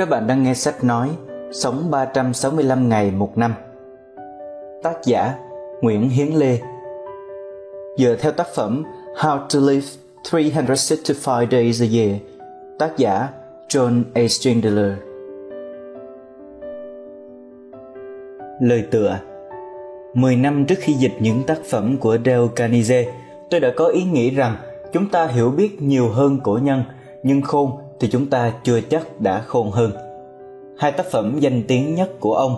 [0.00, 1.10] Các bạn đang nghe sách nói
[1.52, 3.54] Sống 365 ngày một năm.
[4.82, 5.34] Tác giả
[5.80, 6.58] Nguyễn Hiến Lê.
[7.98, 8.84] Dựa theo tác phẩm
[9.16, 9.86] How to Live
[10.32, 12.16] 365 Days a Year
[12.78, 13.28] Tác giả
[13.68, 14.28] John A.
[14.28, 14.92] Strindler
[18.60, 19.18] Lời tựa.
[20.14, 23.12] 10 năm trước khi dịch những tác phẩm của Dale Carnegie,
[23.50, 24.56] tôi đã có ý nghĩ rằng
[24.92, 26.82] chúng ta hiểu biết nhiều hơn cổ nhân,
[27.22, 27.70] nhưng khôn
[28.00, 29.92] thì chúng ta chưa chắc đã khôn hơn.
[30.78, 32.56] Hai tác phẩm danh tiếng nhất của ông,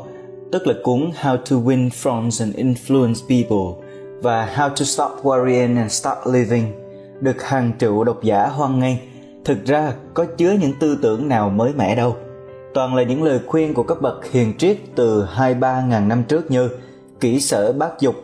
[0.53, 3.85] tức là cuốn How to Win Friends and Influence People
[4.23, 6.65] và How to Stop Worrying and Start Living,
[7.21, 8.97] được hàng triệu độc giả hoan nghênh,
[9.45, 12.17] thực ra có chứa những tư tưởng nào mới mẻ đâu.
[12.75, 16.23] Toàn là những lời khuyên của các bậc hiền triết từ hai ba ngàn năm
[16.29, 16.69] trước như
[17.21, 18.15] kỹ sở bác dục,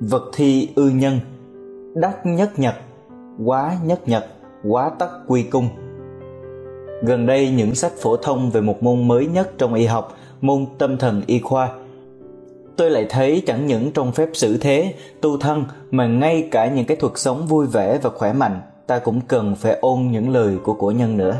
[0.00, 1.20] vật thi ư nhân,
[1.94, 2.74] đắc nhất nhật,
[3.44, 4.26] quá nhất nhật,
[4.64, 5.68] quá tắc quy cung–
[7.02, 10.66] Gần đây những sách phổ thông về một môn mới nhất trong y học, môn
[10.78, 11.68] tâm thần y khoa.
[12.76, 16.84] Tôi lại thấy chẳng những trong phép xử thế, tu thân mà ngay cả những
[16.84, 20.56] cái thuật sống vui vẻ và khỏe mạnh, ta cũng cần phải ôn những lời
[20.64, 21.36] của cổ nhân nữa.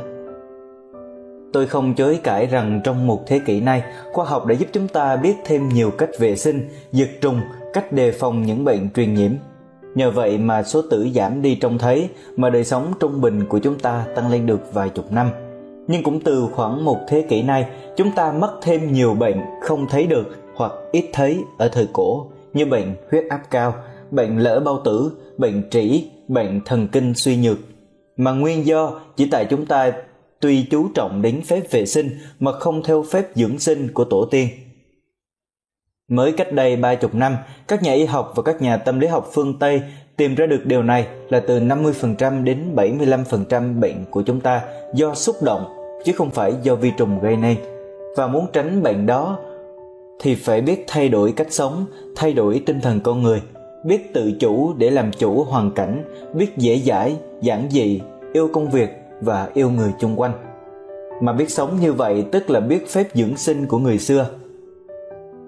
[1.52, 3.82] Tôi không chối cãi rằng trong một thế kỷ nay,
[4.12, 7.40] khoa học đã giúp chúng ta biết thêm nhiều cách vệ sinh, diệt trùng,
[7.72, 9.32] cách đề phòng những bệnh truyền nhiễm.
[9.94, 13.58] Nhờ vậy mà số tử giảm đi trông thấy, mà đời sống trung bình của
[13.58, 15.30] chúng ta tăng lên được vài chục năm
[15.91, 19.86] nhưng cũng từ khoảng một thế kỷ nay chúng ta mắc thêm nhiều bệnh không
[19.86, 23.74] thấy được hoặc ít thấy ở thời cổ như bệnh huyết áp cao
[24.10, 27.58] bệnh lỡ bao tử bệnh trĩ bệnh thần kinh suy nhược.
[28.16, 29.92] Mà nguyên do chỉ tại chúng ta
[30.41, 32.10] tuy chú trọng đến phép vệ sinh
[32.41, 34.48] mà không theo phép dưỡng sinh của tổ tiên.
[36.08, 37.36] Mới cách đây ba chục năm,
[37.69, 39.82] các nhà y học và các nhà tâm lý học phương Tây
[40.16, 44.62] tìm ra được điều này là từ 50% đến 75% bệnh của chúng ta
[44.94, 47.56] do xúc động chứ không phải do vi trùng gây nên.
[48.16, 49.38] Và muốn tránh bệnh đó,
[50.20, 51.84] thì phải biết thay đổi cách sống,
[52.16, 53.42] thay đổi tinh thần con người,
[53.84, 56.04] biết tự chủ để làm chủ hoàn cảnh,
[56.34, 58.00] biết dễ dãi, giản dị,
[58.32, 60.32] yêu công việc và yêu người chung quanh.
[61.20, 64.26] Mà biết sống như vậy tức là biết phép dưỡng sinh của người xưa.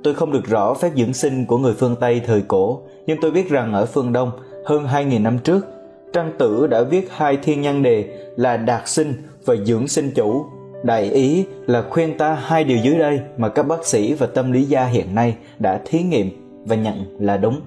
[0.03, 3.31] Tôi không được rõ phép dưỡng sinh của người phương tây thời cổ, nhưng tôi
[3.31, 4.31] biết rằng ở phương đông,
[4.65, 5.66] hơn 2.000 năm trước
[6.12, 8.05] Trang Tử đã viết hai thiên nhân đề
[8.37, 9.15] là đạt sinh
[9.45, 10.45] và dưỡng sinh chủ.
[10.84, 14.53] Đại ý là khuyên ta hai điều dưới đây mà các bác sĩ và tâm
[14.53, 16.31] lý gia hiện nay đã thí nghiệm
[16.67, 17.61] và nhận là đúng.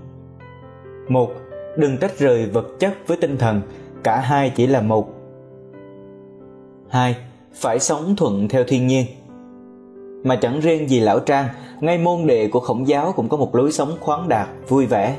[1.07, 1.31] Một,
[1.77, 3.61] đừng tách rời vật chất với tinh thần,
[4.03, 5.09] cả hai chỉ là một.
[6.89, 7.15] Hai,
[7.53, 9.05] phải sống thuận theo thiên nhiên.
[10.23, 11.47] Mà chẳng riêng gì lão Trang,
[11.79, 15.17] ngay môn đệ của khổng giáo cũng có một lối sống khoáng đạt, vui vẻ.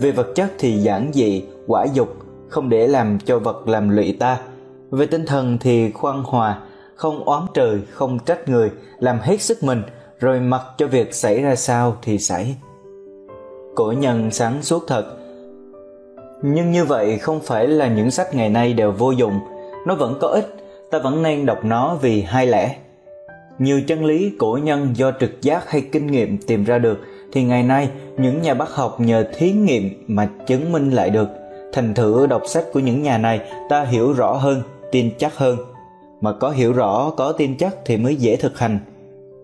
[0.00, 2.16] Về vật chất thì giản dị, quả dục,
[2.48, 4.38] không để làm cho vật làm lụy ta.
[4.90, 6.60] Về tinh thần thì khoan hòa,
[6.94, 9.82] không oán trời, không trách người, làm hết sức mình,
[10.20, 12.56] rồi mặc cho việc xảy ra sao thì xảy.
[13.74, 15.04] Cổ nhân sáng suốt thật.
[16.42, 19.38] Nhưng như vậy không phải là những sách ngày nay đều vô dụng.
[19.86, 20.56] Nó vẫn có ích,
[20.90, 22.76] ta vẫn nên đọc nó vì hai lẽ.
[23.58, 26.98] Nhiều chân lý cổ nhân do trực giác hay kinh nghiệm tìm ra được,
[27.32, 31.28] thì ngày nay những nhà bác học nhờ thí nghiệm mà chứng minh lại được
[31.76, 35.58] thành thử đọc sách của những nhà này, ta hiểu rõ hơn, tin chắc hơn.
[36.20, 38.78] Mà có hiểu rõ, có tin chắc thì mới dễ thực hành.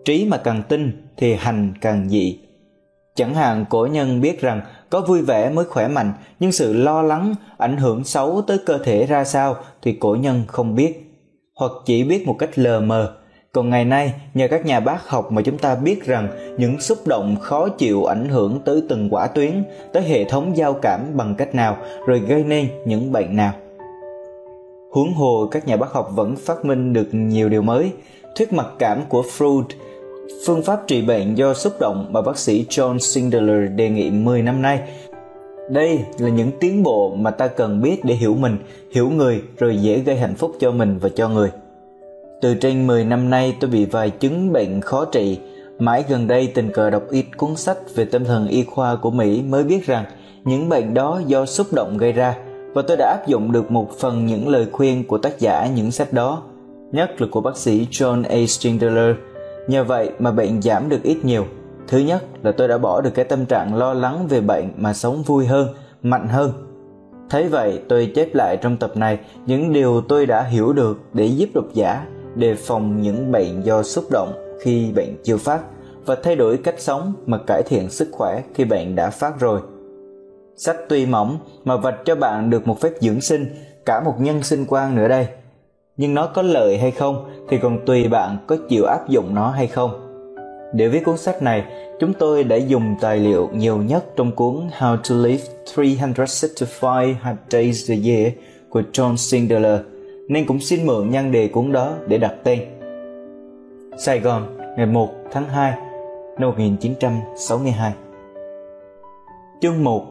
[0.05, 2.39] Trí mà càng tin thì hành càng dị.
[3.15, 4.61] Chẳng hạn cổ nhân biết rằng
[4.91, 8.79] có vui vẻ mới khỏe mạnh, nhưng sự lo lắng ảnh hưởng xấu tới cơ
[8.79, 11.15] thể ra sao thì cổ nhân không biết.
[11.57, 13.15] Hoặc chỉ biết một cách lờ mờ
[13.55, 16.99] còn ngày nay, nhờ các nhà bác học mà chúng ta biết rằng những xúc
[17.07, 21.35] động khó chịu ảnh hưởng tới từng quả tuyến, tới hệ thống giao cảm bằng
[21.39, 21.77] cách nào,
[22.07, 23.53] rồi gây nên những bệnh nào.
[24.93, 27.91] Huống hồ, các nhà bác học vẫn phát minh được nhiều điều mới.
[28.37, 29.65] Thuyết mặc cảm của freud,
[30.47, 34.43] phương pháp trị bệnh do xúc động mà bác sĩ john sindler đề nghị 10
[34.43, 34.81] năm nay.
[35.71, 38.59] Đây là những tiến bộ mà ta cần biết để hiểu mình,
[38.95, 41.51] hiểu người, rồi dễ gây hạnh phúc cho mình và cho người
[42.43, 45.39] từ trên 10 năm nay tôi bị vài chứng bệnh khó trị.
[45.79, 49.11] Mãi gần đây tình cờ đọc ít cuốn sách về tâm thần y khoa của
[49.11, 50.05] Mỹ mới biết rằng
[50.45, 52.37] những bệnh đó do xúc động gây ra
[52.75, 55.91] và tôi đã áp dụng được một phần những lời khuyên của tác giả những
[55.91, 56.43] sách đó,
[56.93, 58.47] nhất là của bác sĩ John A.
[58.47, 59.17] Strindler.
[59.69, 61.47] Nhờ vậy mà bệnh giảm được ít nhiều.
[61.89, 64.93] Thứ nhất là tôi đã bỏ được cái tâm trạng lo lắng về bệnh mà
[64.93, 65.69] sống vui hơn,
[66.03, 66.53] mạnh hơn.
[67.31, 71.25] Thấy vậy, tôi chép lại trong tập này những điều tôi đã hiểu được để
[71.25, 75.61] giúp độc giả đề phòng những bệnh do xúc động khi bệnh chưa phát
[76.07, 79.61] và thay đổi cách sống mà cải thiện sức khỏe khi bệnh đã phát rồi.
[80.57, 83.47] Sách tuy mỏng mà vạch cho bạn được một phép dưỡng sinh,
[83.87, 85.27] cả một nhân sinh quan nữa đây.
[85.97, 89.51] nhưng nó có lợi hay không thì còn tùy bạn có chịu áp dụng nó
[89.51, 90.09] hay không.
[90.75, 91.65] Để viết cuốn sách này,
[92.01, 95.45] chúng tôi đã dùng tài liệu nhiều nhất trong cuốn How to Live
[95.77, 98.33] 365 Days a Year
[98.71, 99.81] của John Singler,
[100.33, 102.61] nên cũng xin mượn nhan đề cuốn đó để đặt tên.
[103.99, 105.73] Sài Gòn, ngày 1 tháng 2
[106.39, 107.93] năm 1962
[109.61, 110.07] Chương 1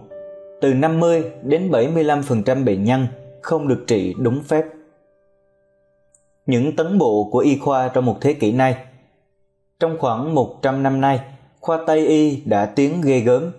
[0.62, 3.08] Từ 50 đến 75% bệnh nhân
[3.42, 4.66] không được trị đúng phép
[6.46, 8.76] Những tấn bộ của y khoa trong một thế kỷ nay
[9.80, 11.20] Trong khoảng 100 năm nay,
[11.60, 13.52] khoa Tây Y đã tiến ghê gớm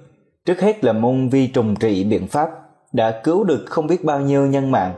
[0.44, 2.50] Trước hết là môn vi trùng trị biện pháp
[2.92, 4.94] đã cứu được không biết bao nhiêu nhân mạng.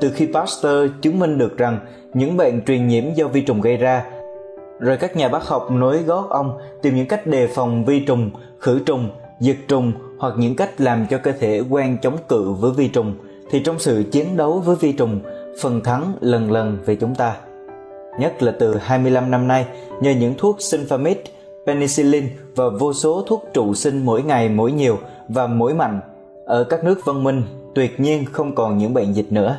[0.00, 1.78] Từ khi Pasteur chứng minh được rằng
[2.14, 4.04] những bệnh truyền nhiễm do vi trùng gây ra
[4.80, 8.30] rồi các nhà bác học nối gót ông tìm những cách đề phòng vi trùng,
[8.58, 9.10] khử trùng,
[9.40, 13.14] diệt trùng hoặc những cách làm cho cơ thể quen chống cự với vi trùng
[13.50, 15.20] thì trong sự chiến đấu với vi trùng,
[15.60, 17.36] phần thắng lần lần về chúng ta.
[18.18, 19.66] Nhất là từ 25 năm nay,
[20.00, 21.14] nhờ những thuốc Sulfamid,
[21.66, 22.24] penicillin
[22.56, 24.98] và vô số thuốc trụ sinh mỗi ngày mỗi nhiều
[25.28, 26.00] và mỗi mạnh,
[26.46, 27.42] ở các nước văn minh
[27.74, 29.56] tuyệt nhiên không còn những bệnh dịch nữa.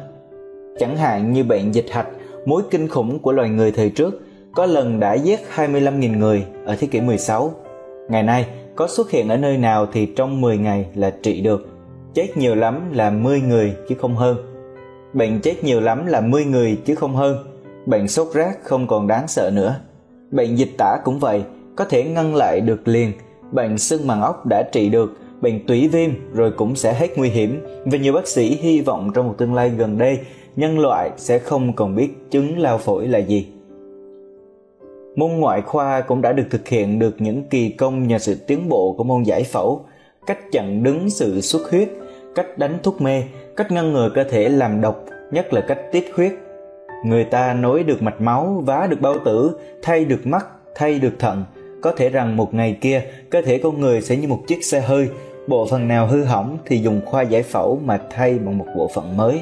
[0.80, 2.08] Chẳng hạn như bệnh dịch hạch,
[2.46, 4.22] mối kinh khủng của loài người thời trước–
[4.56, 7.52] có lần đã giết 25.000 người ở thế kỷ 16.
[8.10, 11.68] Ngày nay, có xuất hiện ở nơi nào thì trong 10 ngày là trị được.
[12.14, 14.38] Chết nhiều lắm là 10 người chứ không hơn.
[15.14, 17.38] Bệnh chết nhiều lắm là 10 người chứ không hơn.
[17.86, 19.76] Bệnh sốt rác không còn đáng sợ nữa.
[20.32, 21.44] Bệnh dịch tả cũng vậy,
[21.76, 23.12] có thể ngăn lại được liền.
[23.52, 27.30] Bệnh sưng màng ốc đã trị được, bệnh tủy viêm rồi cũng sẽ hết nguy
[27.30, 27.62] hiểm.
[27.86, 30.20] Và nhiều bác sĩ hy vọng trong một tương lai gần đây,
[30.56, 33.48] nhân loại sẽ không còn biết chứng lao phổi là gì
[35.16, 38.70] Môn ngoại khoa cũng đã được thực hiện được những kỳ công nhờ sự tiến
[38.70, 39.86] bộ của môn giải phẫu,
[40.28, 41.90] cách chặn đứng sự xuất huyết,
[42.36, 43.24] cách đánh thuốc mê,
[43.56, 46.32] cách ngăn ngừa cơ thể làm độc, nhất là cách tiết huyết.
[47.06, 51.20] Người ta nối được mạch máu, vá được bao tử, thay được mắt, thay được
[51.20, 51.46] thận.
[51.82, 54.82] Có thể rằng một ngày kia, cơ thể con người sẽ như một chiếc xe
[54.82, 55.10] hơi,
[55.48, 58.88] bộ phận nào hư hỏng thì dùng khoa giải phẫu mà thay bằng một bộ
[58.94, 59.40] phận mới.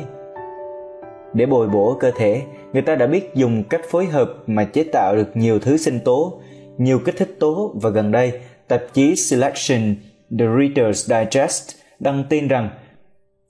[1.34, 2.42] Để bồi bổ cơ thể,
[2.74, 6.00] người ta đã biết dùng cách phối hợp mà chế tạo được nhiều thứ sinh
[6.00, 6.42] tố,
[6.78, 8.32] nhiều kích thích tố và gần đây,
[8.68, 9.96] tạp chí Selection
[10.40, 11.70] The Reader's Digest
[12.00, 12.70] đăng tin rằng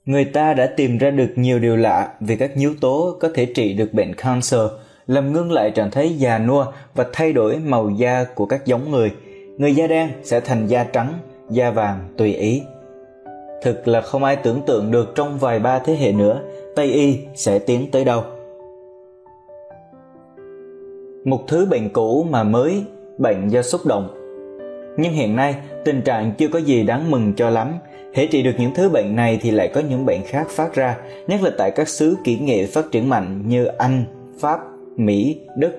[0.04, 3.46] người ta đã tìm ra được nhiều điều lạ về các yếu tố có thể
[3.46, 4.60] trị được bệnh cancer,
[5.06, 8.90] làm ngưng lại trạng thái già nua và thay đổi màu da của các giống
[8.90, 9.10] người.
[9.58, 11.18] Người da đen sẽ thành da trắng,
[11.50, 12.62] da vàng tùy ý.
[13.62, 16.40] Thực là không ai tưởng tượng được trong vài ba thế hệ nữa,
[16.74, 18.22] Tây y sẽ tiến tới đâu.
[21.24, 22.84] Một thứ bệnh cũ mà mới,
[23.18, 24.08] bệnh do xúc động.
[24.96, 25.54] Nhưng hiện nay,
[25.84, 27.72] tình trạng chưa có gì đáng mừng cho lắm.
[28.14, 30.98] Hễ trị được những thứ bệnh này thì lại có những bệnh khác phát ra,
[31.26, 34.04] nhất là tại các xứ kỹ nghệ phát triển mạnh như Anh,
[34.38, 34.60] Pháp,
[34.96, 35.72] Mỹ, Đức.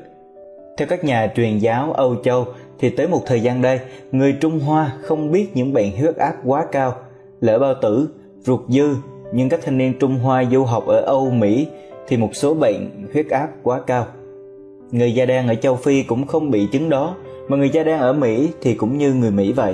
[0.77, 2.45] Theo các nhà truyền giáo Âu Châu
[2.79, 3.79] thì tới một thời gian đây,
[4.11, 6.95] người Trung Hoa không biết những bệnh huyết áp quá cao,
[7.41, 8.09] lỡ bao tử,
[8.41, 8.89] ruột dư,
[9.33, 11.67] nhưng các thanh niên Trung Hoa du học ở Âu, Mỹ
[12.07, 14.05] thì một số bệnh huyết áp quá cao.
[14.91, 17.15] Người da đen ở châu Phi cũng không bị chứng đó,
[17.47, 19.73] mà người da đen ở Mỹ thì cũng như người Mỹ vậy.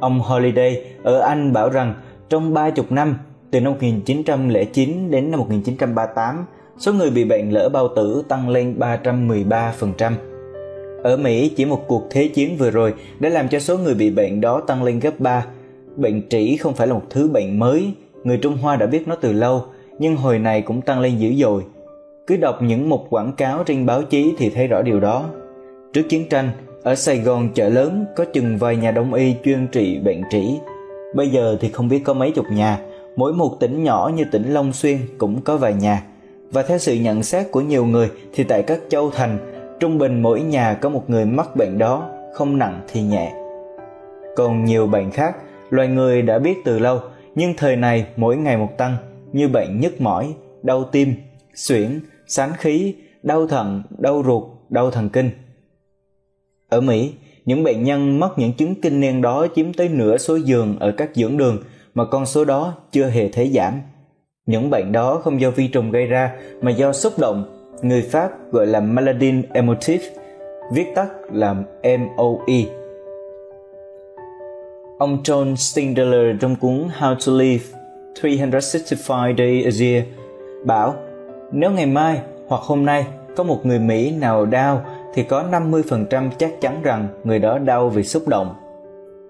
[0.00, 1.94] Ông Holiday ở Anh bảo rằng
[2.28, 3.18] trong 30 năm,
[3.50, 6.44] từ năm 1909 đến năm 1938,
[6.78, 10.12] số người bị bệnh lỡ bao tử tăng lên 313%.
[11.02, 14.10] Ở Mỹ, chỉ một cuộc thế chiến vừa rồi đã làm cho số người bị
[14.10, 15.46] bệnh đó tăng lên gấp 3.
[15.96, 17.92] Bệnh trĩ không phải là một thứ bệnh mới,
[18.24, 19.64] người Trung Hoa đã biết nó từ lâu,
[19.98, 21.62] nhưng hồi này cũng tăng lên dữ dội.
[22.26, 25.24] Cứ đọc những mục quảng cáo trên báo chí thì thấy rõ điều đó.
[25.92, 26.50] Trước chiến tranh,
[26.82, 30.58] ở Sài Gòn chợ lớn có chừng vài nhà đông y chuyên trị bệnh trĩ.
[31.14, 32.78] Bây giờ thì không biết có mấy chục nhà,
[33.16, 36.02] mỗi một tỉnh nhỏ như tỉnh Long Xuyên cũng có vài nhà.
[36.52, 39.38] Và theo sự nhận xét của nhiều người thì tại các châu thành,
[39.80, 43.32] trung bình mỗi nhà có một người mắc bệnh đó, không nặng thì nhẹ.
[44.36, 45.36] Còn nhiều bệnh khác,
[45.70, 47.00] loài người đã biết từ lâu,
[47.34, 48.96] nhưng thời này mỗi ngày một tăng
[49.32, 51.14] như bệnh nhức mỏi, đau tim,
[51.54, 55.30] suyễn, sán khí, đau thận, đau ruột, đau thần kinh.
[56.68, 57.12] Ở Mỹ,
[57.44, 60.92] những bệnh nhân mắc những chứng kinh niên đó chiếm tới nửa số giường ở
[60.92, 61.58] các dưỡng đường
[61.94, 63.80] mà con số đó chưa hề thấy giảm.
[64.46, 66.32] Những bệnh đó không do vi trùng gây ra
[66.62, 70.04] mà do xúc động, người Pháp gọi là maladie emotive,
[70.72, 72.79] viết tắt là MOE
[75.00, 77.64] Ông John Stindler trong cuốn How to Live
[78.22, 80.04] 365 Days a Year
[80.64, 80.94] bảo
[81.52, 86.30] nếu ngày mai hoặc hôm nay có một người Mỹ nào đau thì có 50%
[86.38, 88.54] chắc chắn rằng người đó đau vì xúc động.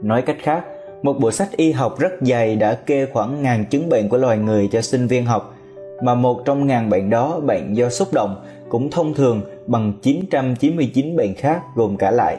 [0.02, 0.64] Nói cách khác,
[1.02, 4.38] một bộ sách y học rất dày đã kê khoảng ngàn chứng bệnh của loài
[4.38, 5.54] người cho sinh viên học.
[6.02, 8.36] mà một trong ngàn bệnh đó bệnh do xúc động
[8.68, 12.38] cũng thông thường bằng 999 bệnh khác gồm cả lại.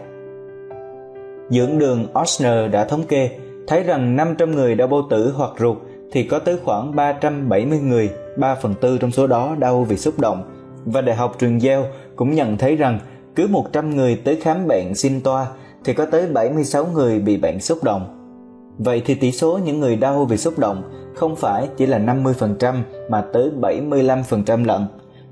[1.52, 3.30] Dưỡng đường Osner đã thống kê
[3.68, 5.78] thấy rằng 500 người đau bao tử hoặc ruột
[6.12, 10.20] thì có tới khoảng 370 người, 3 phần tư trong số đó đau vì xúc
[10.20, 10.44] động.
[10.86, 13.00] Và Đại học Truyền Giao cũng nhận thấy rằng
[13.36, 15.48] cứ 100 người tới khám bệnh xin toa
[15.84, 18.18] thì có tới 76 người bị bệnh xúc động.
[18.78, 20.84] Vậy thì tỷ số những người đau vì xúc động
[21.16, 22.76] không phải chỉ là 50%
[23.10, 24.82] mà tới 75% lận.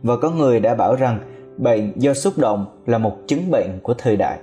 [0.03, 1.19] Và có người đã bảo rằng
[1.57, 4.39] bệnh do xúc động là một chứng bệnh của thời đại.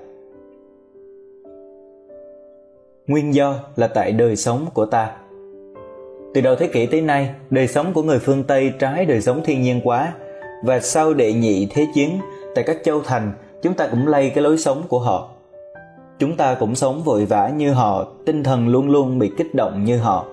[3.07, 5.11] Nguyên do là tại đời sống của ta.
[6.35, 9.41] Từ đầu thế kỷ tới nay, đời sống của người phương Tây trái đời sống
[9.45, 10.13] thiên nhiên quá.
[10.65, 12.21] Và sau đệ nhị thế chiến
[12.55, 13.33] tại các châu thành
[13.63, 15.29] chúng ta cũng lây cái lối sống của họ.
[16.19, 19.85] Chúng ta cũng sống vội vã như họ tinh thần luôn luôn bị kích động
[19.85, 20.25] như họ.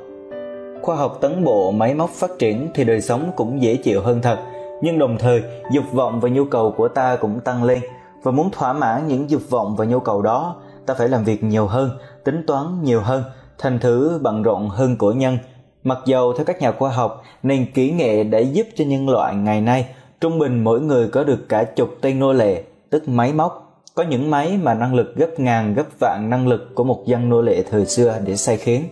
[0.82, 4.22] Khoa học tấn bộ máy móc phát triển thì đời sống cũng dễ chịu hơn
[4.22, 4.38] thật.
[4.82, 7.80] Nhưng đồng thời dục vọng và nhu cầu của ta cũng tăng lên.
[8.24, 11.44] Và muốn thỏa mãn những dục vọng và nhu cầu đó ta phải làm việc
[11.44, 11.90] nhiều hơn
[12.24, 13.24] tính toán nhiều hơn,
[13.58, 15.38] thành thử bận rộn hơn của nhân.
[15.84, 19.36] Mặc dầu theo các nhà khoa học, nền kỹ nghệ đã giúp cho nhân loại
[19.36, 19.86] ngày nay
[20.24, 23.82] trung bình mỗi người có được cả chục tên nô lệ, tức máy móc.
[23.96, 27.30] Có những máy mà năng lực gấp ngàn, gấp vạn năng lực của một dân
[27.30, 28.84] nô lệ thời xưa để sai khiến.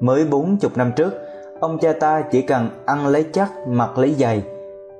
[0.00, 1.14] Mới bốn chục năm trước,
[1.60, 4.42] ông cha ta chỉ cần ăn lấy chắc, mặc lấy giày.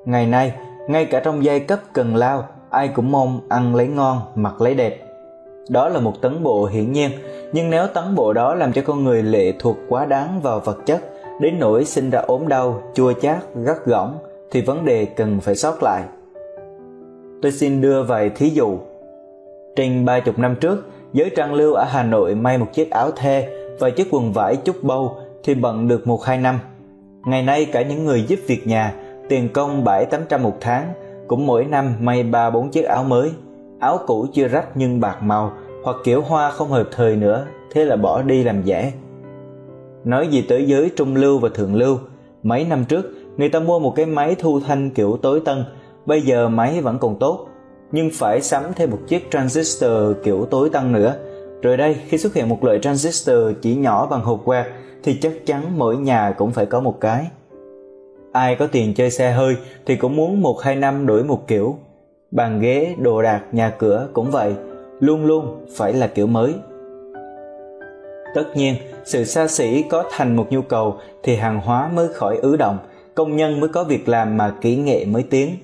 [0.05, 0.53] Ngày nay,
[0.87, 4.75] ngay cả trong giai cấp cần lao, ai cũng mong ăn lấy ngon, mặc lấy
[4.75, 4.99] đẹp
[5.69, 7.11] đó là một tấn bộ hiển nhiên,
[7.53, 10.77] nhưng nếu tấn bộ đó làm cho con người lệ thuộc quá đáng vào vật
[10.85, 11.01] chất,
[11.41, 14.17] đến nỗi sinh ra ốm đau, chua chát, gắt gỏng,
[14.51, 16.03] thì vấn đề cần phải sót lại.
[17.41, 18.77] Tôi xin đưa vài thí dụ.
[19.75, 23.11] Trên ba chục năm trước, giới trang lưu ở hà nội may một chiếc áo
[23.11, 23.47] thê
[23.79, 26.59] và chiếc quần vải chút bâu thì bận được một hai năm.
[27.25, 28.93] Ngày nay cả những người giúp việc nhà
[29.29, 30.93] tiền công bảy tám trăm một tháng,
[31.27, 33.31] cũng mỗi năm may ba bốn chiếc áo mới
[33.83, 35.51] áo cũ chưa rách nhưng bạc màu,
[35.83, 38.91] hoặc kiểu hoa không hợp thời nữa, thế là bỏ đi làm giả
[40.03, 41.97] nói gì tới giới trung lưu và thượng lưu,
[42.43, 43.05] mấy năm trước,
[43.37, 45.65] người ta mua một cái máy thu thanh kiểu tối tân,
[46.05, 47.47] bây giờ máy vẫn còn tốt,
[47.91, 51.15] nhưng phải sắm thêm một chiếc transistor kiểu tối tân nữa.
[51.61, 54.65] Rồi đây, khi xuất hiện một loại transistor chỉ nhỏ bằng hộp quạt
[55.03, 57.27] thì chắc chắn mỗi nhà cũng phải có một cái.
[58.31, 61.75] Ai có tiền chơi xe hơi thì cũng muốn một hai năm đổi một kiểu
[62.33, 64.53] bàn ghế, đồ đạc, nhà cửa cũng vậy,
[64.99, 66.53] luôn luôn phải là kiểu mới.
[68.35, 68.75] Tất nhiên,
[69.05, 72.77] sự xa xỉ có thành một nhu cầu thì hàng hóa mới khỏi ứ động,
[73.15, 75.57] công nhân mới có việc làm mà kỹ nghệ mới tiến.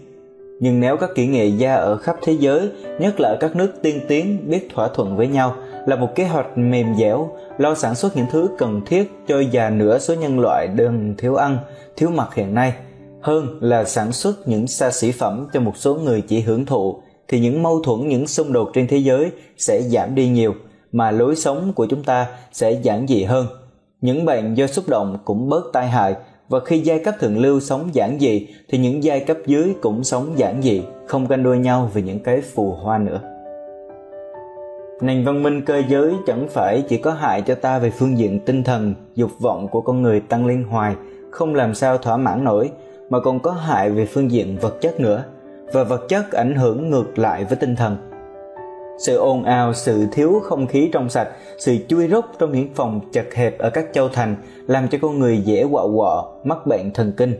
[0.59, 3.71] Nhưng nếu các kỹ nghệ gia ở khắp thế giới, nhất là ở các nước
[3.81, 7.95] tiên tiến biết thỏa thuận với nhau, là một kế hoạch mềm dẻo, lo sản
[7.95, 11.57] xuất những thứ cần thiết cho già nửa số nhân loại đừng thiếu ăn,
[11.95, 12.73] thiếu mặc hiện nay
[13.21, 17.01] hơn là sản xuất những xa xỉ phẩm cho một số người chỉ hưởng thụ,
[17.27, 20.53] thì những mâu thuẫn, những xung đột trên thế giới sẽ giảm đi nhiều,
[20.91, 23.47] mà lối sống của chúng ta sẽ giản dị hơn.
[24.01, 26.15] Những bệnh do xúc động cũng bớt tai hại,
[26.49, 30.03] và khi giai cấp thượng lưu sống giản dị, thì những giai cấp dưới cũng
[30.03, 33.21] sống giản dị, không ganh đua nhau vì những cái phù hoa nữa.
[35.01, 38.39] Nền văn minh cơ giới chẳng phải chỉ có hại cho ta về phương diện
[38.45, 40.95] tinh thần, dục vọng của con người tăng liên hoài,
[41.31, 42.71] không làm sao thỏa mãn nổi
[43.09, 45.23] mà còn có hại về phương diện vật chất nữa
[45.73, 47.97] và vật chất ảnh hưởng ngược lại với tinh thần
[48.99, 53.01] sự ồn ào sự thiếu không khí trong sạch sự chui rút trong những phòng
[53.11, 54.35] chật hẹp ở các châu thành
[54.67, 57.33] làm cho con người dễ quạ quọ mắc bệnh thần kinh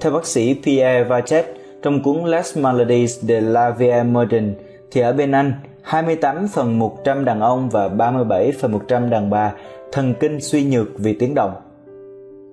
[0.00, 1.46] theo bác sĩ Pierre Vachet
[1.82, 4.52] trong cuốn Les Maladies de la Vie Moderne
[4.90, 9.52] thì ở bên Anh 28 phần 100 đàn ông và 37 phần 100 đàn bà
[9.92, 11.54] thần kinh suy nhược vì tiếng động.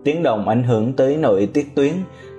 [0.03, 1.93] Tiếng động ảnh hưởng tới nội tiết tuyến,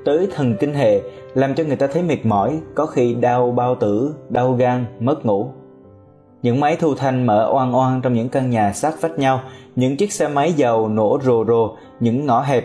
[0.04, 1.00] tới thần kinh hệ,
[1.34, 5.26] làm cho người ta thấy mệt mỏi, có khi đau bao tử, đau gan, mất
[5.26, 5.48] ngủ.
[6.42, 9.40] Những máy thu thanh mở oan oan trong những căn nhà sát vách nhau,
[9.76, 12.64] những chiếc xe máy dầu nổ rồ rồ, những ngõ hẹp,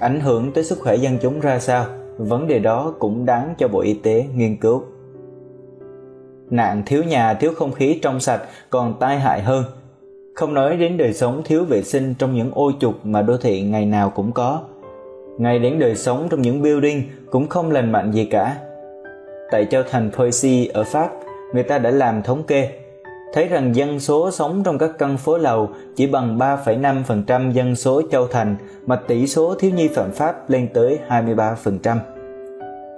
[0.00, 1.84] ảnh hưởng tới sức khỏe dân chúng ra sao?
[2.18, 4.82] Vấn đề đó cũng đáng cho Bộ Y tế nghiên cứu.
[6.50, 9.64] Nạn thiếu nhà, thiếu không khí trong sạch còn tai hại hơn.
[10.34, 13.62] Không nói đến đời sống thiếu vệ sinh trong những ô trục mà đô thị
[13.62, 14.60] ngày nào cũng có.
[15.40, 18.56] Ngay đến đời sống trong những building cũng không lành mạnh gì cả.
[19.50, 21.10] Tại châu thành Poissy ở Pháp,
[21.54, 22.70] người ta đã làm thống kê
[23.32, 28.02] thấy rằng dân số sống trong các căn phố lầu chỉ bằng 3,5% dân số
[28.10, 28.56] châu thành
[28.86, 31.96] mà tỷ số thiếu nhi phạm pháp lên tới 23%.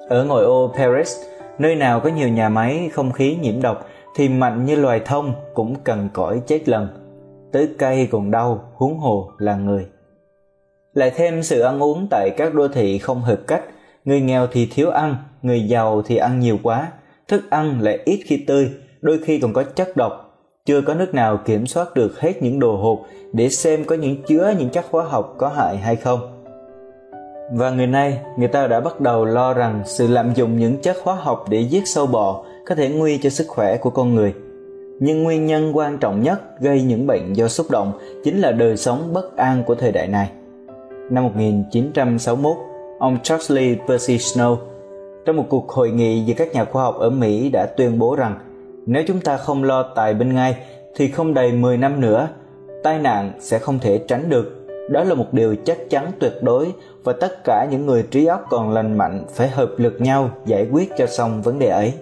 [0.09, 1.17] Ở ngoại ô Paris,
[1.59, 5.33] nơi nào có nhiều nhà máy không khí nhiễm độc thì mạnh như loài thông
[5.55, 6.89] cũng cần cõi chết lần.
[7.53, 9.87] Tới cây còn đau, huống hồ là người.
[10.95, 13.63] Lại thêm sự ăn uống tại các đô thị không hợp cách,
[14.05, 16.93] người nghèo thì thiếu ăn, người giàu thì ăn nhiều quá,
[17.29, 18.71] thức ăn lại ít khi tươi,
[19.01, 20.39] đôi khi còn có chất độc.
[20.67, 23.01] Chưa có nước nào kiểm soát được hết những đồ hộp
[23.33, 26.45] để xem có những chứa những chất hóa học có hại hay không.
[27.53, 30.97] Và người nay, người ta đã bắt đầu lo rằng sự lạm dụng những chất
[31.03, 34.35] hóa học để giết sâu bọ có thể nguy cho sức khỏe của con người.
[35.01, 37.93] Nhưng nguyên nhân quan trọng nhất gây những bệnh do xúc động
[38.25, 40.31] chính là đời sống bất an của thời đại này.
[41.11, 42.57] Năm 1961,
[42.99, 44.57] ông Charles Percy Snow
[45.25, 48.17] trong một cuộc hội nghị giữa các nhà khoa học ở Mỹ đã tuyên bố
[48.17, 48.39] rằng
[48.87, 50.57] nếu chúng ta không lo tài binh ngay
[50.95, 52.29] thì không đầy 10 năm nữa,
[52.83, 54.67] tai nạn sẽ không thể tránh được.
[54.91, 56.73] Đó là một điều chắc chắn tuyệt đối
[57.05, 60.69] và tất cả những người trí óc còn lành mạnh phải hợp lực nhau giải
[60.73, 61.93] quyết cho xong vấn đề ấy.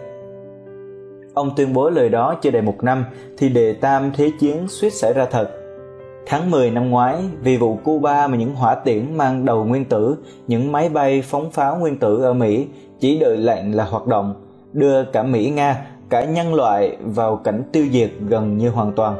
[1.35, 3.05] Ông tuyên bố lời đó chưa đầy một năm
[3.39, 5.60] thì đề tam thế chiến suýt xảy ra thật.
[6.27, 10.17] Tháng 10 năm ngoái, vì vụ Cuba mà những hỏa tiễn mang đầu nguyên tử,
[10.47, 12.67] những máy bay phóng pháo nguyên tử ở Mỹ
[13.01, 14.35] chỉ đợi lệnh là hoạt động,
[14.73, 19.17] đưa cả Mỹ Nga, cả nhân loại vào cảnh tiêu diệt gần như hoàn toàn.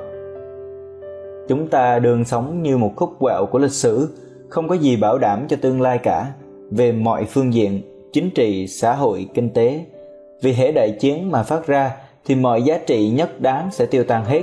[1.49, 4.09] Chúng ta đường sống như một khúc quẹo của lịch sử,
[4.49, 6.27] không có gì bảo đảm cho tương lai cả,
[6.71, 9.85] về mọi phương diện, chính trị, xã hội, kinh tế.
[10.43, 14.05] Vì hệ đại chiến mà phát ra thì mọi giá trị nhất đáng sẽ tiêu
[14.05, 14.43] tan hết.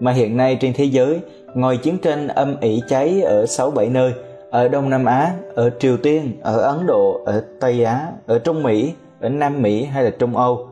[0.00, 1.20] Mà hiện nay trên thế giới,
[1.54, 4.12] ngồi chiến tranh âm ỉ cháy ở 6-7 nơi,
[4.50, 8.62] ở Đông Nam Á, ở Triều Tiên, ở Ấn Độ, ở Tây Á, ở Trung
[8.62, 10.68] Mỹ, ở Nam Mỹ hay là Trung Âu.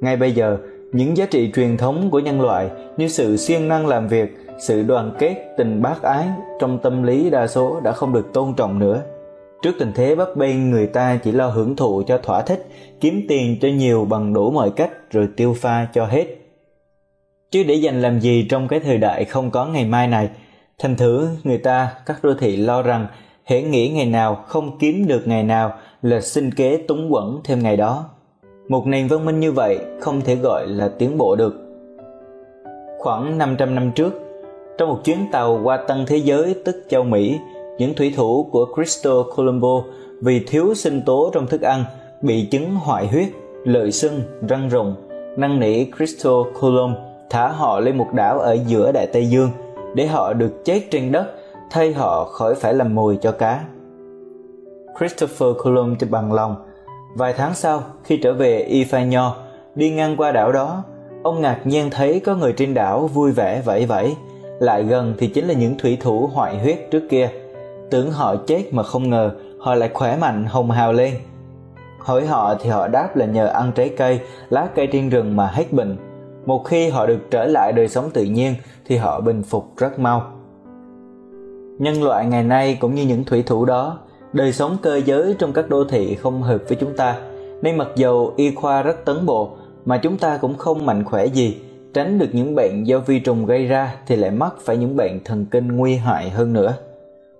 [0.00, 0.58] Ngay bây giờ,
[0.92, 4.82] những giá trị truyền thống của nhân loại như sự siêng năng làm việc, sự
[4.82, 6.26] đoàn kết, tình bác ái
[6.60, 9.02] trong tâm lý đa số đã không được tôn trọng nữa.
[9.62, 12.66] Trước tình thế bấp bênh người ta chỉ lo hưởng thụ cho thỏa thích,
[13.00, 16.26] kiếm tiền cho nhiều bằng đủ mọi cách rồi tiêu pha cho hết.
[17.50, 20.28] Chứ để dành làm gì trong cái thời đại không có ngày mai này,
[20.78, 23.06] thành thử người ta, các đô thị lo rằng
[23.44, 27.62] hễ nghĩ ngày nào không kiếm được ngày nào là sinh kế túng quẩn thêm
[27.62, 28.04] ngày đó.
[28.68, 31.54] Một nền văn minh như vậy không thể gọi là tiến bộ được.
[32.98, 34.14] Khoảng 500 năm trước,
[34.78, 37.38] trong một chuyến tàu qua tân thế giới tức châu Mỹ,
[37.78, 39.82] những thủy thủ của Cristo Colombo
[40.22, 41.84] vì thiếu sinh tố trong thức ăn
[42.22, 43.28] bị chứng hoại huyết,
[43.64, 44.94] lợi sưng, răng rụng,
[45.36, 49.50] năn nỉ Cristo Colombo thả họ lên một đảo ở giữa Đại Tây Dương
[49.94, 51.26] để họ được chết trên đất
[51.70, 53.64] thay họ khỏi phải làm mồi cho cá.
[54.98, 56.56] Christopher Columbus bằng lòng.
[57.14, 59.30] Vài tháng sau, khi trở về Ifanyo,
[59.74, 60.82] đi ngang qua đảo đó,
[61.22, 64.16] ông ngạc nhiên thấy có người trên đảo vui vẻ vẫy vẫy,
[64.60, 67.30] lại gần thì chính là những thủy thủ hoại huyết trước kia.
[67.90, 71.14] Tưởng họ chết mà không ngờ họ lại khỏe mạnh hồng hào lên.
[71.98, 75.46] Hỏi họ thì họ đáp là nhờ ăn trái cây, lá cây trên rừng mà
[75.46, 75.96] hết bệnh.
[76.48, 79.98] Một khi họ được trở lại đời sống tự nhiên thì họ bình phục rất
[79.98, 80.32] mau.
[81.78, 83.98] Nhân loại ngày nay cũng như những thủy thủ đó,
[84.32, 87.18] đời sống cơ giới trong các đô thị không hợp với chúng ta,
[87.62, 89.50] nên mặc dầu y khoa rất tấn bộ
[89.84, 91.60] mà chúng ta cũng không mạnh khỏe gì,
[91.94, 95.24] tránh được những bệnh do vi trùng gây ra thì lại mắc phải những bệnh
[95.24, 96.74] thần kinh nguy hại hơn nữa.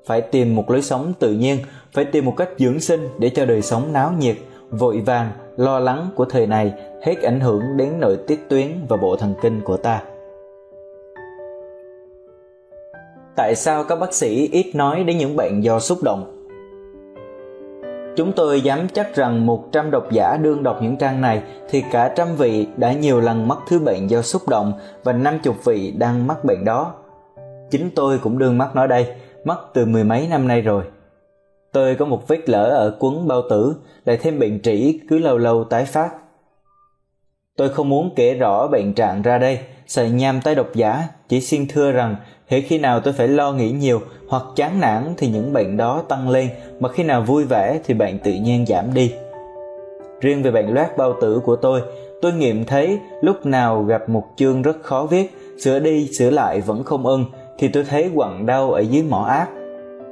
[0.07, 1.59] Phải tìm một lối sống tự nhiên,
[1.93, 4.37] phải tìm một cách dưỡng sinh để cho đời sống náo nhiệt,
[4.71, 8.97] vội vàng, lo lắng của thời này hết ảnh hưởng đến nội tiết tuyến và
[8.97, 10.03] bộ thần kinh của ta.
[13.37, 16.35] Tại sao các bác sĩ ít nói đến những bệnh do xúc động?
[18.17, 22.13] Chúng tôi dám chắc rằng 100 độc giả đương đọc những trang này thì cả
[22.17, 24.73] trăm vị đã nhiều lần mắc thứ bệnh do xúc động
[25.05, 26.95] và 50 vị đang mắc bệnh đó.
[27.71, 29.07] Chính tôi cũng đương mắc nó đây,
[29.45, 30.85] mắc từ mười mấy năm nay rồi.
[31.73, 35.39] Tôi có một vết lở ở quấn bao tử, lại thêm bệnh trĩ cứ lâu
[35.39, 36.11] lâu tái phát.
[37.57, 41.41] Tôi không muốn kể rõ bệnh trạng ra đây, sợ nham tay độc giả, chỉ
[41.41, 45.29] xin thưa rằng hễ khi nào tôi phải lo nghĩ nhiều hoặc chán nản thì
[45.29, 46.49] những bệnh đó tăng lên,
[46.81, 49.15] mà khi nào vui vẻ thì bệnh tự nhiên giảm đi.
[50.21, 51.83] Riêng về bệnh loét bao tử của tôi,
[52.23, 56.61] tôi nghiệm thấy lúc nào gặp một chương rất khó viết, sửa đi sửa lại
[56.61, 57.25] vẫn không ưng,
[57.59, 59.49] thì tôi thấy quặn đau ở dưới mỏ ác.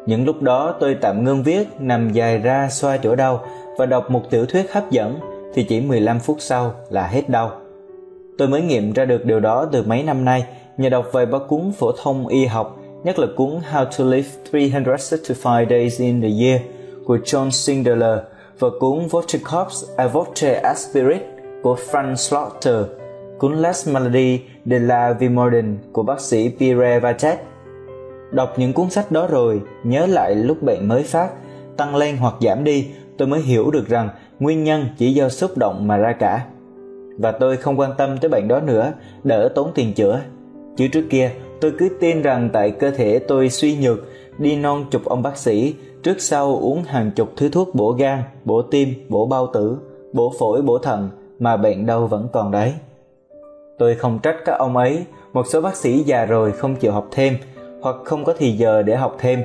[0.06, 4.10] Những lúc đó tôi tạm ngưng viết, nằm dài ra xoa chỗ đau và đọc
[4.10, 5.20] một tiểu thuyết hấp dẫn
[5.54, 7.52] thì chỉ 15 phút sau là hết đau.
[8.38, 10.44] Tôi mới nghiệm ra được điều đó từ mấy năm nay
[10.76, 14.28] nhờ đọc vài báo cuốn phổ thông y học, nhất là cuốn How to Live
[14.52, 16.60] 365 Days in the Year
[17.06, 18.18] của John Singler
[18.58, 21.22] và cuốn Voce Corps a Voce Aspirit
[21.62, 22.76] của Frank Slaughter,
[23.38, 27.38] cuốn Last Malady de la Vimorden của bác sĩ Pierre Vatet.
[28.30, 31.28] Đọc những cuốn sách đó rồi, nhớ lại lúc bệnh mới phát,
[31.76, 34.08] tăng lên hoặc giảm đi, tôi mới hiểu được rằng
[34.38, 36.46] nguyên nhân chỉ do xúc động mà ra cả.
[37.18, 38.92] Và tôi không quan tâm tới bệnh đó nữa,
[39.24, 40.20] đỡ tốn tiền chữa.
[40.76, 43.98] Chứ trước kia, tôi cứ tin rằng tại cơ thể tôi suy nhược,
[44.38, 48.22] đi non chục ông bác sĩ, trước sau uống hàng chục thứ thuốc bổ gan,
[48.44, 49.78] bổ tim, bổ bao tử,
[50.12, 52.74] bổ phổi, bổ thận mà bệnh đâu vẫn còn đấy.
[53.78, 57.08] Tôi không trách các ông ấy, một số bác sĩ già rồi không chịu học
[57.10, 57.36] thêm
[57.80, 59.42] hoặc không có thì giờ để học thêm.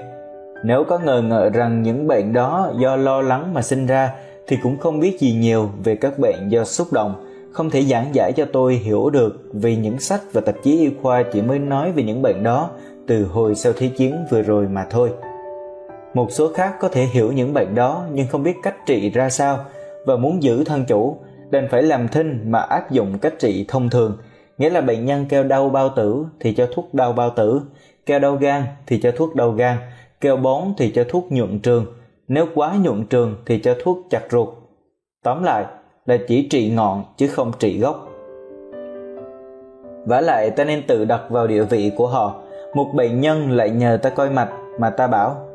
[0.64, 4.14] Nếu có ngờ ngợ rằng những bệnh đó do lo lắng mà sinh ra
[4.48, 8.16] thì cũng không biết gì nhiều về các bệnh do xúc động, không thể giảng
[8.16, 11.60] giải cho tôi hiểu được vì những sách và tạp chí y khoa chỉ mới
[11.60, 12.70] nói về những bệnh đó
[13.08, 15.10] từ hồi sau thế chiến vừa rồi mà thôi.
[16.14, 19.30] Một số khác có thể hiểu những bệnh đó nhưng không biết cách trị ra
[19.30, 19.60] sao
[20.06, 21.18] và muốn giữ thân chủ
[21.50, 24.18] đành phải làm thinh mà áp dụng cách trị thông thường,
[24.58, 27.62] nghĩa là bệnh nhân kêu đau bao tử thì cho thuốc đau bao tử,
[28.06, 29.78] keo đau gan thì cho thuốc đau gan,
[30.22, 31.86] keo bón thì cho thuốc nhuận trường,
[32.28, 34.50] nếu quá nhuận trường thì cho thuốc chặt ruột.
[35.24, 35.66] Tóm lại
[36.06, 38.08] là chỉ trị ngọn chứ không trị gốc.
[40.06, 42.36] Vả lại ta nên tự đặt vào địa vị của họ,
[42.74, 45.48] một bệnh nhân lại nhờ ta coi mạch mà ta bảo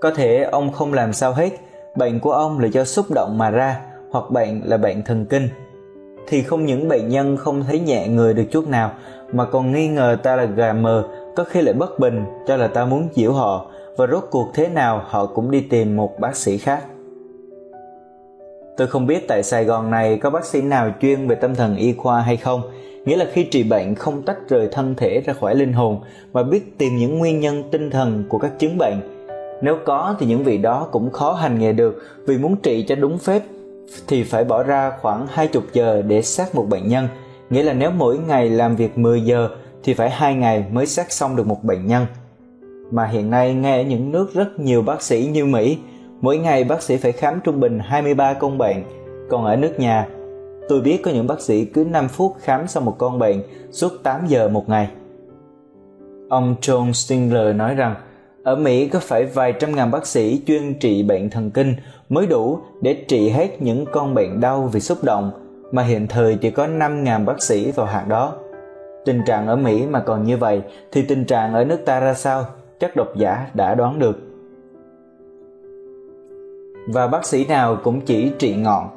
[0.00, 1.50] có thể ông không làm sao hết,
[1.96, 5.48] bệnh của ông là do xúc động mà ra hoặc bệnh là bệnh thần kinh
[6.26, 8.92] thì không những bệnh nhân không thấy nhẹ người được chút nào
[9.32, 11.04] mà còn nghi ngờ ta là gà mờ
[11.36, 13.66] có khi lại bất bình cho là ta muốn giễu họ
[13.96, 16.84] và rốt cuộc thế nào họ cũng đi tìm một bác sĩ khác.
[18.76, 21.76] Tôi không biết tại sài gòn này có bác sĩ nào chuyên về tâm thần
[21.76, 22.62] y khoa hay không
[23.04, 26.00] nghĩa là khi trị bệnh không tách rời thân thể ra khỏi linh hồn
[26.32, 29.00] mà biết tìm những nguyên nhân tinh thần của các chứng bệnh.
[29.62, 32.94] Nếu có thì những vị đó cũng khó hành nghề được vì muốn trị cho
[32.94, 33.42] đúng phép
[34.06, 37.08] thì phải bỏ ra khoảng 20 giờ để sát một bệnh nhân,
[37.50, 39.48] nghĩa là nếu mỗi ngày làm việc 10 giờ
[39.84, 42.06] thì phải 2 ngày mới xác xong được một bệnh nhân.
[42.90, 45.78] Mà hiện nay ngay ở những nước rất nhiều bác sĩ như Mỹ,
[46.20, 48.76] mỗi ngày bác sĩ phải khám trung bình 23 con bệnh,
[49.30, 50.08] còn ở nước nhà,
[50.68, 53.92] tôi biết có những bác sĩ cứ 5 phút khám xong một con bệnh suốt
[54.02, 54.88] 8 giờ một ngày.
[56.28, 57.94] Ông John Stingler nói rằng
[58.44, 61.74] ở Mỹ có phải vài trăm ngàn bác sĩ chuyên trị bệnh thần kinh
[62.08, 65.30] mới đủ để trị hết những con bệnh đau vì xúc động,
[65.72, 68.34] mà hiện thời chỉ có 5 ngàn bác sĩ vào hạng đó.
[69.04, 72.14] Tình trạng ở Mỹ mà còn như vậy thì tình trạng ở nước ta ra
[72.14, 72.44] sao?
[72.80, 74.18] Chắc độc giả đã đoán được.
[76.88, 78.88] Và bác sĩ nào cũng chỉ trị ngọn.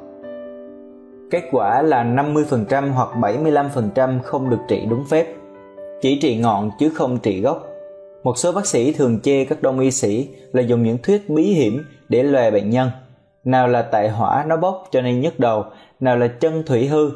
[1.30, 5.26] Kết quả là 50% hoặc 75% không được trị đúng phép.
[6.02, 7.66] Chỉ trị ngọn chứ không trị gốc
[8.24, 11.42] một số bác sĩ thường chê các đông y sĩ là dùng những thuyết bí
[11.42, 12.90] hiểm để lòe bệnh nhân.
[13.44, 15.64] Nào là tại hỏa nó bốc cho nên nhức đầu,
[16.00, 17.10] nào là chân thủy hư,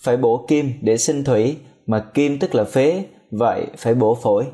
[0.00, 4.46] phải bổ kim để sinh thủy, mà kim tức là phế, vậy phải bổ phổi.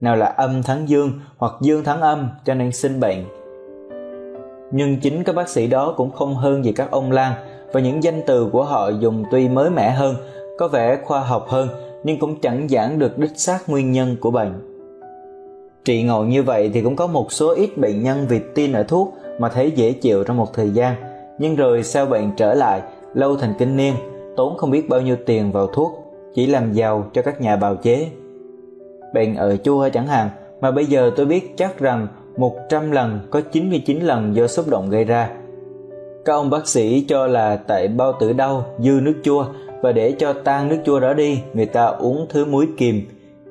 [0.00, 3.24] Nào là âm thắng dương hoặc dương thắng âm cho nên sinh bệnh.
[4.72, 7.32] Nhưng chính các bác sĩ đó cũng không hơn gì các ông Lan
[7.72, 10.14] và những danh từ của họ dùng tuy mới mẻ hơn,
[10.58, 11.68] có vẻ khoa học hơn
[12.04, 14.72] nhưng cũng chẳng giảng được đích xác nguyên nhân của bệnh
[15.84, 18.82] Trị ngộ như vậy thì cũng có một số ít bệnh nhân vì tin ở
[18.82, 20.94] thuốc mà thấy dễ chịu trong một thời gian,
[21.38, 22.82] nhưng rồi sau bệnh trở lại,
[23.14, 23.94] lâu thành kinh niên,
[24.36, 26.01] tốn không biết bao nhiêu tiền vào thuốc,
[26.34, 28.08] chỉ làm giàu cho các nhà bào chế.
[29.14, 30.28] Bệnh ở chua chẳng hạn,
[30.60, 34.90] mà bây giờ tôi biết chắc rằng 100 lần có 99 lần do xúc động
[34.90, 35.30] gây ra.
[36.24, 39.46] Các ông bác sĩ cho là tại bao tử đau, dư nước chua
[39.82, 43.02] và để cho tan nước chua đó đi, người ta uống thứ muối kiềm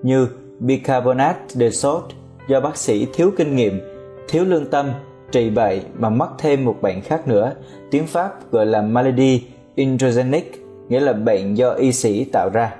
[0.04, 0.28] như
[0.60, 2.04] bicarbonate de sod
[2.48, 3.82] do bác sĩ thiếu kinh nghiệm,
[4.30, 4.92] thiếu lương tâm,
[5.32, 7.52] trị bậy mà mắc thêm một bệnh khác nữa,
[7.92, 9.44] tiếng Pháp gọi là malady
[9.78, 10.61] androgenic,
[10.92, 12.76] nghĩa là bệnh do y sĩ tạo ra.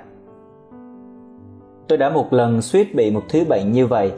[1.88, 4.12] Tôi đã một lần suýt bị một thứ bệnh như vậy.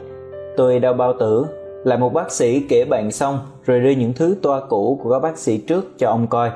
[0.57, 1.45] Tôi đau bao tử,
[1.83, 5.19] lại một bác sĩ kể bệnh xong rồi đưa những thứ toa cũ của các
[5.19, 6.51] bác sĩ trước cho ông coi.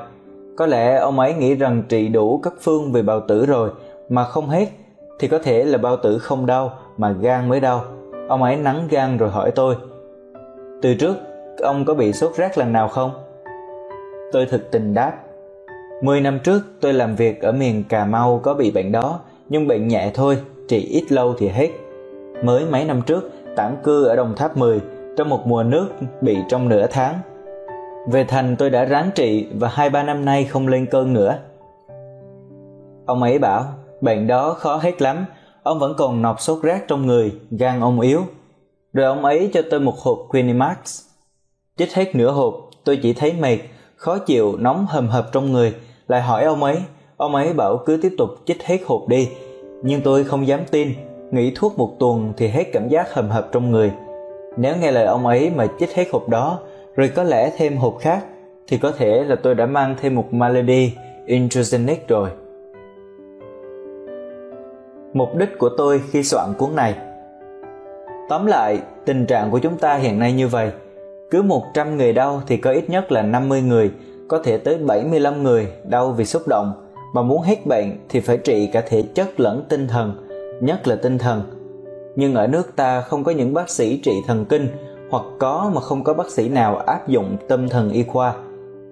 [0.56, 3.70] Có lẽ ông ấy nghĩ rằng trị đủ các phương về bao tử rồi
[4.08, 4.68] mà không hết
[5.18, 7.84] thì có thể là bao tử không đau mà gan mới đau
[8.28, 9.74] Ông ấy nắng gan rồi hỏi tôi
[10.82, 11.14] Từ trước
[11.58, 13.10] ông có bị sốt rác lần nào không?
[14.32, 15.12] Tôi thực tình đáp
[16.02, 19.68] Mười năm trước tôi làm việc ở miền Cà Mau có bị bệnh đó Nhưng
[19.68, 21.70] bệnh nhẹ thôi, trị ít lâu thì hết
[22.44, 24.80] Mới mấy năm trước tản cư ở Đồng Tháp 10
[25.16, 25.88] Trong một mùa nước
[26.20, 27.14] bị trong nửa tháng
[28.12, 31.38] Về thành tôi đã ráng trị và hai ba năm nay không lên cơn nữa
[33.06, 33.64] Ông ấy bảo
[34.00, 35.24] bệnh đó khó hết lắm
[35.62, 38.22] ông vẫn còn nọc sốt rác trong người, gan ông yếu.
[38.92, 40.76] Rồi ông ấy cho tôi một hộp Quinimax.
[41.76, 43.58] Chích hết nửa hộp, tôi chỉ thấy mệt,
[43.96, 45.74] khó chịu, nóng hầm hập trong người.
[46.10, 46.76] Lại hỏi ông ấy,
[47.16, 49.28] ông ấy bảo cứ tiếp tục chích hết hộp đi.
[49.82, 50.88] Nhưng tôi không dám tin,
[51.30, 53.92] nghỉ thuốc một tuần thì hết cảm giác hầm hập trong người.
[54.56, 56.58] Nếu nghe lời ông ấy mà chích hết hộp đó,
[56.96, 58.24] rồi có lẽ thêm hộp khác,
[58.68, 60.92] thì có thể là tôi đã mang thêm một malady
[61.26, 62.30] introgenic rồi
[65.12, 66.94] mục đích của tôi khi soạn cuốn này
[68.28, 70.70] tóm lại tình trạng của chúng ta hiện nay như vậy
[71.30, 73.90] Cứ 100 người đau thì có ít nhất là 50 người,
[74.30, 76.72] có thể tới 75 người đau vì xúc động,
[77.14, 80.26] mà muốn hết bệnh thì phải trị cả thể chất lẫn tinh thần,
[80.60, 81.42] nhất là tinh thần.
[82.16, 84.68] Nhưng ở nước ta không có những bác sĩ trị thần kinh,
[85.10, 88.34] hoặc có mà không có bác sĩ nào áp dụng tâm thần y khoa.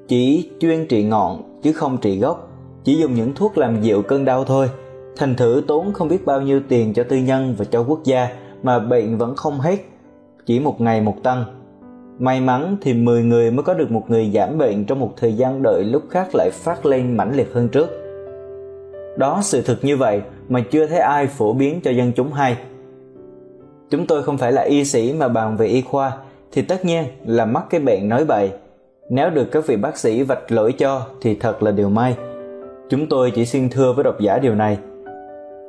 [0.09, 2.49] Chỉ chuyên trị ngọn chứ không trị gốc,
[2.85, 4.71] chỉ dùng những thuốc làm dịu cơn đau thôi.
[5.17, 8.29] Thành thử tốn không biết bao nhiêu tiền cho tư nhân và cho quốc gia
[8.63, 9.77] mà bệnh vẫn không hết,
[10.47, 11.45] chỉ một ngày một tăng
[12.19, 15.33] May mắn thì 10 người mới có được một người giảm bệnh trong một thời
[15.33, 17.89] gian đợi lúc khác lại phát lên mãnh liệt hơn trước.
[19.17, 22.57] Đó sự thực như vậy mà chưa thấy ai phổ biến cho dân chúng hay.
[23.91, 26.13] Chúng tôi không phải là y sĩ mà bàn về y khoa
[26.53, 28.51] thì tất nhiên là mắc cái bệnh nói bậy.
[29.11, 32.17] Nếu được các vị bác sĩ vạch lỗi cho thì thật là điều may.
[32.89, 34.79] Chúng tôi chỉ xin thưa với độc giả điều này.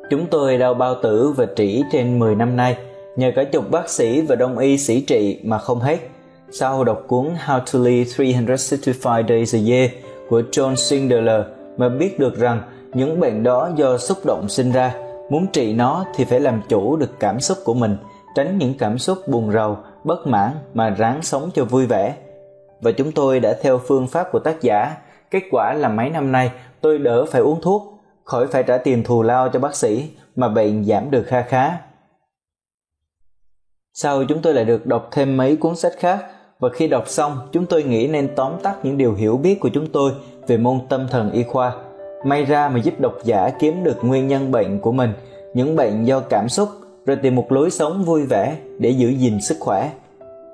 [0.10, 2.78] Chúng tôi đau bao tử và trĩ trên 10 năm nay,
[3.16, 5.98] nhờ cả chục bác sĩ và đông y sĩ trị mà không hết–
[6.52, 9.92] sau đọc cuốn How to Live 365 Days a Year
[10.30, 11.46] của John Sindler
[11.78, 12.62] mà biết được rằng
[12.94, 14.96] những bệnh đó do xúc động sinh ra,
[15.30, 17.98] muốn trị nó thì phải làm chủ được cảm xúc của mình,
[18.36, 22.16] tránh những cảm xúc buồn rầu, bất mãn mà ráng sống cho vui vẻ.
[22.82, 24.98] Và chúng tôi đã theo phương pháp của tác giả,
[25.32, 29.04] kết quả là mấy năm nay tôi đỡ phải uống thuốc, khỏi phải trả tiền
[29.04, 31.78] thù lao cho bác sĩ mà bệnh giảm được kha khá.
[33.94, 36.26] Sau chúng tôi lại được đọc thêm mấy cuốn sách khác
[36.60, 39.70] và khi đọc xong, chúng tôi nghĩ nên tóm tắt những điều hiểu biết của
[39.74, 40.12] chúng tôi
[40.48, 41.72] về môn tâm thần y khoa.
[42.26, 45.14] May ra mà giúp độc giả kiếm được nguyên nhân bệnh của mình,
[45.54, 46.70] những bệnh do cảm xúc,
[47.06, 49.92] rồi tìm một lối sống vui vẻ để giữ gìn sức khỏe.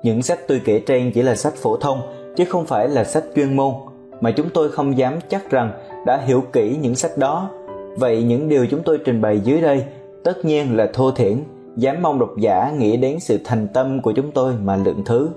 [0.02, 2.00] Những sách tôi kể trên chỉ là sách phổ thông,
[2.36, 3.74] chứ không phải là sách chuyên môn,
[4.20, 5.72] mà chúng tôi không dám chắc rằng
[6.06, 7.50] đã hiểu kỹ những sách đó.
[7.96, 9.84] Vậy những điều chúng tôi trình bày dưới đây
[10.24, 11.42] tất nhiên là thô thiển,
[11.76, 15.28] dám mong độc giả nghĩ đến sự thành tâm của chúng tôi mà lượng thứ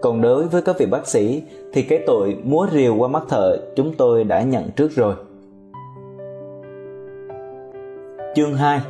[0.00, 3.56] còn đối với các vị bác sĩ thì cái tội múa rìu qua mắt thợ
[3.76, 5.14] chúng tôi đã nhận trước rồi.
[8.34, 8.80] Chương 2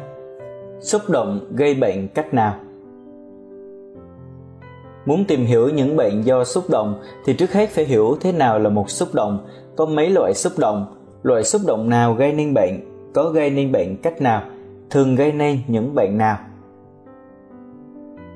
[0.81, 2.55] Xúc động gây bệnh cách nào?
[5.07, 8.59] Muốn tìm hiểu những bệnh do xúc động thì trước hết phải hiểu thế nào
[8.59, 9.47] là một xúc động,
[9.77, 10.87] có mấy loại xúc động,
[11.23, 12.81] loại xúc động nào gây nên bệnh,
[13.15, 14.43] có gây nên bệnh cách nào,
[14.91, 16.39] thường gây nên những bệnh nào.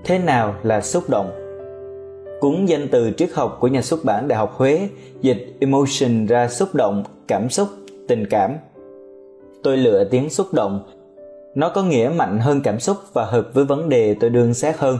[0.05, 1.44] Thế nào là xúc động?
[2.41, 4.89] Cuốn danh từ triết học của nhà xuất bản Đại học Huế
[5.21, 7.69] dịch emotion ra xúc động, cảm xúc,
[8.09, 8.57] tình cảm.
[9.63, 10.81] Tôi lựa tiếng xúc động.
[11.55, 14.77] Nó có nghĩa mạnh hơn cảm xúc và hợp với vấn đề tôi đương xét
[14.79, 14.99] hơn.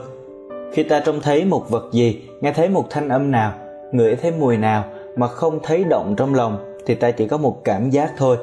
[0.73, 3.53] Khi ta trông thấy một vật gì, nghe thấy một thanh âm nào,
[3.93, 4.85] ngửi thấy mùi nào
[5.17, 8.37] mà không thấy động trong lòng thì ta chỉ có một cảm giác thôi.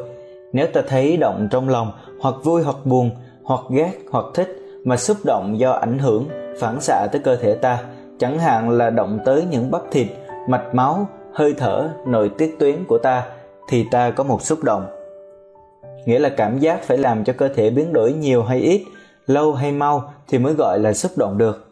[0.54, 3.12] Nếu ta thấy động trong lòng hoặc vui hoặc buồn,
[3.44, 6.26] hoặc ghét hoặc thích mà xúc động do ảnh hưởng,
[6.60, 7.84] phản xạ tới cơ thể ta
[8.22, 10.08] chẳng hạn là động tới những bắp thịt,
[10.48, 13.24] mạch máu, hơi thở, nội tiết tuyến của ta
[13.70, 14.86] thì ta có một xúc động.
[16.06, 18.84] Nghĩa là cảm giác phải làm cho cơ thể biến đổi nhiều hay ít,
[19.28, 21.72] lâu hay mau thì mới gọi là xúc động được.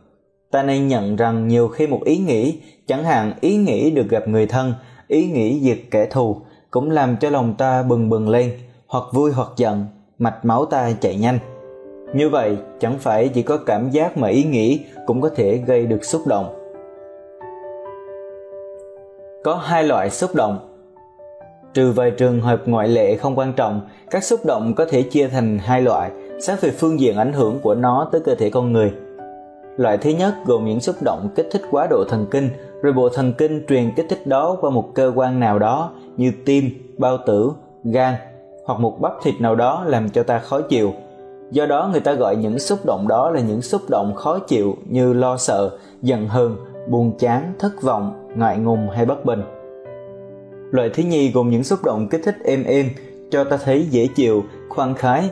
[0.51, 4.27] Ta nên nhận rằng nhiều khi một ý nghĩ, chẳng hạn ý nghĩ được gặp
[4.27, 4.73] người thân,
[5.07, 8.51] ý nghĩ diệt kẻ thù cũng làm cho lòng ta bừng bừng lên,
[8.87, 9.85] hoặc vui hoặc giận,
[10.17, 11.39] mạch máu ta chạy nhanh
[12.13, 15.85] như vậy, chẳng phải chỉ có cảm giác mà ý nghĩ cũng có thể gây
[15.85, 16.55] được xúc động.
[19.43, 20.59] Có hai loại xúc động.
[21.73, 25.27] Trừ vài trường hợp ngoại lệ không quan trọng, các xúc động có thể chia
[25.27, 28.73] thành hai loại, xét về phương diện ảnh hưởng của nó tới cơ thể con
[28.73, 28.93] người.
[29.77, 32.49] Loại thứ nhất gồm những xúc động kích thích quá độ thần kinh,
[32.81, 36.31] rồi bộ thần kinh truyền kích thích đó qua một cơ quan nào đó như
[36.45, 37.51] tim, bao tử,
[37.83, 38.13] gan
[38.65, 40.93] hoặc một bắp thịt nào đó làm cho ta khó chịu,
[41.51, 44.75] Do đó người ta gọi những xúc động đó là những xúc động khó chịu
[44.89, 46.55] như lo sợ, giận hờn,
[46.89, 49.41] buồn chán, thất vọng, ngại ngùng hay bất bình.
[50.71, 52.89] Loại thứ nhì gồm những xúc động kích thích êm êm,
[53.31, 55.29] cho ta thấy dễ chịu, khoan khái.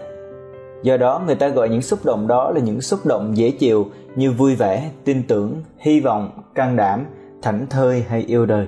[0.83, 3.85] Do đó người ta gọi những xúc động đó là những xúc động dễ chịu
[4.15, 7.05] như vui vẻ, tin tưởng, hy vọng, can đảm,
[7.41, 8.67] thảnh thơi hay yêu đời.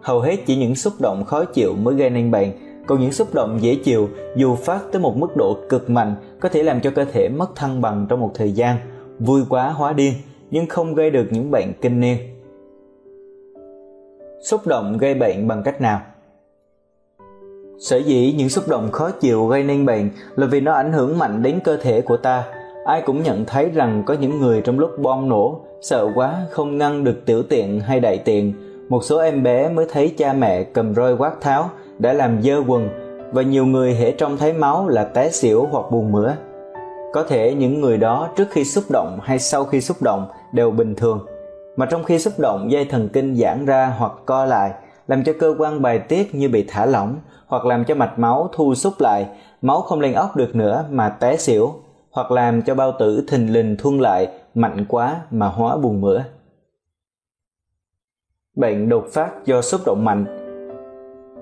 [0.00, 2.52] Hầu hết chỉ những xúc động khó chịu mới gây nên bệnh,
[2.90, 6.48] còn những xúc động dễ chịu dù phát tới một mức độ cực mạnh có
[6.48, 8.76] thể làm cho cơ thể mất thăng bằng trong một thời gian,
[9.18, 10.12] vui quá hóa điên
[10.50, 12.16] nhưng không gây được những bệnh kinh niên.
[14.42, 16.00] Xúc động gây bệnh bằng cách nào?
[17.78, 21.18] Sở dĩ những xúc động khó chịu gây nên bệnh là vì nó ảnh hưởng
[21.18, 22.44] mạnh đến cơ thể của ta.
[22.84, 26.78] Ai cũng nhận thấy rằng có những người trong lúc bom nổ, sợ quá không
[26.78, 28.52] ngăn được tiểu tiện hay đại tiện.
[28.88, 32.62] Một số em bé mới thấy cha mẹ cầm roi quát tháo đã làm dơ
[32.66, 32.88] quần
[33.32, 36.34] và nhiều người hễ trông thấy máu là té xỉu hoặc buồn mửa.
[37.12, 40.70] Có thể những người đó trước khi xúc động hay sau khi xúc động đều
[40.70, 41.26] bình thường,
[41.76, 44.72] mà trong khi xúc động dây thần kinh giãn ra hoặc co lại,
[45.08, 48.48] làm cho cơ quan bài tiết như bị thả lỏng hoặc làm cho mạch máu
[48.52, 49.26] thu xúc lại,
[49.62, 51.74] máu không lên óc được nữa mà té xỉu,
[52.10, 56.24] hoặc làm cho bao tử thình lình thuôn lại mạnh quá mà hóa buồn mửa.
[58.56, 60.39] Bệnh đột phát do xúc động mạnh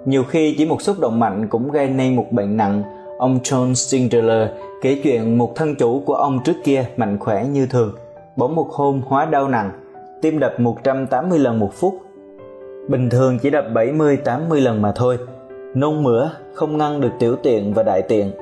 [0.04, 2.82] nhiều khi chỉ một xúc động mạnh cũng gây nên một bệnh nặng.
[3.18, 4.48] Ông John Singler
[4.82, 7.92] kể chuyện một thân chủ của ông trước kia mạnh khỏe như thường,
[8.36, 9.70] bỗng một hôm hóa đau nặng,
[10.22, 11.94] tim đập 180 lần một phút.
[12.88, 15.18] Bình thường chỉ đập 70-80 lần mà thôi.
[15.74, 18.32] Nôn mửa, không ngăn được tiểu tiện và đại tiện.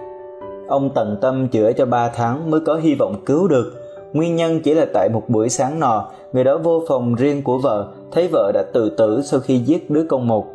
[0.69, 3.73] Ông tận tâm chữa cho 3 tháng mới có hy vọng cứu được.
[4.13, 7.59] Nguyên nhân chỉ là tại một buổi sáng nọ, người đó vô phòng riêng của
[7.59, 10.47] vợ, thấy vợ đã tự tử sau khi giết đứa con một.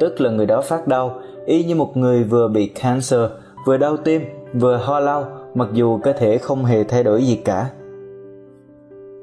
[0.00, 3.20] Tức là người đó phát đau, y như một người vừa bị cancer,
[3.66, 4.22] vừa đau tim,
[4.54, 7.70] vừa ho lau, mặc dù cơ thể không hề thay đổi gì cả.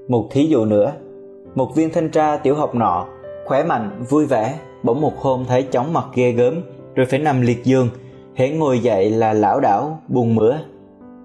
[0.08, 0.92] Một thí dụ nữa,
[1.56, 3.06] một viên thanh tra tiểu học nọ,
[3.46, 6.54] khỏe mạnh, vui vẻ, bỗng một hôm thấy chóng mặt ghê gớm,
[6.96, 7.90] rồi phải nằm liệt giường,
[8.36, 10.58] hễ ngồi dậy là lão đảo, buồn mửa.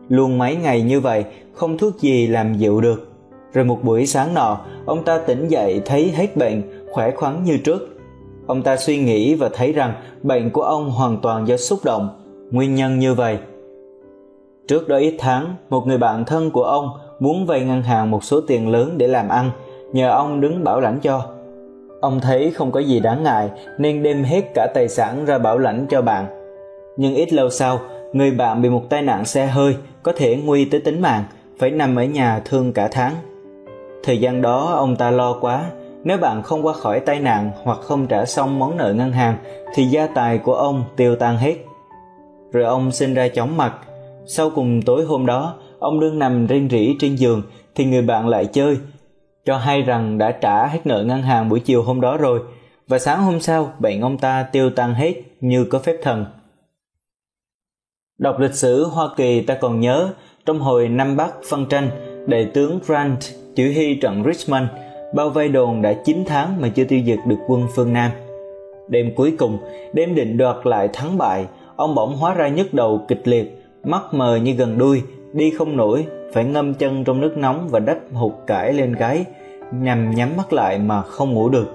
[0.08, 3.08] Luôn mấy ngày như vậy, không thuốc gì làm dịu được.
[3.52, 6.62] Rồi một buổi sáng nọ, ông ta tỉnh dậy thấy hết bệnh,
[6.92, 7.88] khỏe khoắn như trước.
[8.46, 12.08] Ông ta suy nghĩ và thấy rằng bệnh của ông hoàn toàn do xúc động,
[12.50, 13.38] nguyên nhân như vậy.
[14.68, 16.88] Trước đó ít tháng, một người bạn thân của ông
[17.20, 19.50] muốn vay ngân hàng một số tiền lớn để làm ăn,
[19.92, 21.22] nhờ ông đứng bảo lãnh cho.
[22.00, 25.58] Ông thấy không có gì đáng ngại nên đem hết cả tài sản ra bảo
[25.58, 26.26] lãnh cho bạn.
[26.96, 27.80] Nhưng ít lâu sau,
[28.12, 31.24] người bạn bị một tai nạn xe hơi có thể nguy tới tính mạng,
[31.58, 33.12] phải nằm ở nhà thương cả tháng.
[34.02, 35.64] Thời gian đó ông ta lo quá,
[36.04, 39.36] nếu bạn không qua khỏi tai nạn hoặc không trả xong món nợ ngân hàng
[39.74, 41.54] thì gia tài của ông tiêu tan hết.
[42.52, 43.74] Rồi ông sinh ra chóng mặt.
[44.26, 47.42] Sau cùng tối hôm đó, ông đương nằm rên rỉ trên giường
[47.74, 48.76] thì người bạn lại chơi
[49.44, 52.40] cho hay rằng đã trả hết nợ ngân hàng buổi chiều hôm đó rồi
[52.88, 56.24] và sáng hôm sau bệnh ông ta tiêu tan hết như có phép thần.
[58.18, 60.08] Đọc lịch sử Hoa Kỳ ta còn nhớ
[60.46, 61.90] trong hồi năm Bắc phân tranh,
[62.26, 63.18] đại tướng Grant
[63.54, 64.66] chỉ huy trận Richmond
[65.14, 68.10] bao vây đồn đã 9 tháng mà chưa tiêu diệt được quân phương Nam.
[68.88, 69.58] Đêm cuối cùng,
[69.92, 71.46] đêm định đoạt lại thắng bại,
[71.76, 75.76] ông bỗng hóa ra nhức đầu kịch liệt, mắt mờ như gần đuôi, đi không
[75.76, 79.24] nổi, phải ngâm chân trong nước nóng và đắp hụt cải lên gáy,
[79.72, 81.66] nhằm nhắm mắt lại mà không ngủ được.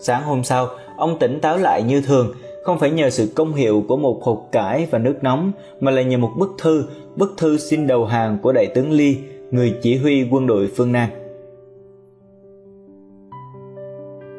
[0.00, 3.84] Sáng hôm sau, ông tỉnh táo lại như thường, không phải nhờ sự công hiệu
[3.88, 6.84] của một hột cải và nước nóng mà là nhờ một bức thư,
[7.16, 9.16] bức thư xin đầu hàng của đại tướng Ly,
[9.50, 11.08] người chỉ huy quân đội phương Nam.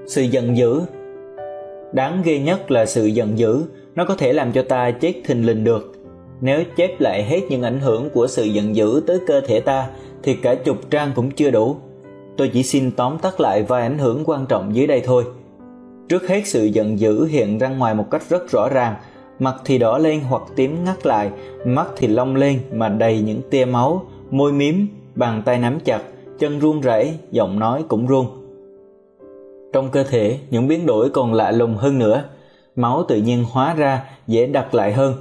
[0.09, 0.81] Sự giận dữ
[1.93, 3.63] Đáng ghê nhất là sự giận dữ,
[3.95, 5.93] nó có thể làm cho ta chết thình lình được.
[6.41, 9.87] Nếu chép lại hết những ảnh hưởng của sự giận dữ tới cơ thể ta
[10.23, 11.75] thì cả chục trang cũng chưa đủ.
[12.37, 15.23] Tôi chỉ xin tóm tắt lại vài ảnh hưởng quan trọng dưới đây thôi.
[16.09, 18.95] Trước hết sự giận dữ hiện ra ngoài một cách rất rõ ràng,
[19.39, 21.29] mặt thì đỏ lên hoặc tím ngắt lại,
[21.65, 26.01] mắt thì long lên mà đầy những tia máu, môi mím bàn tay nắm chặt,
[26.39, 28.38] chân run rẩy, giọng nói cũng run.
[29.73, 32.23] Trong cơ thể, những biến đổi còn lạ lùng hơn nữa,
[32.75, 35.13] máu tự nhiên hóa ra dễ đặt lại hơn.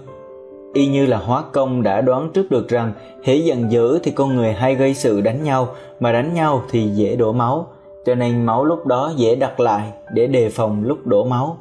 [0.75, 2.93] Y như là hóa công đã đoán trước được rằng
[3.25, 5.69] hễ giận dữ thì con người hay gây sự đánh nhau,
[6.01, 7.67] mà đánh nhau thì dễ đổ máu,
[8.07, 11.57] cho nên máu lúc đó dễ đặt lại để đề phòng lúc đổ máu.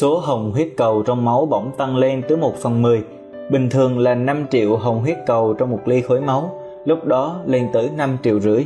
[0.00, 3.02] Số hồng huyết cầu trong máu bỗng tăng lên tới 1 phần 10,
[3.50, 7.40] bình thường là 5 triệu hồng huyết cầu trong một ly khối máu, lúc đó
[7.46, 8.64] lên tới 5 triệu rưỡi.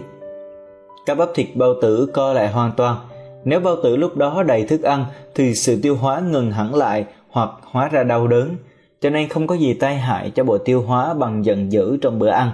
[1.08, 2.96] Các bắp thịt bao tử co lại hoàn toàn,
[3.44, 7.04] nếu bao tử lúc đó đầy thức ăn thì sự tiêu hóa ngừng hẳn lại
[7.30, 8.56] hoặc hóa ra đau đớn,
[9.00, 12.18] cho nên không có gì tai hại cho bộ tiêu hóa bằng giận dữ trong
[12.18, 12.50] bữa ăn.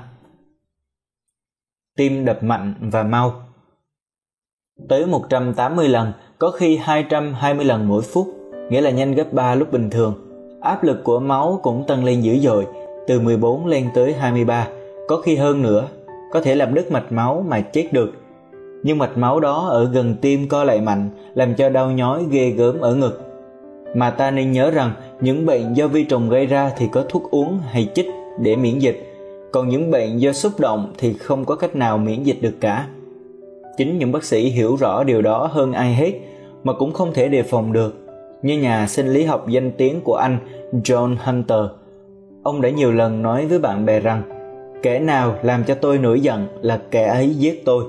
[1.96, 3.42] Tim đập mạnh và mau
[4.88, 8.26] Tới 180 lần, có khi 220 lần mỗi phút,
[8.70, 10.14] nghĩa là nhanh gấp 3 lúc bình thường.
[10.60, 12.66] Áp lực của máu cũng tăng lên dữ dội,
[13.06, 14.68] từ 14 lên tới 23,
[15.08, 15.88] có khi hơn nữa,
[16.32, 18.12] có thể làm đứt mạch máu mà chết được.
[18.84, 22.50] Nhưng mạch máu đó ở gần tim co lại mạnh, làm cho đau nhói ghê
[22.50, 23.20] gớm ở ngực.
[23.94, 27.30] Mà ta nên nhớ rằng những bệnh do vi trùng gây ra thì có thuốc
[27.30, 28.06] uống hay chích
[28.40, 29.14] để miễn dịch,
[29.52, 32.86] còn những bệnh do xúc động thì không có cách nào miễn dịch được cả
[33.76, 36.12] chính những bác sĩ hiểu rõ điều đó hơn ai hết
[36.64, 37.94] mà cũng không thể đề phòng được
[38.42, 40.38] như nhà sinh lý học danh tiếng của anh
[40.72, 41.64] John Hunter.
[42.42, 44.22] Ông đã nhiều lần nói với bạn bè rằng
[44.82, 47.84] kẻ nào làm cho tôi nổi giận là kẻ ấy giết tôi.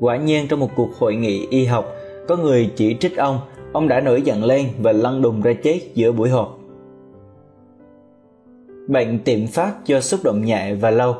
[0.00, 1.92] Quả nhiên trong một cuộc hội nghị y học,
[2.28, 3.38] có người chỉ trích ông,
[3.72, 6.58] ông đã nổi giận lên và lăn đùng ra chết giữa buổi họp.
[8.88, 11.14] Bệnh tiệm phát do xúc động nhẹ và lâu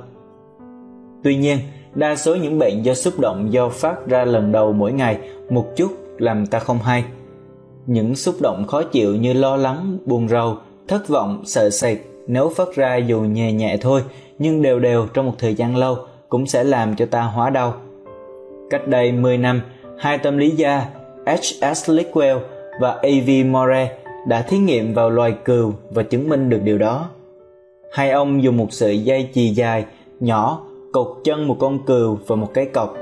[1.24, 1.58] Tuy nhiên,
[1.94, 5.18] đa số những bệnh do xúc động do phát ra lần đầu mỗi ngày
[5.50, 7.04] một chút làm ta không hay.
[7.86, 10.56] Những xúc động khó chịu như lo lắng, buồn rầu,
[10.88, 14.02] thất vọng, sợ sệt nếu phát ra dù nhẹ nhẹ thôi
[14.38, 15.96] nhưng đều đều trong một thời gian lâu
[16.28, 17.74] cũng sẽ làm cho ta hóa đau.
[18.70, 19.60] Cách đây 10 năm,
[19.98, 20.86] hai tâm lý gia
[21.26, 21.90] H.S.
[21.90, 22.38] Lickwell
[22.80, 23.46] và A.V.
[23.46, 23.90] More
[24.28, 27.08] đã thí nghiệm vào loài cừu và chứng minh được điều đó.
[27.92, 29.84] Hai ông dùng một sợi dây chì dài,
[30.20, 32.94] nhỏ, cột chân một con cừu và một cái cọc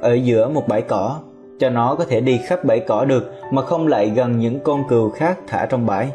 [0.00, 1.20] ở giữa một bãi cỏ
[1.60, 4.84] cho nó có thể đi khắp bãi cỏ được mà không lại gần những con
[4.88, 6.08] cừu khác thả trong bãi.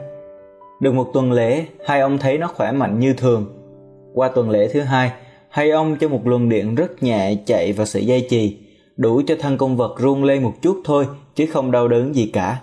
[0.80, 3.46] Được một tuần lễ, hai ông thấy nó khỏe mạnh như thường.
[4.14, 5.12] Qua tuần lễ thứ hai,
[5.50, 8.58] hai ông cho một luồng điện rất nhẹ chạy vào sợi dây chì,
[8.98, 12.30] đủ cho thân con vật rung lên một chút thôi chứ không đau đớn gì
[12.34, 12.60] cả.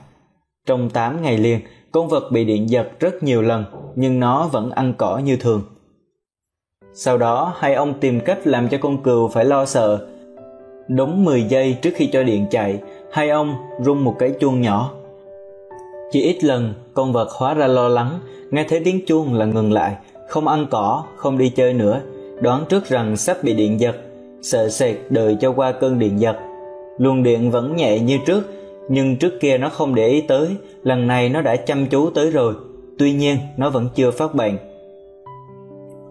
[0.66, 1.61] Trong 8 ngày liền,
[1.93, 3.64] con vật bị điện giật rất nhiều lần
[3.97, 5.62] nhưng nó vẫn ăn cỏ như thường.
[6.95, 10.07] Sau đó, hai ông tìm cách làm cho con cừu phải lo sợ.
[10.89, 12.78] Đúng 10 giây trước khi cho điện chạy,
[13.12, 14.93] hai ông rung một cái chuông nhỏ.
[16.12, 18.20] Chỉ ít lần, con vật hóa ra lo lắng,
[18.51, 19.97] nghe thấy tiếng chuông là ngừng lại,
[20.28, 22.01] không ăn cỏ, không đi chơi nữa,
[22.41, 23.97] đoán trước rằng sắp bị điện giật,
[24.43, 26.36] sợ sệt đợi cho qua cơn điện giật.
[26.99, 28.43] Luồng điện vẫn nhẹ như trước,
[28.88, 30.49] nhưng trước kia nó không để ý tới,
[30.82, 32.55] lần này nó đã chăm chú tới rồi,
[32.99, 34.59] tuy nhiên nó vẫn chưa phát bệnh.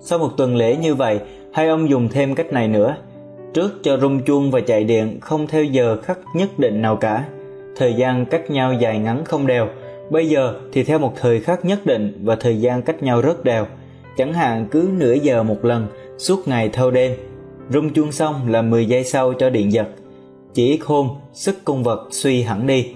[0.02, 1.20] Sau một tuần lễ như vậy,
[1.54, 2.96] hai ông dùng thêm cách này nữa.
[3.54, 7.26] Trước cho rung chuông và chạy điện không theo giờ khắc nhất định nào cả.
[7.76, 9.68] Thời gian cách nhau dài ngắn không đều,
[10.10, 13.44] bây giờ thì theo một thời khắc nhất định và thời gian cách nhau rất
[13.44, 13.66] đều.
[14.18, 17.12] Chẳng hạn cứ nửa giờ một lần, suốt ngày thâu đêm.
[17.70, 19.88] Rung chuông xong là 10 giây sau cho điện giật.
[20.54, 22.94] Chỉ ít hôn, sức cung vật suy hẳn đi.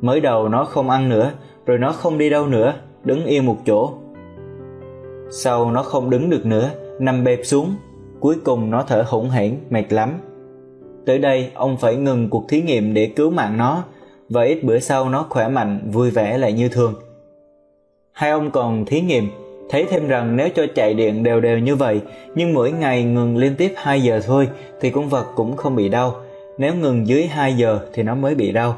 [0.00, 1.32] Mới đầu nó không ăn nữa,
[1.66, 3.92] rồi nó không đi đâu nữa, đứng yên một chỗ.
[5.30, 6.70] Sau nó không đứng được nữa,
[7.00, 7.74] nằm bẹp xuống,
[8.20, 10.10] cuối cùng nó thở hổn hển, mệt lắm.
[11.06, 13.84] Tới đây, ông phải ngừng cuộc thí nghiệm để cứu mạng nó,
[14.28, 16.94] và ít bữa sau nó khỏe mạnh, vui vẻ lại như thường.
[18.12, 19.28] Hai ông còn thí nghiệm,
[19.70, 22.00] thấy thêm rằng nếu cho chạy điện đều đều như vậy,
[22.34, 24.48] nhưng mỗi ngày ngừng liên tiếp 2 giờ thôi
[24.80, 26.14] thì con vật cũng không bị đau,
[26.58, 28.76] nếu ngừng dưới 2 giờ thì nó mới bị đau.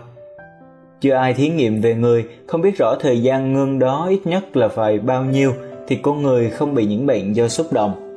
[1.01, 4.57] Chưa ai thí nghiệm về người, không biết rõ thời gian ngưng đó ít nhất
[4.57, 5.53] là phải bao nhiêu
[5.89, 8.15] thì con người không bị những bệnh do xúc động.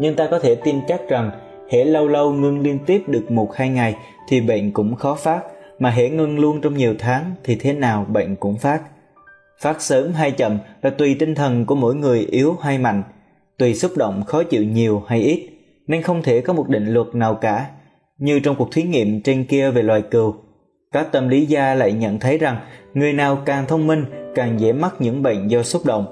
[0.00, 1.30] Nhưng ta có thể tin chắc rằng
[1.70, 3.94] hễ lâu lâu ngưng liên tiếp được một hai ngày
[4.28, 5.40] thì bệnh cũng khó phát,
[5.78, 8.80] mà hễ ngưng luôn trong nhiều tháng thì thế nào bệnh cũng phát.
[9.62, 13.02] Phát sớm hay chậm là tùy tinh thần của mỗi người yếu hay mạnh,
[13.58, 15.48] tùy xúc động khó chịu nhiều hay ít,
[15.86, 17.66] nên không thể có một định luật nào cả.
[18.18, 20.34] Như trong cuộc thí nghiệm trên kia về loài cừu,
[20.92, 22.56] các tâm lý gia lại nhận thấy rằng
[22.94, 24.04] người nào càng thông minh
[24.34, 26.06] càng dễ mắc những bệnh do xúc động.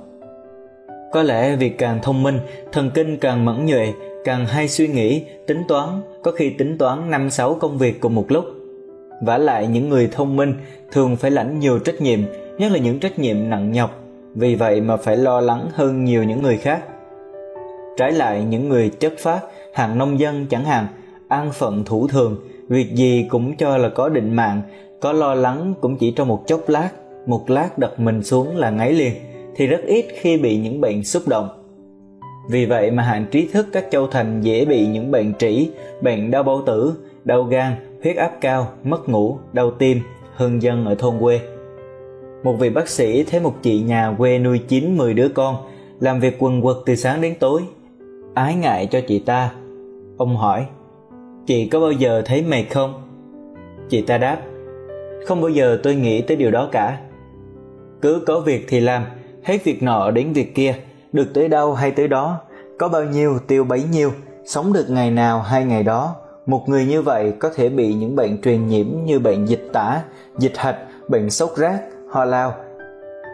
[1.13, 2.39] Có lẽ vì càng thông minh,
[2.73, 3.93] thần kinh càng mẫn nhuệ,
[4.25, 5.89] càng hay suy nghĩ, tính toán,
[6.23, 8.45] có khi tính toán năm sáu công việc cùng một lúc.
[9.23, 10.55] Vả lại những người thông minh
[10.93, 12.21] thường phải lãnh nhiều trách nhiệm,
[12.59, 13.91] nhất là những trách nhiệm nặng nhọc,
[14.35, 16.85] vì vậy mà phải lo lắng hơn nhiều những người khác.
[17.97, 19.41] Trái lại những người chất phát,
[19.75, 20.87] hàng nông dân chẳng hạn,
[21.29, 22.37] an phận thủ thường,
[22.69, 24.63] việc gì cũng cho là có định mạng,
[25.01, 26.89] có lo lắng cũng chỉ trong một chốc lát,
[27.27, 29.13] một lát đặt mình xuống là ngáy liền,
[29.57, 31.49] thì rất ít khi bị những bệnh xúc động.
[32.51, 36.31] Vì vậy mà hạn trí thức các châu thành dễ bị những bệnh trĩ, bệnh
[36.31, 36.93] đau bao tử,
[37.25, 40.01] đau gan, huyết áp cao, mất ngủ, đau tim
[40.35, 41.41] hơn dân ở thôn quê.
[42.43, 45.57] Một vị bác sĩ thấy một chị nhà quê nuôi 9-10 đứa con,
[46.01, 47.63] làm việc quần quật từ sáng đến tối.
[48.35, 49.53] Ái ngại cho chị ta.
[50.17, 50.67] Ông hỏi,
[51.47, 53.03] chị có bao giờ thấy mệt không?
[53.89, 54.39] Chị ta đáp,
[55.27, 57.01] không bao giờ tôi nghĩ tới điều đó cả.
[58.03, 59.05] Cứ có việc thì làm,
[59.45, 60.75] hết việc nọ đến việc kia,
[61.13, 62.41] được tới đâu hay tới đó,
[62.79, 64.11] có bao nhiêu tiêu bấy nhiêu,
[64.45, 66.17] sống được ngày nào hay ngày đó,
[66.47, 70.03] một người như vậy có thể bị những bệnh truyền nhiễm như bệnh dịch tả,
[70.39, 70.77] dịch hạch,
[71.09, 71.81] bệnh sốt rác,
[72.11, 72.55] ho lao,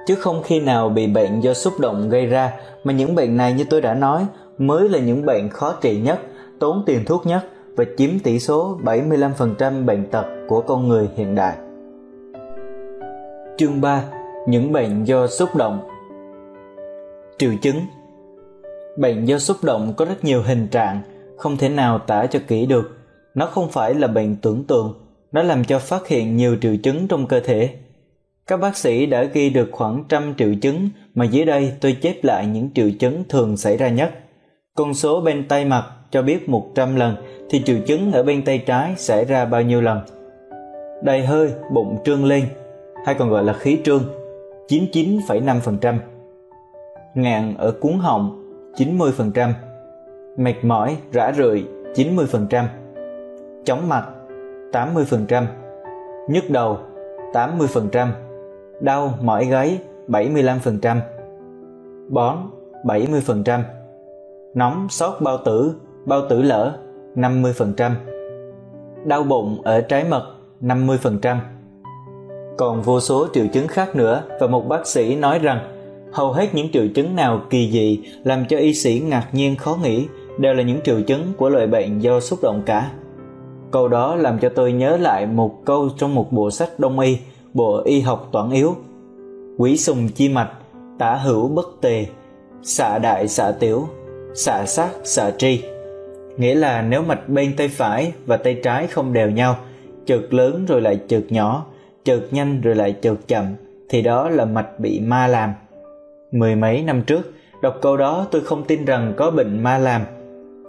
[0.06, 2.52] chứ không khi nào bị bệnh do xúc động gây ra
[2.84, 4.26] mà những bệnh này như tôi đã nói
[4.58, 6.20] mới là những bệnh khó trị nhất,
[6.60, 7.40] tốn tiền thuốc nhất
[7.76, 11.56] và chiếm tỷ số 75% bệnh tật của con người hiện đại.
[13.56, 14.04] Chương 3.
[14.48, 15.88] Những bệnh do xúc động
[17.38, 17.76] Triệu chứng
[18.98, 21.00] Bệnh do xúc động có rất nhiều hình trạng,
[21.36, 22.90] không thể nào tả cho kỹ được
[23.34, 24.94] nó không phải là bệnh tưởng tượng
[25.32, 27.70] nó làm cho phát hiện nhiều triệu chứng trong cơ thể
[28.46, 32.24] các bác sĩ đã ghi được khoảng trăm triệu chứng mà dưới đây tôi chép
[32.24, 34.10] lại những triệu chứng thường xảy ra nhất.
[34.74, 37.16] Con số bên tay mặt cho biết 100 lần
[37.50, 40.00] thì triệu chứng ở bên tay trái xảy ra bao nhiêu lần?
[41.02, 42.44] Đầy hơi bụng trương lên
[43.06, 44.02] hay còn gọi là khí trương
[44.68, 45.98] 99,5%
[47.14, 48.40] ngạn ở cuốn họng
[48.76, 49.52] 90%
[50.36, 51.64] mệt mỏi rã rượi
[51.94, 52.64] 90%
[53.64, 54.04] chóng mặt
[54.72, 55.44] 80%,
[56.28, 56.78] nhức đầu
[57.32, 58.08] 80%,
[58.80, 60.96] đau mỏi gáy 75%,
[62.08, 62.36] bón
[62.84, 63.60] 70%,
[64.54, 65.74] nóng sốt bao tử,
[66.06, 66.78] bao tử lỡ
[67.16, 67.90] 50%,
[69.04, 71.36] đau bụng ở trái mật 50%.
[72.56, 75.58] Còn vô số triệu chứng khác nữa và một bác sĩ nói rằng
[76.12, 79.78] hầu hết những triệu chứng nào kỳ dị làm cho y sĩ ngạc nhiên khó
[79.82, 80.06] nghĩ
[80.38, 82.90] đều là những triệu chứng của loại bệnh do xúc động cả.
[83.70, 87.18] Câu đó làm cho tôi nhớ lại một câu trong một bộ sách đông y,
[87.54, 88.76] bộ y học toán yếu.
[89.58, 90.50] quý sùng chi mạch,
[90.98, 92.06] tả hữu bất tề,
[92.62, 93.88] xạ đại xạ tiểu,
[94.34, 95.62] xạ sát xạ tri.
[96.36, 99.56] Nghĩa là nếu mạch bên tay phải và tay trái không đều nhau,
[100.06, 101.66] trượt lớn rồi lại trượt nhỏ,
[102.04, 103.44] trượt nhanh rồi lại trượt chậm,
[103.88, 105.52] thì đó là mạch bị ma làm.
[106.32, 107.32] Mười mấy năm trước,
[107.62, 110.02] đọc câu đó tôi không tin rằng có bệnh ma làm.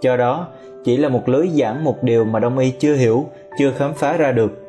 [0.00, 0.48] cho đó,
[0.84, 3.26] chỉ là một lối giảng một điều mà đông y chưa hiểu,
[3.58, 4.65] chưa khám phá ra được.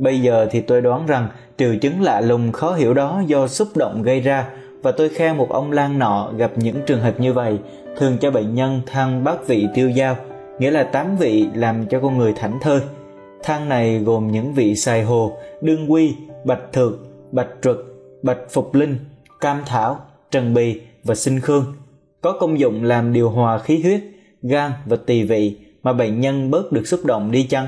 [0.00, 3.68] Bây giờ thì tôi đoán rằng triệu chứng lạ lùng khó hiểu đó do xúc
[3.76, 4.48] động gây ra,
[4.82, 7.58] và tôi khen một ông lang nọ gặp những trường hợp như vậy,
[7.96, 10.16] thường cho bệnh nhân thăng bát vị tiêu dao
[10.58, 12.80] nghĩa là tám vị làm cho con người thảnh thơi.
[13.42, 16.92] Thang này gồm những vị xài hồ, đương quy, bạch thược,
[17.32, 17.86] bạch trực
[18.22, 18.98] bạch phục linh,
[19.40, 19.98] cam thảo,
[20.30, 21.64] trần bì và sinh khương.
[22.20, 24.00] Có công dụng làm điều hòa khí huyết,
[24.42, 27.66] gan và tỳ vị mà bệnh nhân bớt được xúc động đi chăng?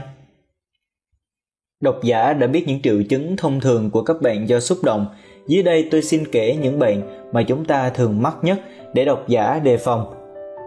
[1.82, 5.06] Độc giả đã biết những triệu chứng thông thường của các bệnh do xúc động
[5.46, 7.02] dưới đây tôi xin kể những bệnh
[7.32, 8.58] mà chúng ta thường mắc nhất
[8.94, 10.14] để độc giả đề phòng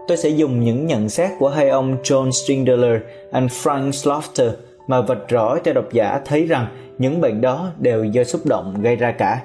[0.08, 3.00] tôi sẽ dùng những nhận xét của hai ông John Strindler
[3.32, 4.50] và Frank Slaughter
[4.86, 6.66] mà vạch rõ cho độc giả thấy rằng
[6.98, 9.42] những bệnh đó đều do xúc động gây ra cả.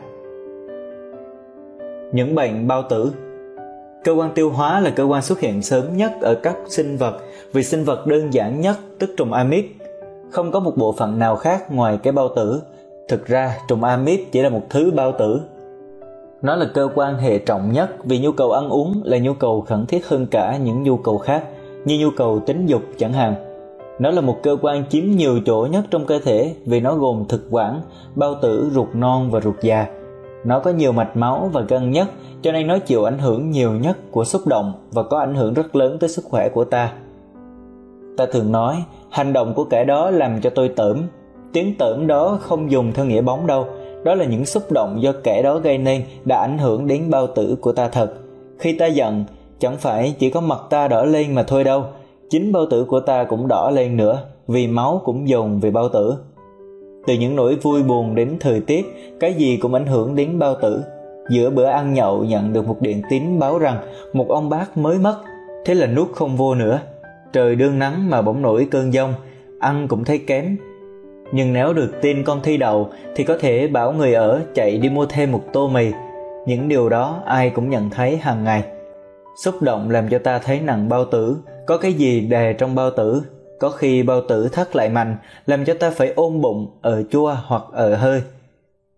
[2.13, 3.11] Những bệnh bao tử
[4.03, 7.19] Cơ quan tiêu hóa là cơ quan xuất hiện sớm nhất ở các sinh vật,
[7.53, 9.65] vì sinh vật đơn giản nhất, tức trùng amip.
[10.31, 12.61] Không có một bộ phận nào khác ngoài cái bao tử.
[13.07, 15.41] Thực ra trùng amip chỉ là một thứ bao tử.
[16.41, 19.61] Nó là cơ quan hệ trọng nhất vì nhu cầu ăn uống là nhu cầu
[19.61, 21.43] khẩn thiết hơn cả những nhu cầu khác
[21.85, 23.51] như nhu cầu tính dục chẳng hạn
[24.01, 27.25] nó là một cơ quan chiếm nhiều chỗ nhất trong cơ thể vì nó gồm
[27.29, 27.81] thực quản,
[28.15, 29.87] bao tử, ruột non và ruột già.
[30.43, 32.07] Nó có nhiều mạch máu và gân nhất,
[32.41, 35.53] cho nên nó chịu ảnh hưởng nhiều nhất của xúc động và có ảnh hưởng
[35.53, 36.93] rất lớn tới sức khỏe của ta.
[38.17, 41.01] Ta thường nói, hành động của kẻ đó làm cho tôi tởm.
[41.53, 43.65] Tiếng tởm đó không dùng theo nghĩa bóng đâu,
[44.03, 47.27] đó là những xúc động do kẻ đó gây nên đã ảnh hưởng đến bao
[47.27, 48.13] tử của ta thật.
[48.59, 49.23] Khi ta giận,
[49.59, 51.83] chẳng phải chỉ có mặt ta đỏ lên mà thôi đâu,
[52.29, 55.89] chính bao tử của ta cũng đỏ lên nữa vì máu cũng dồn về bao
[55.89, 56.15] tử.
[57.07, 58.85] Từ những nỗi vui buồn đến thời tiết
[59.19, 60.83] cái gì cũng ảnh hưởng đến bao tử.
[61.29, 63.77] Giữa bữa ăn nhậu nhận được một điện tín báo rằng
[64.13, 65.17] một ông bác mới mất
[65.65, 66.79] thế là nuốt không vô nữa
[67.33, 69.13] trời đương nắng mà bỗng nổi cơn giông,
[69.59, 70.57] ăn cũng thấy kém.
[71.31, 74.89] Nhưng nếu được tin con thi đầu thì có thể bảo người ở chạy đi
[74.89, 75.91] mua thêm một tô mì.
[76.45, 78.63] Những điều đó ai cũng nhận thấy hàng ngày.
[79.43, 82.91] Xúc động làm cho ta thấy nặng bao tử, có cái gì đè trong bao
[82.91, 83.21] tử?
[83.59, 87.35] Có khi bao tử thắt lại mạnh làm cho ta phải ôm bụng, ở chua
[87.45, 88.21] hoặc ở hơi.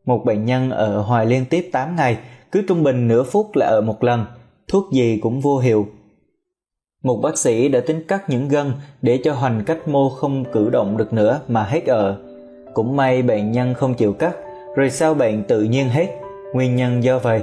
[0.05, 2.17] Một bệnh nhân ở hoài liên tiếp 8 ngày,
[2.51, 4.25] cứ trung bình nửa phút là ở một lần,
[4.67, 5.87] thuốc gì cũng vô hiệu
[7.03, 10.69] một bác sĩ đã tính cắt những gân để cho hoành cách mô không cử
[10.69, 12.17] động được nữa mà hết ở
[12.73, 14.35] cũng may bệnh nhân không chịu cắt
[14.75, 16.07] rồi sau bệnh tự nhiên hết
[16.53, 17.41] nguyên nhân do vậy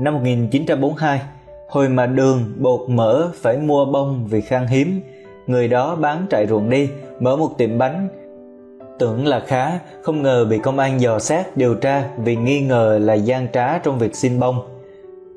[0.00, 1.20] năm 1942
[1.68, 5.00] Hồi mà đường, bột mỡ phải mua bông vì khan hiếm,
[5.46, 6.88] người đó bán trại ruộng đi,
[7.20, 8.08] mở một tiệm bánh.
[8.98, 12.98] Tưởng là khá, không ngờ bị công an dò xét điều tra vì nghi ngờ
[13.02, 14.60] là gian trá trong việc xin bông.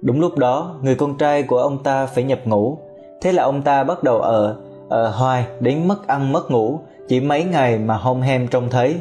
[0.01, 2.77] Đúng lúc đó, người con trai của ông ta phải nhập ngũ,
[3.22, 4.55] thế là ông ta bắt đầu ở,
[4.89, 8.95] ở hoài đến mất ăn mất ngủ, chỉ mấy ngày mà hông hem trông thấy.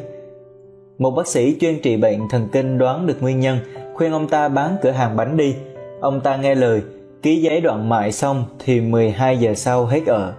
[0.99, 3.59] Một bác sĩ chuyên trị bệnh thần kinh đoán được nguyên nhân,
[3.95, 5.55] khuyên ông ta bán cửa hàng bánh đi.
[6.01, 6.83] Ông ta nghe lời,
[7.23, 10.33] ký giấy đoạn mại xong thì 12 giờ sau hết ở.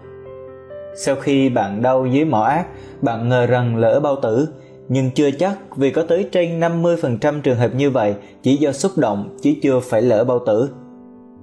[0.96, 2.66] Sau khi bạn đau dưới mỏ ác,
[3.02, 4.48] bạn ngờ rằng lỡ bao tử,
[4.90, 8.92] nhưng chưa chắc vì có tới trên 50% trường hợp như vậy chỉ do xúc
[8.96, 10.70] động chứ chưa phải lỡ bao tử.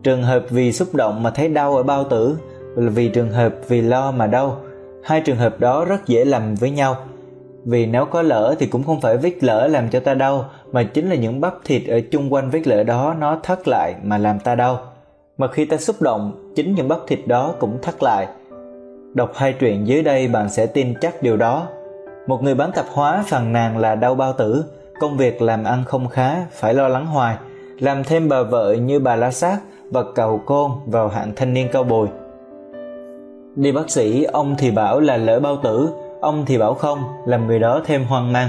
[0.05, 2.39] Trường hợp vì xúc động mà thấy đau ở bao tử
[2.77, 4.57] là vì trường hợp vì lo mà đau.
[5.05, 6.97] Hai trường hợp đó rất dễ lầm với nhau.
[7.65, 10.83] Vì nếu có lỡ thì cũng không phải vết lỡ làm cho ta đau, mà
[10.83, 14.19] chính là những bắp thịt ở chung quanh vết lỡ đó nó thắt lại mà
[14.19, 14.81] làm ta đau
[15.39, 18.27] mà khi ta xúc động, chính những bắp thịt đó cũng thắt lại
[19.15, 21.69] đọc hai truyện dưới đây bạn sẽ tin chắc điều đó
[22.27, 24.65] một người bán tạp hóa phàn nàn là đau bao tử,
[25.01, 27.37] công việc làm ăn không khá, phải lo lắng hoài
[27.79, 29.59] làm thêm bà vợ như bà la sát
[29.95, 32.09] và cầu côn vào hạng thanh niên cao bồi
[33.57, 35.89] đi bác sĩ ông thì bảo là lỡ bao tử
[36.25, 38.49] Ông thì bảo không, làm người đó thêm hoang mang.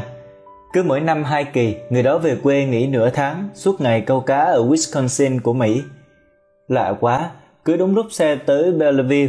[0.74, 4.20] Cứ mỗi năm hai kỳ, người đó về quê nghỉ nửa tháng, suốt ngày câu
[4.20, 5.82] cá ở Wisconsin của Mỹ.
[6.68, 7.32] Lạ quá,
[7.66, 9.28] cứ đúng lúc xe tới Bellevue,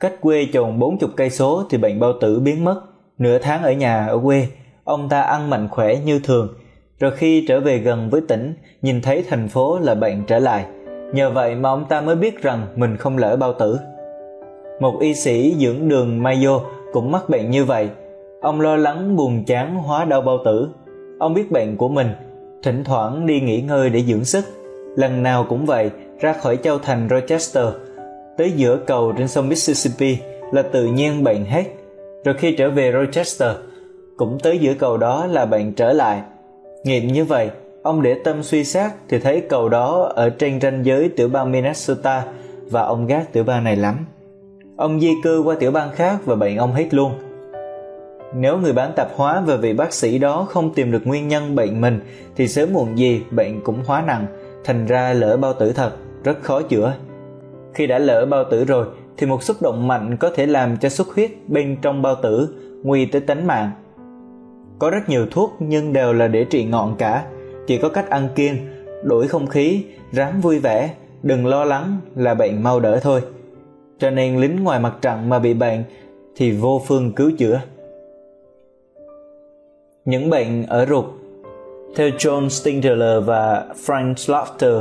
[0.00, 2.80] cách quê chồng 40 cây số thì bệnh bao tử biến mất.
[3.18, 4.46] Nửa tháng ở nhà ở quê,
[4.84, 6.54] ông ta ăn mạnh khỏe như thường,
[7.00, 10.64] rồi khi trở về gần với tỉnh, nhìn thấy thành phố là bệnh trở lại.
[11.12, 13.78] Nhờ vậy mà ông ta mới biết rằng mình không lỡ bao tử.
[14.80, 16.60] Một y sĩ dưỡng đường Mayo
[16.92, 17.88] cũng mắc bệnh như vậy.
[18.40, 20.68] Ông lo lắng buồn chán hóa đau bao tử.
[21.18, 22.08] Ông biết bệnh của mình,
[22.62, 24.44] thỉnh thoảng đi nghỉ ngơi để dưỡng sức.
[24.96, 25.90] Lần nào cũng vậy,
[26.20, 27.66] ra khỏi châu thành Rochester,
[28.38, 30.16] tới giữa cầu trên sông Mississippi
[30.52, 31.64] là tự nhiên bệnh hết.
[32.24, 33.56] Rồi khi trở về Rochester,
[34.16, 36.22] cũng tới giữa cầu đó là bệnh trở lại.
[36.84, 37.50] Nghiệm như vậy,
[37.82, 41.52] ông để tâm suy xét thì thấy cầu đó ở trên ranh giới tiểu bang
[41.52, 42.24] Minnesota
[42.70, 44.06] và ông ghét tiểu bang này lắm.
[44.76, 47.12] Ông di cư qua tiểu bang khác và bệnh ông hết luôn.
[48.34, 51.54] Nếu người bán tạp hóa và vị bác sĩ đó không tìm được nguyên nhân
[51.54, 52.00] bệnh mình
[52.36, 54.26] thì sớm muộn gì bệnh cũng hóa nặng,
[54.64, 55.92] thành ra lỡ bao tử thật,
[56.24, 56.94] rất khó chữa.
[57.74, 60.88] Khi đã lỡ bao tử rồi thì một xúc động mạnh có thể làm cho
[60.88, 63.70] xuất huyết bên trong bao tử nguy tới tính mạng.
[64.78, 67.24] Có rất nhiều thuốc nhưng đều là để trị ngọn cả,
[67.68, 68.56] chỉ có cách ăn kiêng,
[69.02, 70.90] đổi không khí, ráng vui vẻ,
[71.22, 73.20] đừng lo lắng là bệnh mau đỡ thôi.
[73.98, 75.84] Cho nên lính ngoài mặt trận mà bị bệnh
[76.36, 77.60] thì vô phương cứu chữa.
[80.04, 81.04] Những bệnh ở ruột
[81.96, 84.74] Theo John Stingler và Frank Slaughter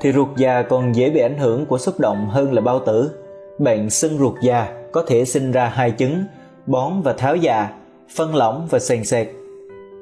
[0.00, 3.10] thì ruột già còn dễ bị ảnh hưởng của xúc động hơn là bao tử.
[3.58, 6.24] Bệnh sưng ruột già có thể sinh ra hai chứng,
[6.66, 7.68] bón và tháo già,
[8.16, 9.26] phân lỏng và sền sệt.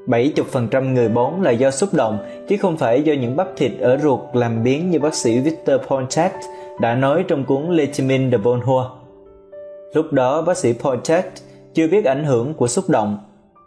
[0.06, 3.98] 70% người bón là do xúc động chứ không phải do những bắp thịt ở
[3.98, 6.32] ruột làm biến như bác sĩ Victor Ponchat
[6.80, 8.86] đã nói trong cuốn Legimin de Bonheur.
[9.94, 11.26] Lúc đó bác sĩ Ponchat
[11.74, 13.18] chưa biết ảnh hưởng của xúc động.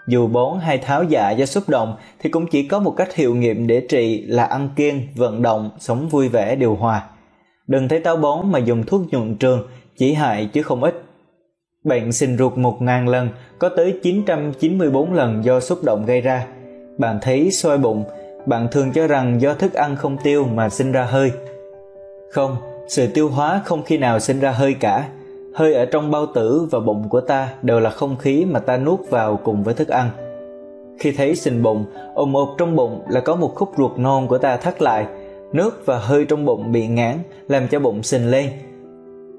[0.08, 3.36] Dù bón hay tháo dạ do xúc động thì cũng chỉ có một cách hiệu
[3.36, 7.04] nghiệm để trị là ăn kiêng, vận động, sống vui vẻ điều hòa.
[7.68, 9.68] Đừng thấy táo bón mà dùng thuốc nhuận trường,
[9.98, 11.09] chỉ hại chứ không ích.
[11.84, 16.48] Bệnh sinh ruột 1.000 lần có tới 994 lần do xúc động gây ra.
[16.98, 18.04] Bạn thấy soi bụng,
[18.46, 21.32] bạn thường cho rằng do thức ăn không tiêu mà sinh ra hơi.
[22.32, 22.56] Không,
[22.88, 25.10] sự tiêu hóa không khi nào sinh ra hơi cả.
[25.56, 28.78] Hơi ở trong bao tử và bụng của ta đều là không khí mà ta
[28.78, 30.10] nuốt vào cùng với thức ăn.
[31.00, 34.38] Khi thấy sình bụng, ồm ộp trong bụng là có một khúc ruột non của
[34.38, 35.06] ta thắt lại,
[35.54, 37.18] nước và hơi trong bụng bị ngán
[37.48, 38.50] làm cho bụng sình lên.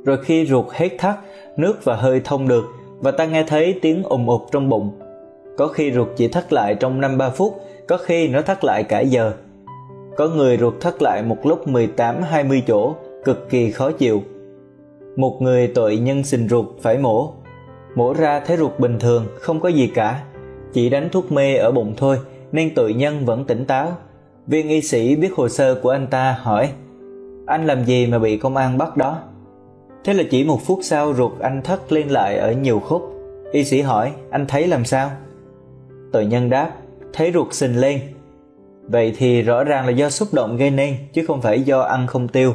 [0.05, 1.17] Rồi khi ruột hết thắt,
[1.57, 2.65] nước và hơi thông được
[3.01, 4.91] và ta nghe thấy tiếng ùm ụt trong bụng.
[5.57, 9.01] Có khi ruột chỉ thắt lại trong 5-3 phút, có khi nó thắt lại cả
[9.01, 9.33] giờ.
[10.17, 12.95] Có người ruột thắt lại một lúc 18-20 chỗ,
[13.25, 14.23] cực kỳ khó chịu.
[15.17, 17.33] Một người tội nhân sình ruột phải mổ.
[17.95, 20.23] Mổ ra thấy ruột bình thường, không có gì cả.
[20.73, 22.19] Chỉ đánh thuốc mê ở bụng thôi,
[22.53, 23.93] nên tội nhân vẫn tỉnh táo.
[24.47, 26.71] Viên y sĩ biết hồ sơ của anh ta hỏi
[27.47, 29.19] Anh làm gì mà bị công an bắt đó?
[30.05, 33.03] Thế là chỉ một phút sau ruột anh thất lên lại ở nhiều khúc.
[33.53, 35.11] Y sĩ hỏi, anh thấy làm sao?
[36.13, 36.73] Tội nhân đáp,
[37.13, 38.01] thấy ruột sình lên.
[38.89, 42.07] Vậy thì rõ ràng là do xúc động gây nên, chứ không phải do ăn
[42.07, 42.55] không tiêu.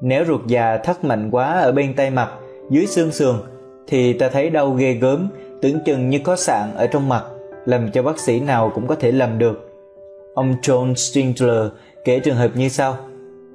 [0.00, 2.30] Nếu ruột già thắt mạnh quá ở bên tay mặt,
[2.70, 3.36] dưới xương sườn,
[3.86, 5.28] thì ta thấy đau ghê gớm,
[5.62, 7.24] tưởng chừng như có sạn ở trong mặt,
[7.66, 9.70] làm cho bác sĩ nào cũng có thể làm được.
[10.34, 11.66] Ông John Stingler
[12.04, 12.96] kể trường hợp như sau.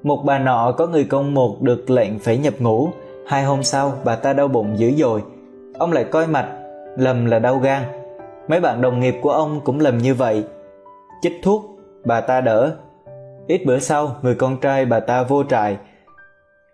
[0.04, 2.90] Một bà nọ có người công một được lệnh phải nhập ngũ,
[3.28, 5.24] hai hôm sau bà ta đau bụng dữ dội.
[5.80, 6.48] Ông lại coi mạch,
[6.98, 7.84] lầm là đau gan.
[8.48, 10.44] Mấy bạn đồng nghiệp của ông cũng lầm như vậy.
[11.22, 11.66] Chích thuốc,
[12.06, 12.76] bà ta đỡ.
[13.48, 15.78] Ít bữa sau, người con trai bà ta vô trại.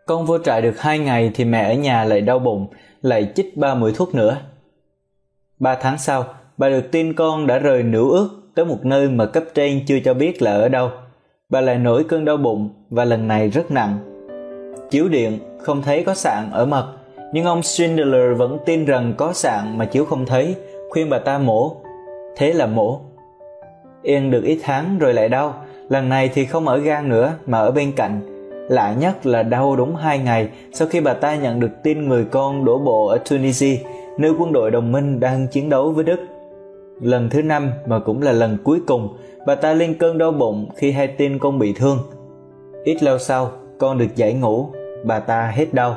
[0.06, 2.68] Con vô trại được hai ngày thì mẹ ở nhà lại đau bụng,
[3.02, 4.38] lại chích ba mũi thuốc nữa.
[5.60, 6.26] Ba tháng sau,
[6.58, 10.00] bà được tin con đã rời nữ ước tới một nơi mà cấp trên chưa
[10.06, 10.90] cho biết là ở đâu
[11.50, 13.98] bà lại nổi cơn đau bụng và lần này rất nặng.
[14.90, 16.94] Chiếu điện không thấy có sạn ở mật,
[17.34, 20.56] nhưng ông Schindler vẫn tin rằng có sạn mà chiếu không thấy,
[20.90, 21.76] khuyên bà ta mổ.
[22.38, 23.00] Thế là mổ.
[24.04, 25.54] Yên được ít tháng rồi lại đau,
[25.90, 28.22] lần này thì không ở gan nữa mà ở bên cạnh.
[28.70, 32.26] Lạ nhất là đau đúng hai ngày sau khi bà ta nhận được tin người
[32.32, 33.78] con đổ bộ ở Tunisia,
[34.18, 36.20] nơi quân đội đồng minh đang chiến đấu với Đức.
[37.02, 40.70] Lần thứ năm mà cũng là lần cuối cùng, bà ta lên cơn đau bụng
[40.76, 41.98] khi hay tin con bị thương.
[42.84, 44.68] Ít lâu sau, con được giải ngủ,
[45.06, 45.96] bà ta hết đau.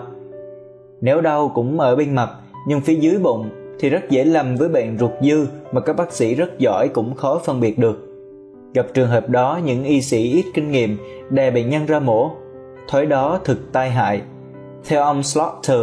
[1.01, 2.31] Nếu đau cũng ở bên mặt,
[2.67, 6.13] nhưng phía dưới bụng thì rất dễ lầm với bệnh ruột dư mà các bác
[6.13, 8.07] sĩ rất giỏi cũng khó phân biệt được.
[8.75, 10.97] Gặp trường hợp đó, những y sĩ ít kinh nghiệm
[11.31, 12.31] đè bệnh nhân ra mổ.
[12.89, 14.23] Thói đó thực tai hại.
[14.89, 15.81] Theo ông Slaughter,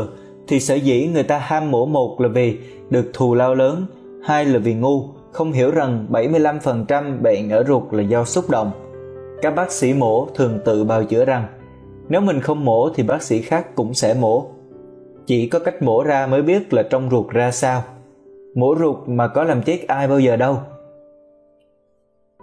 [0.47, 2.57] thì sở dĩ người ta ham mổ một là vì
[2.89, 3.85] được thù lao lớn,
[4.27, 8.71] hai là vì ngu, không hiểu rằng 75% bệnh ở ruột là do xúc động.
[9.41, 11.45] Các bác sĩ mổ thường tự bào chữa rằng
[12.09, 14.45] nếu mình không mổ thì bác sĩ khác cũng sẽ mổ.
[15.25, 17.83] Chỉ có cách mổ ra mới biết là trong ruột ra sao.
[18.55, 20.57] Mổ ruột mà có làm chết ai bao giờ đâu.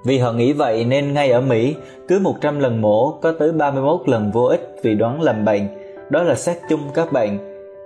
[0.06, 1.74] Vì họ nghĩ vậy nên ngay ở Mỹ,
[2.08, 5.68] cứ 100 lần mổ có tới 31 lần vô ích vì đoán lầm bệnh.
[6.10, 7.38] Đó là xét chung các bệnh.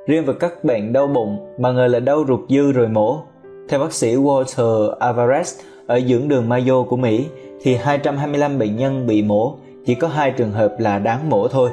[0.07, 3.21] Riêng về các bệnh đau bụng mà ngờ là đau ruột dư rồi mổ.
[3.69, 7.27] Theo bác sĩ Walter Alvarez ở dưỡng đường Mayo của Mỹ
[7.63, 9.55] thì 225 bệnh nhân bị mổ,
[9.87, 11.71] chỉ có hai trường hợp là đáng mổ thôi.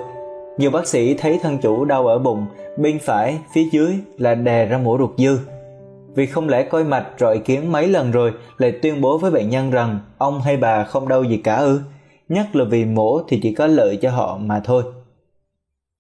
[0.58, 2.46] Nhiều bác sĩ thấy thân chủ đau ở bụng,
[2.78, 5.38] bên phải, phía dưới là đè ra mổ ruột dư
[6.16, 9.50] vì không lẽ coi mạch rọi kiến mấy lần rồi lại tuyên bố với bệnh
[9.50, 11.80] nhân rằng ông hay bà không đau gì cả ư?
[12.30, 14.84] Nhất là vì mổ thì chỉ có lợi cho họ mà thôi.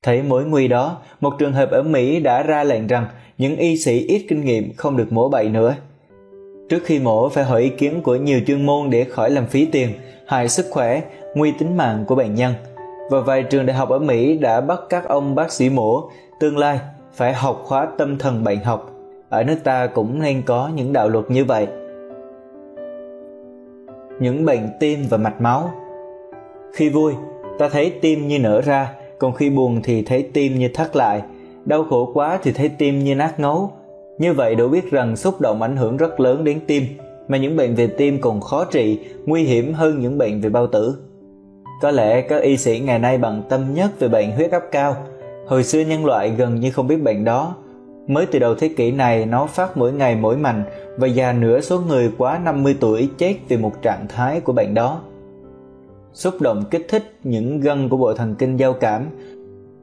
[0.04, 3.06] Thấy mối nguy đó, một trường hợp ở Mỹ đã ra lệnh rằng
[3.38, 5.76] những y sĩ ít kinh nghiệm không được mổ bậy nữa.
[6.70, 9.66] Trước khi mổ phải hỏi ý kiến của nhiều chuyên môn để khỏi làm phí
[9.66, 9.90] tiền,
[10.28, 11.02] hại sức khỏe,
[11.36, 12.54] nguy tính mạng của bệnh nhân.
[13.10, 16.10] Và vài trường đại học ở Mỹ đã bắt các ông bác sĩ mổ
[16.40, 16.80] tương lai
[17.14, 18.92] phải học khóa tâm thần bệnh học
[19.30, 21.68] ở nước ta cũng nên có những đạo luật như vậy
[24.20, 25.72] những bệnh tim và mạch máu
[26.74, 27.14] khi vui
[27.60, 31.22] ta thấy tim như nở ra còn khi buồn thì thấy tim như thắt lại
[31.66, 33.72] đau khổ quá thì thấy tim như nát ngấu.
[34.18, 36.84] Như vậy đủ biết rằng xúc động ảnh hưởng rất lớn đến tim
[37.28, 40.68] mà những bệnh về tim còn khó trị nguy hiểm hơn những bệnh về bao
[40.68, 40.98] tử.
[41.82, 44.96] Có lẽ các y sĩ ngày nay bằng tâm nhất về bệnh huyết áp cao.
[45.48, 47.56] Hồi xưa nhân loại gần như không biết bệnh đó.
[48.08, 50.64] Mới từ đầu thế kỷ này nó phát mỗi ngày mỗi mạnh
[50.98, 54.74] và già nửa số người quá 50 tuổi chết vì một trạng thái của bệnh
[54.74, 55.02] đó.
[56.14, 59.06] Xúc động kích thích những gân của bộ thần kinh giao cảm,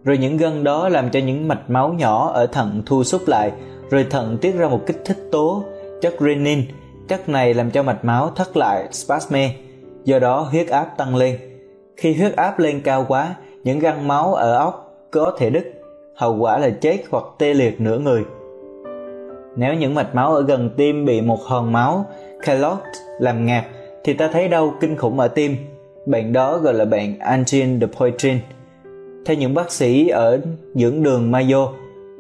[0.04, 3.52] rồi những gân đó làm cho những mạch máu nhỏ ở thận thu xúc lại,
[3.90, 5.64] rồi thận tiết ra một kích thích tố,
[6.00, 6.62] chất renin.
[7.08, 9.50] Chất này làm cho mạch máu thắt lại, spasme,
[10.04, 11.38] do đó huyết áp tăng lên.
[11.96, 13.34] Khi huyết áp lên cao quá,
[13.64, 15.72] những găng máu ở óc có thể đứt
[16.16, 18.22] hậu quả là chết hoặc tê liệt nửa người.
[19.56, 22.06] Nếu những mạch máu ở gần tim bị một hòn máu,
[22.42, 22.78] calot
[23.18, 23.64] làm ngạt,
[24.04, 25.56] thì ta thấy đau kinh khủng ở tim.
[26.06, 28.40] Bệnh đó gọi là bệnh angine de Poitrine.
[29.24, 30.40] Theo những bác sĩ ở
[30.74, 31.68] dưỡng đường Mayo,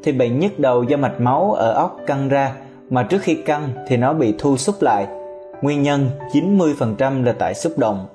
[0.02, 2.54] thì bệnh nhức đầu do mạch máu ở óc căng ra,
[2.90, 5.06] mà trước khi căng thì nó bị thu xúc lại.
[5.62, 8.06] Nguyên nhân 90% là tại xúc động.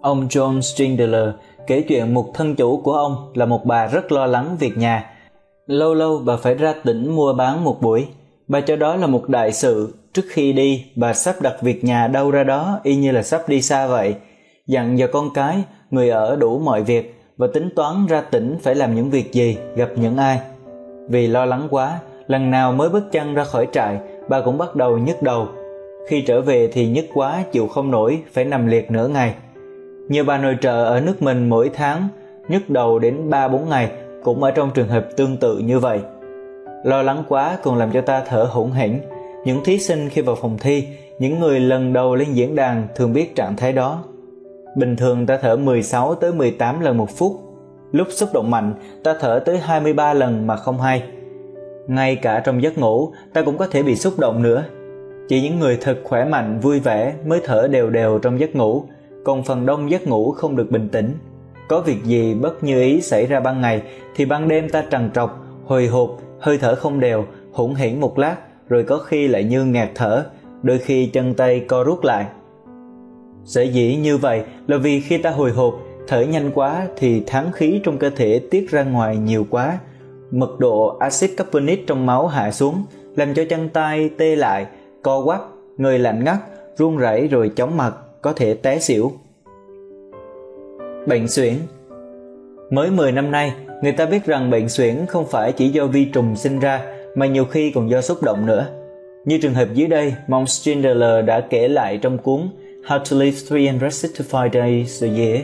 [0.00, 1.28] Ông John Strindler
[1.66, 5.10] kể chuyện một thân chủ của ông là một bà rất lo lắng việc nhà.
[5.66, 8.06] Lâu lâu bà phải ra tỉnh mua bán một buổi.
[8.48, 9.94] Bà cho đó là một đại sự.
[10.12, 13.48] Trước khi đi, bà sắp đặt việc nhà đâu ra đó y như là sắp
[13.48, 14.14] đi xa vậy.
[14.66, 18.74] Dặn cho con cái, người ở đủ mọi việc và tính toán ra tỉnh phải
[18.74, 20.40] làm những việc gì, gặp những ai.
[21.08, 24.76] Vì lo lắng quá, lần nào mới bước chân ra khỏi trại, bà cũng bắt
[24.76, 25.48] đầu nhức đầu.
[26.08, 29.34] Khi trở về thì nhức quá chịu không nổi, phải nằm liệt nửa ngày.
[30.08, 32.08] Nhiều bà nội trợ ở nước mình mỗi tháng
[32.48, 33.90] nhức đầu đến 3-4 ngày
[34.24, 36.00] cũng ở trong trường hợp tương tự như vậy.
[36.84, 39.00] Lo lắng quá còn làm cho ta thở hổn hển.
[39.44, 40.84] Những thí sinh khi vào phòng thi,
[41.18, 44.04] những người lần đầu lên diễn đàn thường biết trạng thái đó.
[44.76, 47.40] Bình thường ta thở 16 tới 18 lần một phút.
[47.92, 51.02] Lúc xúc động mạnh, ta thở tới 23 lần mà không hay.
[51.86, 54.64] Ngay cả trong giấc ngủ, ta cũng có thể bị xúc động nữa.
[55.28, 58.84] Chỉ những người thật khỏe mạnh, vui vẻ mới thở đều đều trong giấc ngủ,
[59.24, 61.14] còn phần đông giấc ngủ không được bình tĩnh.
[61.68, 63.82] Có việc gì bất như ý xảy ra ban ngày
[64.16, 66.10] thì ban đêm ta trằn trọc, hồi hộp,
[66.40, 68.36] hơi thở không đều, hỗn hển một lát,
[68.68, 70.24] rồi có khi lại như ngạt thở,
[70.62, 72.26] đôi khi chân tay co rút lại.
[73.44, 75.74] Sở dĩ như vậy là vì khi ta hồi hộp,
[76.08, 79.78] thở nhanh quá thì tháng khí trong cơ thể tiết ra ngoài nhiều quá,
[80.30, 82.84] mật độ axit carbonic trong máu hạ xuống,
[83.16, 84.66] làm cho chân tay tê lại,
[85.02, 85.40] co quắp,
[85.76, 86.38] người lạnh ngắt,
[86.76, 89.12] run rẩy rồi chóng mặt, có thể té xỉu.
[91.06, 91.54] Bệnh suyễn
[92.70, 96.04] Mới 10 năm nay, người ta biết rằng bệnh suyễn không phải chỉ do vi
[96.04, 96.80] trùng sinh ra
[97.14, 98.66] mà nhiều khi còn do xúc động nữa.
[99.24, 102.48] Như trường hợp dưới đây, Mong Strindler đã kể lại trong cuốn
[102.84, 105.40] How to Live 365 Days a Year.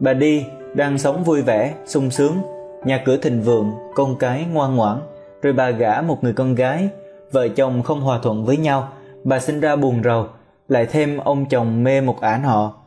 [0.00, 2.38] Bà đi đang sống vui vẻ, sung sướng,
[2.84, 4.98] nhà cửa thịnh vượng, con cái ngoan ngoãn,
[5.42, 6.88] rồi bà gả một người con gái,
[7.32, 8.92] vợ chồng không hòa thuận với nhau,
[9.24, 10.26] bà sinh ra buồn rầu,
[10.68, 12.84] lại thêm ông chồng mê một ả họ.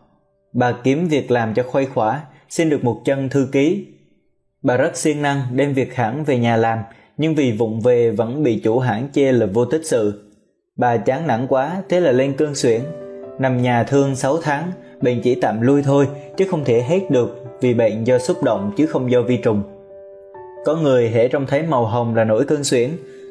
[0.54, 3.86] Bà kiếm việc làm cho khuây khỏa, xin được một chân thư ký.
[4.64, 6.80] Bà rất siêng năng đem việc hãng về nhà làm,
[7.18, 10.27] nhưng vì vụng về vẫn bị chủ hãng chê là vô tích sự.
[10.78, 12.82] Bà chán nản quá, thế là lên cơn suyễn.
[13.40, 14.72] Nằm nhà thương 6 tháng,
[15.02, 16.08] bệnh chỉ tạm lui thôi,
[16.38, 19.64] chứ không thể hết được vì bệnh do xúc động chứ không do vi trùng.
[20.66, 22.90] Có người hễ trông thấy màu hồng là nổi cơn suyễn,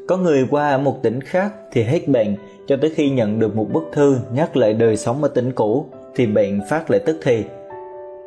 [0.08, 2.36] có người qua ở một tỉnh khác thì hết bệnh
[2.66, 5.86] cho tới khi nhận được một bức thư nhắc lại đời sống ở tỉnh cũ
[6.16, 7.44] thì bệnh phát lại tức thì.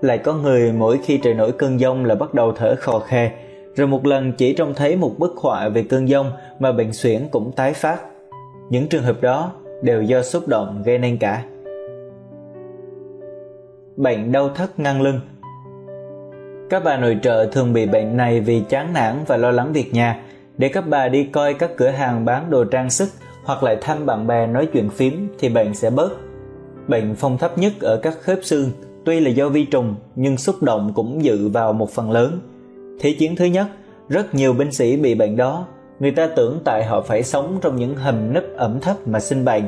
[0.02, 3.32] Lại có người mỗi khi trời nổi cơn giông là bắt đầu thở khò khe,
[3.76, 7.28] rồi một lần chỉ trông thấy một bức họa về cơn giông mà bệnh suyễn
[7.32, 8.09] cũng tái phát.
[8.70, 9.52] Những trường hợp đó
[9.82, 11.44] đều do xúc động gây nên cả.
[13.98, 15.20] Bệnh đau thắt ngang lưng
[16.70, 19.94] Các bà nội trợ thường bị bệnh này vì chán nản và lo lắng việc
[19.94, 20.22] nhà,
[20.58, 23.10] để các bà đi coi các cửa hàng bán đồ trang sức
[23.44, 26.12] hoặc lại thăm bạn bè nói chuyện phím thì bệnh sẽ bớt.
[26.88, 28.72] Bệnh phong thấp nhất ở các khớp xương
[29.06, 32.40] tuy là do vi trùng nhưng xúc động cũng dự vào một phần lớn.
[33.00, 33.68] Thế chiến thứ nhất,
[34.10, 35.68] rất nhiều binh sĩ bị bệnh đó.
[36.00, 39.46] Người ta tưởng tại họ phải sống trong những hầm nấp ẩm thấp mà sinh
[39.46, 39.64] bệnh.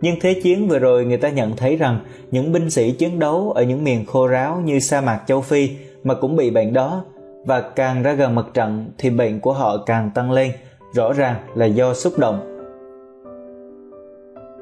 [0.00, 2.00] Nhưng thế chiến vừa rồi người ta nhận thấy rằng
[2.30, 5.70] những binh sĩ chiến đấu ở những miền khô ráo như sa mạc châu Phi
[6.04, 7.04] mà cũng bị bệnh đó
[7.44, 10.52] và càng ra gần mặt trận thì bệnh của họ càng tăng lên,
[10.94, 12.54] rõ ràng là do xúc động.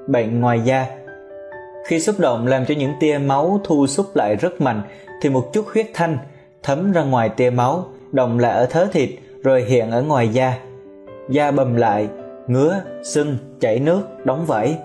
[0.08, 0.86] Bệnh ngoài da
[1.86, 4.82] Khi xúc động làm cho những tia máu thu xúc lại rất mạnh
[5.22, 6.18] thì một chút huyết thanh
[6.62, 9.10] thấm ra ngoài tia máu, động lại ở thớ thịt
[9.42, 10.58] rồi hiện ở ngoài da.
[11.28, 12.08] Da bầm lại,
[12.46, 14.78] ngứa, sưng, chảy nước, đóng vảy.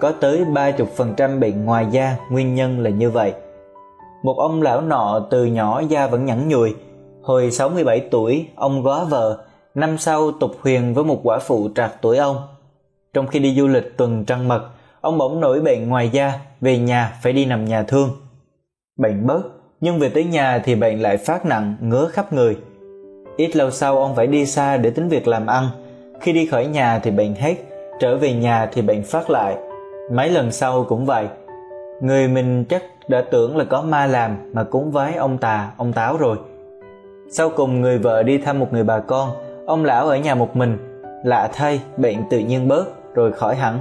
[0.00, 3.32] Có tới 30% bệnh ngoài da nguyên nhân là như vậy.
[4.22, 6.74] Một ông lão nọ từ nhỏ da vẫn nhẵn nhùi,
[7.24, 12.02] Hồi 67 tuổi, ông góa vợ, năm sau tục huyền với một quả phụ trạc
[12.02, 12.36] tuổi ông.
[13.14, 14.70] Trong khi đi du lịch tuần trăng mật,
[15.00, 18.10] ông bỗng nổi bệnh ngoài da, về nhà phải đi nằm nhà thương.
[18.98, 19.42] Bệnh bớt,
[19.80, 22.56] nhưng về tới nhà thì bệnh lại phát nặng, ngứa khắp người.
[23.36, 25.68] Ít lâu sau ông phải đi xa để tính việc làm ăn.
[26.24, 27.54] Khi đi khỏi nhà thì bệnh hết,
[28.00, 29.56] trở về nhà thì bệnh phát lại.
[30.12, 31.26] Mấy lần sau cũng vậy.
[32.00, 35.92] Người mình chắc đã tưởng là có ma làm mà cúng vái ông tà, ông
[35.92, 36.36] táo rồi–
[37.36, 39.30] sau cùng người vợ đi thăm một người bà con,
[39.66, 40.78] ông lão ở nhà một mình,
[41.24, 43.78] lạ thay bệnh tự nhiên bớt rồi khỏi hẳn.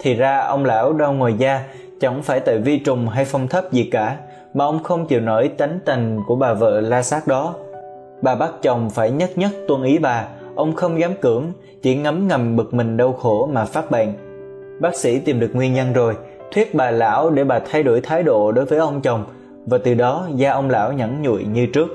[0.00, 1.60] Thì ra ông lão đau ngoài da
[2.00, 4.16] chẳng phải tại vi trùng hay phong thấp gì cả,
[4.54, 7.54] mà ông không chịu nổi tánh tình của bà vợ la sát đó.
[8.22, 10.24] Bà bắt chồng phải nhất nhất tuân ý bà,
[10.58, 11.52] ông không dám cưỡng,
[11.82, 14.08] chỉ ngấm ngầm bực mình đau khổ mà phát bệnh.
[14.80, 16.16] Bác sĩ tìm được nguyên nhân rồi,
[16.54, 19.24] thuyết bà lão để bà thay đổi thái độ đối với ông chồng,
[19.66, 21.88] và từ đó da ông lão nhẵn nhụi như trước.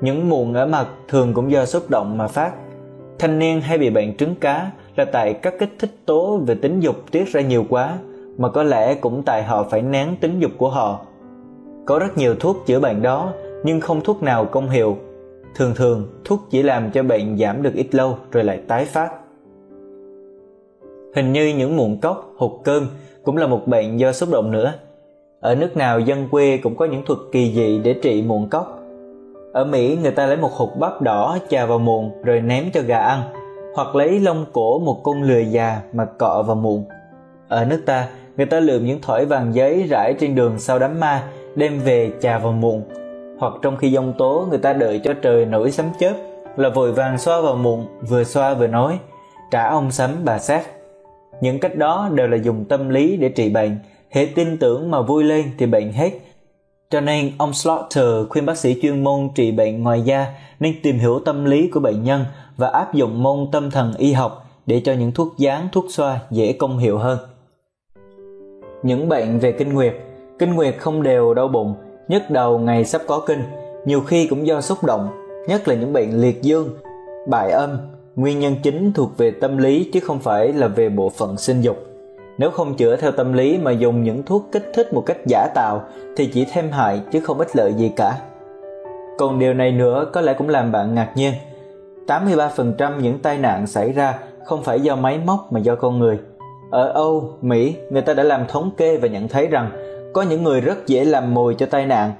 [0.00, 2.52] Những mụn ở mặt thường cũng do xúc động mà phát.
[3.18, 6.80] Thanh niên hay bị bệnh trứng cá là tại các kích thích tố về tính
[6.80, 7.98] dục tiết ra nhiều quá,
[8.38, 11.00] mà có lẽ cũng tại họ phải nén tính dục của họ.
[11.86, 13.32] Có rất nhiều thuốc chữa bệnh đó,
[13.64, 14.96] nhưng không thuốc nào công hiệu.
[15.54, 19.10] Thường thường, thuốc chỉ làm cho bệnh giảm được ít lâu rồi lại tái phát.
[21.14, 22.86] Hình như những mụn cốc, hụt cơm
[23.24, 24.72] cũng là một bệnh do xúc động nữa.
[25.40, 28.80] Ở nước nào dân quê cũng có những thuật kỳ dị để trị mụn cốc,
[29.52, 32.80] ở Mỹ người ta lấy một hột bắp đỏ chà vào muộn rồi ném cho
[32.86, 33.22] gà ăn,
[33.74, 36.84] hoặc lấy lông cổ một con lười già mà cọ vào muộn.
[37.48, 41.00] Ở nước ta, người ta lượm những thỏi vàng giấy rải trên đường sau đám
[41.00, 41.22] ma,
[41.54, 42.82] đem về chà vào muộn.
[43.38, 46.14] Hoặc trong khi giông tố người ta đợi cho trời nổi sấm chớp
[46.56, 48.98] là vội vàng xoa vào mụn vừa xoa vừa nói,
[49.50, 50.66] trả ông sấm bà sát.
[51.40, 53.78] Những cách đó đều là dùng tâm lý để trị bệnh,
[54.10, 56.10] hệ tin tưởng mà vui lên thì bệnh hết,
[56.90, 60.26] cho nên ông Slaughter khuyên bác sĩ chuyên môn trị bệnh ngoài da
[60.60, 62.24] nên tìm hiểu tâm lý của bệnh nhân
[62.56, 66.20] và áp dụng môn tâm thần y học để cho những thuốc dán, thuốc xoa
[66.30, 67.18] dễ công hiệu hơn.
[68.82, 69.94] Những bệnh về kinh nguyệt
[70.38, 71.74] Kinh nguyệt không đều đau bụng,
[72.08, 73.42] nhức đầu ngày sắp có kinh,
[73.84, 75.08] nhiều khi cũng do xúc động,
[75.48, 76.68] nhất là những bệnh liệt dương,
[77.28, 77.78] bại âm,
[78.16, 81.60] nguyên nhân chính thuộc về tâm lý chứ không phải là về bộ phận sinh
[81.60, 81.76] dục.
[82.38, 85.48] Nếu không chữa theo tâm lý mà dùng những thuốc kích thích một cách giả
[85.54, 85.82] tạo
[86.16, 88.18] thì chỉ thêm hại chứ không ích lợi gì cả.
[89.18, 91.32] Còn điều này nữa có lẽ cũng làm bạn ngạc nhiên.
[92.06, 96.18] 83% những tai nạn xảy ra không phải do máy móc mà do con người.
[96.70, 99.70] Ở Âu, Mỹ, người ta đã làm thống kê và nhận thấy rằng
[100.14, 102.12] có những người rất dễ làm mồi cho tai nạn.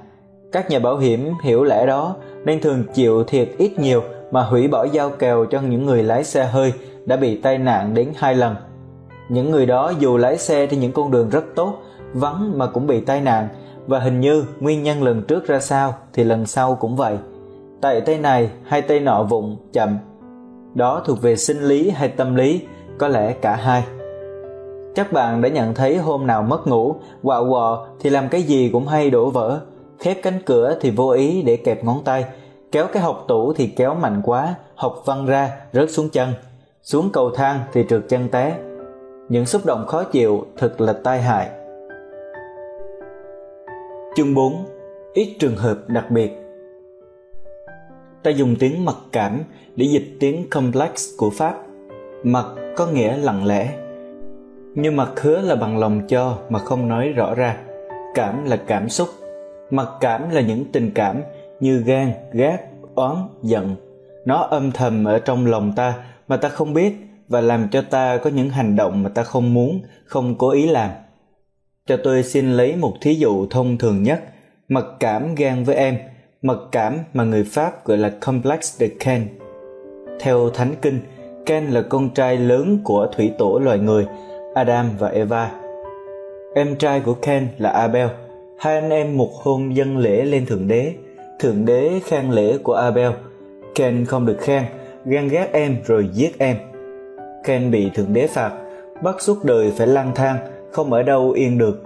[0.51, 2.15] Các nhà bảo hiểm hiểu lẽ đó
[2.45, 6.23] nên thường chịu thiệt ít nhiều mà hủy bỏ giao kèo cho những người lái
[6.23, 6.73] xe hơi
[7.05, 8.55] đã bị tai nạn đến hai lần
[9.29, 11.73] những người đó dù lái xe trên những con đường rất tốt,
[12.13, 13.47] vắng mà cũng bị tai nạn
[13.87, 17.17] và hình như nguyên nhân lần trước ra sao thì lần sau cũng vậy.
[17.81, 19.97] Tại tay này hay tay nọ vụng, chậm.
[20.73, 22.61] Đó thuộc về sinh lý hay tâm lý,
[22.97, 23.83] có lẽ cả hai.
[24.95, 28.69] Chắc bạn đã nhận thấy hôm nào mất ngủ, quạo quọ thì làm cái gì
[28.73, 29.59] cũng hay đổ vỡ,
[29.99, 32.25] khép cánh cửa thì vô ý để kẹp ngón tay,
[32.71, 36.29] kéo cái hộc tủ thì kéo mạnh quá, hộc văng ra, rớt xuống chân,
[36.83, 38.57] xuống cầu thang thì trượt chân té,
[39.29, 41.49] những xúc động khó chịu thật là tai hại.
[44.15, 44.65] Chương 4.
[45.13, 46.45] Ít trường hợp đặc biệt
[48.25, 49.39] ta dùng tiếng mặc cảm
[49.75, 51.55] để dịch tiếng complex của Pháp.
[52.23, 53.84] Mặc có nghĩa lặng lẽ.
[54.75, 57.57] Nhưng mặt hứa là bằng lòng cho mà không nói rõ ra.
[58.15, 59.07] Cảm là cảm xúc.
[59.71, 61.21] Mặc cảm là những tình cảm
[61.59, 62.61] như gan, gác
[62.95, 63.75] oán, giận.
[64.25, 65.93] Nó âm thầm ở trong lòng ta
[66.27, 66.95] mà ta không biết
[67.27, 70.67] và làm cho ta có những hành động mà ta không muốn, không cố ý
[70.67, 70.89] làm.
[71.87, 74.23] Cho tôi xin lấy một thí dụ thông thường nhất,
[74.67, 75.97] mặc cảm gan với em,
[76.41, 79.27] mặc cảm mà người Pháp gọi là complex de Ken.
[80.19, 80.99] Theo Thánh Kinh,
[81.45, 84.05] Ken là con trai lớn của thủy tổ loài người,
[84.55, 85.51] Adam và Eva.
[86.53, 88.07] Em trai của Ken là Abel.
[88.57, 90.93] Hai anh em một hôm dân lễ lên Thượng Đế.
[91.39, 93.11] Thượng Đế khen lễ của Abel.
[93.75, 94.63] Ken không được khen,
[95.05, 96.57] gan ghét em rồi giết em.
[97.43, 98.51] Ken bị Thượng Đế phạt,
[99.03, 100.37] bắt suốt đời phải lang thang,
[100.71, 101.83] không ở đâu yên được.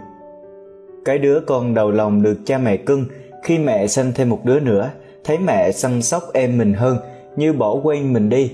[1.05, 3.05] Cái đứa con đầu lòng được cha mẹ cưng,
[3.43, 4.89] khi mẹ sanh thêm một đứa nữa,
[5.23, 6.97] thấy mẹ săn sóc em mình hơn,
[7.35, 8.51] như bỏ quên mình đi,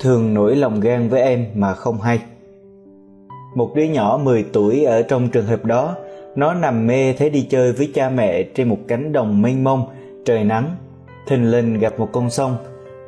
[0.00, 2.20] thường nổi lòng gan với em mà không hay.
[3.56, 5.96] Một đứa nhỏ 10 tuổi ở trong trường hợp đó,
[6.34, 9.84] nó nằm mê thế đi chơi với cha mẹ trên một cánh đồng mênh mông,
[10.24, 10.76] trời nắng.
[11.26, 12.56] Thình lình gặp một con sông,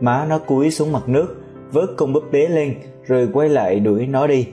[0.01, 1.43] má nó cúi xuống mặt nước,
[1.73, 2.75] vớt con búp bế lên
[3.07, 4.47] rồi quay lại đuổi nó đi.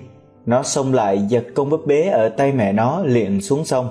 [0.46, 3.90] Nó xông lại giật con búp bế ở tay mẹ nó liền xuống sông.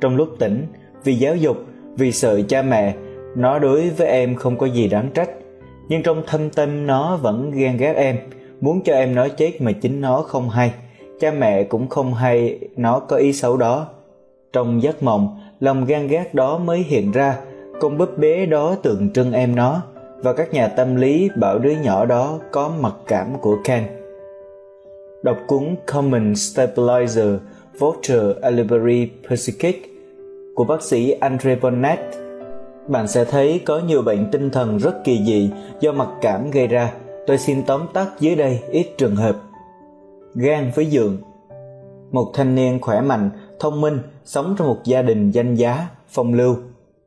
[0.00, 0.66] Trong lúc tỉnh,
[1.04, 1.56] vì giáo dục,
[1.96, 2.94] vì sợ cha mẹ,
[3.36, 5.30] nó đối với em không có gì đáng trách.
[5.88, 8.16] Nhưng trong thâm tâm nó vẫn ghen ghét em,
[8.60, 10.72] muốn cho em nói chết mà chính nó không hay.
[11.20, 13.86] Cha mẹ cũng không hay nó có ý xấu đó.
[14.52, 17.38] Trong giấc mộng, lòng gan ghét đó mới hiện ra,
[17.80, 19.82] con búp bế đó tượng trưng em nó
[20.22, 23.84] và các nhà tâm lý bảo đứa nhỏ đó có mặc cảm của Ken.
[25.22, 27.38] Đọc cuốn Common Stabilizer
[27.78, 29.94] Vulture Alibari Psychic
[30.54, 31.98] của bác sĩ Andre Bonnet,
[32.86, 35.50] bạn sẽ thấy có nhiều bệnh tinh thần rất kỳ dị
[35.80, 36.92] do mặc cảm gây ra.
[37.26, 39.36] Tôi xin tóm tắt dưới đây ít trường hợp.
[40.34, 41.18] Gan với giường
[42.10, 46.34] Một thanh niên khỏe mạnh, thông minh, sống trong một gia đình danh giá, phong
[46.34, 46.56] lưu.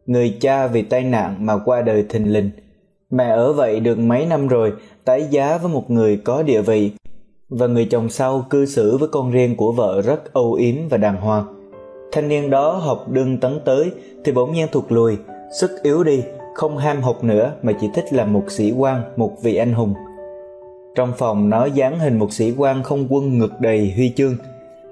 [0.05, 2.49] Người cha vì tai nạn mà qua đời thình lình.
[3.11, 4.73] Mẹ ở vậy được mấy năm rồi,
[5.05, 6.91] tái giá với một người có địa vị,
[7.49, 10.97] và người chồng sau cư xử với con riêng của vợ rất âu yếm và
[10.97, 11.45] đàng hoàng.
[12.11, 13.91] Thanh niên đó học đương tấn tới
[14.25, 15.17] thì bỗng nhiên thụt lùi,
[15.59, 16.23] sức yếu đi,
[16.55, 19.93] không ham học nữa mà chỉ thích làm một sĩ quan, một vị anh hùng.
[20.95, 24.35] Trong phòng nó dán hình một sĩ quan không quân ngực đầy huy chương.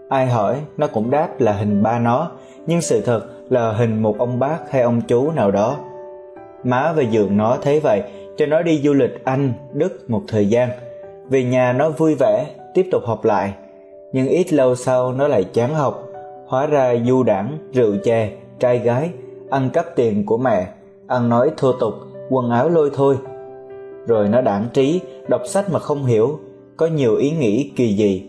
[0.10, 2.32] Ai hỏi, nó cũng đáp là hình ba nó,
[2.68, 5.78] nhưng sự thật là hình một ông bác hay ông chú nào đó.
[6.64, 8.02] Má và giường nó thấy vậy,
[8.38, 10.70] cho nó đi du lịch Anh, Đức một thời gian.
[11.30, 13.54] Về nhà nó vui vẻ, tiếp tục học lại.
[14.14, 16.04] Nhưng ít lâu sau nó lại chán học,
[16.48, 19.10] hóa ra du đảng, rượu chè, trai gái,
[19.50, 20.68] ăn cắp tiền của mẹ,
[21.08, 21.94] ăn nói thô tục,
[22.30, 23.18] quần áo lôi thôi.
[24.08, 26.40] Rồi nó đản trí, đọc sách mà không hiểu,
[26.78, 28.24] có nhiều ý nghĩ kỳ dị.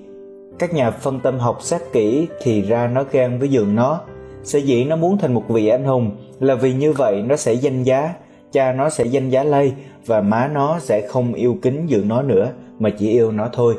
[0.59, 4.01] Các nhà phân tâm học xét kỹ thì ra nó ghen với giường nó,
[4.43, 6.11] sở dĩ nó muốn thành một vị anh hùng
[6.41, 8.15] là vì như vậy nó sẽ danh giá,
[8.53, 9.73] cha nó sẽ danh giá lây
[10.07, 12.49] và má nó sẽ không yêu kính giường nó nữa
[12.79, 13.75] mà chỉ yêu nó thôi.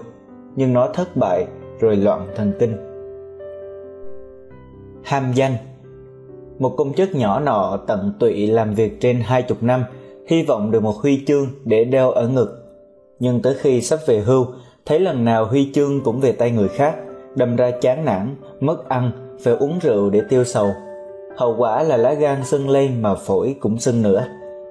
[0.56, 1.46] Nhưng nó thất bại
[1.80, 2.74] rồi loạn thần kinh.
[5.04, 5.54] Ham danh
[6.60, 9.84] Một công chức nhỏ nọ tận tụy làm việc trên hai chục năm,
[10.32, 12.64] hy vọng được một huy chương để đeo ở ngực.
[13.20, 14.46] Nhưng tới khi sắp về hưu,
[14.86, 16.96] thấy lần nào huy chương cũng về tay người khác,
[17.36, 19.12] đâm ra chán nản, mất ăn,
[19.44, 20.72] phải uống rượu để tiêu sầu.
[21.38, 24.26] Hậu quả là lá gan sưng lên mà phổi cũng sưng nữa,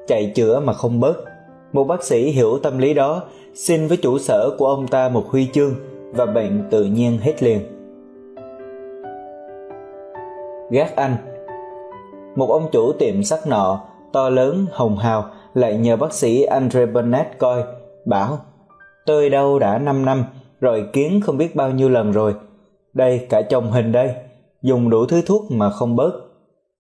[0.07, 1.25] chạy chữa mà không bớt.
[1.73, 3.23] Một bác sĩ hiểu tâm lý đó,
[3.55, 5.75] xin với chủ sở của ông ta một huy chương
[6.13, 7.61] và bệnh tự nhiên hết liền.
[10.71, 11.17] Gác anh
[12.37, 13.81] Một ông chủ tiệm sắt nọ,
[14.13, 15.25] to lớn, hồng hào,
[15.55, 17.63] lại nhờ bác sĩ Andre Burnett coi,
[18.07, 18.39] bảo
[19.07, 20.25] Tôi đâu đã 5 năm,
[20.61, 22.35] rồi kiến không biết bao nhiêu lần rồi.
[22.95, 24.15] Đây, cả chồng hình đây,
[24.63, 26.13] dùng đủ thứ thuốc mà không bớt.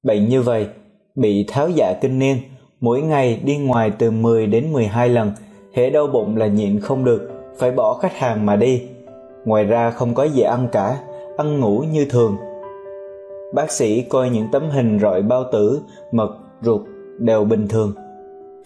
[0.02, 0.68] Bệnh như vậy,
[1.14, 2.36] bị tháo dạ kinh niên,
[2.80, 5.32] mỗi ngày đi ngoài từ 10 đến 12 lần,
[5.74, 8.82] hễ đau bụng là nhịn không được, phải bỏ khách hàng mà đi.
[9.44, 10.96] Ngoài ra không có gì ăn cả,
[11.36, 12.36] ăn ngủ như thường.
[13.54, 15.80] Bác sĩ coi những tấm hình rọi bao tử,
[16.12, 16.80] mật, ruột
[17.18, 17.94] đều bình thường.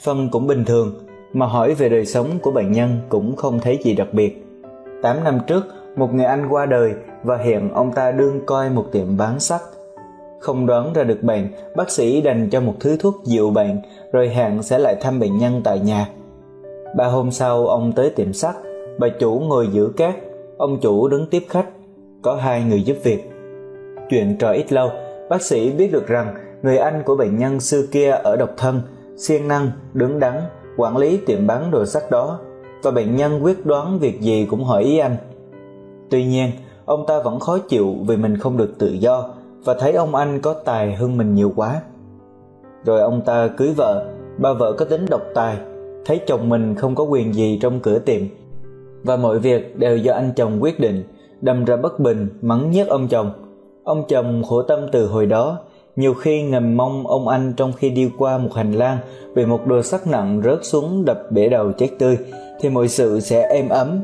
[0.00, 0.94] Phân cũng bình thường,
[1.32, 4.46] mà hỏi về đời sống của bệnh nhân cũng không thấy gì đặc biệt.
[5.02, 5.64] 8 năm trước,
[5.96, 6.92] một người anh qua đời
[7.22, 9.60] và hiện ông ta đương coi một tiệm bán sắt.
[10.40, 13.80] Không đoán ra được bệnh, bác sĩ đành cho một thứ thuốc dịu bệnh
[14.12, 16.08] rồi hẹn sẽ lại thăm bệnh nhân tại nhà.
[16.96, 18.54] Ba hôm sau ông tới tiệm sắt,
[18.98, 20.14] bà chủ ngồi giữ cát,
[20.56, 21.66] ông chủ đứng tiếp khách,
[22.22, 23.30] có hai người giúp việc.
[24.10, 24.90] Chuyện trò ít lâu,
[25.30, 28.82] bác sĩ biết được rằng người anh của bệnh nhân xưa kia ở độc thân,
[29.16, 30.40] siêng năng, đứng đắn,
[30.76, 32.38] quản lý tiệm bán đồ sắt đó.
[32.82, 35.16] Và bệnh nhân quyết đoán việc gì cũng hỏi ý anh.
[36.10, 36.50] Tuy nhiên,
[36.84, 39.30] ông ta vẫn khó chịu vì mình không được tự do.
[39.64, 41.80] Và thấy ông anh có tài hơn mình nhiều quá.
[42.84, 44.06] Rồi ông ta cưới vợ,
[44.38, 45.56] bà vợ có tính độc tài,
[46.04, 48.22] thấy chồng mình không có quyền gì trong cửa tiệm.
[49.02, 51.04] Và mọi việc đều do anh chồng quyết định,
[51.40, 53.30] đâm ra bất bình mắng nhiếc ông chồng.
[53.84, 55.58] Ông chồng khổ tâm từ hồi đó,
[55.96, 58.98] nhiều khi ngầm mong ông anh trong khi đi qua một hành lang
[59.34, 62.18] bị một đồ sắt nặng rớt xuống đập bể đầu chết tươi
[62.60, 64.00] thì mọi sự sẽ êm ấm.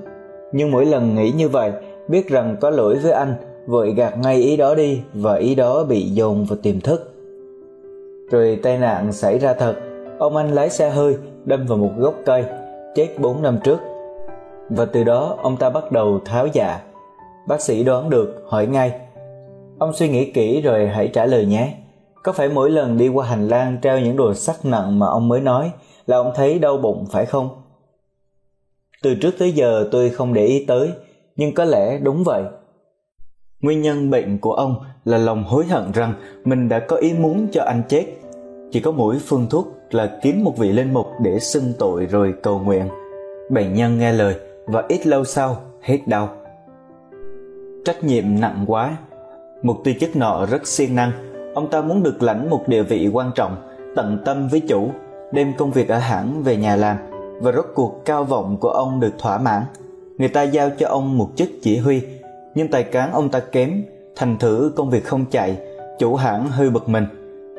[0.53, 1.73] Nhưng mỗi lần nghĩ như vậy,
[2.09, 3.35] biết rằng có lỗi với anh,
[3.67, 7.15] vội gạt ngay ý đó đi và ý đó bị dồn vào tiềm thức.
[8.31, 9.75] Rồi tai nạn xảy ra thật,
[10.19, 12.45] ông anh lái xe hơi đâm vào một gốc cây,
[12.95, 13.79] chết 4 năm trước.
[14.71, 16.81] Và từ đó ông ta bắt đầu tháo dạ.
[17.49, 18.93] Bác sĩ đoán được, hỏi ngay.
[19.81, 21.75] Ông suy nghĩ kỹ rồi hãy trả lời nhé.
[22.23, 25.29] Có phải mỗi lần đi qua hành lang treo những đồ sắt nặng mà ông
[25.29, 25.71] mới nói
[26.07, 27.49] là ông thấy đau bụng phải không?
[29.03, 30.91] Từ trước tới giờ tôi không để ý tới,
[31.37, 32.43] nhưng có lẽ đúng vậy.
[33.61, 36.15] Nguyên nhân bệnh của ông là lòng hối hận rằng
[36.45, 38.05] mình đã có ý muốn cho anh chết.
[38.71, 42.35] Chỉ có mỗi phương thuốc là kiếm một vị linh mục để xưng tội rồi
[42.43, 42.89] cầu nguyện.
[43.51, 44.35] Bệnh nhân nghe lời
[44.67, 46.29] và ít lâu sau hết đau.
[47.85, 48.97] Trách nhiệm nặng quá.
[49.63, 51.13] Một tuy chức nọ rất siêng năng,
[51.55, 53.57] ông ta muốn được lãnh một địa vị quan trọng,
[53.97, 54.91] tận tâm với chủ,
[55.33, 56.97] đem công việc ở hãng về nhà làm
[57.41, 59.63] và rốt cuộc cao vọng của ông được thỏa mãn.
[60.19, 62.03] Người ta giao cho ông một chức chỉ huy,
[62.55, 63.83] nhưng tài cán ông ta kém,
[64.17, 65.59] thành thử công việc không chạy,
[65.99, 67.07] chủ hãng hơi bực mình.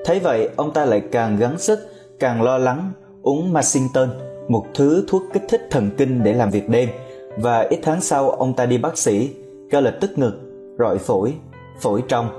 [0.06, 1.80] Thấy vậy, ông ta lại càng gắng sức,
[2.20, 2.92] càng lo lắng,
[3.22, 4.10] uống Maxington,
[4.50, 6.90] một thứ thuốc kích thích thần kinh để làm việc đêm,
[7.38, 9.30] và ít tháng sau ông ta đi bác sĩ,
[9.70, 10.34] kêu lệch tức ngực,
[10.80, 11.34] rọi phổi,
[11.82, 12.30] phổi trong.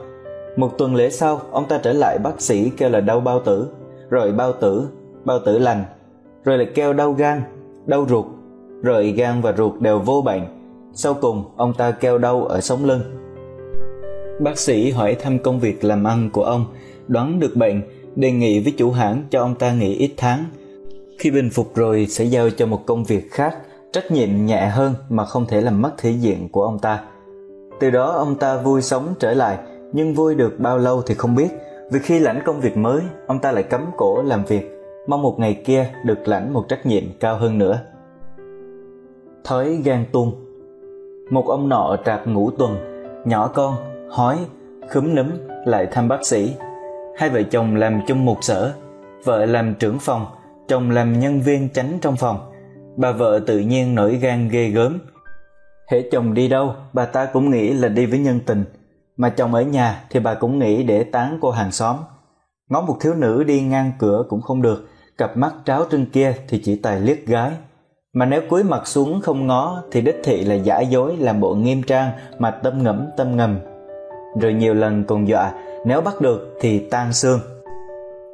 [0.57, 3.69] Một tuần lễ sau, ông ta trở lại bác sĩ kêu là đau bao tử,
[4.11, 4.89] rồi bao tử,
[5.25, 5.85] bao tử lành,
[6.45, 7.43] rồi lại kêu đau gan,
[7.87, 8.27] đau ruột,
[8.83, 10.43] rồi gan và ruột đều vô bệnh.
[10.95, 13.01] Sau cùng, ông ta kêu đau ở sống lưng.
[14.41, 16.65] Bác sĩ hỏi thăm công việc làm ăn của ông,
[17.09, 17.83] đoán được bệnh,
[18.17, 20.45] đề nghị với chủ hãng cho ông ta nghỉ ít tháng.
[21.19, 23.59] Khi bình phục rồi sẽ giao cho một công việc khác,
[23.93, 27.05] trách nhiệm nhẹ hơn mà không thể làm mất thể diện của ông ta.
[27.81, 29.59] Từ đó ông ta vui sống trở lại,
[29.93, 31.49] nhưng vui được bao lâu thì không biết,
[31.91, 34.73] vì khi lãnh công việc mới, ông ta lại cấm cổ làm việc
[35.07, 37.81] mong một ngày kia được lãnh một trách nhiệm cao hơn nữa.
[39.45, 40.33] Thói gan tuông
[41.31, 42.77] Một ông nọ trạp ngủ tuần,
[43.25, 43.75] nhỏ con,
[44.11, 44.39] hói,
[44.91, 45.27] khúm núm
[45.67, 46.55] lại thăm bác sĩ.
[47.17, 48.73] Hai vợ chồng làm chung một sở,
[49.25, 50.27] vợ làm trưởng phòng,
[50.69, 52.39] chồng làm nhân viên tránh trong phòng.
[52.97, 54.99] Bà vợ tự nhiên nổi gan ghê gớm.
[55.91, 58.65] Hễ chồng đi đâu, bà ta cũng nghĩ là đi với nhân tình,
[59.17, 61.97] mà chồng ở nhà thì bà cũng nghĩ để tán cô hàng xóm.
[62.71, 66.35] Ngó một thiếu nữ đi ngang cửa cũng không được, cặp mắt tráo trưng kia
[66.49, 67.51] thì chỉ tài liếc gái.
[68.15, 71.55] Mà nếu cúi mặt xuống không ngó thì đích thị là giả dối làm bộ
[71.55, 73.59] nghiêm trang mà tâm ngẫm tâm ngầm.
[74.41, 75.53] Rồi nhiều lần còn dọa
[75.87, 77.41] nếu bắt được thì tan xương.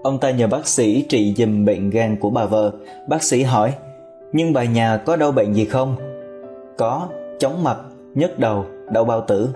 [0.03, 2.72] Ông ta nhờ bác sĩ trị dùm bệnh gan của bà vợ.
[3.09, 3.74] Bác sĩ hỏi
[4.32, 5.96] nhưng bà nhà có đau bệnh gì không?
[6.78, 7.09] Có
[7.39, 7.78] chóng mặt
[8.14, 9.49] nhức đầu đau bao tử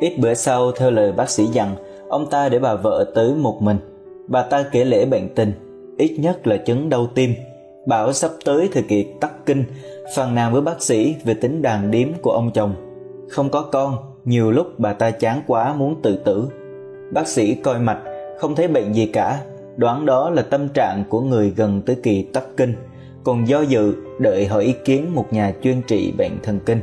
[0.00, 1.76] ít bữa sau theo lời bác sĩ dặn
[2.08, 3.76] ông ta để bà vợ tới một mình
[4.28, 5.52] bà ta kể lễ bệnh tình
[6.00, 7.34] ít nhất là chứng đau tim.
[7.86, 9.64] Bảo sắp tới thời kỳ tắc kinh,
[10.16, 12.74] phàn nàn với bác sĩ về tính đàn điếm của ông chồng.
[13.28, 16.48] Không có con, nhiều lúc bà ta chán quá muốn tự tử.
[17.12, 17.98] Bác sĩ coi mạch,
[18.38, 19.40] không thấy bệnh gì cả,
[19.76, 22.74] đoán đó là tâm trạng của người gần tới kỳ tắc kinh,
[23.24, 26.80] còn do dự đợi hỏi ý kiến một nhà chuyên trị bệnh thần kinh.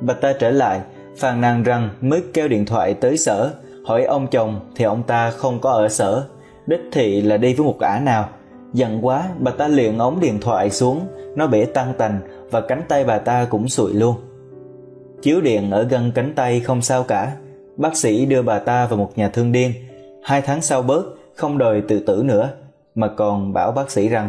[0.00, 0.80] Bà ta trở lại,
[1.16, 3.50] phàn nàn rằng mới kêu điện thoại tới sở,
[3.84, 6.24] hỏi ông chồng thì ông ta không có ở sở,
[6.66, 8.28] đích thị là đi với một ả nào.
[8.72, 11.00] Giận quá bà ta liền ống điện thoại xuống
[11.36, 14.14] nó bể tan tành và cánh tay bà ta cũng sụi luôn.
[15.22, 17.36] Chiếu điện ở gần cánh tay không sao cả
[17.76, 19.72] bác sĩ đưa bà ta vào một nhà thương điên.
[20.22, 21.04] Hai tháng sau bớt
[21.34, 22.50] không đòi tự tử nữa
[22.94, 24.28] mà còn bảo bác sĩ rằng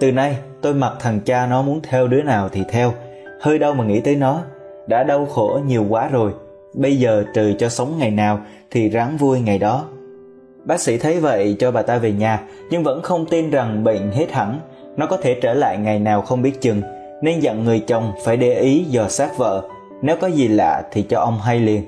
[0.00, 2.92] từ nay tôi mặc thằng cha nó muốn theo đứa nào thì theo.
[3.40, 4.40] Hơi đâu mà nghĩ tới nó.
[4.86, 6.32] Đã đau khổ nhiều quá rồi.
[6.74, 9.84] Bây giờ trời cho sống ngày nào thì ráng vui ngày đó.
[10.64, 14.10] Bác sĩ thấy vậy cho bà ta về nhà nhưng vẫn không tin rằng bệnh
[14.10, 14.60] hết hẳn,
[14.96, 16.82] nó có thể trở lại ngày nào không biết chừng,
[17.22, 19.62] nên dặn người chồng phải để ý dò sát vợ,
[20.02, 21.82] nếu có gì lạ thì cho ông hay liền.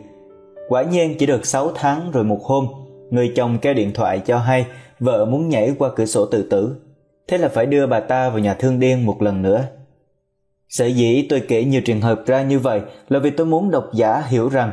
[0.68, 2.66] Quả nhiên chỉ được 6 tháng rồi một hôm,
[3.10, 4.66] người chồng kêu điện thoại cho hay
[5.00, 6.76] vợ muốn nhảy qua cửa sổ tự tử.
[7.30, 9.64] Thế là phải đưa bà ta vào nhà thương điên một lần nữa.
[10.68, 13.84] Sở dĩ tôi kể nhiều trường hợp ra như vậy là vì tôi muốn độc
[13.92, 14.70] giả hiểu rằng,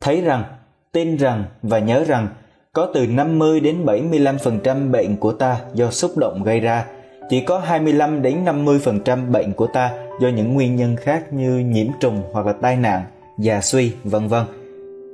[0.00, 0.44] thấy rằng,
[0.92, 2.28] tin rằng và nhớ rằng
[2.72, 6.84] có từ 50 đến 75% bệnh của ta do xúc động gây ra,
[7.30, 9.90] chỉ có 25 đến 50% bệnh của ta
[10.20, 13.02] do những nguyên nhân khác như nhiễm trùng hoặc là tai nạn,
[13.38, 14.44] già suy, vân vân.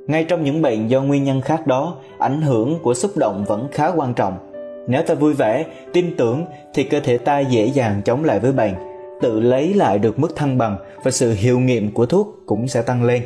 [0.07, 3.67] Ngay trong những bệnh do nguyên nhân khác đó, ảnh hưởng của xúc động vẫn
[3.71, 4.44] khá quan trọng.
[4.87, 8.51] Nếu ta vui vẻ, tin tưởng thì cơ thể ta dễ dàng chống lại với
[8.51, 8.73] bệnh,
[9.21, 12.81] tự lấy lại được mức thăng bằng và sự hiệu nghiệm của thuốc cũng sẽ
[12.81, 13.21] tăng lên.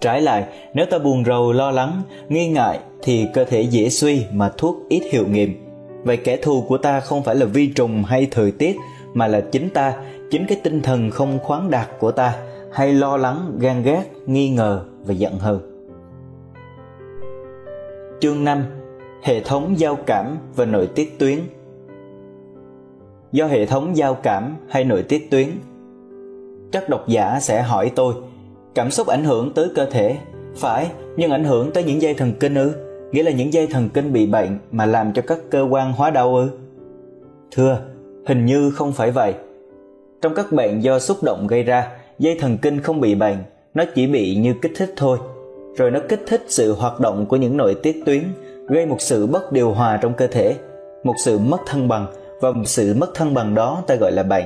[0.00, 0.44] Trái lại,
[0.74, 4.76] nếu ta buồn rầu, lo lắng, nghi ngại thì cơ thể dễ suy mà thuốc
[4.88, 5.66] ít hiệu nghiệm.
[6.04, 8.76] Vậy kẻ thù của ta không phải là vi trùng hay thời tiết
[9.14, 9.94] mà là chính ta,
[10.30, 12.36] chính cái tinh thần không khoáng đạt của ta
[12.72, 15.60] hay lo lắng, gan ghét, nghi ngờ và giận hờn.
[18.20, 18.64] Chương 5
[19.22, 21.38] Hệ thống giao cảm và nội tiết tuyến.
[23.32, 25.46] Do hệ thống giao cảm hay nội tiết tuyến
[26.72, 28.14] Chắc độc giả sẽ hỏi tôi
[28.74, 30.16] Cảm xúc ảnh hưởng tới cơ thể
[30.56, 30.86] Phải,
[31.16, 32.72] nhưng ảnh hưởng tới những dây thần kinh ư?
[33.12, 36.10] Nghĩa là những dây thần kinh bị bệnh mà làm cho các cơ quan hóa
[36.10, 36.48] đau ư?
[37.50, 37.78] Thưa,
[38.26, 39.34] hình như không phải vậy.
[40.22, 41.88] Trong các bệnh do xúc động gây ra
[42.18, 43.36] Dây thần kinh không bị bệnh
[43.74, 45.18] Nó chỉ bị như kích thích thôi.
[45.76, 48.22] Rồi nó kích thích sự hoạt động của những nội tiết tuyến
[48.70, 50.56] Gây một sự bất điều hòa trong cơ thể,
[51.04, 52.06] Một sự mất thăng bằng,
[52.40, 54.44] Và một sự mất thăng bằng đó ta gọi là bệnh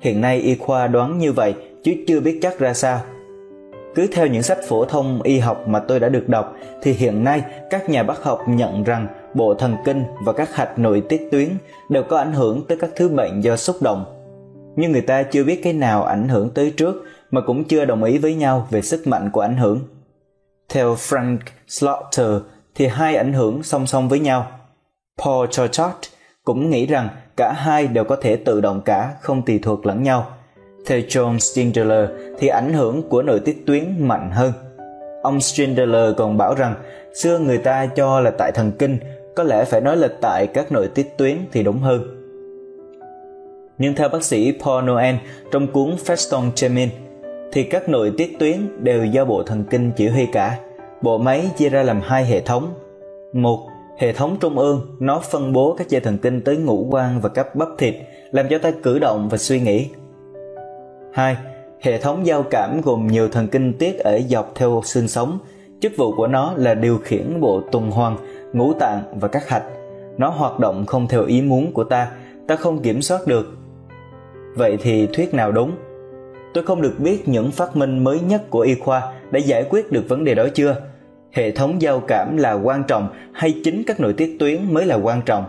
[0.00, 1.54] Hiện nay y khoa đoán như vậy,
[1.84, 3.00] chứ chưa biết chắc ra sao.
[3.94, 7.24] Cứ theo những sách phổ thông y học mà tôi đã được đọc, thì hiện
[7.24, 11.28] nay các nhà bác học nhận rằng bộ thần kinh và các hạch nội tiết
[11.30, 11.48] tuyến
[11.88, 14.04] đều có ảnh hưởng tới các thứ bệnh do xúc động.
[14.76, 18.04] Nhưng người ta chưa biết cái nào ảnh hưởng tới trước, mà cũng chưa đồng
[18.04, 19.80] ý với nhau về sức mạnh của ảnh hưởng.
[20.68, 22.42] Theo Frank Slaughter
[22.78, 24.46] thì hai ảnh hưởng song song với nhau.
[25.24, 25.92] Paul Chorchot
[26.44, 30.02] cũng nghĩ rằng cả hai đều có thể tự động cả, không tùy thuộc lẫn
[30.02, 30.26] nhau.
[30.86, 34.52] Theo John Stindler thì ảnh hưởng của nội tiết tuyến mạnh hơn.
[35.22, 36.74] Ông Stindler còn bảo rằng
[37.14, 38.98] xưa người ta cho là tại thần kinh,
[39.36, 42.02] có lẽ phải nói là tại các nội tiết tuyến thì đúng hơn.
[43.78, 45.14] Nhưng theo bác sĩ Paul Noel
[45.50, 46.88] trong cuốn Feston Chemin
[47.52, 50.58] thì các nội tiết tuyến đều do bộ thần kinh chỉ huy cả.
[51.02, 52.74] Bộ máy chia ra làm hai hệ thống.
[53.32, 53.68] Một
[53.98, 57.28] Hệ thống trung ương nó phân bố các dây thần kinh tới ngũ quan và
[57.28, 57.94] các bắp thịt,
[58.30, 59.88] làm cho ta cử động và suy nghĩ.
[61.12, 61.36] hai
[61.80, 65.38] Hệ thống giao cảm gồm nhiều thần kinh tiết ở dọc theo xương sống.
[65.80, 68.16] Chức vụ của nó là điều khiển bộ tuần hoàn,
[68.52, 69.64] ngũ tạng và các hạch.
[70.18, 72.10] Nó hoạt động không theo ý muốn của ta,
[72.46, 73.46] ta không kiểm soát được.
[74.56, 75.72] Vậy thì thuyết nào đúng?
[76.54, 79.92] Tôi không được biết những phát minh mới nhất của y khoa đã giải quyết
[79.92, 80.76] được vấn đề đó chưa?
[81.32, 84.94] hệ thống giao cảm là quan trọng hay chính các nội tiết tuyến mới là
[84.94, 85.44] quan trọng?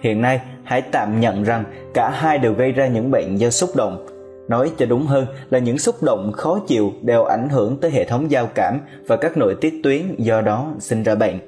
[0.00, 1.64] Hiện nay, hãy tạm nhận rằng
[1.94, 4.06] cả hai đều gây ra những bệnh do xúc động.
[4.48, 8.04] Nói cho đúng hơn là những xúc động khó chịu đều ảnh hưởng tới hệ
[8.04, 11.38] thống giao cảm và các nội tiết tuyến do đó sinh ra bệnh.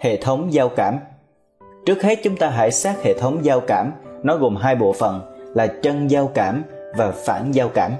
[0.00, 0.94] Hệ thống giao cảm.
[1.86, 3.92] Trước hết, chúng ta hãy xét hệ thống giao cảm.
[4.22, 6.62] Nó gồm hai bộ phận là chân giao cảm
[6.96, 7.92] và phản giao cảm.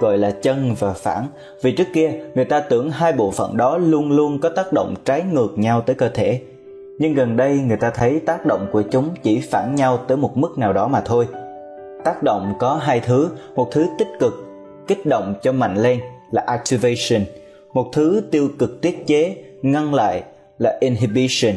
[0.00, 1.26] Gọi là chân và phản,
[1.62, 4.94] vì trước kia người ta tưởng hai bộ phận đó luôn luôn có tác động
[5.04, 6.40] trái ngược nhau tới cơ thể.
[6.98, 10.36] Nhưng gần đây người ta thấy tác động của chúng chỉ phản nhau tới một
[10.36, 11.26] mức nào đó mà thôi.
[12.04, 14.34] Tác động có hai thứ, một thứ tích cực,
[14.86, 16.00] kích động cho mạnh lên
[16.30, 17.24] là activation,
[17.74, 20.22] một thứ tiêu cực tiết chế, ngăn lại
[20.58, 21.54] là inhibition.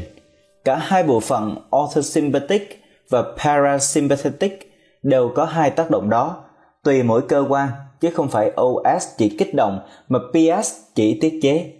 [0.66, 4.69] Cả hai bộ phận orthosympathetic và parasympathetic
[5.04, 6.36] đều có hai tác động đó.
[6.84, 7.70] Tùy mỗi cơ quan,
[8.00, 11.74] chứ không phải OS chỉ kích động mà PS chỉ tiết chế.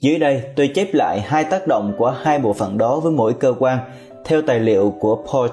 [0.00, 3.34] Dưới đây, tôi chép lại hai tác động của hai bộ phận đó với mỗi
[3.34, 3.78] cơ quan
[4.24, 5.48] theo tài liệu của Paul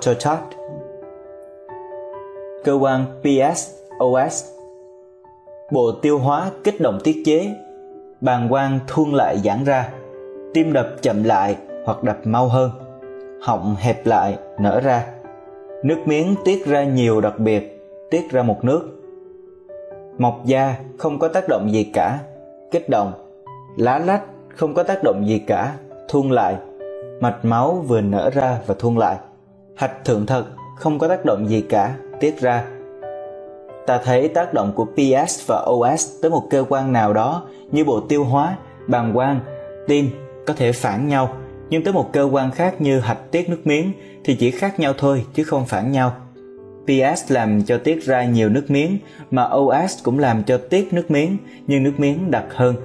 [2.63, 3.71] Cơ quan PS
[4.03, 4.57] OS
[5.71, 7.55] Bộ tiêu hóa kích động tiết chế.
[8.21, 9.89] Bàn quang thuôn lại giãn ra.
[10.53, 11.55] Tim đập chậm lại
[11.85, 12.71] hoặc đập mau hơn.
[13.41, 15.05] Họng hẹp lại, nở ra.
[15.87, 17.81] Nước miếng tiết ra nhiều đặc biệt,
[18.11, 18.81] Tiết ra một nước.
[20.17, 22.19] Mọc da không có tác động gì cả,
[22.71, 23.11] kích động.
[23.77, 24.23] Lá lách
[24.55, 25.73] không có tác động gì cả,
[26.07, 26.55] thuôn lại.
[27.19, 29.17] Mạch máu vừa nở ra và thuôn lại.
[29.75, 30.45] Hạch thượng thật
[30.77, 32.65] không có tác động gì cả, tiết ra.
[33.85, 37.83] Ta thấy tác động của ps và os tới một cơ quan nào đó như
[37.83, 38.57] bộ tiêu hóa,
[38.87, 39.39] bàng quang,
[39.87, 40.09] tim
[40.47, 41.29] có thể phản nhau
[41.69, 43.91] nhưng tới một cơ quan khác như hạch tiết nước miếng
[44.23, 46.13] thì chỉ khác nhau thôi chứ không phản nhau
[46.87, 48.97] PS làm cho tiết ra nhiều nước miếng
[49.31, 51.37] mà OS cũng làm cho tiết nước miếng
[51.67, 52.75] nhưng nước miếng đặc hơn.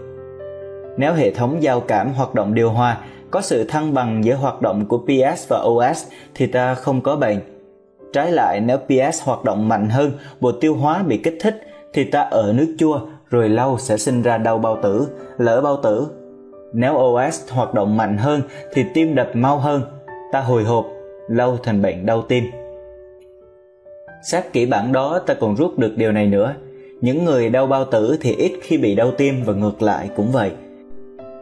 [0.96, 2.98] Nếu hệ thống giao cảm hoạt động điều hòa
[3.30, 6.04] có sự thăng bằng giữa hoạt động của PS và OS
[6.34, 7.40] thì ta không có bệnh.
[8.12, 11.60] Trái lại nếu PS hoạt động mạnh hơn, bộ tiêu hóa bị kích thích
[11.92, 13.00] thì ta ở nước chua
[13.30, 16.06] rồi lâu sẽ sinh ra đau bao tử, lỡ bao tử.
[16.72, 18.42] Nếu OS hoạt động mạnh hơn
[18.72, 19.82] thì tim đập mau hơn,
[20.32, 20.86] ta hồi hộp,
[21.28, 22.44] lâu thành bệnh đau tim.
[24.30, 26.54] Xét kỹ bản đó ta còn rút được điều này nữa.
[27.00, 30.32] Những người đau bao tử thì ít khi bị đau tim và ngược lại cũng
[30.32, 30.50] vậy.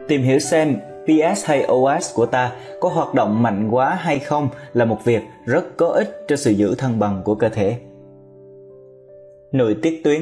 [0.07, 0.75] Tìm hiểu xem
[1.05, 5.21] PS hay OS của ta có hoạt động mạnh quá hay không là một việc
[5.45, 7.77] rất có ích cho sự giữ thăng bằng của cơ thể.
[9.51, 10.21] Nội tiết tuyến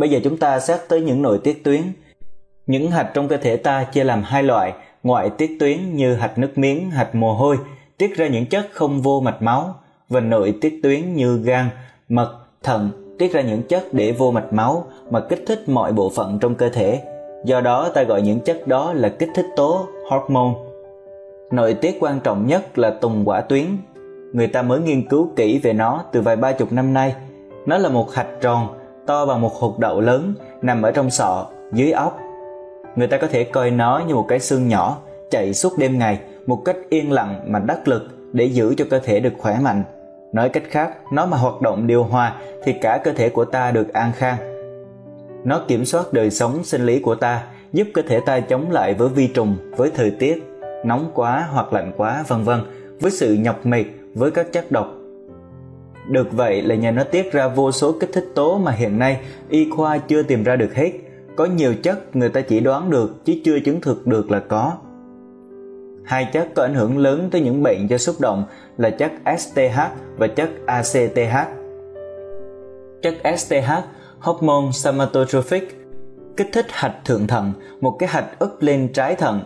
[0.00, 1.82] Bây giờ chúng ta xét tới những nội tiết tuyến.
[2.70, 4.72] Những hạch trong cơ thể ta chia làm hai loại,
[5.02, 7.58] ngoại tiết tuyến như hạch nước miếng, hạch mồ hôi,
[7.98, 9.74] tiết ra những chất không vô mạch máu,
[10.08, 11.68] và nội tiết tuyến như gan,
[12.08, 16.10] mật, thận tiết ra những chất để vô mạch máu mà kích thích mọi bộ
[16.16, 17.02] phận trong cơ thể.
[17.44, 20.54] Do đó ta gọi những chất đó là kích thích tố, hormone.
[21.50, 23.64] Nội tiết quan trọng nhất là tùng quả tuyến.
[24.32, 27.14] Người ta mới nghiên cứu kỹ về nó từ vài ba chục năm nay.
[27.66, 28.68] Nó là một hạch tròn,
[29.06, 32.18] to bằng một hột đậu lớn, nằm ở trong sọ, dưới óc.
[32.96, 34.98] Người ta có thể coi nó như một cái xương nhỏ,
[35.30, 38.02] chạy suốt đêm ngày, một cách yên lặng mà đắc lực
[38.32, 39.82] để giữ cho cơ thể được khỏe mạnh
[40.32, 43.70] Nói cách khác, nó mà hoạt động điều hòa thì cả cơ thể của ta
[43.70, 44.36] được an khang.
[45.44, 47.42] Nó kiểm soát đời sống sinh lý của ta,
[47.72, 50.42] giúp cơ thể ta chống lại với vi trùng, với thời tiết,
[50.84, 52.60] nóng quá hoặc lạnh quá vân vân,
[53.00, 53.84] với sự nhọc mệt,
[54.14, 54.88] với các chất độc.
[56.08, 59.20] Được vậy là nhờ nó tiết ra vô số kích thích tố mà hiện nay
[59.48, 60.92] y khoa chưa tìm ra được hết.
[61.36, 64.72] Có nhiều chất người ta chỉ đoán được chứ chưa chứng thực được là có
[66.04, 68.44] Hai chất có ảnh hưởng lớn tới những bệnh do xúc động
[68.76, 69.78] là chất STH
[70.16, 71.36] và chất ACTH.
[73.02, 73.70] Chất STH,
[74.18, 75.78] hormone somatotrophic,
[76.36, 79.40] kích thích hạch thượng thận, một cái hạch ức lên trái thận,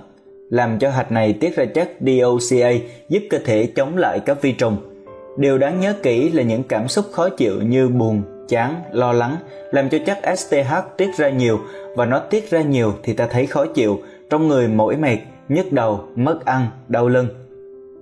[0.51, 2.71] làm cho hạch này tiết ra chất DOCA
[3.09, 4.77] giúp cơ thể chống lại các vi trùng.
[5.39, 9.37] Điều đáng nhớ kỹ là những cảm xúc khó chịu như buồn, chán, lo lắng
[9.71, 11.61] làm cho chất STH tiết ra nhiều
[11.97, 13.99] và nó tiết ra nhiều thì ta thấy khó chịu,
[14.31, 15.19] trong người mỏi mệt,
[15.49, 17.29] nhức đầu, mất ăn, đau lưng.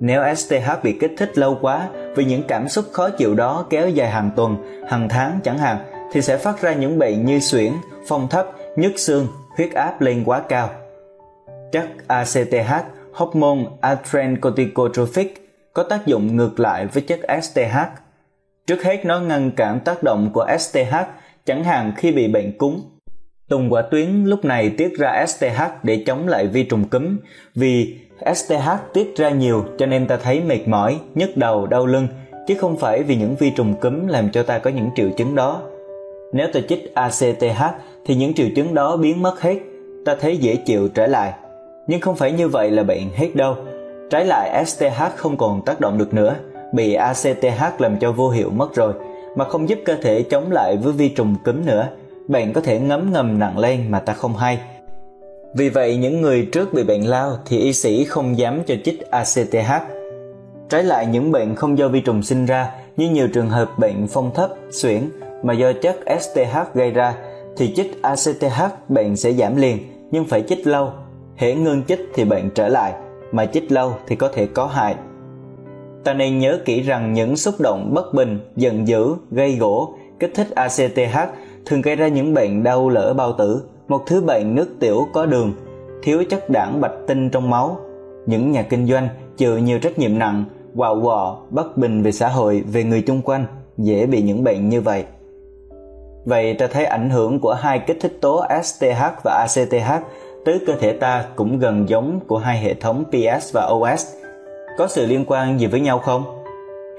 [0.01, 3.89] Nếu STH bị kích thích lâu quá vì những cảm xúc khó chịu đó kéo
[3.89, 4.57] dài hàng tuần,
[4.89, 5.77] hàng tháng chẳng hạn
[6.13, 7.73] thì sẽ phát ra những bệnh như suyễn,
[8.09, 8.47] phong thấp,
[8.77, 10.71] nhức xương, huyết áp lên quá cao.
[11.73, 12.73] Chất ACTH,
[13.13, 17.77] hormone adrencorticotrophic có tác dụng ngược lại với chất STH.
[18.67, 20.95] Trước hết nó ngăn cản tác động của STH,
[21.45, 22.79] chẳng hạn khi bị bệnh cúm
[23.49, 27.17] Tùng quả tuyến lúc này tiết ra STH để chống lại vi trùng cúm.
[27.55, 27.97] Vì
[28.35, 32.09] STH tiết ra nhiều cho nên ta thấy mệt mỏi, nhức đầu, đau lưng,
[32.47, 35.35] chứ không phải vì những vi trùng cúm làm cho ta có những triệu chứng
[35.35, 35.63] đó.
[36.33, 37.63] Nếu ta chích ACTH
[38.07, 39.57] thì những triệu chứng đó biến mất hết,
[40.05, 41.33] ta thấy dễ chịu trở lại.
[41.87, 43.57] Nhưng không phải như vậy là bệnh hết đâu.
[44.11, 46.35] Trái lại STH không còn tác động được nữa,
[46.73, 48.95] bị ACTH làm cho vô hiệu mất rồi,
[49.37, 51.89] mà không giúp cơ thể chống lại với vi trùng cúm nữa–
[52.29, 54.59] bệnh có thể ngấm ngầm nặng lên mà ta không hay.
[55.55, 59.11] Vì vậy những người trước bị bệnh lao thì y sĩ không dám cho chích
[59.11, 59.73] ACTH.
[60.69, 64.07] Trái lại những bệnh không do vi trùng sinh ra như nhiều trường hợp bệnh
[64.07, 65.11] phong thấp, suyễn
[65.43, 67.15] mà do chất STH gây ra
[67.57, 69.79] thì chích ACTH bệnh sẽ giảm liền
[70.11, 70.93] nhưng phải chích lâu.
[71.37, 72.93] Hễ ngưng chích thì bệnh trở lại,
[73.33, 74.95] mà chích lâu thì có thể có hại.
[76.05, 80.31] Ta nên nhớ kỹ rằng những xúc động bất bình, giận dữ, gây gỗ, kích
[80.35, 81.19] thích ACTH
[81.67, 85.27] thường gây ra những bệnh đau lỡ bao tử, một thứ bệnh nước tiểu có
[85.27, 85.53] đường,
[86.03, 87.77] thiếu chất đảng bạch tinh trong máu.
[88.27, 90.45] Những nhà kinh doanh chịu nhiều trách nhiệm nặng,
[90.77, 93.47] quạo quọ, bất bình về xã hội, về người chung quanh,
[93.79, 95.05] dễ bị những bệnh như vậy.
[96.25, 100.05] Vậy ta thấy ảnh hưởng của hai kích thích tố STH và ACTH
[100.45, 104.07] tới cơ thể ta cũng gần giống của hai hệ thống PS và OS.
[104.77, 106.45] Có sự liên quan gì với nhau không?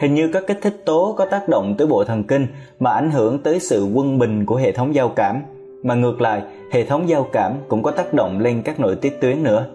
[0.02, 2.48] Hình như các kích thích tố có tác động tới bộ thần kinh
[2.80, 5.42] mà ảnh hưởng tới sự quân bình của hệ thống giao cảm,
[5.84, 6.42] mà ngược lại,
[6.72, 9.66] hệ thống giao cảm cũng có tác động lên các nội tiết tuyến nữa.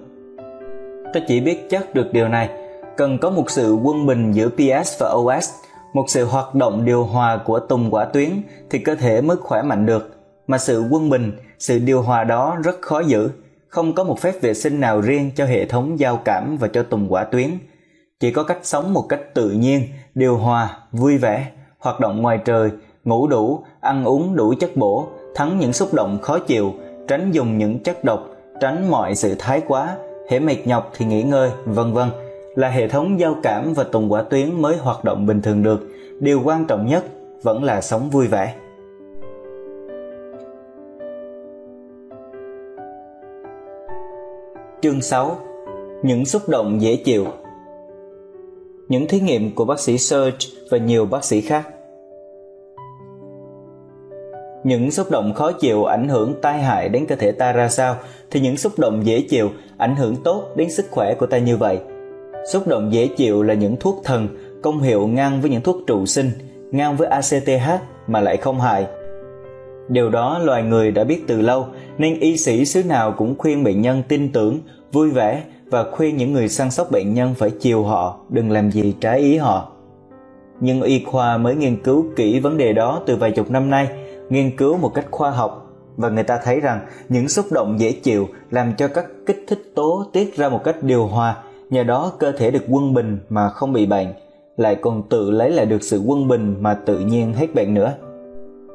[1.14, 2.48] Tôi chỉ biết chắc được điều này,
[2.96, 5.50] cần có một sự quân bình giữa PS và OS,
[5.92, 8.30] một sự hoạt động điều hòa của tùng quả tuyến
[8.70, 10.10] thì cơ thể mới khỏe mạnh được.
[10.46, 13.30] Mà sự quân bình, sự điều hòa đó rất khó giữ,
[13.68, 16.82] không có một phép vệ sinh nào riêng cho hệ thống giao cảm và cho
[16.82, 17.48] tùng quả tuyến–
[18.20, 19.82] chỉ có cách sống một cách tự nhiên,
[20.14, 22.70] điều hòa, vui vẻ, hoạt động ngoài trời,
[23.04, 26.72] ngủ đủ, ăn uống đủ chất bổ, thắng những xúc động khó chịu,
[27.08, 28.26] tránh dùng những chất độc,
[28.60, 29.96] tránh mọi sự thái quá,
[30.30, 32.08] hễ mệt nhọc thì nghỉ ngơi, vân vân.
[32.54, 35.88] Là hệ thống giao cảm và tùng quả tuyến mới hoạt động bình thường được.
[36.20, 37.04] Điều quan trọng nhất
[37.42, 38.54] vẫn là sống vui vẻ.
[44.82, 45.36] Chương 6
[46.02, 47.26] Những xúc động dễ chịu
[48.88, 51.68] những thí nghiệm của bác sĩ Serge và nhiều bác sĩ khác.
[54.64, 57.96] những xúc động khó chịu ảnh hưởng tai hại đến cơ thể ta ra sao
[58.30, 61.56] thì những xúc động dễ chịu ảnh hưởng tốt đến sức khỏe của ta như
[61.56, 61.78] vậy
[62.52, 64.28] xúc động dễ chịu là những thuốc thần,
[64.62, 66.30] công hiệu ngang với những thuốc trụ sinh,
[66.70, 68.86] ngang với ACTH mà lại không hại
[69.88, 71.66] điều đó loài người đã biết từ lâu,
[71.98, 74.60] nên y sĩ xứ nào cũng khuyên bệnh nhân tin tưởng,
[74.92, 78.70] vui vẻ và khuyên những người săn sóc bệnh nhân phải chiều họ, đừng làm
[78.70, 79.72] gì trái ý họ.
[80.60, 83.88] Nhưng y khoa mới nghiên cứu kỹ vấn đề đó từ vài chục năm nay,
[84.30, 85.64] nghiên cứu một cách khoa học,
[85.96, 89.72] và người ta thấy rằng những xúc động dễ chịu làm cho các kích thích
[89.74, 91.36] tố tiết ra một cách điều hòa,
[91.70, 94.08] nhờ đó cơ thể được quân bình mà không bị bệnh,
[94.56, 97.94] lại còn tự lấy lại được sự quân bình mà tự nhiên hết bệnh nữa.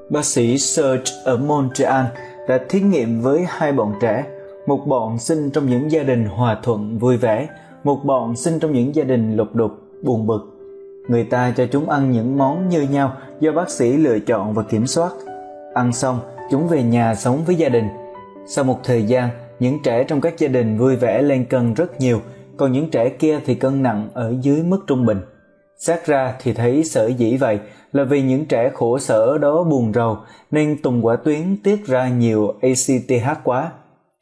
[0.09, 2.05] Bác sĩ Serge ở Montreal
[2.47, 4.25] đã thí nghiệm với hai bọn trẻ
[4.67, 7.47] một bọn sinh trong những gia đình hòa thuận vui vẻ,
[7.83, 9.71] một bọn sinh trong những gia đình lục đục,
[10.03, 10.49] buồn bực.
[11.07, 14.63] Người ta cho chúng ăn những món như nhau do bác sĩ lựa chọn và
[14.63, 15.11] kiểm soát.
[15.73, 16.19] Ăn xong,
[16.51, 17.87] chúng về nhà sống với gia đình.
[18.47, 19.29] Sau một thời gian,
[19.59, 22.19] những trẻ trong các gia đình vui vẻ lên cân rất nhiều,
[22.57, 25.21] còn những trẻ kia thì cân nặng ở dưới mức trung bình.
[25.77, 27.59] Xét ra thì thấy sở dĩ vậy
[27.93, 30.17] là vì những trẻ khổ sở đó buồn rầu,
[30.51, 33.71] nên tùng quả tuyến tiết ra nhiều ACTH quá.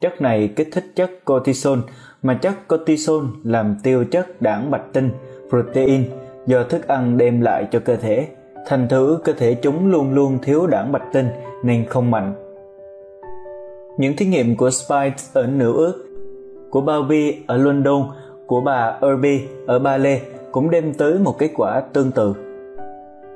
[0.02, 1.78] Chất này kích thích chất cortisol
[2.22, 5.10] mà chất cortisol làm tiêu chất đảng bạch tinh,
[5.48, 6.04] protein
[6.46, 8.26] do thức ăn đem lại cho cơ thể.
[8.66, 11.28] Thành thử cơ thể chúng luôn luôn thiếu đảng bạch tinh
[11.62, 12.34] nên không mạnh.
[13.98, 16.06] Những thí nghiệm của Spice ở Nữ ước,
[16.70, 18.02] của Bowlby ở London,
[18.46, 20.20] của bà Irby ở Ba Lê
[20.52, 22.34] cũng đem tới một kết quả tương tự.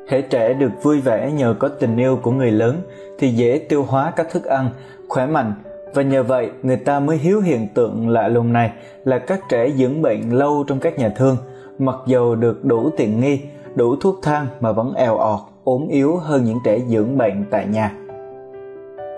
[0.08, 2.76] Hễ trẻ được vui vẻ nhờ có tình yêu của người lớn
[3.18, 4.70] thì dễ tiêu hóa các thức ăn,
[5.08, 5.52] khỏe mạnh
[5.96, 8.72] và nhờ vậy người ta mới hiếu hiện tượng lạ lùng này
[9.04, 11.36] là các trẻ dưỡng bệnh lâu trong các nhà thương,
[11.78, 13.40] mặc dầu được đủ tiện nghi,
[13.74, 17.66] đủ thuốc thang mà vẫn eo ọt, ốm yếu hơn những trẻ dưỡng bệnh tại
[17.66, 17.92] nhà.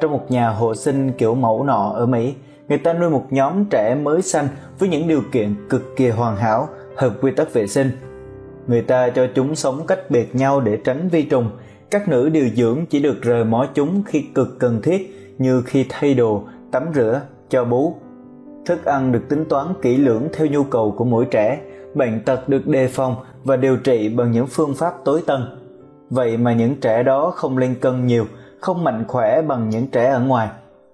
[0.00, 2.34] Trong một nhà hộ sinh kiểu mẫu nọ ở Mỹ,
[2.68, 4.48] người ta nuôi một nhóm trẻ mới sanh
[4.78, 7.90] với những điều kiện cực kỳ hoàn hảo, hợp quy tắc vệ sinh.
[8.66, 11.50] Người ta cho chúng sống cách biệt nhau để tránh vi trùng.
[11.90, 15.86] Các nữ điều dưỡng chỉ được rời mó chúng khi cực cần thiết như khi
[15.88, 17.94] thay đồ, tắm rửa, cho bú.
[18.66, 21.60] Thức ăn được tính toán kỹ lưỡng theo nhu cầu của mỗi trẻ,
[21.94, 25.40] bệnh tật được đề phòng và điều trị bằng những phương pháp tối tân.
[26.10, 28.24] Vậy mà những trẻ đó không lên cân nhiều,
[28.60, 30.48] không mạnh khỏe bằng những trẻ ở ngoài,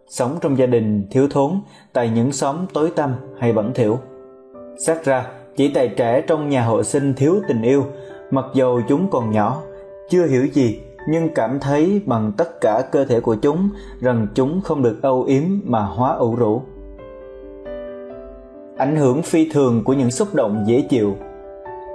[0.09, 1.60] sống trong gia đình thiếu thốn
[1.92, 3.98] tại những xóm tối tăm hay bẩn thỉu.
[4.86, 5.26] Xét ra,
[5.56, 7.84] chỉ tại trẻ trong nhà hộ sinh thiếu tình yêu,
[8.30, 9.62] mặc dầu chúng còn nhỏ,
[10.10, 13.68] chưa hiểu gì nhưng cảm thấy bằng tất cả cơ thể của chúng
[14.01, 16.62] rằng chúng không được âu yếm mà hóa ủ rũ.
[18.76, 21.16] Ảnh hưởng phi thường của những xúc động dễ chịu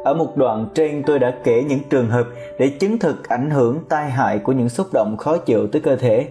[0.04, 2.28] ở một đoạn trên tôi đã kể những trường hợp
[2.60, 5.96] để chứng thực ảnh hưởng tai hại của những xúc động khó chịu tới cơ
[5.96, 6.28] thể.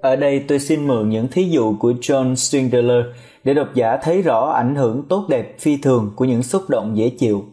[0.00, 3.02] Ở đây tôi xin mượn những thí dụ của John Swindler
[3.44, 6.96] để độc giả thấy rõ ảnh hưởng tốt đẹp phi thường của những xúc động
[6.96, 7.44] dễ chịu.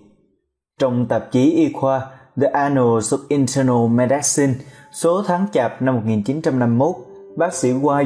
[0.79, 2.01] Trong tạp chí y khoa
[2.41, 4.53] The Annals of Internal Medicine
[4.91, 6.95] số tháng chạp năm 1951,
[7.35, 8.05] bác sĩ White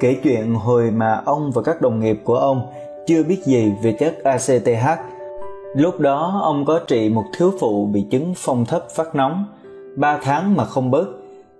[0.00, 2.72] kể chuyện hồi mà ông và các đồng nghiệp của ông
[3.06, 4.86] chưa biết gì về chất ACTH.
[5.74, 9.46] Lúc đó ông có trị một thiếu phụ bị chứng phong thấp phát nóng,
[9.96, 11.06] 3 tháng mà không bớt.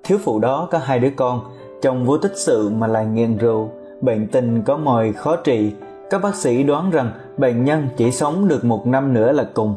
[0.04, 1.40] Thiếu phụ đó có hai đứa con,
[1.82, 3.70] chồng vô tích sự mà lại nghiện rượu,
[4.00, 5.72] bệnh tình có mồi khó trị,
[6.10, 9.74] các bác sĩ đoán rằng bệnh nhân chỉ sống được một năm nữa là cùng.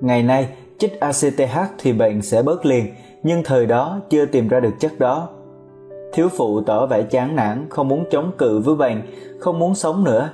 [0.00, 2.86] Ngày nay, chích ACTH thì bệnh sẽ bớt liền,
[3.22, 5.28] nhưng thời đó chưa tìm ra được chất đó.
[6.12, 9.02] Thiếu phụ tỏ vẻ chán nản, không muốn chống cự với bệnh,
[9.40, 10.30] không muốn sống nữa.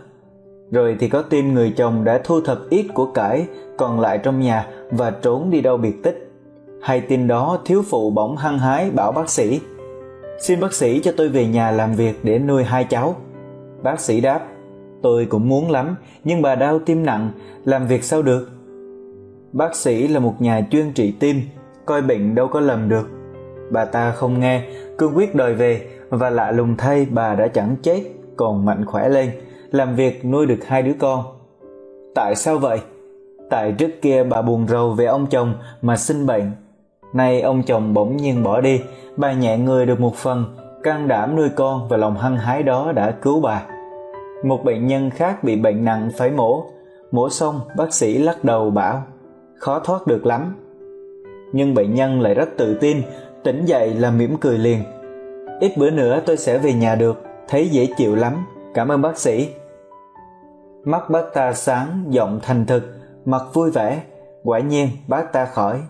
[0.70, 3.46] Rồi thì có tin người chồng đã thu thập ít của cải
[3.76, 6.32] còn lại trong nhà và trốn đi đâu biệt tích.
[6.82, 9.60] Hay tin đó thiếu phụ bỗng hăng hái bảo bác sĩ
[10.40, 13.16] Xin bác sĩ cho tôi về nhà làm việc để nuôi hai cháu.
[13.82, 14.46] Bác sĩ đáp,
[15.02, 17.30] tôi cũng muốn lắm, nhưng bà đau tim nặng,
[17.64, 18.48] làm việc sao được?
[19.52, 21.40] Bác sĩ là một nhà chuyên trị tim,
[21.86, 23.08] coi bệnh đâu có lầm được.
[23.70, 24.62] Bà ta không nghe,
[24.98, 28.02] cương quyết đòi về và lạ lùng thay bà đã chẳng chết,
[28.36, 29.30] còn mạnh khỏe lên,
[29.70, 31.24] làm việc nuôi được hai đứa con.
[32.14, 32.80] Tại sao vậy?
[33.50, 36.52] Tại trước kia bà buồn rầu về ông chồng mà sinh bệnh
[37.12, 38.80] Nay ông chồng bỗng nhiên bỏ đi,
[39.16, 40.44] bà nhẹ người được một phần,
[40.82, 43.62] can đảm nuôi con và lòng hăng hái đó đã cứu bà.
[44.44, 46.64] Một bệnh nhân khác bị bệnh nặng phải mổ,
[47.10, 49.02] mổ xong bác sĩ lắc đầu bảo
[49.60, 50.56] khó thoát được lắm.
[51.52, 53.02] Nhưng bệnh nhân lại rất tự tin,
[53.44, 54.82] tỉnh dậy là mỉm cười liền.
[55.60, 59.18] Ít bữa nữa tôi sẽ về nhà được, thấy dễ chịu lắm, cảm ơn bác
[59.18, 59.48] sĩ.
[60.84, 62.82] Mắt bác ta sáng, giọng thành thực,
[63.24, 64.02] mặt vui vẻ,
[64.44, 65.80] quả nhiên bác ta khỏi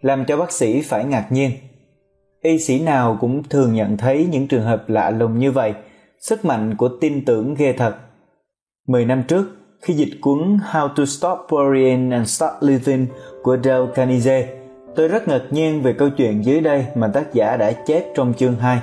[0.00, 1.50] làm cho bác sĩ phải ngạc nhiên.
[2.42, 5.74] y sĩ nào cũng thường nhận thấy những trường hợp lạ lùng như vậy
[6.20, 7.96] sức mạnh của tin tưởng ghê thật
[8.86, 13.06] mười năm trước khi dịch cuốn How to Stop Worrying and Start Living
[13.42, 14.48] của Dale Carnegie,
[14.94, 18.34] tôi rất ngạc nhiên về câu chuyện dưới đây mà tác giả đã chép trong
[18.34, 18.80] chương 2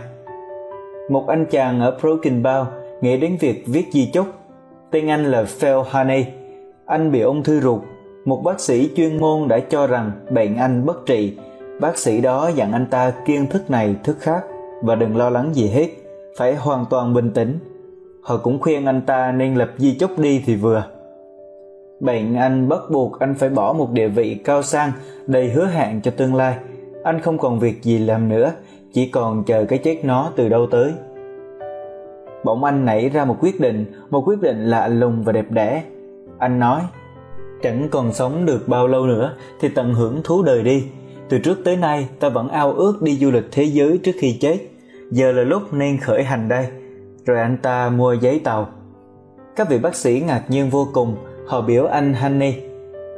[1.10, 2.66] một anh chàng ở Broken Bow
[3.02, 4.26] nghĩ đến việc viết di chúc,
[4.92, 6.26] tên anh là Phil Haney
[6.86, 7.82] anh bị ung thư ruột.
[8.26, 11.38] Một bác sĩ chuyên môn đã cho rằng bệnh anh bất trị.
[11.80, 14.44] Bác sĩ đó dặn anh ta kiêng thức này thức khác
[14.82, 15.88] và đừng lo lắng gì hết,
[16.38, 17.60] phải hoàn toàn bình tĩnh
[18.26, 20.84] họ cũng khuyên anh ta nên lập di chúc đi thì vừa.
[22.00, 24.92] Bệnh anh bắt buộc anh phải bỏ một địa vị cao sang
[25.28, 26.58] đầy hứa hẹn cho tương lai.
[27.04, 28.52] Anh không còn việc gì làm nữa,
[28.94, 30.92] chỉ còn chờ cái chết nó từ đâu tới.
[32.44, 35.84] Bỗng anh nảy ra một quyết định, một quyết định lạ lùng và đẹp đẽ.
[36.38, 36.82] Anh nói,
[37.62, 40.84] chẳng còn sống được bao lâu nữa thì tận hưởng thú đời đi.
[41.30, 44.38] Từ trước tới nay, ta vẫn ao ước đi du lịch thế giới trước khi
[44.42, 44.58] chết.
[45.12, 46.68] Giờ là lúc nên khởi hành đây
[47.26, 48.68] rồi anh ta mua giấy tàu.
[49.56, 51.16] Các vị bác sĩ ngạc nhiên vô cùng,
[51.48, 52.54] họ biểu anh Honey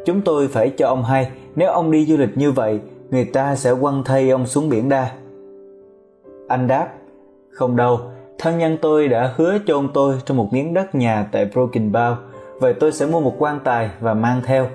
[0.08, 2.80] chúng tôi phải cho ông hay, nếu ông đi du lịch như vậy,
[3.10, 5.12] người ta sẽ quăng thay ông xuống biển đa.
[6.48, 6.88] Anh đáp,
[7.52, 8.00] không đâu,
[8.38, 12.16] thân nhân tôi đã hứa chôn tôi trong một miếng đất nhà tại Broken Bow,
[12.60, 14.68] vậy tôi sẽ mua một quan tài và mang theo.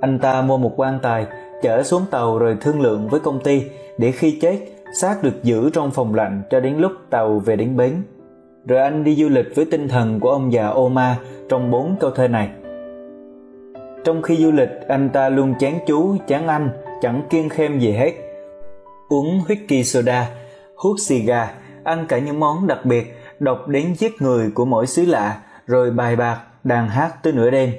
[0.00, 1.26] Anh ta mua một quan tài,
[1.62, 3.62] chở xuống tàu rồi thương lượng với công ty
[3.98, 4.58] để khi chết,
[5.00, 8.02] xác được giữ trong phòng lạnh cho đến lúc tàu về đến bến
[8.66, 11.16] rồi anh đi du lịch với tinh thần của ông già Oma
[11.48, 12.50] trong bốn câu thơ này.
[14.04, 16.70] Trong khi du lịch, anh ta luôn chán chú, chán anh,
[17.02, 18.12] chẳng kiêng khem gì hết.
[19.08, 20.30] Uống whisky soda,
[20.76, 21.54] hút xì gà,
[21.84, 25.90] ăn cả những món đặc biệt, đọc đến giết người của mỗi xứ lạ, rồi
[25.90, 27.70] bài bạc, đàn hát tới nửa đêm.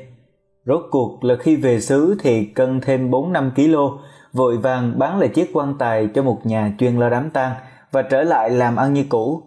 [0.66, 4.04] Rốt cuộc là khi về xứ thì cân thêm 4-5 kg,
[4.34, 7.52] vội vàng bán lại chiếc quan tài cho một nhà chuyên lo đám tang
[7.92, 9.44] và trở lại làm ăn như cũ.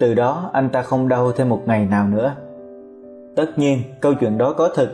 [0.00, 2.34] Từ đó anh ta không đau thêm một ngày nào nữa.
[3.36, 4.90] Tất nhiên, câu chuyện đó có thật,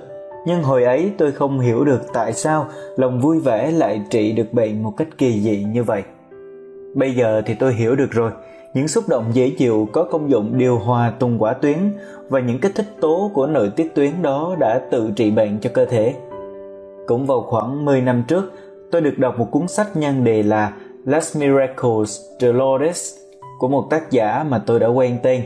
[0.47, 2.67] nhưng hồi ấy tôi không hiểu được tại sao
[2.97, 6.03] lòng vui vẻ lại trị được bệnh một cách kỳ dị như vậy.
[6.95, 8.31] Bây giờ thì tôi hiểu được rồi,
[8.75, 11.77] những xúc động dễ chịu có công dụng điều hòa tung quả tuyến
[12.29, 15.71] và những kích thích tố của nội tiết tuyến đó đã tự trị bệnh cho
[15.75, 16.15] cơ thể.
[17.07, 18.53] Cũng vào khoảng 10 năm trước,
[18.91, 20.73] tôi được đọc một cuốn sách nhân đề là
[21.05, 23.26] Last Miracles de Lourdes
[23.59, 25.43] của một tác giả mà tôi đã quen tên.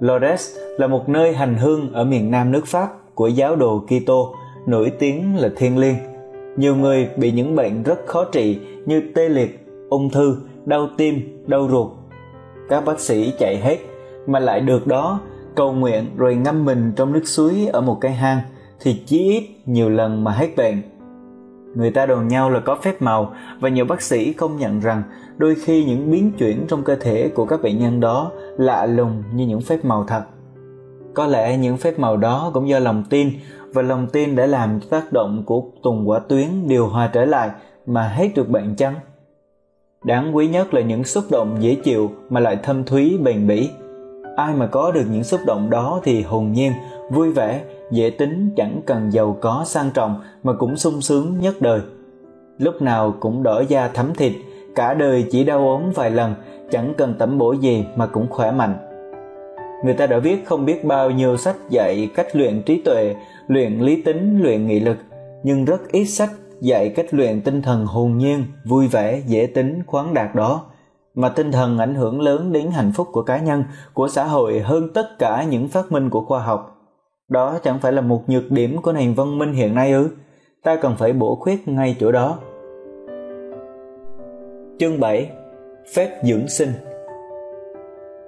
[0.00, 4.34] Lourdes là một nơi hành hương ở miền nam nước Pháp của giáo đồ Kitô,
[4.66, 5.96] nổi tiếng là thiên liêng.
[6.56, 11.42] Nhiều người bị những bệnh rất khó trị như tê liệt, ung thư, đau tim,
[11.46, 11.88] đau ruột.
[12.68, 13.76] Các bác sĩ chạy hết
[14.26, 15.20] mà lại được đó
[15.56, 18.38] cầu nguyện rồi ngâm mình trong nước suối ở một cái hang
[18.80, 20.82] thì chí ít nhiều lần mà hết bệnh
[21.76, 25.02] người ta đồn nhau là có phép màu, và nhiều bác sĩ công nhận rằng
[25.36, 29.22] đôi khi những biến chuyển trong cơ thể của các bệnh nhân đó lạ lùng
[29.34, 30.22] như những phép màu thật.
[31.14, 33.30] Có lẽ những phép màu đó cũng do lòng tin,
[33.72, 37.24] và lòng tin đã làm cho tác động của tùng quả tuyến điều hòa trở
[37.24, 37.50] lại
[37.86, 38.94] mà hết được bệnh chăng?
[40.04, 43.70] Đáng quý nhất là những xúc động dễ chịu mà lại thâm thúy bền bỉ.
[44.36, 46.72] Ai mà có được những xúc động đó thì hồn nhiên
[47.10, 51.54] vui vẻ, dễ tính, chẳng cần giàu có sang trọng mà cũng sung sướng nhất
[51.60, 51.80] đời.
[52.58, 54.32] Lúc nào cũng đỏ da thấm thịt,
[54.74, 56.34] cả đời chỉ đau ốm vài lần,
[56.70, 58.76] chẳng cần tẩm bổ gì mà cũng khỏe mạnh.
[59.84, 63.14] Người ta đã viết không biết bao nhiêu sách dạy cách luyện trí tuệ,
[63.48, 64.96] luyện lý tính, luyện nghị lực,
[65.42, 66.30] nhưng rất ít sách
[66.60, 70.64] dạy cách luyện tinh thần hồn nhiên, vui vẻ, dễ tính, khoáng đạt đó,
[71.14, 73.64] mà tinh thần ảnh hưởng lớn đến hạnh phúc của cá nhân,
[73.94, 76.75] của xã hội hơn tất cả những phát minh của khoa học
[77.28, 80.08] đó chẳng phải là một nhược điểm của nền văn minh hiện nay ư?
[80.62, 82.38] Ta cần phải bổ khuyết ngay chỗ đó.
[84.78, 85.30] Chương 7
[85.94, 86.72] Phép dưỡng sinh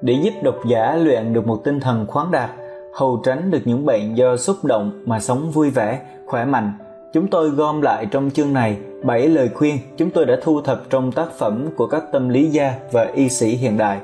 [0.03, 2.51] Để giúp độc giả luyện được một tinh thần khoáng đạt,
[2.95, 6.73] hầu tránh được những bệnh do xúc động mà sống vui vẻ, khỏe mạnh,
[7.13, 10.83] chúng tôi gom lại trong chương này 7 lời khuyên chúng tôi đã thu thập
[10.91, 14.01] trong tác phẩm của các tâm lý gia và y sĩ hiện đại.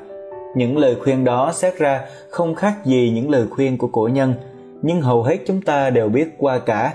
[0.57, 2.01] Những lời khuyên đó xét ra
[2.31, 4.35] không khác gì những lời khuyên của cổ nhân–
[4.87, 6.95] nhưng hầu hết chúng ta đều biết qua cả,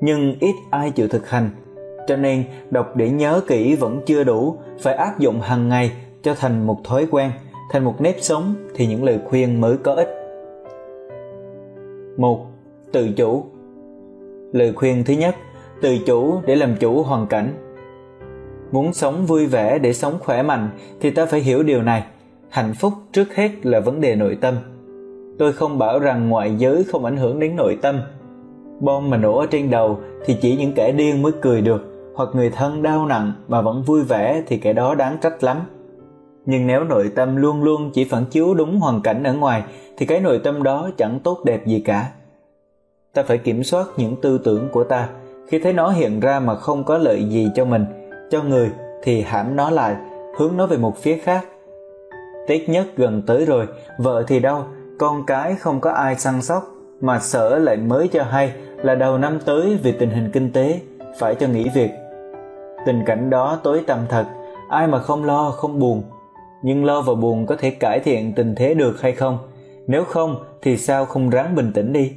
[0.00, 1.50] nhưng ít ai chịu thực hành.
[2.06, 5.92] Cho nên, đọc để nhớ kỹ vẫn chưa đủ, phải áp dụng hàng ngày
[6.22, 7.30] cho thành một thói quen,
[7.70, 10.08] thành một nếp sống thì những lời khuyên mới có ích.
[12.16, 12.46] Một,
[12.92, 13.44] tự chủ.
[14.52, 15.36] Lời khuyên thứ nhất,
[15.82, 17.52] tự chủ để làm chủ hoàn cảnh.
[18.72, 22.04] Muốn sống vui vẻ để sống khỏe mạnh thì ta phải hiểu điều này,
[22.48, 24.54] hạnh phúc trước hết là vấn đề nội tâm
[25.40, 28.00] tôi không bảo rằng ngoại giới không ảnh hưởng đến nội tâm.
[28.80, 32.28] Bom mà nổ ở trên đầu thì chỉ những kẻ điên mới cười được, hoặc
[32.32, 35.56] người thân đau nặng mà vẫn vui vẻ thì kẻ đó đáng trách lắm.
[36.46, 39.62] Nhưng nếu nội tâm luôn luôn chỉ phản chiếu đúng hoàn cảnh ở ngoài,
[39.96, 42.10] thì cái nội tâm đó chẳng tốt đẹp gì cả.
[43.14, 45.08] Ta phải kiểm soát những tư tưởng của ta.
[45.48, 47.84] Khi thấy nó hiện ra mà không có lợi gì cho mình,
[48.30, 48.70] cho người,
[49.02, 49.96] thì hãm nó lại,
[50.36, 51.44] hướng nó về một phía khác.
[52.48, 53.66] Tết nhất gần tới rồi,
[53.98, 54.64] vợ thì đâu
[55.00, 56.64] con cái không có ai săn sóc,
[57.00, 60.80] mà sở lại mới cho hay là đầu năm tới vì tình hình kinh tế,
[61.18, 61.90] phải cho nghỉ việc.
[62.86, 64.26] Tình cảnh đó tối tăm thật,
[64.68, 66.02] ai mà không lo không buồn.
[66.62, 69.38] Nhưng lo và buồn có thể cải thiện tình thế được hay không?
[69.86, 72.12] Nếu không thì sao không ráng bình tĩnh đi?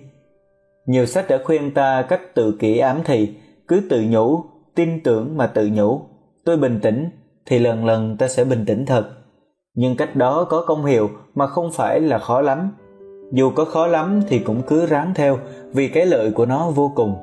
[0.85, 3.35] Nhiều sách đã khuyên ta cách tự kỷ ám thị,
[3.67, 4.43] cứ tự nhủ,
[4.75, 6.01] tin tưởng mà tự nhủ.
[6.45, 7.09] Tôi bình tĩnh
[7.45, 9.22] thì lần lần ta sẽ bình tĩnh thật
[9.75, 12.69] nhưng cách đó có công hiệu mà không phải là khó lắm.
[13.31, 15.37] Dù có khó lắm thì cũng cứ ráng theo,
[15.73, 17.15] vì cái lợi của nó vô cùng.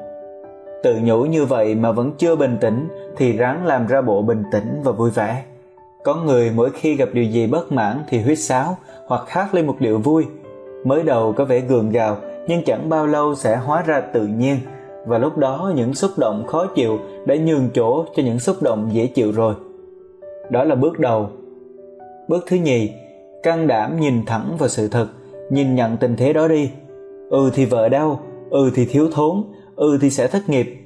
[0.82, 4.43] Tự nhủ như vậy mà vẫn chưa bình tĩnh, thì ráng làm ra bộ bình
[4.52, 5.43] tĩnh và vui vẻ.
[6.05, 9.66] Có người mỗi khi gặp điều gì bất mãn thì huýt sáo, hoặc hát lên
[9.66, 10.27] một điệu vui.
[10.85, 12.16] Mới đầu có vẻ gượng gạo
[12.48, 14.56] nhưng chẳng bao lâu sẽ hóa ra tự nhiên.
[15.06, 18.89] Và lúc đó những xúc động khó chịu đã nhường chỗ cho những xúc động
[18.93, 19.55] dễ chịu rồi.
[20.51, 21.28] Đó là bước đầu
[22.31, 22.93] bước thứ nhì,
[23.43, 25.07] can đảm nhìn thẳng vào sự thật,
[25.51, 26.70] nhìn nhận tình thế đó đi.
[27.31, 28.20] Ừ thì vợ đau
[28.51, 29.44] ừ thì thiếu thốn
[29.77, 30.77] ừ thì sẽ thất nghiệp.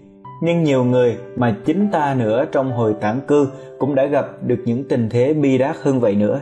[0.43, 3.49] Nhưng nhiều người mà chính ta nữa trong hồi tản cư
[3.79, 6.41] cũng đã gặp được những tình thế bi đát hơn vậy nữa.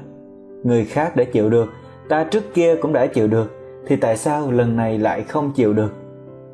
[0.65, 1.73] Người khác đã chịu được,
[2.09, 3.53] ta trước kia cũng đã chịu được,
[3.87, 5.93] thì tại sao lần này lại không chịu được?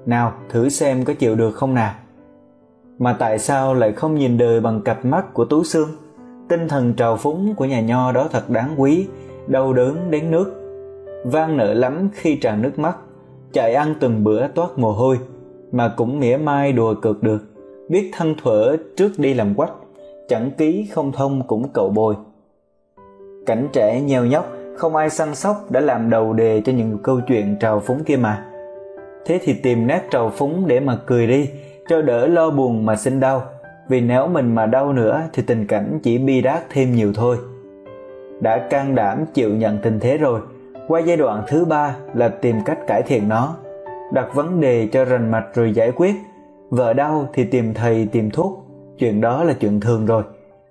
[0.06, 1.94] Nào, thử xem có chịu được không nào?
[2.98, 5.88] Mà tại sao lại không nhìn đời bằng cặp mắt của tú xương
[6.48, 9.06] tinh thần trào phúng của nhà nho đó thật đáng quý,
[9.46, 10.54] đau đớn đến nước.
[11.24, 12.96] Van nợ lắm khi tràn nước mắt,
[13.52, 15.18] chạy ăn từng bữa toát mồ hôi,
[15.72, 17.42] mà cũng mỉa mai đùa cợt được.
[17.88, 19.72] Biết thân thuở trước đi làm quách,
[20.28, 22.14] chẳng ký không thông cũng cậu bồi.
[23.46, 27.20] Cảnh trẻ nheo nhóc, không ai săn sóc đã làm đầu đề cho những câu
[27.28, 28.44] chuyện trào phúng kia mà.
[29.24, 31.50] Thế thì tìm nét trào phúng để mà cười đi,
[31.88, 33.42] cho đỡ lo buồn mà sinh đau
[33.88, 37.36] vì nếu mình mà đau nữa thì tình cảnh chỉ bi đát thêm nhiều thôi.
[38.40, 40.40] Đã can đảm chịu nhận tình thế rồi,
[40.88, 43.56] qua giai đoạn thứ ba là tìm cách cải thiện nó,
[44.12, 46.14] đặt vấn đề cho rành mạch rồi giải quyết.
[46.70, 48.64] Vợ đau thì tìm thầy tìm thuốc,
[48.98, 50.22] chuyện đó là chuyện thường rồi.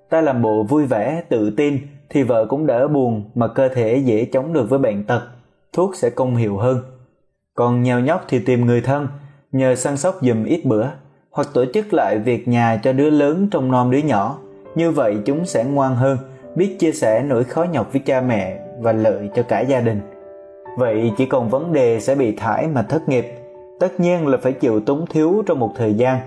[0.09, 1.77] Ta làm bộ vui vẻ, tự tin
[2.09, 5.21] thì vợ cũng đỡ buồn mà cơ thể dễ chống được với bệnh tật,
[5.73, 6.77] thuốc sẽ công hiệu hơn.
[7.55, 9.07] Còn nhào nhóc thì tìm người thân,
[9.51, 10.85] nhờ săn sóc giùm ít bữa
[11.37, 14.37] hoặc tổ chức lại việc nhà cho đứa lớn trong nom đứa nhỏ.
[14.75, 16.17] Như vậy chúng sẽ ngoan hơn,
[16.55, 20.01] biết chia sẻ nỗi khó nhọc với cha mẹ và lợi cho cả gia đình.
[20.77, 23.25] Vậy chỉ còn vấn đề sẽ bị thải mà thất nghiệp.
[23.79, 26.19] Tất nhiên là phải chịu túng thiếu trong một thời gian,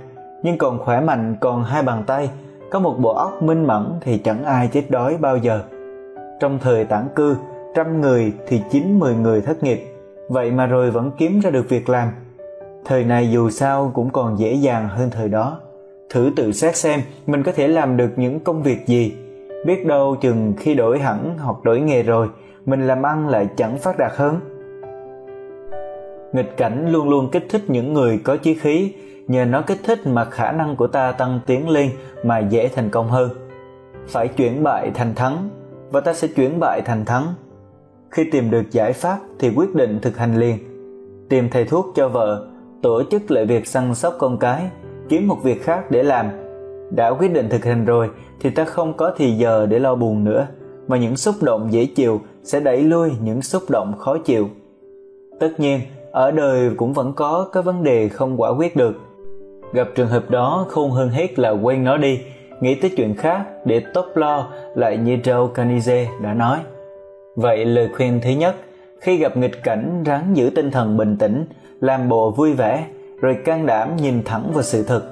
[0.42, 2.30] nhưng còn khỏe mạnh còn hai bàn tay,
[2.70, 5.60] có một bộ óc minh mẫn thì chẳng ai chết đói bao giờ.
[6.40, 7.36] Trong thời tản cư,
[7.74, 9.86] trăm người thì chín mười người thất nghiệp.
[10.28, 12.08] Vậy mà rồi vẫn kiếm ra được việc làm
[12.84, 15.58] thời này dù sao cũng còn dễ dàng hơn thời đó.
[16.10, 19.14] Thử tự xét xem mình có thể làm được những công việc gì.
[19.66, 22.28] Biết đâu chừng khi đổi hẳn hoặc đổi nghề rồi,
[22.66, 24.40] mình làm ăn lại chẳng phát đạt hơn.
[26.32, 28.92] Nghịch cảnh luôn luôn kích thích những người có chí khí.
[29.28, 31.90] Nhờ nó kích thích mà khả năng của ta tăng tiến lên
[32.24, 33.30] mà dễ thành công hơn.
[34.08, 35.48] Phải chuyển bại thành thắng,
[35.90, 37.34] và ta sẽ chuyển bại thành thắng.
[38.10, 40.58] Khi tìm được giải pháp thì quyết định thực hành liền.
[41.28, 42.46] Tìm thầy thuốc cho vợ
[42.82, 44.62] tổ chức lại việc săn sóc con cái,
[45.08, 46.26] kiếm một việc khác để làm.
[46.90, 50.24] Đã quyết định thực hành rồi thì ta không có thì giờ để lo buồn
[50.24, 50.46] nữa,
[50.88, 54.48] mà những xúc động dễ chịu sẽ đẩy lui những xúc động khó chịu.
[55.40, 55.80] Tất nhiên,
[56.12, 58.94] ở đời cũng vẫn có cái vấn đề không quả quyết được.
[59.72, 62.20] Gặp trường hợp đó khôn hơn hết là quên nó đi,
[62.60, 66.58] nghĩ tới chuyện khác để tốt lo lại như Joe Canize đã nói.
[67.36, 68.54] Vậy lời khuyên thứ nhất,
[69.00, 71.46] khi gặp nghịch cảnh ráng giữ tinh thần bình tĩnh
[71.80, 72.86] làm bộ vui vẻ,
[73.20, 75.02] rồi can đảm nhìn thẳng vào sự thật.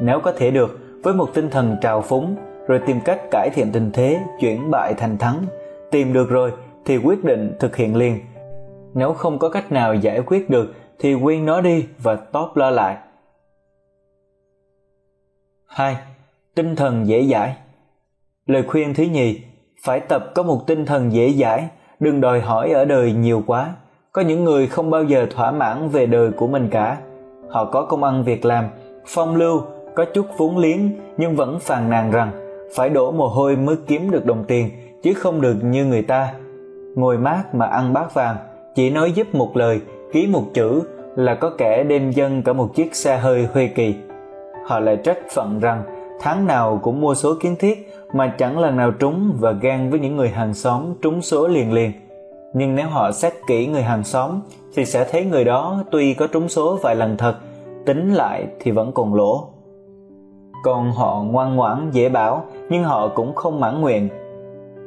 [0.00, 3.72] Nếu có thể được, với một tinh thần trào phúng, rồi tìm cách cải thiện
[3.72, 5.44] tình thế, chuyển bại thành thắng,
[5.90, 6.52] tìm được rồi
[6.84, 8.20] thì quyết định thực hiện liền.
[8.94, 12.70] Nếu không có cách nào giải quyết được thì quên nó đi và tốt lo
[12.70, 12.96] lại.
[15.66, 15.96] 2.
[16.54, 17.56] Tinh thần dễ dãi.
[18.46, 19.40] Lời khuyên thứ nhì,
[19.84, 21.68] Phải tập có một tinh thần dễ dãi,
[22.00, 23.74] Đừng đòi hỏi ở đời nhiều quá.
[24.12, 26.96] Có những người không bao giờ thỏa mãn về đời của mình cả.
[27.48, 28.64] Họ có công ăn việc làm,
[29.06, 29.62] Phong lưu,
[29.94, 32.30] Có chút vốn liếng, Nhưng vẫn phàn nàn rằng
[32.76, 34.70] Phải đổ mồ hôi mới kiếm được đồng tiền,
[35.02, 36.34] Chứ không được như người ta.
[36.94, 38.36] Ngồi mát mà ăn bát vàng,
[38.74, 39.80] Chỉ nói giúp một lời,
[40.12, 40.82] Ký một chữ
[41.16, 43.94] Là có kẻ đem dân cả một chiếc xe hơi huê kỳ.
[44.66, 45.82] Họ lại trách phận rằng
[46.20, 50.00] tháng nào cũng mua số kiến thiết mà chẳng lần nào trúng và gan với
[50.00, 51.92] những người hàng xóm trúng số liền liền.
[52.54, 54.40] Nhưng nếu họ xét kỹ người hàng xóm
[54.74, 57.34] thì sẽ thấy người đó tuy có trúng số vài lần thật,
[57.86, 59.48] tính lại thì vẫn còn lỗ.
[60.64, 64.08] Còn họ ngoan ngoãn dễ bảo nhưng họ cũng không mãn nguyện.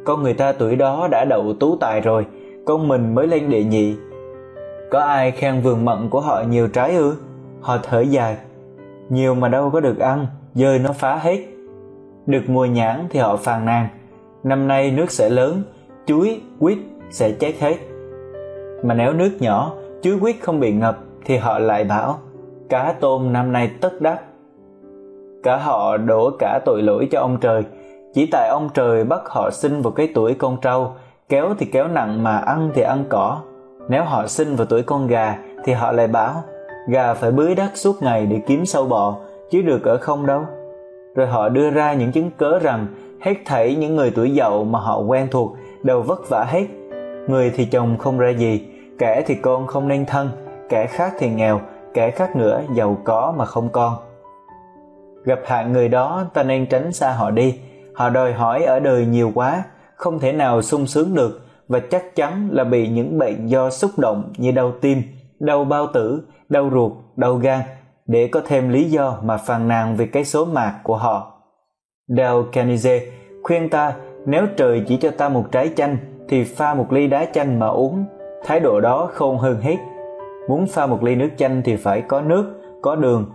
[0.06, 2.26] Con người ta tuổi đó đã đậu tú tài rồi,
[2.66, 3.96] con mình mới lên đệ nhị.
[4.92, 7.16] Có ai khen vườn mận của họ nhiều trái ư?
[7.62, 8.38] Họ thở dài.
[9.10, 11.40] Nhiều mà đâu có được ăn, dơi nó phá hết.
[12.26, 13.88] Được mùa nhãn thì họ phàn nàn.
[14.44, 15.64] Năm nay nước sẽ lớn,
[16.06, 16.78] chuối, quýt
[17.14, 17.76] sẽ chết hết.
[18.84, 22.18] Mà nếu nước nhỏ, chứ quyết không bị ngập thì họ lại bảo
[22.70, 24.22] cá tôm năm nay tất đắt.
[25.44, 27.64] Cả họ đổ cả tội lỗi cho ông trời,
[28.14, 30.92] chỉ tại ông trời bắt họ sinh vào cái tuổi con trâu,
[31.30, 33.42] kéo thì kéo nặng mà ăn thì ăn cỏ.
[33.90, 36.34] Nếu họ sinh vào tuổi con gà thì họ lại bảo
[36.90, 39.16] gà phải bưới đất suốt ngày để kiếm sâu bọ,
[39.52, 40.42] chứ được ở không đâu.
[41.16, 42.88] Rồi họ đưa ra những chứng cớ rằng
[43.22, 45.52] hết thảy những người tuổi dậu mà họ quen thuộc
[45.84, 46.66] đều vất vả hết.
[47.28, 48.68] Người thì chồng không ra gì,
[49.00, 50.30] kẻ thì con không nên thân,
[50.70, 51.62] kẻ khác thì nghèo,
[51.94, 53.96] kẻ khác nữa giàu có mà không con.
[55.24, 57.60] Gặp hạng người đó ta nên tránh xa họ đi,
[57.96, 59.64] họ đòi hỏi ở đời nhiều quá,
[59.96, 63.92] không thể nào sung sướng được và chắc chắn là bị những bệnh do xúc
[63.98, 65.02] động như đau tim,
[65.40, 67.60] đau bao tử, đau ruột, đau gan
[68.08, 71.42] để có thêm lý do mà phàn nàn về cái số mạc của họ.
[72.08, 73.02] Dale Carnegie
[73.44, 73.94] khuyên ta
[74.26, 75.98] nếu trời chỉ cho ta một trái chanh
[76.30, 78.06] thì pha một ly đá chanh mà uống,
[78.46, 79.78] thái độ đó khôn hơn hết.
[80.50, 83.26] Muốn pha một ly nước chanh thì phải có nước, có đường.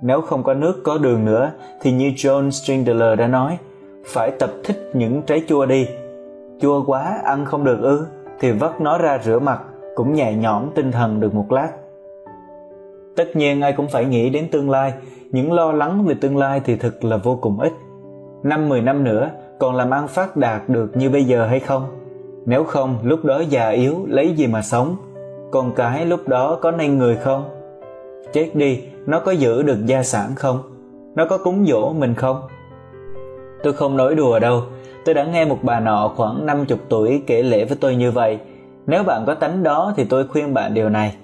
[0.00, 3.58] Nếu không có nước có đường nữa thì như John Strindler đã nói,
[4.06, 5.88] phải tập thích những trái chua đi.
[6.60, 8.06] Chua quá ăn không được ư
[8.40, 9.60] thì vắt nó ra rửa mặt
[9.94, 11.68] cũng nhẹ nhõm tinh thần được một lát.
[13.16, 14.92] Tất nhiên ai cũng phải nghĩ đến tương lai,
[15.30, 17.72] những lo lắng về tương lai thì thực là vô cùng ít.
[18.42, 21.99] Năm 10 năm nữa còn làm ăn phát đạt được như bây giờ hay không?
[22.46, 24.96] Nếu không, lúc đó già yếu lấy gì mà sống?
[25.50, 27.44] Con cái lúc đó có nên người không?
[28.32, 30.58] Chết đi, nó có giữ được gia sản không?
[31.14, 32.40] Nó có cúng dỗ mình không?
[33.62, 34.62] Tôi không nói đùa đâu,
[35.04, 38.38] tôi đã nghe một bà nọ khoảng 50 tuổi kể lễ với tôi như vậy.
[38.86, 41.14] Nếu bạn có tánh đó thì tôi khuyên bạn điều này.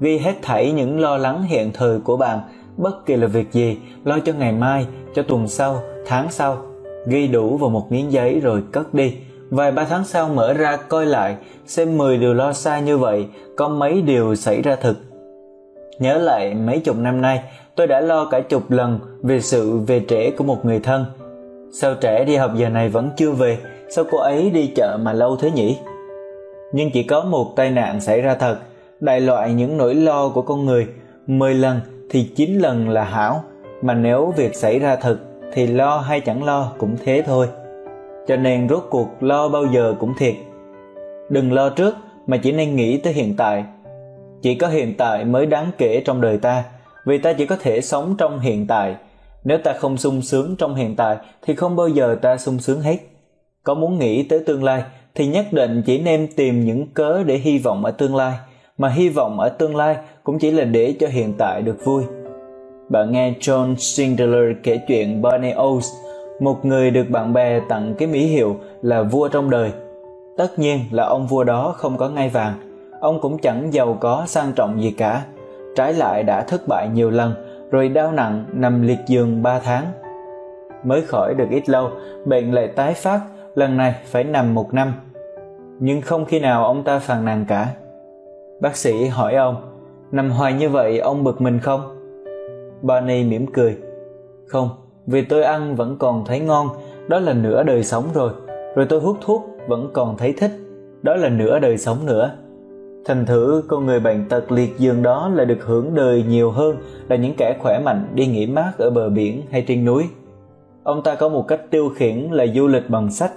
[0.00, 2.38] Ghi hết thảy những lo lắng hiện thời của bạn,
[2.76, 6.56] bất kỳ là việc gì, lo cho ngày mai, cho tuần sau, tháng sau.
[7.06, 9.16] Ghi đủ vào một miếng giấy rồi cất đi.
[9.50, 11.36] Vài ba tháng sau mở ra coi lại,
[11.66, 14.96] xem 10 điều lo xa như vậy, có mấy điều xảy ra thực.
[15.98, 17.42] Nhớ lại mấy chục năm nay,
[17.76, 21.04] tôi đã lo cả chục lần về sự về trễ của một người thân.
[21.72, 23.58] Sao trẻ đi học giờ này vẫn chưa về,
[23.88, 25.78] sao cô ấy đi chợ mà lâu thế nhỉ?
[26.72, 28.58] Nhưng chỉ có một tai nạn xảy ra thật,
[29.00, 30.86] đại loại những nỗi lo của con người,
[31.26, 33.44] 10 lần thì 9 lần là hảo,
[33.82, 35.16] mà nếu việc xảy ra thật
[35.52, 37.46] thì lo hay chẳng lo cũng thế thôi.
[38.28, 40.34] Cho nên rốt cuộc lo bao giờ cũng thiệt.
[41.28, 41.94] Đừng lo trước
[42.26, 43.64] mà chỉ nên nghĩ tới hiện tại.
[44.42, 46.64] Chỉ có hiện tại mới đáng kể trong đời ta,
[47.04, 48.96] vì ta chỉ có thể sống trong hiện tại.
[49.44, 52.80] Nếu ta không sung sướng trong hiện tại thì không bao giờ ta sung sướng
[52.80, 52.96] hết.
[53.62, 54.82] Có muốn nghĩ tới tương lai
[55.14, 58.32] thì nhất định chỉ nên tìm những cớ để hy vọng ở tương lai,
[58.78, 62.02] mà hy vọng ở tương lai cũng chỉ là để cho hiện tại được vui.
[62.88, 65.88] Bạn nghe John Schindler kể chuyện Barney Oates,
[66.40, 69.72] một người được bạn bè tặng cái mỹ hiệu là vua trong đời.
[70.36, 72.54] Tất nhiên là ông vua đó không có ngai vàng,
[73.00, 75.24] ông cũng chẳng giàu có sang trọng gì cả.
[75.76, 77.34] Trái lại đã thất bại nhiều lần,
[77.70, 79.84] rồi đau nặng nằm liệt giường 3 tháng.
[80.84, 81.90] Mới khỏi được ít lâu,
[82.24, 83.20] bệnh lại tái phát,
[83.54, 84.92] lần này phải nằm một năm.
[85.78, 87.68] Nhưng không khi nào ông ta phàn nàn cả.
[88.60, 89.56] Bác sĩ hỏi ông,
[90.12, 91.80] nằm hoài như vậy ông bực mình không?
[92.82, 93.76] Barney mỉm cười.
[94.46, 94.68] Không,
[95.06, 96.68] vì tôi ăn vẫn còn thấy ngon,
[97.08, 98.30] đó là nửa đời sống rồi.
[98.74, 100.50] Rồi tôi hút thuốc vẫn còn thấy thích,
[101.02, 102.30] đó là nửa đời sống nữa.
[103.04, 106.76] Thành thử con người bệnh tật liệt giường đó là được hưởng đời nhiều hơn
[107.08, 110.04] là những kẻ khỏe mạnh đi nghỉ mát ở bờ biển hay trên núi.
[110.82, 113.32] Ông ta có một cách tiêu khiển là du lịch bằng sách.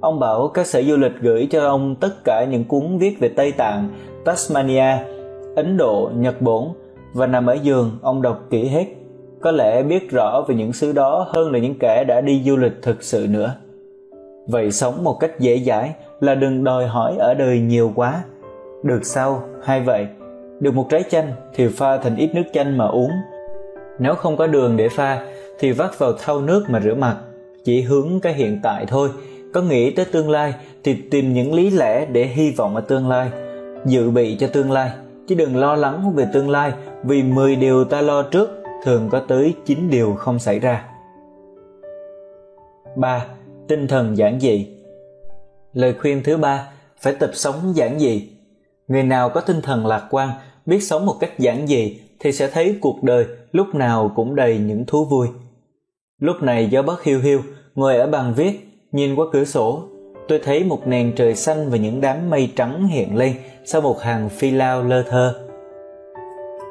[0.00, 3.28] Ông bảo các sở du lịch gửi cho ông tất cả những cuốn viết về
[3.28, 3.88] Tây Tạng,
[4.24, 4.96] Tasmania,
[5.56, 6.72] Ấn Độ, Nhật Bản
[7.12, 8.86] và nằm ở giường ông đọc kỹ hết
[9.40, 12.56] có lẽ biết rõ về những xứ đó hơn là những kẻ đã đi du
[12.56, 13.54] lịch thực sự nữa.
[14.46, 18.22] Vậy sống một cách dễ dãi là đừng đòi hỏi ở đời nhiều quá.
[18.82, 20.06] Được sau hay vậy?
[20.60, 23.10] Được một trái chanh thì pha thành ít nước chanh mà uống.
[23.98, 25.26] Nếu không có đường để pha
[25.58, 27.16] thì vắt vào thau nước mà rửa mặt.
[27.64, 29.08] Chỉ hướng cái hiện tại thôi.
[29.54, 30.54] Có nghĩ tới tương lai
[30.84, 33.30] thì tìm những lý lẽ để hy vọng ở tương lai.
[33.84, 34.90] Dự bị cho tương lai.
[35.28, 36.72] Chứ đừng lo lắng về tương lai
[37.04, 40.84] vì 10 điều ta lo trước thường có tới 9 điều không xảy ra.
[42.96, 43.26] 3.
[43.68, 44.66] Tinh thần giản dị
[45.72, 46.68] Lời khuyên thứ ba,
[47.00, 48.28] phải tập sống giản dị.
[48.88, 50.30] Người nào có tinh thần lạc quan,
[50.66, 54.58] biết sống một cách giản dị thì sẽ thấy cuộc đời lúc nào cũng đầy
[54.58, 55.28] những thú vui.
[56.20, 57.40] Lúc này gió bớt hiu hiu,
[57.74, 59.82] ngồi ở bàn viết, nhìn qua cửa sổ,
[60.28, 63.34] tôi thấy một nền trời xanh và những đám mây trắng hiện lên
[63.64, 65.46] sau một hàng phi lao lơ thơ.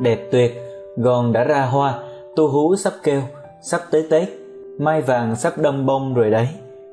[0.01, 0.55] Đẹp tuyệt,
[0.97, 1.99] gòn đã ra hoa,
[2.35, 3.21] tu hú sắp kêu,
[3.61, 4.29] sắp tới Tết,
[4.77, 6.47] mai vàng sắp đâm bông rồi đấy.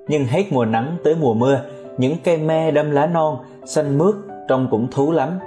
[0.09, 1.61] Nhưng hết mùa nắng tới mùa mưa,
[1.99, 4.15] những cây me đâm lá non, xanh mướt,
[4.49, 5.39] trông cũng thú lắm.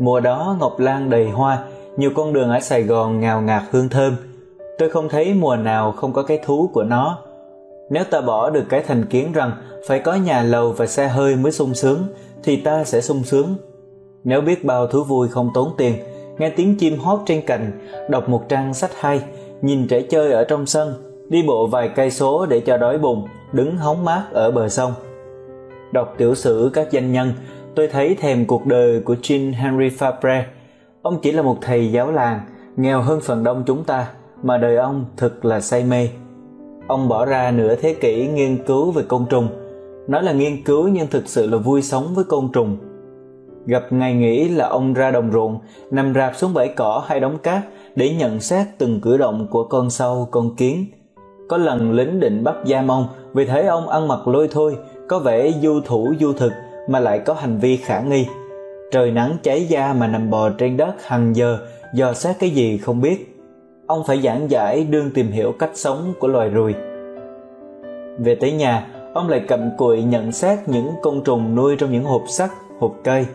[0.00, 1.64] Mùa đó ngọc lan đầy hoa,
[1.96, 4.16] nhiều con đường ở Sài Gòn ngào ngạt hương thơm.
[4.78, 7.18] Tôi không thấy mùa nào không có cái thú của nó.
[7.90, 9.52] Nếu ta bỏ được cái thành kiến rằng
[9.88, 11.98] phải có nhà lầu và xe hơi mới sung sướng,
[12.42, 13.54] thì ta sẽ sung sướng.
[14.24, 15.94] Nếu biết bao thú vui không tốn tiền,
[16.38, 17.70] nghe tiếng chim hót trên cành,
[18.10, 19.22] đọc một trang sách hay,
[19.62, 20.94] nhìn trẻ chơi ở trong sân,
[21.28, 24.92] đi bộ vài cây số để cho đói bụng, đứng hóng mát ở bờ sông.
[25.92, 27.32] Đọc tiểu sử các danh nhân,
[27.74, 30.42] tôi thấy thèm cuộc đời của Jean Henry Fabre.
[31.02, 32.40] Ông chỉ là một thầy giáo làng,
[32.76, 34.06] nghèo hơn phần đông chúng ta,
[34.42, 36.08] mà đời ông thật là say mê.
[36.86, 39.48] Ông bỏ ra nửa thế kỷ nghiên cứu về côn trùng.
[40.08, 42.76] Nói là nghiên cứu nhưng thực sự là vui sống với côn trùng.
[43.66, 45.58] Gặp ngày nghỉ là ông ra đồng ruộng,
[45.90, 47.62] nằm rạp xuống bãi cỏ hay đống cát
[47.96, 50.86] để nhận xét từng cử động của con sâu, con kiến.
[51.48, 54.76] Có lần lính định bắt giam ông vì thấy ông ăn mặc lôi thôi,
[55.08, 56.52] có vẻ du thủ du thực
[56.88, 58.26] mà lại có hành vi khả nghi.
[58.92, 61.58] Trời nắng cháy da mà nằm bò trên đất hàng giờ,
[61.94, 63.36] dò xét cái gì không biết.
[63.86, 66.74] Ông phải giảng giải đương tìm hiểu cách sống của loài ruồi.
[68.18, 72.04] Về tới nhà, ông lại cầm cụi nhận xét những côn trùng nuôi trong những
[72.04, 72.50] hộp sắt,
[72.80, 73.26] hộp cây.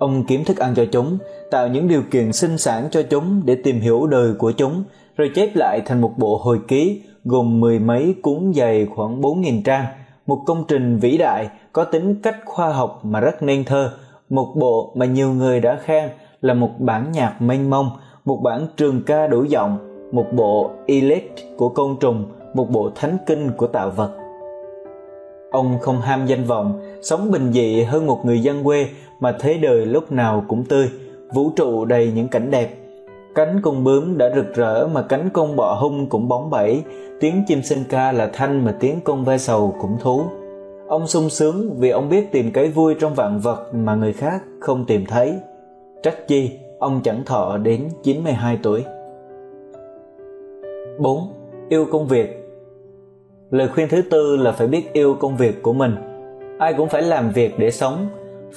[0.00, 1.18] Ông kiếm thức ăn cho chúng,
[1.50, 4.84] tạo những điều kiện sinh sản cho chúng để tìm hiểu đời của chúng,
[5.16, 9.62] rồi chép lại thành một bộ hồi ký gồm mười mấy cuốn dày khoảng 4.000
[9.64, 9.84] trang,
[10.26, 13.92] một công trình vĩ đại có tính cách khoa học mà rất nên thơ,
[14.30, 16.08] một bộ mà nhiều người đã khen
[16.40, 17.90] là một bản nhạc mênh mông,
[18.24, 19.78] một bản trường ca đủ giọng,
[20.12, 22.24] một bộ elect của côn trùng,
[22.54, 24.10] một bộ thánh kinh của tạo vật.
[25.50, 28.86] Ông không ham danh vọng, sống bình dị hơn một người dân quê
[29.20, 30.88] mà thế đời lúc nào cũng tươi,
[31.34, 32.76] vũ trụ đầy những cảnh đẹp.
[33.34, 36.82] Cánh con bướm đã rực rỡ mà cánh con bọ hung cũng bóng bẩy,
[37.20, 40.22] tiếng chim sinh ca là thanh mà tiếng con ve sầu cũng thú.
[40.88, 44.42] Ông sung sướng vì ông biết tìm cái vui trong vạn vật mà người khác
[44.60, 45.34] không tìm thấy.
[46.02, 48.84] Trách chi, ông chẳng thọ đến 92 tuổi.
[50.98, 51.32] 4.
[51.68, 52.36] Yêu công việc
[53.50, 55.94] Lời khuyên thứ tư là phải biết yêu công việc của mình.
[56.58, 58.06] Ai cũng phải làm việc để sống,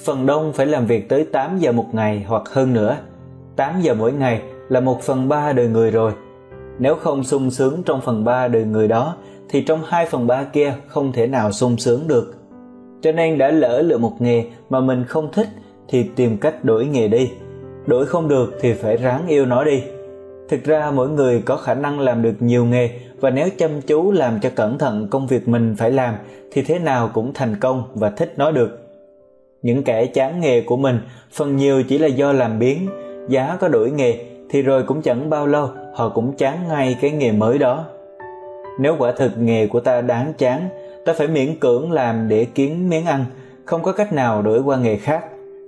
[0.04, 2.96] phần đông phải làm việc tới 8 giờ một ngày hoặc hơn nữa.
[3.56, 6.12] 8 giờ mỗi ngày là một phần ba đời người rồi.
[6.78, 9.16] Nếu không sung sướng trong phần ba đời người đó,
[9.48, 12.34] thì trong 2 phần ba kia không thể nào sung sướng được.
[13.02, 15.48] Cho nên đã lỡ lựa một nghề mà mình không thích
[15.88, 17.30] thì tìm cách đổi nghề đi.
[17.86, 19.82] Đổi không được thì phải ráng yêu nó đi.
[20.48, 22.90] Thực ra mỗi người có khả năng làm được nhiều nghề
[23.20, 26.14] và nếu chăm chú làm cho cẩn thận công việc mình phải làm
[26.52, 28.83] thì thế nào cũng thành công và thích nó được.
[29.64, 30.98] Những kẻ chán nghề của mình
[31.32, 32.88] phần nhiều chỉ là do làm biến,
[33.28, 37.10] giá có đổi nghề thì rồi cũng chẳng bao lâu họ cũng chán ngay cái
[37.10, 37.84] nghề mới đó.
[38.78, 40.68] Nếu quả thực nghề của ta đáng chán,
[41.04, 43.24] ta phải miễn cưỡng làm để kiếm miếng ăn,
[43.64, 45.24] không có cách nào đổi qua nghề khác,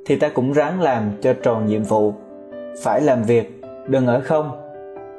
[0.07, 2.13] thì ta cũng ráng làm cho tròn nhiệm vụ.
[2.83, 4.51] Phải làm việc, đừng ở không.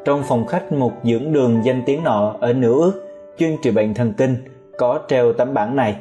[0.05, 3.93] Trong phòng khách một dưỡng đường danh tiếng nọ ở nửa ước, chuyên trị bệnh
[3.93, 4.35] thần kinh,
[4.77, 5.95] có treo tấm bảng này.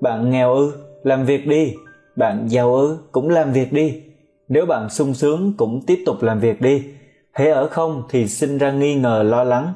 [0.00, 0.72] Bạn nghèo ư,
[1.06, 1.74] làm việc đi.
[2.16, 4.02] Bạn giàu ư, cũng làm việc đi.
[4.48, 6.84] Nếu bạn sung sướng cũng tiếp tục làm việc đi.
[7.32, 9.72] Hễ ở không thì sinh ra nghi ngờ lo lắng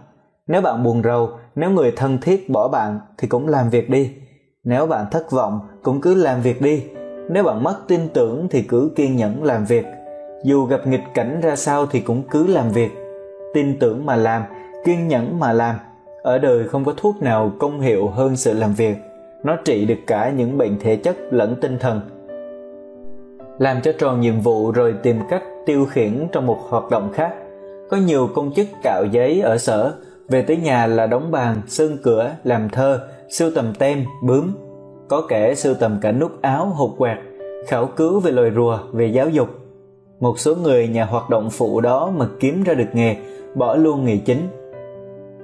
[0.50, 4.10] nếu bạn buồn rầu, nếu người thân thiết bỏ bạn thì cũng làm việc đi.
[4.64, 6.82] Nếu bạn thất vọng, cũng cứ làm việc đi.
[7.30, 9.84] Nếu bạn mất tin tưởng thì cứ kiên nhẫn làm việc.
[10.44, 12.90] Dù gặp nghịch cảnh ra sao thì cũng cứ làm việc.
[13.54, 14.42] Tin tưởng mà làm,
[14.84, 15.76] kiên nhẫn mà làm.
[16.22, 18.96] Ở đời không có thuốc nào công hiệu hơn sự làm việc.
[19.44, 22.00] Nó trị được cả những bệnh thể chất lẫn tinh thần.
[23.58, 27.34] Làm cho tròn nhiệm vụ rồi tìm cách tiêu khiển trong một hoạt động khác.
[27.90, 29.94] Có nhiều công chức cạo giấy ở sở
[30.28, 34.52] về tới nhà là đóng bàn, sơn cửa, làm thơ, sưu tầm tem, bướm.
[35.08, 37.18] Có kẻ sưu tầm cả nút áo, hộp quạt,
[37.66, 39.48] khảo cứu về loài rùa, về giáo dục.
[40.20, 43.16] Một số người nhà hoạt động phụ đó mà kiếm ra được nghề,
[43.54, 44.48] bỏ luôn nghề chính.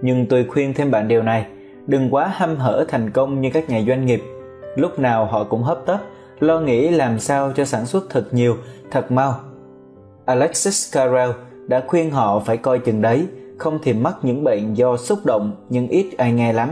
[0.03, 1.47] Nhưng tôi khuyên thêm bạn điều này,
[1.87, 4.23] đừng quá hăm hở thành công như các nhà doanh nghiệp.
[4.77, 5.99] Lúc nào họ cũng hấp tấp,
[6.41, 8.57] lo nghĩ làm sao cho sản xuất thật nhiều,
[8.91, 9.35] thật mau.
[10.25, 11.31] Alexis Carrel
[11.67, 13.27] đã khuyên họ phải coi chừng đấy,
[13.59, 16.69] không thì mắc những bệnh do xúc động nhưng ít ai nghe lắm.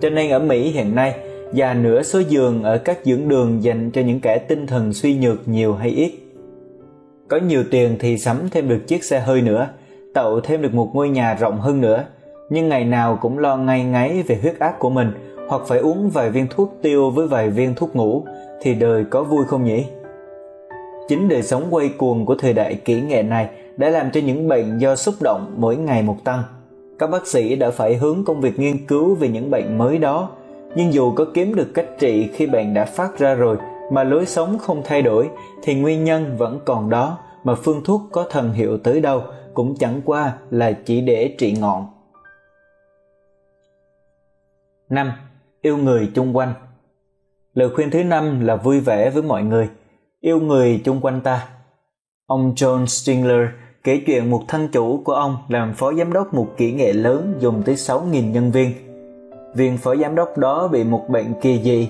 [0.00, 1.14] Cho nên ở Mỹ hiện nay,
[1.52, 5.14] già nửa số giường ở các dưỡng đường dành cho những kẻ tinh thần suy
[5.14, 6.12] nhược nhiều hay ít.
[7.28, 9.68] Có nhiều tiền thì sắm thêm được chiếc xe hơi nữa,
[10.14, 12.04] tậu thêm được một ngôi nhà rộng hơn nữa,
[12.50, 15.12] nhưng ngày nào cũng lo ngay ngáy về huyết áp của mình
[15.48, 18.22] hoặc phải uống vài viên thuốc tiêu với vài viên thuốc ngủ
[18.60, 19.84] thì đời có vui không nhỉ?
[21.08, 24.48] Chính đời sống quay cuồng của thời đại kỹ nghệ này đã làm cho những
[24.48, 26.42] bệnh do xúc động mỗi ngày một tăng.
[26.98, 30.30] Các bác sĩ đã phải hướng công việc nghiên cứu về những bệnh mới đó,
[30.74, 33.56] nhưng dù có kiếm được cách trị khi bệnh đã phát ra rồi
[33.92, 35.28] mà lối sống không thay đổi
[35.62, 39.22] thì nguyên nhân vẫn còn đó mà phương thuốc có thần hiệu tới đâu
[39.54, 41.86] cũng chẳng qua là chỉ để trị ngọn.
[44.90, 45.12] 5.
[45.62, 46.54] Yêu người chung quanh
[47.54, 49.68] Lời khuyên thứ năm là vui vẻ với mọi người,
[50.20, 51.48] yêu người chung quanh ta.
[52.26, 53.48] Ông John Stingler
[53.84, 57.34] kể chuyện một thân chủ của ông làm phó giám đốc một kỹ nghệ lớn
[57.38, 58.70] dùng tới 6.000 nhân viên.
[59.54, 61.88] Viên phó giám đốc đó bị một bệnh kỳ dị,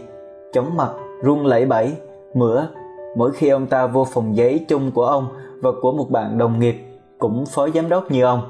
[0.52, 0.90] chóng mặt,
[1.22, 1.92] run lẩy bẩy,
[2.34, 2.68] mửa.
[3.16, 5.28] Mỗi khi ông ta vô phòng giấy chung của ông
[5.62, 6.76] và của một bạn đồng nghiệp
[7.18, 8.40] cũng phó giám đốc như ông.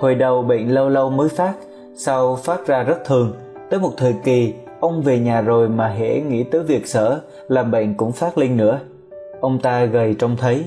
[0.00, 1.54] Hồi đầu bệnh lâu lâu mới phát,
[1.96, 3.32] sau phát ra rất thường.
[3.70, 7.62] Tới một thời kỳ, ông về nhà rồi mà hễ nghĩ tới việc sở là
[7.62, 8.80] bệnh cũng phát lên nữa.
[9.40, 10.64] Ông ta gầy trông thấy,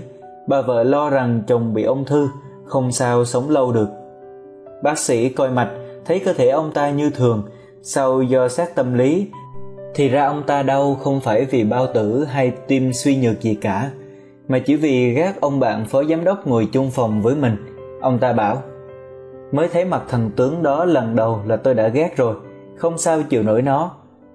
[0.48, 2.28] bà vợ lo rằng chồng bị ung thư,
[2.66, 3.90] không sao sống lâu được.
[4.84, 5.70] Bác sĩ coi mạch
[6.06, 7.44] thấy cơ thể ông ta như thường,
[7.82, 9.28] sau do xét tâm lý
[9.96, 13.56] thì ra ông ta đau không phải vì bao tử hay tim suy nhược gì
[13.56, 13.92] cả,
[14.48, 17.56] mà chỉ vì ghét ông bạn phó giám đốc ngồi chung phòng với mình.
[18.02, 18.62] Ông ta bảo,
[19.52, 22.36] mới thấy mặt thần tướng đó lần đầu là tôi đã ghét rồi,
[22.80, 23.92] không sao chịu nổi nó.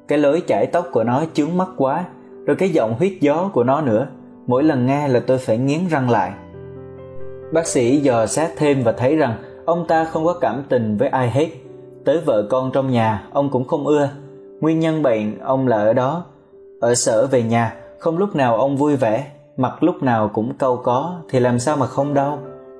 [0.09, 2.05] Cái lối chải tóc của nó chướng mắt quá,
[2.47, 4.07] rồi cái giọng huyết gió của nó nữa.
[4.47, 6.33] Mỗi lần nghe là tôi phải nghiến răng lại.
[7.53, 9.35] Bác sĩ dò xét thêm và thấy rằng
[9.65, 11.49] ông ta không có cảm tình với ai hết.
[12.05, 14.09] Tới vợ con trong nhà ông cũng không ưa.
[14.61, 16.25] Nguyên nhân bệnh ông là ở đó.
[16.81, 19.27] Ở sở về nhà không lúc nào ông vui vẻ
[19.57, 22.39] mặt lúc nào cũng câu có thì làm sao mà không đau?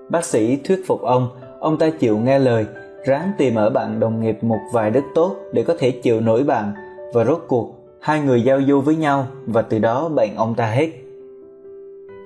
[0.09, 1.29] Bác sĩ thuyết phục ông
[1.61, 2.67] ông ta chịu nghe lời
[3.05, 6.45] ráng tìm ở bạn đồng nghiệp một vài đức tốt để có thể chịu nổi
[6.45, 6.73] bạn
[7.13, 10.67] và rốt cuộc hai người giao du với nhau và từ đó bạn ông ta
[10.67, 10.91] hết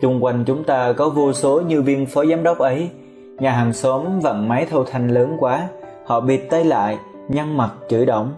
[0.01, 2.91] Chung quanh chúng ta có vô số như viên phó giám đốc ấy.
[3.39, 5.69] Nhà hàng xóm vặn máy thâu thanh lớn quá,
[6.07, 6.99] họ bịt tay lại,
[7.29, 8.35] nhăn mặt chửi động.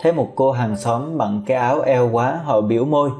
[0.00, 3.10] Thấy một cô hàng xóm bận cái áo eo quá, họ biểu môi.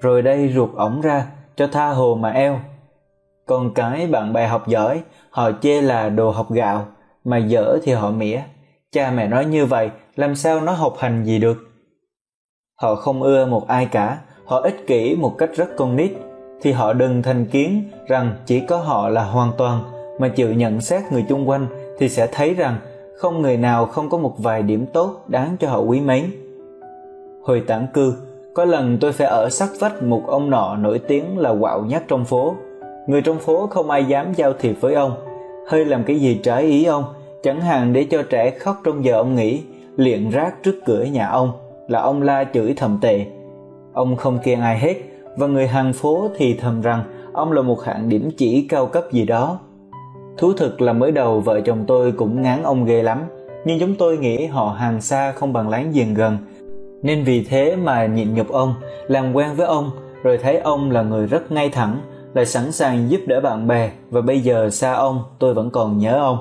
[0.00, 1.26] Rồi đây ruột ổng ra,
[1.56, 2.58] cho tha hồ mà eo.
[3.46, 5.00] Còn cái bạn bè học giỏi,
[5.30, 6.86] họ chê là đồ học gạo,
[7.24, 8.40] mà dở thì họ mỉa.
[8.92, 11.56] Cha mẹ nói như vậy, làm sao nó học hành gì được?
[12.80, 16.12] Họ không ưa một ai cả, họ ích kỷ một cách rất con nít,
[16.62, 19.82] thì họ đừng thành kiến rằng chỉ có họ là hoàn toàn
[20.18, 21.66] mà chịu nhận xét người chung quanh
[21.98, 22.76] thì sẽ thấy rằng
[23.16, 26.24] không người nào không có một vài điểm tốt đáng cho họ quý mến.
[27.44, 28.14] Hồi tản cư,
[28.54, 32.02] có lần tôi phải ở sát vách một ông nọ nổi tiếng là quạo nhất
[32.08, 32.54] trong phố.
[33.06, 35.12] Người trong phố không ai dám giao thiệp với ông,
[35.68, 37.04] hơi làm cái gì trái ý ông,
[37.42, 39.62] chẳng hạn để cho trẻ khóc trong giờ ông nghỉ,
[39.96, 41.52] liền rác trước cửa nhà ông
[41.88, 43.26] là ông la chửi thầm tệ.
[43.92, 44.94] Ông không khen ai hết,
[45.36, 47.02] và người hàng phố thì thầm rằng
[47.32, 49.58] ông là một hạng điểm chỉ cao cấp gì đó.
[50.38, 53.22] Thú thực là mới đầu vợ chồng tôi cũng ngán ông ghê lắm,
[53.64, 56.38] nhưng chúng tôi nghĩ họ hàng xa không bằng láng giềng gần,
[57.02, 58.74] nên vì thế mà nhịn nhục ông,
[59.08, 59.90] làm quen với ông,
[60.22, 61.96] rồi thấy ông là người rất ngay thẳng,
[62.34, 65.98] lại sẵn sàng giúp đỡ bạn bè và bây giờ xa ông tôi vẫn còn
[65.98, 66.38] nhớ ông.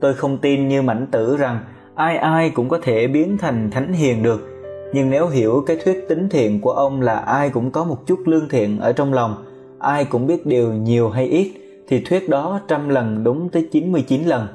[0.00, 1.58] Tôi không tin như mảnh tử rằng
[1.94, 4.56] ai ai cũng có thể biến thành thánh hiền được
[4.92, 8.18] nhưng nếu hiểu cái thuyết tính thiện của ông là ai cũng có một chút
[8.26, 9.34] lương thiện ở trong lòng,
[9.78, 11.52] ai cũng biết điều nhiều hay ít,
[11.88, 14.46] thì thuyết đó trăm lần đúng tới 99 lần.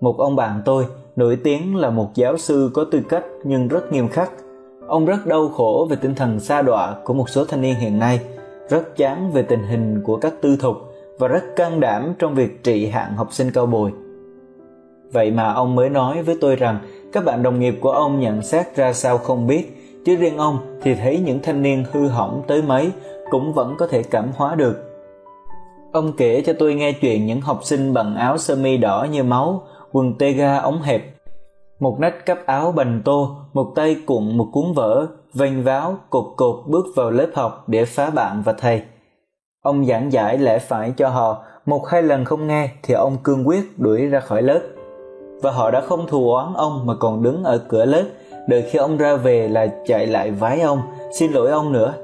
[0.00, 0.84] Một ông bạn tôi,
[1.16, 4.30] nổi tiếng là một giáo sư có tư cách nhưng rất nghiêm khắc.
[4.86, 7.98] Ông rất đau khổ về tinh thần xa đọa của một số thanh niên hiện
[7.98, 8.20] nay,
[8.68, 10.76] rất chán về tình hình của các tư thục
[11.18, 13.92] và rất can đảm trong việc trị hạng học sinh cao bồi.
[15.12, 16.78] Vậy mà ông mới nói với tôi rằng
[17.12, 20.78] các bạn đồng nghiệp của ông nhận xét ra sao không biết, chứ riêng ông
[20.82, 22.90] thì thấy những thanh niên hư hỏng tới mấy
[23.30, 24.84] cũng vẫn có thể cảm hóa được.
[25.92, 29.22] Ông kể cho tôi nghe chuyện những học sinh bằng áo sơ mi đỏ như
[29.22, 29.62] máu,
[29.92, 31.02] quần tê ga ống hẹp,
[31.80, 35.06] một nách cắp áo bành tô, một tay cuộn một cuốn vở,
[35.38, 38.82] vênh váo, cột cột bước vào lớp học để phá bạn và thầy.
[39.62, 43.48] Ông giảng giải lẽ phải cho họ, một hai lần không nghe thì ông cương
[43.48, 44.60] quyết đuổi ra khỏi lớp
[45.42, 48.04] và họ đã không thù oán ông mà còn đứng ở cửa lớp
[48.48, 50.80] đợi khi ông ra về là chạy lại vái ông
[51.18, 51.94] xin lỗi ông nữa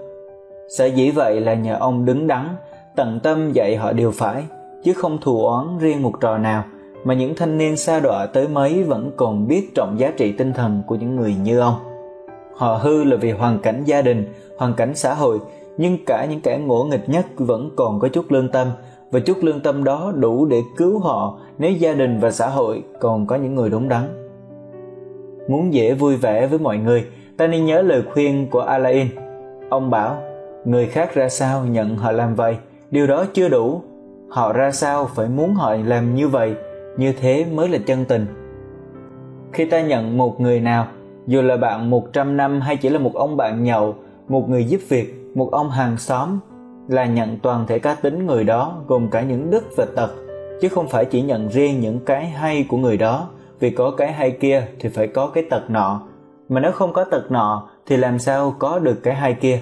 [0.78, 2.48] sở dĩ vậy là nhờ ông đứng đắn
[2.96, 4.44] tận tâm dạy họ điều phải
[4.84, 6.64] chứ không thù oán riêng một trò nào
[7.04, 10.52] mà những thanh niên xa đọa tới mấy vẫn còn biết trọng giá trị tinh
[10.52, 11.93] thần của những người như ông.
[12.56, 15.38] Họ hư là vì hoàn cảnh gia đình, hoàn cảnh xã hội,
[15.76, 18.68] nhưng cả những kẻ ngỗ nghịch nhất vẫn còn có chút lương tâm
[19.10, 22.82] và chút lương tâm đó đủ để cứu họ nếu gia đình và xã hội
[23.00, 24.04] còn có những người đúng đắn.
[25.48, 27.04] Muốn dễ vui vẻ với mọi người,
[27.36, 29.06] ta nên nhớ lời khuyên của Alain.
[29.68, 30.16] Ông bảo,
[30.64, 32.56] người khác ra sao nhận họ làm vậy,
[32.90, 33.82] điều đó chưa đủ.
[34.28, 36.54] Họ ra sao phải muốn họ làm như vậy,
[36.96, 38.26] như thế mới là chân tình.
[39.52, 40.86] Khi ta nhận một người nào,
[41.26, 43.94] dù là bạn 100 năm hay chỉ là một ông bạn nhậu,
[44.28, 46.38] một người giúp việc, một ông hàng xóm,
[46.88, 50.10] là nhận toàn thể cá tính người đó gồm cả những đức và tật,
[50.60, 53.28] chứ không phải chỉ nhận riêng những cái hay của người đó,
[53.60, 56.00] vì có cái hay kia thì phải có cái tật nọ,
[56.48, 59.60] mà nếu không có tật nọ thì làm sao có được cái hay kia.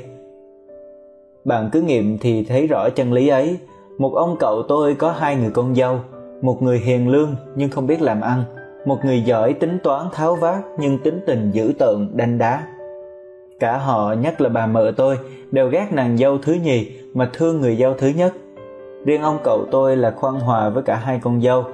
[1.44, 3.58] Bạn cứ nghiệm thì thấy rõ chân lý ấy,
[3.98, 6.00] một ông cậu tôi có hai người con dâu,
[6.42, 8.44] một người hiền lương nhưng không biết làm ăn,
[8.84, 12.62] một người giỏi tính toán tháo vát nhưng tính tình dữ tợn đanh đá.
[13.60, 15.18] Cả họ nhất là bà mợ tôi
[15.50, 18.32] đều ghét nàng dâu thứ nhì mà thương người dâu thứ nhất.
[19.04, 21.64] Riêng ông cậu tôi là khoan hòa với cả hai con dâu.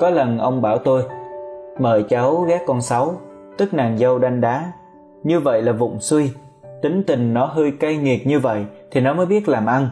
[0.00, 1.02] Có lần ông bảo tôi
[1.78, 3.20] mời cháu ghét con sáu,
[3.58, 4.72] tức nàng dâu đanh đá.
[5.22, 6.30] Như vậy là vụng suy,
[6.82, 9.88] tính tình nó hơi cay nghiệt như vậy thì nó mới biết làm ăn.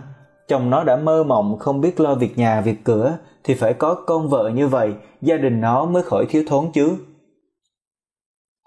[0.48, 3.12] Chồng nó đã mơ mộng không biết lo việc nhà việc cửa
[3.47, 4.93] thì phải có con vợ như vậy,
[5.23, 6.97] gia đình nó mới khỏi thiếu thốn chứ.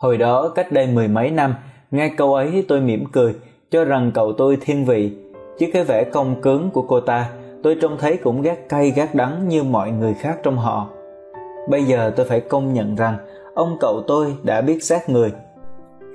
[0.01, 1.56] Hồi đó cách đây mười mấy năm,
[1.91, 3.35] nghe câu ấy tôi mỉm cười,
[3.72, 5.11] cho rằng cậu tôi thiên vị,
[5.60, 7.30] chứ cái vẻ công cứng của cô ta,
[7.64, 10.88] tôi trông thấy cũng gác cay gác đắng như mọi người khác trong họ.
[11.69, 13.18] Bây giờ tôi phải công nhận rằng
[13.56, 15.31] ông cậu tôi đã biết xác người.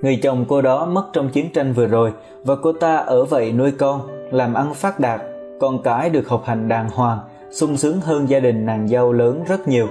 [0.03, 2.13] Người chồng cô đó mất trong chiến tranh vừa rồi
[2.45, 4.01] và cô ta ở vậy nuôi con,
[4.33, 5.21] làm ăn phát đạt,
[5.61, 7.19] con cái được học hành đàng hoàng,
[7.55, 9.87] sung sướng hơn gia đình nàng dâu lớn rất nhiều.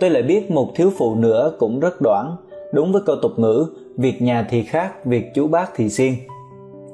[0.00, 2.36] Tôi lại biết một thiếu phụ nữa cũng rất đoản,
[2.72, 6.14] đúng với câu tục ngữ, việc nhà thì khác, việc chú bác thì riêng.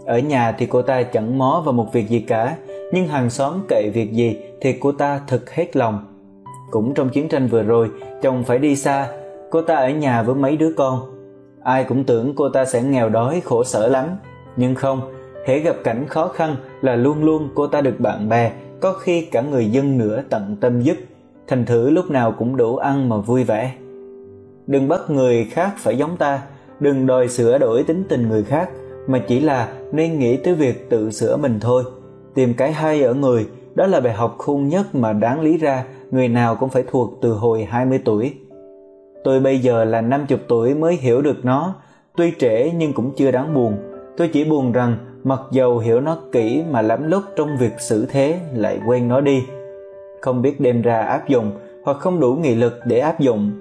[0.06, 2.56] Ở nhà thì cô ta chẳng mó vào một việc gì cả,
[2.92, 5.98] nhưng hàng xóm kệ việc gì thì cô ta thực hết lòng.
[6.70, 7.90] Cũng trong chiến tranh vừa rồi,
[8.22, 9.08] chồng phải đi xa,
[9.50, 11.00] cô ta ở nhà với mấy đứa con.
[11.62, 14.06] Ai cũng tưởng cô ta sẽ nghèo đói khổ sở lắm,
[14.56, 15.00] nhưng không,
[15.46, 18.52] hễ gặp cảnh khó khăn là luôn luôn cô ta được bạn bè
[18.82, 20.96] có khi cả người dân nữa tận tâm giúp.
[21.48, 23.74] Thành thử lúc nào cũng đủ ăn mà vui vẻ.
[24.66, 26.42] Đừng bắt người khác phải giống ta.
[26.80, 28.70] Đừng đòi sửa đổi tính tình người khác
[29.06, 31.84] mà chỉ là nên nghĩ tới việc tự sửa mình thôi.
[32.34, 35.84] Tìm cái hay ở người đó là bài học khôn nhất mà đáng lý ra
[36.10, 38.34] người nào cũng phải thuộc từ hồi 20 tuổi.
[39.24, 41.74] Tôi bây giờ là 50 tuổi mới hiểu được nó,
[42.16, 43.76] tuy trễ nhưng cũng chưa đáng buồn.
[44.16, 48.06] Tôi chỉ buồn rằng mặc dầu hiểu nó kỹ mà lắm lúc trong việc xử
[48.06, 49.44] thế, lại quên nó đi.
[50.20, 51.50] Không biết đem ra áp dụng
[51.84, 53.52] hoặc không đủ nghị lực để áp dụng,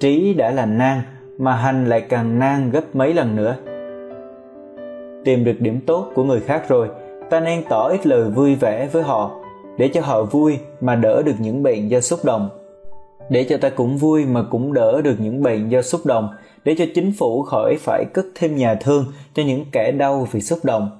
[0.00, 1.00] trí đã là nan
[1.38, 3.56] mà hành lại càng nan gấp mấy lần nữa.
[5.24, 6.88] Tìm được điểm tốt của người khác rồi,
[7.30, 9.30] ta nên tỏ ít lời vui vẻ với họ,
[9.78, 12.48] để cho họ vui mà đỡ được những bệnh do xúc động.
[13.30, 16.28] Để cho ta cũng vui mà cũng đỡ được những bệnh do xúc động,
[16.64, 19.04] để cho chính phủ khỏi phải cất thêm nhà thương
[19.34, 20.90] cho những kẻ đau vì xúc động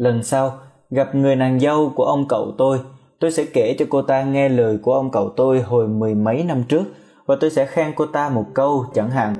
[0.00, 0.52] lần sau,
[0.90, 2.78] gặp người nàng dâu của ông cậu tôi
[3.18, 6.44] tôi sẽ kể cho cô ta nghe lời của ông cậu tôi hồi mười mấy
[6.44, 6.82] năm trước,
[7.26, 9.34] và tôi sẽ khen cô ta một câu chẳng hạn.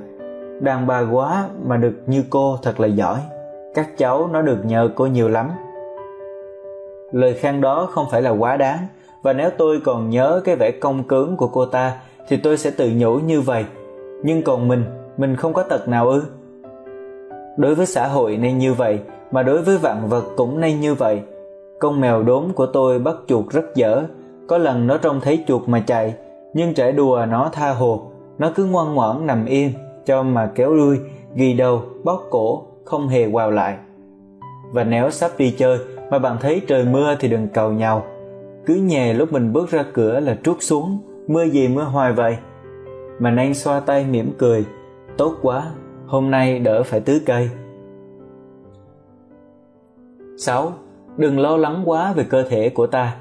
[0.61, 3.19] Đàn bà quá mà được như cô thật là giỏi.
[3.73, 5.49] Các cháu nó được nhờ cô nhiều lắm.
[7.11, 8.77] Lời khen đó không phải là quá đáng,
[9.21, 11.93] và nếu tôi còn nhớ cái vẻ công cứng của cô ta,
[12.27, 13.65] thì tôi sẽ tự nhủ như vậy.
[14.23, 14.83] Nhưng còn mình
[15.17, 16.23] mình không có tật nào ư?
[17.57, 18.99] Đối với xã hội nên như vậy
[19.31, 21.21] mà đối với vạn vật cũng nên như vậy.
[21.79, 24.03] Con mèo đốm của tôi bắt chuột rất dở.
[24.47, 26.13] Có lần nó trông thấy chuột mà chạy,
[26.53, 28.11] nhưng trẻ đùa nó tha hồ.
[28.37, 29.71] Nó cứ ngoan ngoãn nằm yên
[30.05, 30.99] cho mà kéo đuôi
[31.35, 33.77] ghi đầu, bóp cổ, không hề quào lại.
[34.71, 35.77] Và nếu sắp đi chơi
[36.11, 38.03] mà bạn thấy trời mưa thì đừng cầu nhau
[38.65, 40.97] cứ nhè lúc mình bước ra cửa là trút xuống,
[41.27, 42.37] mưa gì mưa hoài vậy?
[43.19, 44.65] Mà nên xoa tay mỉm cười,
[45.17, 45.71] tốt quá,
[46.07, 47.49] hôm nay đỡ phải tưới cây.
[50.41, 50.73] 6.
[51.17, 53.15] Đừng lo lắng quá về cơ thể của ta.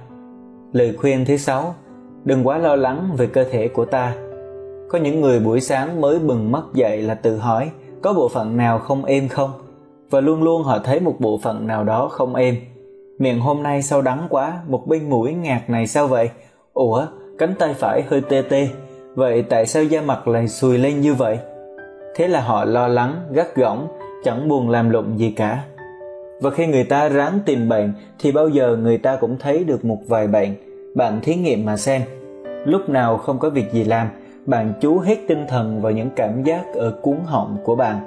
[0.72, 1.74] Lời khuyên thứ sáu,
[2.24, 4.14] đừng quá lo lắng về cơ thể của ta.
[4.88, 7.70] Có những người buổi sáng mới bừng mắt dậy là tự hỏi
[8.02, 9.50] có bộ phận nào không êm không?
[10.10, 12.56] Và luôn luôn họ thấy một bộ phận nào đó không êm.
[13.18, 16.30] Miệng hôm nay sao đắng quá, một bên mũi ngạt này sao vậy?
[16.72, 17.06] Ủa,
[17.38, 18.68] cánh tay phải hơi tê tê,
[19.14, 21.38] vậy tại sao da mặt lại sùi lên như vậy?
[22.14, 23.88] Thế là họ lo lắng, gắt gỏng,
[24.24, 25.64] chẳng buồn làm lụng gì cả
[26.40, 29.84] và khi người ta ráng tìm bệnh, thì bao giờ người ta cũng thấy được
[29.84, 30.54] một vài bệnh.
[30.94, 32.02] Bạn thí nghiệm mà xem.
[32.64, 34.08] Lúc nào không có việc gì làm,
[34.46, 38.00] bạn chú hết tinh thần vào những cảm giác ở cuốn họng của bạn.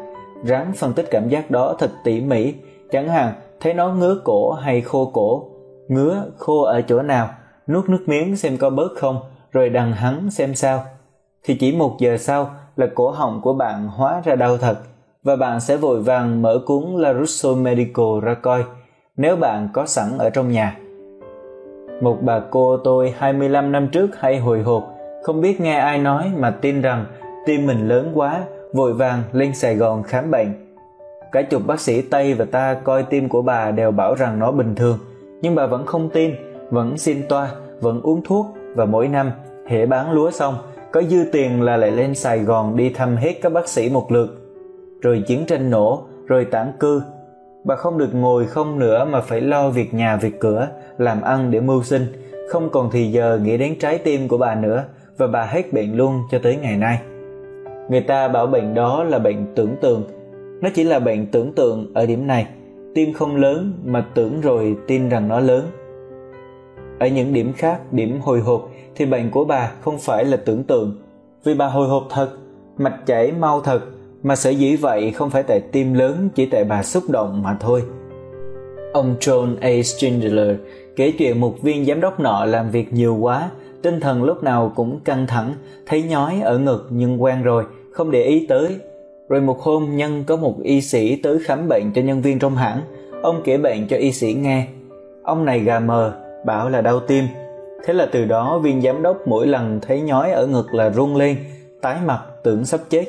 [0.45, 2.53] Ráng phân tích cảm giác đó thật tỉ mỉ.
[2.91, 5.47] Chẳng hạn, thấy nó ngứa cổ hay khô cổ.
[5.87, 7.29] Ngứa, khô ở chỗ nào?
[7.67, 9.19] Nuốt nước miếng xem có bớt không,
[9.51, 10.83] rồi đằng hắn xem sao.
[11.43, 14.77] Thì chỉ một giờ sau là cổ họng của bạn hóa ra đau thật
[15.23, 18.63] và bạn sẽ vội vàng mở cuốn La Russo Medical ra coi
[19.17, 20.77] nếu bạn có sẵn ở trong nhà.
[22.01, 24.83] Một bà cô tôi 25 năm trước hay hồi hộp,
[25.23, 27.05] không biết nghe ai nói mà tin rằng
[27.45, 28.43] tim mình lớn quá,
[28.73, 30.53] vội vàng lên Sài Gòn khám bệnh.
[31.31, 34.51] Cả chục bác sĩ Tây và ta coi tim của bà đều bảo rằng nó
[34.51, 34.97] bình thường,
[35.41, 36.31] nhưng bà vẫn không tin,
[36.69, 37.51] vẫn xin toa,
[37.81, 38.45] vẫn uống thuốc
[38.75, 39.31] và mỗi năm
[39.67, 40.55] hệ bán lúa xong
[40.91, 44.11] có dư tiền là lại lên Sài Gòn đi thăm hết các bác sĩ một
[44.11, 44.42] lượt.
[45.03, 47.01] Rồi chiến tranh nổ, rồi tản cư.
[47.63, 50.67] Bà không được ngồi không nữa mà phải lo việc nhà việc cửa,
[50.97, 52.05] làm ăn để mưu sinh,
[52.49, 54.83] không còn thì giờ nghĩ đến trái tim của bà nữa
[55.17, 57.01] và bà hết bệnh luôn cho tới ngày nay.
[57.89, 60.03] Người ta bảo bệnh đó là bệnh tưởng tượng.
[60.61, 62.47] Nó chỉ là bệnh tưởng tượng ở điểm này.
[62.95, 65.65] Tim không lớn mà tưởng rồi tin rằng nó lớn.
[66.99, 70.63] Ở những điểm khác, điểm hồi hộp thì bệnh của bà không phải là tưởng
[70.63, 70.97] tượng.
[71.43, 72.29] Vì bà hồi hộp thật,
[72.77, 73.79] mạch chảy mau thật,
[74.23, 77.57] mà sở dĩ vậy không phải tại tim lớn chỉ tại bà xúc động mà
[77.59, 77.83] thôi.
[78.93, 79.83] Ông John A.
[79.83, 80.57] Schindler
[80.95, 83.49] kể chuyện một viên giám đốc nọ làm việc nhiều quá,
[83.81, 85.53] tinh thần lúc nào cũng căng thẳng,
[85.85, 88.67] thấy nhói ở ngực nhưng quen rồi, không để ý tới.
[89.29, 92.55] Rồi một hôm nhân có một y sĩ tới khám bệnh cho nhân viên trong
[92.55, 92.81] hãng,
[93.21, 94.67] ông kể bệnh cho y sĩ nghe.
[95.23, 96.13] Ông này gà mờ,
[96.45, 97.25] bảo là đau tim.
[97.85, 101.15] Thế là từ đó viên giám đốc mỗi lần thấy nhói ở ngực là run
[101.15, 101.37] lên,
[101.81, 103.05] tái mặt tưởng sắp chết.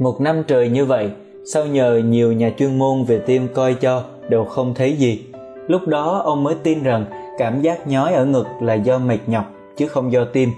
[0.00, 1.10] Một năm trời như vậy,
[1.44, 5.26] sau nhờ nhiều nhà chuyên môn về tim coi cho đều không thấy gì.
[5.68, 7.04] Lúc đó ông mới tin rằng
[7.38, 9.44] cảm giác nhói ở ngực là do mệt nhọc
[9.76, 10.50] chứ không do tim.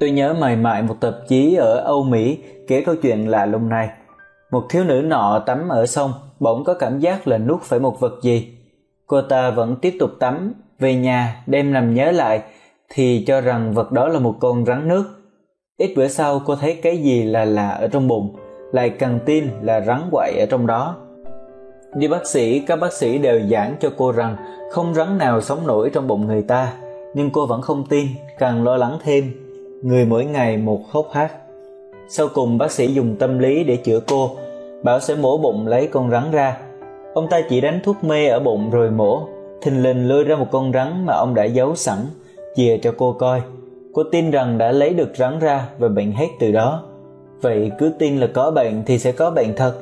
[0.00, 2.38] Tôi nhớ mày mại một tạp chí ở Âu Mỹ
[2.68, 3.90] kể câu chuyện lạ lùng này.
[4.50, 8.00] Một thiếu nữ nọ tắm ở sông, bỗng có cảm giác là nuốt phải một
[8.00, 8.58] vật gì.
[9.06, 12.42] Cô ta vẫn tiếp tục tắm, về nhà đem nằm nhớ lại
[12.88, 15.21] thì cho rằng vật đó là một con rắn nước.
[15.78, 18.36] Ít bữa sau cô thấy cái gì là lạ ở trong bụng,
[18.72, 20.96] lại càng tin là rắn quậy ở trong đó.
[21.94, 24.36] Đi bác sĩ, các bác sĩ đều giảng cho cô rằng
[24.70, 26.72] không rắn nào sống nổi trong bụng người ta,
[27.14, 28.06] nhưng cô vẫn không tin,
[28.38, 29.32] càng lo lắng thêm.
[29.82, 31.32] Người mỗi ngày một khóc hát.
[32.08, 34.30] Sau cùng bác sĩ dùng tâm lý để chữa cô,
[34.82, 36.56] bảo sẽ mổ bụng lấy con rắn ra.
[37.14, 39.28] Ông ta chỉ đánh thuốc mê ở bụng rồi mổ,
[39.62, 41.98] thình lình lôi ra một con rắn mà ông đã giấu sẵn,
[42.54, 43.40] chìa cho cô coi.
[43.94, 46.82] Cô tin rằng đã lấy được rắn ra và bệnh hết từ đó.
[47.40, 49.74] Vậy cứ tin là có bệnh thì sẽ có bệnh thật.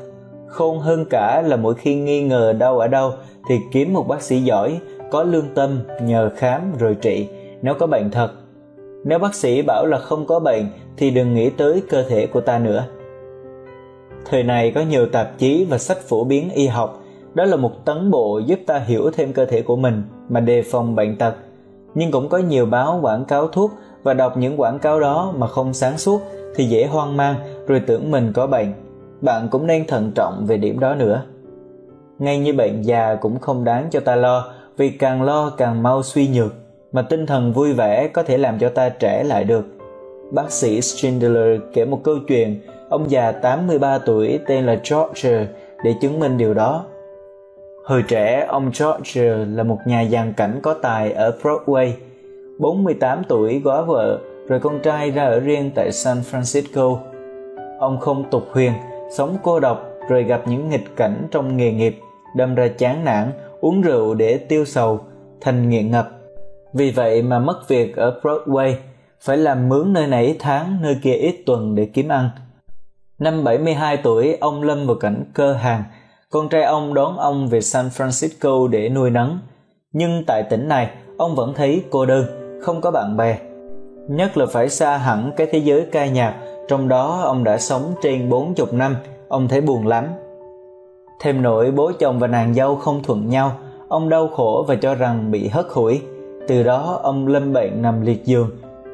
[0.47, 3.13] Khôn hơn cả là mỗi khi nghi ngờ đau ở đâu
[3.49, 4.81] thì kiếm một bác sĩ giỏi,
[5.11, 7.29] có lương tâm, nhờ khám rồi trị.
[7.63, 8.31] Nếu có bệnh thật.
[9.05, 10.65] Nếu bác sĩ bảo là không có bệnh
[10.97, 12.85] thì đừng nghĩ tới cơ thể của ta nữa.
[14.25, 17.03] Thời này có nhiều tạp chí và sách phổ biến y học.
[17.35, 20.63] Đó là một tấn bộ giúp ta hiểu thêm cơ thể của mình mà đề
[20.63, 21.35] phòng bệnh tật.
[21.95, 23.71] Nhưng cũng có nhiều báo quảng cáo thuốc
[24.03, 26.21] và đọc những quảng cáo đó mà không sáng suốt
[26.57, 27.35] thì dễ hoang mang
[27.67, 28.73] rồi tưởng mình có bệnh.
[29.21, 31.23] Bạn cũng nên thận trọng về điểm đó nữa.
[32.19, 36.03] Ngay như bệnh già cũng không đáng cho ta lo vì càng lo càng mau
[36.03, 36.55] suy nhược
[36.93, 39.65] mà tinh thần vui vẻ có thể làm cho ta trẻ lại được.
[40.33, 45.47] Bác sĩ Schindler kể một câu chuyện ông già 83 tuổi tên là George
[45.85, 46.85] để chứng minh điều đó.
[47.85, 51.91] Hồi trẻ, ông George là một nhà dàn cảnh có tài ở Broadway.
[52.61, 56.99] 48 tuổi góa vợ, rồi con trai ra ở riêng tại San Francisco.
[57.79, 58.73] Ông không tục huyền,
[59.17, 62.01] sống cô độc rồi gặp những nghịch cảnh trong nghề nghiệp,
[62.37, 65.01] đâm ra chán nản, uống rượu để tiêu sầu,
[65.41, 66.11] thành nghiện ngập.
[66.73, 68.75] Vì vậy mà mất việc ở Broadway,
[69.21, 72.31] phải làm mướn nơi này ít tháng, nơi kia ít tuần để kiếm ăn.
[73.19, 75.85] Năm 72 tuổi, ông lâm vào cảnh cơ hàng.
[76.31, 79.39] Con trai ông đón ông về San Francisco để nuôi nấng.
[79.93, 83.39] Nhưng tại tỉnh này, ông vẫn thấy cô đơn, không có bạn bè.
[84.09, 86.35] Nhất là phải xa hẳn cái thế giới ca nhạc
[86.69, 88.97] trong đó ông đã sống trên 40 năm,
[89.29, 90.05] ông thấy buồn lắm.
[91.21, 93.53] Thêm nỗi bố chồng và nàng dâu không thuận nhau,
[93.89, 96.01] ông đau khổ và cho rằng bị hất hủi.
[96.49, 98.51] Từ đó ông lâm bệnh nằm liệt giường.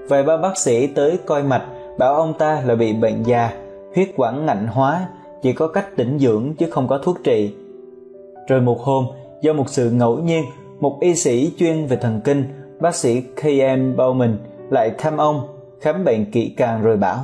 [0.09, 1.62] Vài ba bác sĩ tới coi mạch,
[1.98, 3.52] bảo ông ta là bị bệnh già,
[3.94, 5.09] huyết quản ngạnh hóa,
[5.43, 7.55] chỉ có cách tĩnh dưỡng chứ không có thuốc trị.
[8.48, 9.06] Rồi một hôm,
[9.43, 10.44] do một sự ngẫu nhiên,
[10.80, 12.44] một y sĩ chuyên về thần kinh,
[12.81, 13.97] bác sĩ K.M.
[13.97, 14.35] Bowman
[14.70, 15.40] lại thăm ông,
[15.81, 17.19] khám bệnh kỹ càng rồi bảo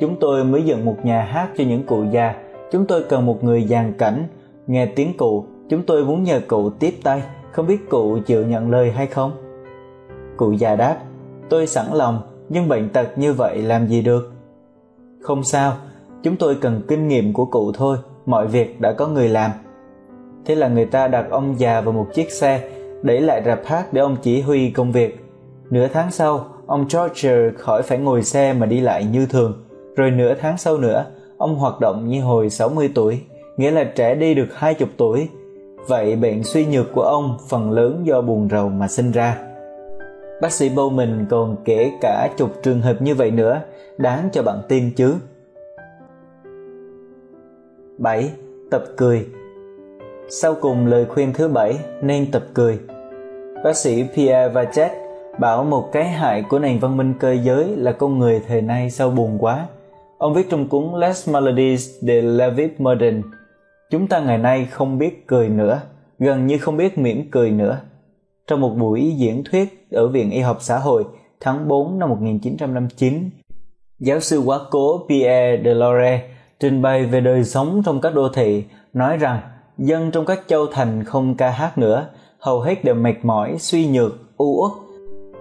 [0.00, 2.34] Chúng tôi mới dựng một nhà hát cho những cụ già.
[2.72, 4.24] Chúng tôi cần một người dàn cảnh.
[4.66, 7.22] Nghe tiếng cụ, chúng tôi muốn nhờ cụ tiếp tay.
[7.52, 9.32] Không biết cụ chịu nhận lời hay không?
[10.36, 10.96] Cụ già đáp,
[11.48, 14.32] tôi sẵn lòng, nhưng bệnh tật như vậy làm gì được
[15.22, 15.72] không sao
[16.22, 17.96] chúng tôi cần kinh nghiệm của cụ thôi
[18.26, 19.50] mọi việc đã có người làm
[20.44, 22.70] thế là người ta đặt ông già vào một chiếc xe
[23.02, 25.18] đẩy lại rạp hát để ông chỉ huy công việc.
[25.70, 29.64] Nửa tháng sau, ông george khỏi phải ngồi xe mà đi lại như thường.
[29.96, 31.04] Rồi nửa tháng sau nữa,
[31.38, 33.20] ông hoạt động như hồi 60 tuổi,
[33.56, 35.28] nghĩa là trẻ đi được hai chục tuổi.
[35.88, 39.38] Vậy bệnh suy nhược của ông phần lớn do buồn rầu mà sinh ra.
[40.42, 43.60] Bác sĩ Bowman còn kể cả chục trường hợp như vậy nữa,
[43.98, 45.14] đáng cho bạn tin chứ.
[47.98, 48.30] 7.
[48.70, 49.26] Tập cười.
[50.28, 52.78] Sau cùng lời khuyên thứ bảy, nên tập cười.
[53.64, 54.92] Bác sĩ Pierre Vachet
[55.38, 58.90] bảo một cái hại của nền văn minh cơ giới là con người thời nay
[58.90, 59.66] sao buồn quá.
[60.18, 63.22] Ông viết trong cuốn Les Maladies de la Vie Moderne
[63.90, 65.80] Chúng ta ngày nay không biết cười nữa,
[66.18, 67.80] gần như không biết mỉm cười nữa.
[68.46, 71.04] Trong một buổi diễn thuyết ở Viện Y học xã hội
[71.40, 73.30] tháng 4 năm 1959,
[73.98, 76.22] giáo sư quá cố Pierre Delore
[76.60, 79.40] trình bày về đời sống trong các đô thị, nói rằng
[79.78, 82.06] dân trong các châu thành không ca hát nữa,
[82.42, 84.72] hầu hết đều mệt mỏi, suy nhược, u uất.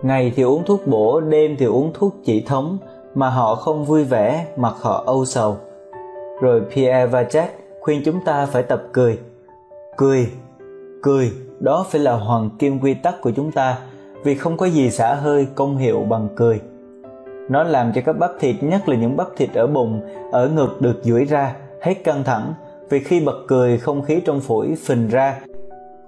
[0.03, 2.78] Ngày thì uống thuốc bổ, đêm thì uống thuốc chỉ thống,
[3.15, 5.57] mà họ không vui vẻ, mặt họ âu sầu.
[6.41, 7.49] Rồi Pierre Vachet
[7.82, 9.19] khuyên chúng ta phải tập cười.
[9.98, 10.28] Cười,
[11.02, 13.78] cười, đó phải là hoàng kim quy tắc của chúng ta,
[14.23, 16.60] vì không có gì xả hơi công hiệu bằng cười
[17.49, 20.02] nó làm cho các bắp thịt nhất là những bắp thịt ở bụng
[20.32, 22.53] ở ngực được duỗi ra hết căng thẳng
[22.90, 25.40] vì khi bật cười không khí trong phổi phình ra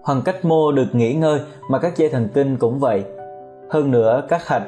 [0.04, 1.40] hoàn cách mô được nghỉ ngơi
[1.70, 3.04] mà các dây thần kinh cũng vậy.
[3.70, 4.68] Hơn nữa, các hạch,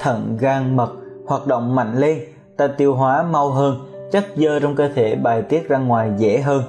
[0.00, 0.92] thận, gan, mật
[1.26, 2.18] hoạt động mạnh lên,
[2.56, 3.76] ta tiêu hóa mau hơn,
[4.10, 6.62] chất dơ trong cơ thể bài tiết ra ngoài dễ hơn.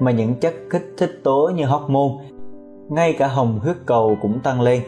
[0.00, 2.12] Mà những chất kích thích tố như hormone,
[2.88, 4.82] ngay cả hồng huyết cầu cũng tăng lên.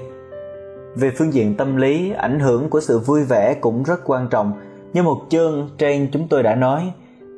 [0.97, 4.53] Về phương diện tâm lý, ảnh hưởng của sự vui vẻ cũng rất quan trọng.
[4.93, 6.93] Như một chương trên chúng tôi đã nói,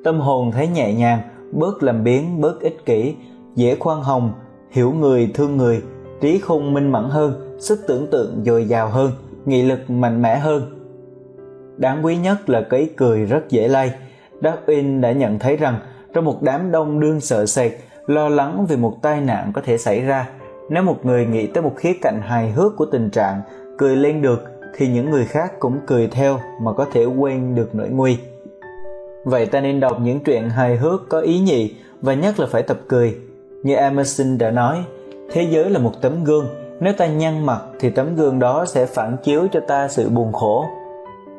[0.05, 1.20] tâm hồn thấy nhẹ nhàng,
[1.52, 3.15] bớt làm biến, bớt ích kỷ,
[3.55, 4.32] dễ khoan hồng
[4.74, 5.82] hiểu người, thương người,
[6.20, 9.10] trí khôn minh mẫn hơn, sức tưởng tượng dồi dào hơn,
[9.44, 10.62] nghị lực mạnh mẽ hơn.
[11.76, 13.92] Đáng quý nhất là cái cười rất dễ lay.
[14.40, 15.78] Darwin đã nhận thấy rằng,
[16.12, 17.72] trong một đám đông đương sợ sệt,
[18.06, 20.28] lo lắng về một tai nạn có thể xảy ra,
[20.70, 23.42] nếu một người nghĩ tới một khía cạnh hài hước của tình trạng
[23.78, 24.44] cười lên được,
[24.76, 28.18] thì những người khác cũng cười theo mà có thể quên được nỗi nguy.
[29.24, 32.62] Vậy ta nên đọc những truyện hài hước có ý nhị và nhất là phải
[32.62, 33.14] tập cười
[33.64, 34.84] như emerson đã nói
[35.32, 36.46] thế giới là một tấm gương.
[36.80, 40.32] Nếu ta nhăn mặt thì tấm gương đó sẽ phản chiếu cho ta sự buồn
[40.32, 40.66] khổ.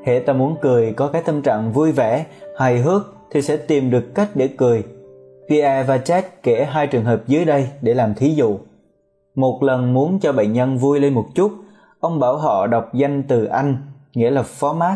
[0.05, 2.25] Hệ ta muốn cười có cái tâm trạng vui vẻ
[2.57, 4.83] hài hước thì sẽ tìm được cách để cười.
[5.49, 8.57] Pierre và Chad kể hai trường hợp dưới đây để làm thí dụ.
[9.35, 11.51] Một lần muốn cho bệnh nhân vui lên một chút,
[11.99, 13.77] ông bảo họ đọc danh từ Anh,
[14.13, 14.95] nghĩa là format.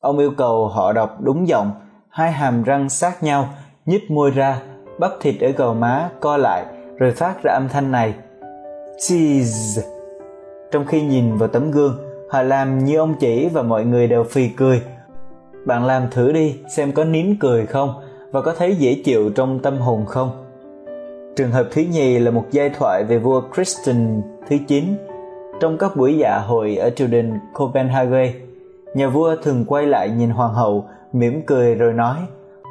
[0.00, 1.70] Ông yêu cầu họ đọc đúng giọng,
[2.08, 3.48] hai hàm răng sát nhau,
[3.86, 4.60] nhích môi ra,
[4.98, 6.64] bắp thịt ở gò má co lại
[6.98, 8.14] rồi phát ra âm thanh này.
[8.98, 9.82] Cheese.
[10.70, 11.98] Trong khi nhìn vào tấm gương,
[12.30, 14.82] họ làm như ông chỉ và mọi người đều phì cười.
[15.66, 17.94] Bạn làm thử đi xem có nín cười không
[18.32, 20.44] và có thấy dễ chịu trong tâm hồn không
[21.36, 24.84] Trường hợp thứ nhì là một giai thoại về vua Christian thứ 9.
[25.60, 28.32] Trong các buổi dạ hội ở triều đình Copenhagen,
[28.94, 32.16] nhà vua thường quay lại nhìn hoàng hậu, mỉm cười rồi nói: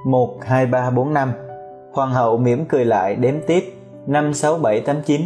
[0.05, 1.31] "1 2 3 4 5."
[1.91, 3.73] Hoàng hậu mỉm cười lại đếm tiếp:
[4.07, 5.21] "5 6 7 8 9."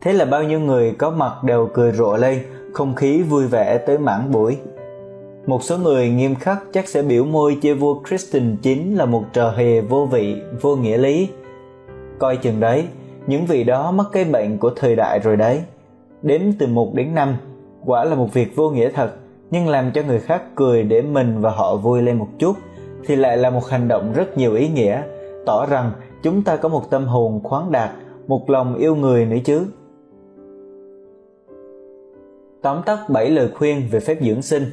[0.00, 2.38] Thế là bao nhiêu người có mặt đều cười rộ lên,
[2.72, 4.56] không khí vui vẻ tới mãn buổi.
[5.46, 9.24] Một số người nghiêm khắc chắc sẽ biểu môi chê vua Christian chín là một
[9.32, 11.28] trò hề vô vị, vô nghĩa lý
[12.18, 12.84] coi chừng đấy
[13.26, 15.60] những vị đó mắc cái bệnh của thời đại rồi đấy
[16.22, 17.36] đếm từ 1 đến 5
[17.84, 19.10] quả là một việc vô nghĩa thật
[19.50, 22.56] nhưng làm cho người khác cười để mình và họ vui lên một chút
[23.06, 25.02] thì lại là một hành động rất nhiều ý nghĩa
[25.46, 25.92] tỏ rằng
[26.22, 27.90] chúng ta có một tâm hồn khoáng đạt,
[28.26, 29.66] một lòng yêu người nữa chứ
[32.62, 34.64] tóm tắt 7 lời khuyên về phép dưỡng sinh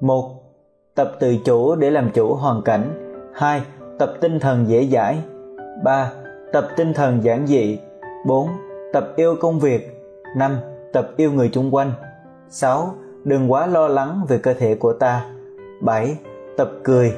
[0.00, 0.30] 1.
[0.94, 2.90] Tập tự chủ để làm chủ hoàn cảnh
[3.34, 3.62] 2.
[3.98, 5.18] Tập tinh thần dễ dãi
[5.84, 6.12] 3
[6.52, 7.78] tập tinh thần giản dị
[8.26, 8.48] 4.
[8.92, 10.02] Tập yêu công việc
[10.36, 10.56] 5.
[10.92, 11.92] Tập yêu người chung quanh
[12.48, 12.94] 6.
[13.24, 15.26] Đừng quá lo lắng về cơ thể của ta
[15.80, 16.16] 7.
[16.56, 17.12] Tập cười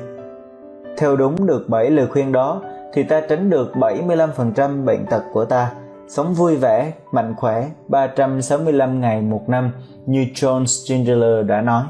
[0.96, 2.62] theo đúng được 7 lời khuyên đó
[2.92, 5.72] thì ta tránh được 75% bệnh tật của ta
[6.08, 9.72] sống vui vẻ, mạnh khỏe 365 ngày một năm
[10.06, 11.84] như John Strangler đã nói.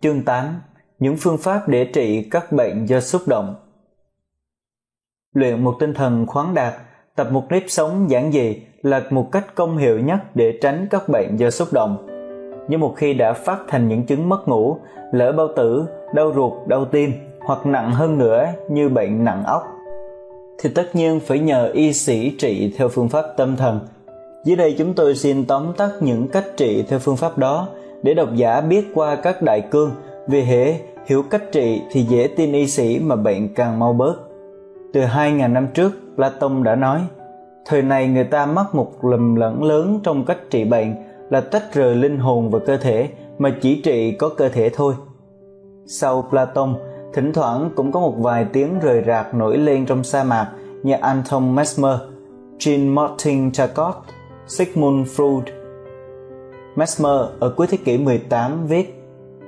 [0.00, 0.60] Chương 8.
[0.98, 3.54] Những phương pháp để trị các bệnh do xúc động
[5.32, 6.74] luyện một tinh thần khoáng đạt
[7.14, 11.08] tập một nếp sống giản dị là một cách công hiệu nhất để tránh các
[11.08, 12.15] bệnh do xúc động
[12.68, 14.76] nhưng một khi đã phát thành những chứng mất ngủ,
[15.12, 17.12] lỡ bao tử, đau ruột, đau tim,
[17.46, 19.62] hoặc nặng hơn nữa, như bệnh nặng óc,
[20.58, 23.80] thì tất nhiên phải nhờ y sĩ trị theo phương pháp tâm thần.
[24.44, 27.68] Dưới đây chúng tôi xin tóm tắt những cách trị theo phương pháp đó
[28.02, 29.90] để độc giả biết qua các đại cương.
[30.26, 30.74] Vì hệ
[31.06, 34.14] hiểu cách trị thì dễ tin y sĩ mà bệnh càng mau bớt.
[34.92, 37.00] Từ 2.000 năm trước, Platon đã nói,
[37.64, 40.94] thời này người ta mắc một lầm lẫn lớn trong cách trị bệnh
[41.30, 43.08] là tách rời linh hồn và cơ thể
[43.38, 44.94] mà chỉ trị có cơ thể thôi
[45.86, 46.74] sau Platon
[47.14, 50.94] thỉnh thoảng cũng có một vài tiếng rời rạc nổi lên trong sa mạc như
[50.94, 51.96] Anton Mesmer,
[52.58, 53.94] Jean Martin Charcot,
[54.46, 55.42] Sigmund Freud.
[56.76, 59.02] Mesmer ở cuối thế kỷ 18 viết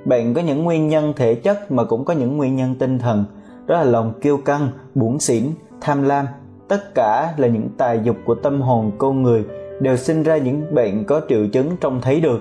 [0.05, 3.25] Bệnh có những nguyên nhân thể chất mà cũng có những nguyên nhân tinh thần,
[3.67, 5.45] đó là lòng kiêu căng, buồn xỉn,
[5.81, 6.27] tham lam.
[6.69, 9.45] Tất cả là những tài dục của tâm hồn con người
[9.81, 12.41] đều sinh ra những bệnh có triệu chứng trông thấy được.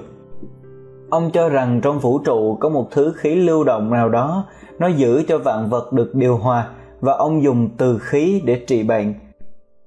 [1.09, 4.45] Ông cho rằng trong vũ trụ có một thứ khí lưu động nào đó,
[4.80, 6.68] nó giữ cho vạn vật được điều hòa
[6.99, 9.14] và ông dùng từ khí để trị bệnh.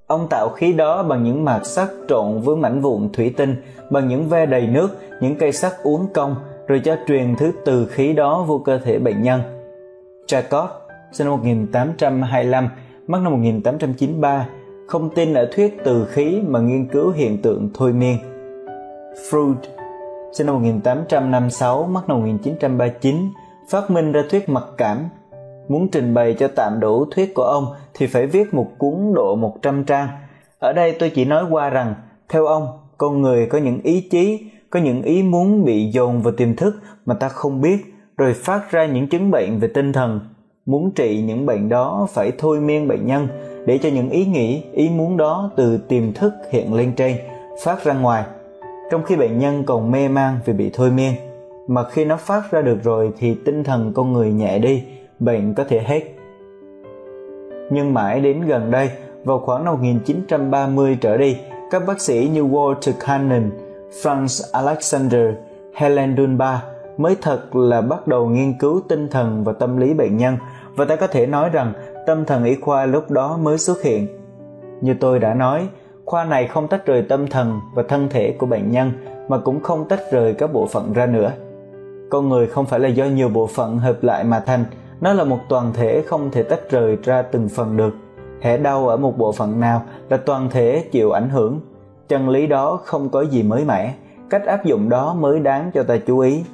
[0.07, 3.57] Ông tạo khí đó bằng những mạt sắt trộn với mảnh vụn thủy tinh,
[3.91, 4.89] bằng những ve đầy nước,
[5.21, 6.37] những cây sắt uốn cong,
[6.67, 9.41] rồi cho truyền thứ từ khí đó vô cơ thể bệnh nhân.
[10.27, 10.71] Charcot,
[11.13, 12.69] sinh năm 1825,
[13.07, 14.49] mất năm 1893,
[14.91, 18.19] không tin ở thuyết từ khí mà nghiên cứu hiện tượng thôi miên.
[19.31, 19.55] Freud,
[20.33, 23.17] sinh năm 1856, mất năm 1939,
[23.69, 25.09] phát minh ra thuyết mặc cảm.
[25.69, 29.37] Muốn trình bày cho tạm đủ thuyết của ông thì phải viết một cuốn độ
[29.37, 30.09] 100 trang.
[30.59, 31.95] Ở đây tôi chỉ nói qua rằng,
[32.29, 32.69] theo ông,
[32.99, 36.75] con người có những ý chí, có những ý muốn bị dồn vào tiềm thức
[37.07, 40.21] mà ta không biết, rồi phát ra những chứng bệnh về tinh thần.
[40.67, 43.29] Muốn trị những bệnh đó phải thôi miên bệnh nhân
[43.67, 47.17] để cho những ý nghĩ, ý muốn đó từ tiềm thức hiện lên trên,
[47.65, 48.25] phát ra ngoài.
[48.91, 51.13] Trong khi bệnh nhân còn mê man vì bị thôi miên,
[51.67, 54.83] mà khi nó phát ra được rồi thì tinh thần con người nhẹ đi,
[55.19, 56.03] bệnh có thể hết.
[57.71, 58.91] Nhưng mãi đến gần đây,
[59.25, 61.37] vào khoảng năm 1930 trở đi,
[61.71, 63.51] các bác sĩ như Walter Cannon,
[64.03, 65.35] Franz Alexander,
[65.75, 66.57] Helen Dunbar
[66.97, 70.37] mới thật là bắt đầu nghiên cứu tinh thần và tâm lý bệnh nhân
[70.77, 71.73] và ta có thể nói rằng
[72.07, 74.07] tâm thần y khoa lúc đó mới xuất hiện.
[74.81, 75.69] Như tôi đã nói,
[76.05, 78.93] khoa này không tách rời tâm thần và thân thể của bệnh nhân
[79.29, 81.33] mà cũng không tách rời các bộ phận ra nữa.
[82.11, 84.65] Con người không phải là do nhiều bộ phận hợp lại mà thành,
[85.01, 87.95] nó là một toàn thể không thể tách rời ra từng phần được.
[88.41, 91.61] Hễ đau ở một bộ phận nào là toàn thể chịu ảnh hưởng.
[92.09, 93.95] Chân lý đó không có gì mới mẻ,
[94.31, 96.45] cách áp dụng đó mới đáng cho ta chú ý.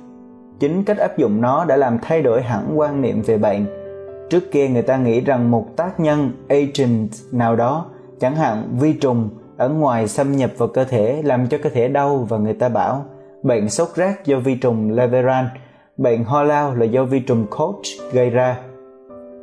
[0.58, 3.85] Chính cách áp dụng nó đã làm thay đổi hẳn quan niệm về bệnh.
[4.30, 7.86] Trước kia người ta nghĩ rằng một tác nhân agent nào đó,
[8.20, 11.88] chẳng hạn vi trùng ở ngoài xâm nhập vào cơ thể làm cho cơ thể
[11.88, 13.04] đau và người ta bảo
[13.46, 15.48] bệnh sốt rét do vi trùng Leveran,
[15.96, 17.82] bệnh ho lao là do vi trùng Koch
[18.12, 18.58] gây ra.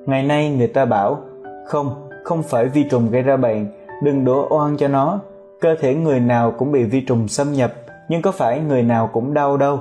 [0.05, 1.19] Ngày nay người ta bảo,
[1.65, 3.67] không, không phải vi trùng gây ra bệnh,
[4.03, 5.19] đừng đổ oan cho nó.
[5.61, 7.73] Cơ thể người nào cũng bị vi trùng xâm nhập,
[8.09, 9.79] nhưng có phải người nào cũng đau đâu.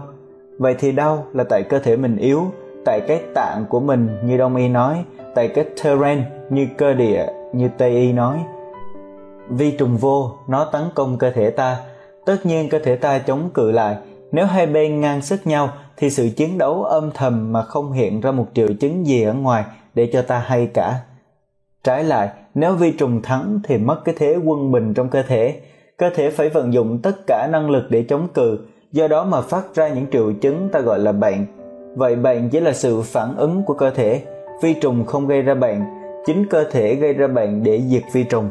[0.59, 2.43] Vậy thì đau là tại cơ thể mình yếu,
[2.85, 5.05] tại cái tạng của mình như Đông Y nói,
[5.35, 8.39] tại cái terrain như cơ địa như Tây Y nói.
[9.49, 11.77] Vi trùng vô, nó tấn công cơ thể ta,
[12.27, 13.97] tất nhiên cơ thể ta chống cự lại,
[14.33, 18.21] nếu hai bên ngang sức nhau thì sự chiến đấu âm thầm mà không hiện
[18.21, 19.65] ra một triệu chứng gì ở ngoài
[19.95, 21.01] để cho ta hay cả.
[21.85, 25.61] Trái lại, nếu vi trùng thắng thì mất cái thế quân bình trong cơ thể,
[25.99, 28.59] cơ thể phải vận dụng tất cả năng lực để chống cự,
[28.93, 31.47] do đó mà phát ra những triệu chứng ta gọi là bệnh.
[31.95, 34.23] Vậy bệnh chỉ là sự phản ứng của cơ thể,
[34.63, 35.81] vi trùng không gây ra bệnh,
[36.27, 38.49] chính cơ thể gây ra bệnh để diệt vi trùng.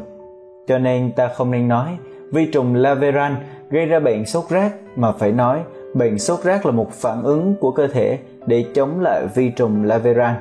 [0.66, 1.88] Cho nên ta không nên nói
[2.32, 3.36] vi trùng Laveran
[3.70, 5.60] gây ra bệnh sốt rét mà phải nói
[5.94, 9.84] bệnh sốt rét là một phản ứng của cơ thể để chống lại vi trùng
[9.84, 10.34] Laveran.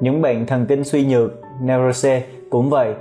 [0.00, 1.30] Những bệnh thần kinh suy nhược,
[1.62, 2.94] neurose cũng vậy.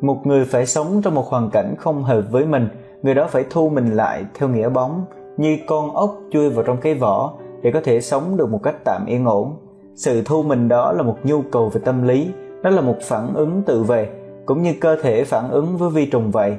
[0.00, 2.68] Một người phải sống trong một hoàn cảnh không hợp với mình,
[3.02, 5.04] người đó phải thu mình lại theo nghĩa bóng,
[5.36, 7.32] như con ốc chui vào trong cái vỏ
[7.62, 9.56] để có thể sống được một cách tạm yên ổn.
[9.94, 12.30] Sự thu mình đó là một nhu cầu về tâm lý,
[12.62, 14.08] nó là một phản ứng tự vệ,
[14.46, 16.56] cũng như cơ thể phản ứng với vi trùng vậy.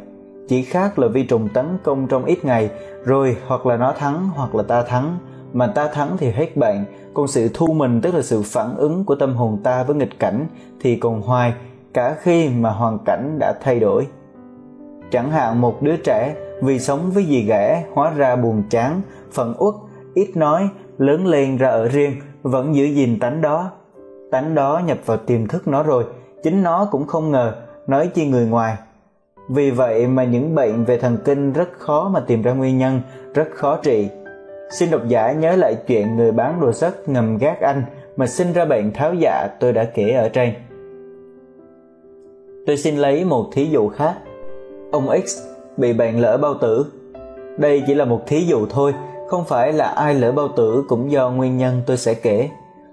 [0.47, 2.69] Chỉ khác là vi trùng tấn công trong ít ngày
[3.05, 5.17] rồi hoặc là nó thắng hoặc là ta thắng.
[5.53, 9.05] Mà ta thắng thì hết bệnh còn sự thu mình tức là sự phản ứng
[9.05, 10.47] của tâm hồn ta với nghịch cảnh
[10.81, 11.53] thì còn hoài
[11.93, 14.07] cả khi mà hoàn cảnh đã thay đổi.
[15.11, 19.01] Chẳng hạn một đứa trẻ vì sống với dì ghẻ hóa ra buồn chán
[19.31, 19.75] phận uất
[20.13, 22.11] ít nói lớn lên ra ở riêng
[22.41, 23.71] vẫn giữ gìn tánh đó
[24.31, 26.05] tánh đó nhập vào tiềm thức nó rồi
[26.43, 27.55] chính nó cũng không ngờ
[27.87, 28.77] nói chi người ngoài
[29.49, 33.01] Vì vậy mà những bệnh về thần kinh rất khó mà tìm ra nguyên nhân,
[33.33, 34.09] rất khó trị.
[34.79, 37.83] Xin độc giả nhớ lại chuyện người bán đồ sắt ngầm gác anh
[38.15, 40.53] mà sinh ra bệnh tháo dạ tôi đã kể ở trên.
[42.67, 44.13] Tôi xin lấy một thí dụ khác.
[44.91, 46.85] Ông X bị bạn lỡ bao tử.
[47.57, 48.93] Đây chỉ là một thí dụ thôi,
[49.27, 52.49] không phải là ai lỡ bao tử cũng do nguyên nhân tôi sẽ kể.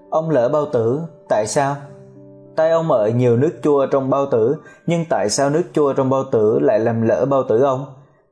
[0.09, 0.99] Ông lỡ bao tử,
[1.29, 1.75] tại sao?
[2.55, 4.55] Tay ông ở nhiều nước chua trong bao tử,
[4.87, 7.85] nhưng tại sao nước chua trong bao tử lại làm lỡ bao tử ông?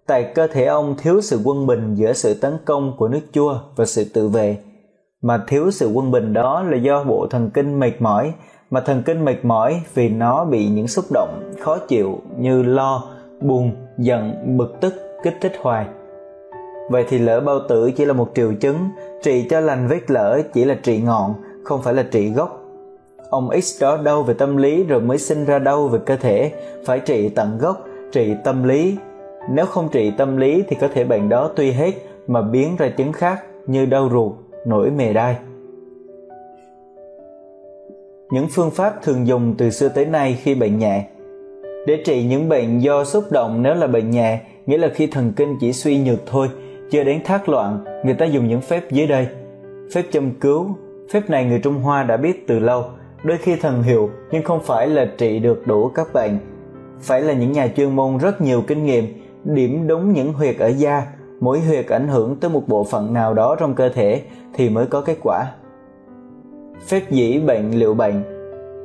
[0.08, 3.60] Tại cơ thể ông thiếu sự quân bình giữa sự tấn công của nước chua
[3.76, 4.58] và sự tự vệ.
[5.22, 8.34] Mà thiếu sự quân bình đó là do bộ thần kinh mệt mỏi,
[8.70, 13.04] mà thần kinh mệt mỏi vì nó bị những xúc động khó chịu như lo,
[13.42, 14.94] buồn, giận, bực tức
[15.24, 15.86] kích thích hoài.
[16.90, 18.78] Vậy thì lỡ bao tử chỉ là một triệu chứng,
[19.24, 21.34] trị cho lành vết lỡ chỉ là trị ngọn,
[21.64, 22.64] không phải là trị gốc.
[23.30, 26.52] Ông X đó đau về tâm lý rồi mới sinh ra đau về cơ thể,
[26.86, 28.98] phải trị tận gốc, trị tâm lý.
[29.50, 31.92] Nếu không trị tâm lý thì có thể bệnh đó tuy hết
[32.28, 34.32] mà biến ra chứng khác như đau ruột,
[34.66, 35.36] nổi mề đai.
[38.32, 41.06] Những phương pháp thường dùng từ xưa tới nay khi bệnh nhẹ
[41.88, 45.34] để trị những bệnh do xúc động nếu là bệnh nhẹ, nghĩa là khi thần
[45.36, 46.48] kinh chỉ suy nhược thôi,
[46.92, 49.28] chưa đến thác loạn, người ta dùng những phép dưới đây.
[49.94, 50.68] Phép châm cứu,
[51.12, 52.84] phép này người Trung Hoa đã biết từ lâu,
[53.24, 56.38] đôi khi thần hiệu nhưng không phải là trị được đủ các bệnh.
[57.02, 59.06] Phải là những nhà chuyên môn rất nhiều kinh nghiệm,
[59.44, 61.04] điểm đúng những huyệt ở da,
[61.40, 64.22] mỗi huyệt ảnh hưởng tới một bộ phận nào đó trong cơ thể
[64.54, 65.46] thì mới có kết quả.
[66.88, 68.24] Phép dĩ bệnh liệu bệnh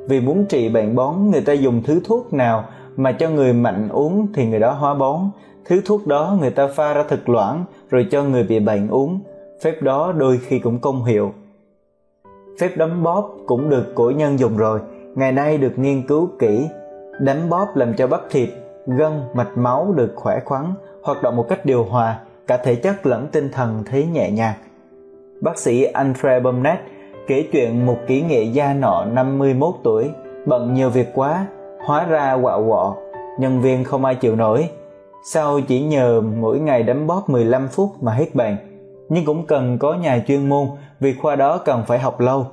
[0.09, 2.65] Vì muốn trị bệnh bón, người ta dùng thứ thuốc nào
[2.97, 5.21] mà cho người mạnh uống thì người đó hóa bón.
[5.65, 9.21] Thứ thuốc đó người ta pha ra thực loãng, rồi cho người bị bệnh uống.
[9.63, 11.33] Phép đó đôi khi cũng công hiệu.
[12.61, 14.81] Phép đấm bóp cũng được cổ nhân dùng rồi.
[15.15, 16.69] Ngày nay được nghiên cứu kỹ.
[17.21, 18.49] Đấm bóp làm cho bắp thịt,
[18.87, 23.07] gân, mạch máu được khỏe khoắn, hoạt động một cách điều hòa, cả thể chất
[23.07, 24.55] lẫn tinh thần thấy nhẹ nhàng.
[25.41, 26.79] Bác sĩ Andre Bumnet
[27.27, 30.11] kể chuyện một kỹ nghệ gia nọ 51 tuổi,
[30.47, 31.47] bận nhiều việc quá
[31.85, 32.97] hóa ra quạo quọ,
[33.39, 34.69] nhân viên không ai chịu nổi.
[35.25, 38.57] Sau chỉ nhờ mỗi ngày đấm bóp 15 phút mà hết bệnh,
[39.09, 40.67] nhưng cũng cần có nhà chuyên môn
[41.01, 42.47] vì khoa đó cần phải học lâu.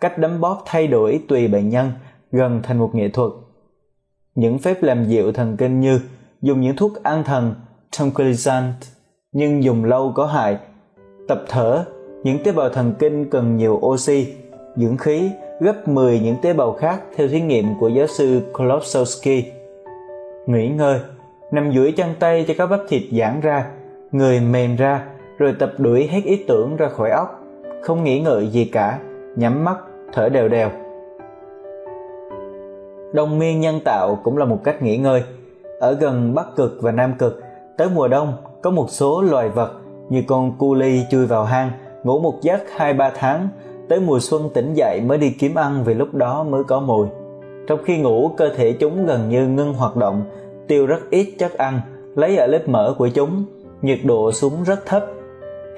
[0.00, 1.92] Cách đấm bóp thay đổi tùy bệnh nhân,
[2.32, 3.32] gần thành một nghệ thuật.
[4.34, 6.00] Những phép làm dịu thần kinh như
[6.42, 7.54] dùng những thuốc an thần,
[7.90, 8.72] tranquilizant,
[9.32, 10.58] nhưng dùng lâu có hại.
[11.28, 11.84] Tập thở,
[12.24, 14.34] những tế bào thần kinh cần nhiều oxy,
[14.76, 15.30] dưỡng khí
[15.62, 19.42] gấp 10 những tế bào khác theo thí nghiệm của giáo sư Klopsowski.
[20.46, 21.00] Nghỉ ngơi,
[21.50, 23.66] nằm duỗi chân tay cho các bắp thịt giãn ra,
[24.12, 25.06] người mềm ra,
[25.38, 27.40] rồi tập đuổi hết ý tưởng ra khỏi óc,
[27.82, 28.98] không nghĩ ngợi gì cả,
[29.36, 29.76] nhắm mắt,
[30.12, 30.68] thở đều đều.
[33.12, 35.22] đồng miên nhân tạo cũng là một cách nghỉ ngơi.
[35.80, 37.42] Ở gần Bắc Cực và Nam Cực,
[37.76, 38.32] tới mùa đông
[38.62, 39.72] có một số loài vật
[40.08, 41.70] như con cu ly chui vào hang,
[42.04, 43.48] ngủ một giấc 2-3 tháng
[43.88, 47.08] tới mùa xuân tỉnh dậy mới đi kiếm ăn vì lúc đó mới có mùi.
[47.66, 50.22] Trong khi ngủ, cơ thể chúng gần như ngưng hoạt động,
[50.68, 51.80] tiêu rất ít chất ăn,
[52.16, 53.44] lấy ở lớp mỡ của chúng,
[53.82, 55.06] nhiệt độ xuống rất thấp.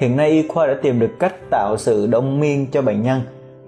[0.01, 3.21] Hiện nay y khoa đã tìm được cách tạo sự đông miên cho bệnh nhân,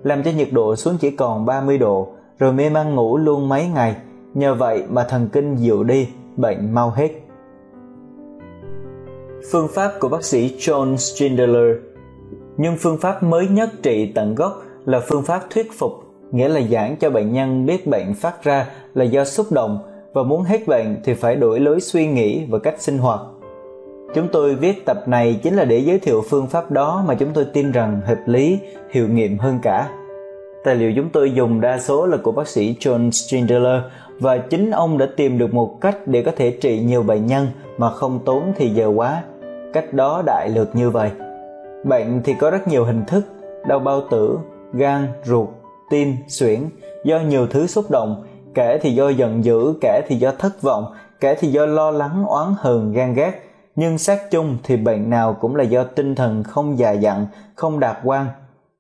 [0.03, 2.09] làm cho nhiệt độ xuống chỉ còn 30 độ,
[2.39, 3.97] rồi mê man ngủ luôn mấy ngày.
[4.35, 7.11] Nhờ vậy mà thần kinh dịu đi, bệnh mau hết.
[9.53, 11.77] Phương pháp của bác sĩ John Schindler
[12.57, 15.93] nhưng phương pháp mới nhất trị tận gốc là phương pháp thuyết phục,
[16.33, 19.79] nghĩa là giảng cho bệnh nhân biết bệnh phát ra là do xúc động
[20.13, 23.21] và muốn hết bệnh thì phải đổi lối suy nghĩ và cách sinh hoạt.
[24.15, 27.29] Chúng tôi viết tập này chính là để giới thiệu phương pháp đó mà chúng
[27.35, 28.59] tôi tin rằng hợp lý,
[28.91, 29.89] hiệu nghiệm hơn cả.
[30.65, 33.83] Tài liệu chúng tôi dùng đa số là của bác sĩ john strindler
[34.21, 37.47] và chính ông đã tìm được một cách để có thể trị nhiều bệnh nhân
[37.79, 39.23] mà không tốn thì giờ quá.
[39.73, 41.11] Cách đó đại lược như vậy.
[41.89, 43.27] Bệnh thì có rất nhiều hình thức,
[43.67, 44.39] đau bao tử,
[44.73, 45.49] gan, ruột,
[45.91, 46.61] tim, suyễn
[47.05, 50.85] do nhiều thứ xúc động, kẻ thì do giận dữ, kẻ thì do thất vọng,
[51.21, 53.33] kẻ thì do lo lắng, oán hờn, gan ghét.
[53.77, 57.81] Nhưng xét chung thì bệnh nào cũng là do tinh thần không già dặn, không
[57.81, 58.27] đạt quan,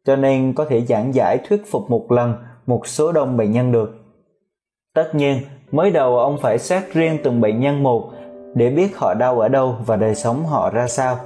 [0.04, 2.34] cho nên có thể giảng giải thuyết phục một lần
[2.66, 3.94] một số đông bệnh nhân được.
[4.94, 5.40] Tất nhiên,
[5.72, 8.10] mới đầu ông phải xét riêng từng bệnh nhân một
[8.54, 11.18] để biết họ đau ở đâu và đời sống họ ra sao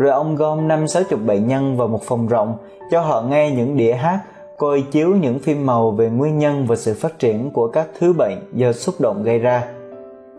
[0.00, 2.56] rồi ông gom năm sáu chục bệnh nhân vào một phòng rộng,
[2.90, 4.20] cho họ nghe những đĩa hát,
[4.56, 8.12] coi chiếu những phim màu về nguyên nhân và sự phát triển của các thứ
[8.12, 9.64] bệnh do xúc động gây ra.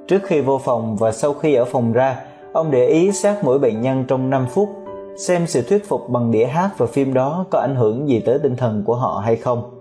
[0.08, 2.22] Trước khi vô phòng và sau khi ở phòng ra,
[2.54, 4.70] ông để ý sát mỗi bệnh nhân trong 5 phút,
[5.28, 8.40] xem sự thuyết phục bằng đĩa hát và phim đó có ảnh hưởng gì tới
[8.44, 9.72] tinh thần của họ hay không.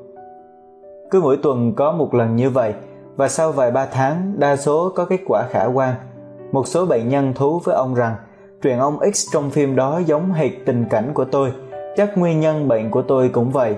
[1.11, 2.75] Cứ mỗi tuần có một lần như vậy,
[3.17, 5.95] và sau vài ba tháng, đa số có kết quả khả quan.
[6.53, 8.17] Một số bệnh nhân thú với ông rằng
[8.63, 11.53] Truyền ông X trong phim đó giống hệt tình cảnh của tôi,
[11.97, 13.77] chắc nguyên nhân bệnh của tôi cũng vậy.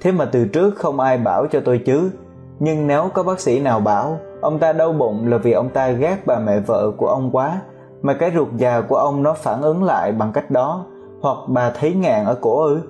[0.00, 2.10] Thế mà từ trước không ai bảo cho tôi chứ.
[2.58, 5.88] Nhưng nếu có bác sĩ nào bảo ông ta đau bụng là vì ông ta
[5.88, 7.60] ghét bà mẹ vợ của ông quá,
[8.02, 10.86] mà cái ruột già của ông nó phản ứng lại bằng cách đó,
[11.20, 12.80] hoặc bà thấy ngạn ở cổ ư?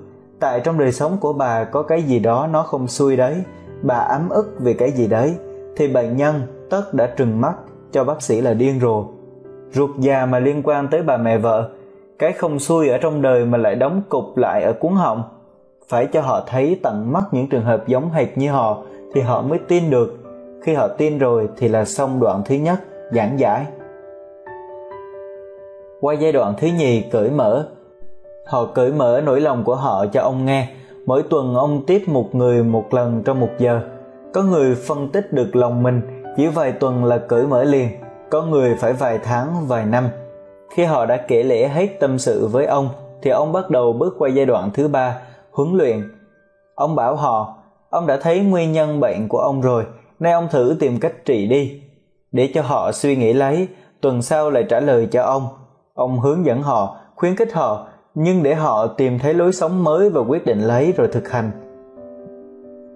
[0.41, 3.37] Tại trong đời sống của bà có cái gì đó nó không xuôi đấy,
[3.83, 5.37] bà ấm ức vì cái gì đấy,
[5.77, 7.55] thì bệnh nhân tất đã trừng mắt
[7.93, 9.05] cho bác sĩ là điên rồ.
[9.75, 11.69] Ruột già mà liên quan tới bà mẹ vợ,
[12.19, 15.23] cái không xuôi ở trong đời mà lại đóng cục lại ở cuốn họng.
[15.89, 18.83] Phải cho họ thấy tận mắt những trường hợp giống hệt như họ
[19.15, 20.19] thì họ mới tin được.
[20.63, 22.79] Khi họ tin rồi thì là xong đoạn thứ nhất,
[23.13, 23.67] giảng giải.
[26.01, 27.67] Qua giai đoạn thứ nhì cởi mở,
[28.47, 30.69] họ cởi mở nỗi lòng của họ cho ông nghe.
[31.07, 33.81] Mỗi tuần ông tiếp một người một lần trong một giờ.
[34.33, 36.01] Có người phân tích được lòng mình
[36.37, 37.89] chỉ vài tuần là cởi mở liền
[38.31, 40.09] có người phải vài tháng, vài năm.
[40.71, 42.89] Khi họ đã kể lễ hết tâm sự với ông,
[43.23, 45.19] thì ông bắt đầu bước qua giai đoạn thứ ba,
[45.53, 46.13] huấn luyện.
[46.75, 47.57] Ông bảo họ,
[47.91, 49.85] ông đã thấy nguyên nhân bệnh của ông rồi,
[50.19, 51.83] nay ông thử tìm cách trị đi.
[52.33, 53.69] Để cho họ suy nghĩ lấy,
[54.01, 55.49] tuần sau lại trả lời cho ông.
[55.95, 60.11] Ông hướng dẫn họ, khuyến khích họ, nhưng để họ tìm thấy lối sống mới
[60.11, 61.51] và quyết định lấy rồi thực hành.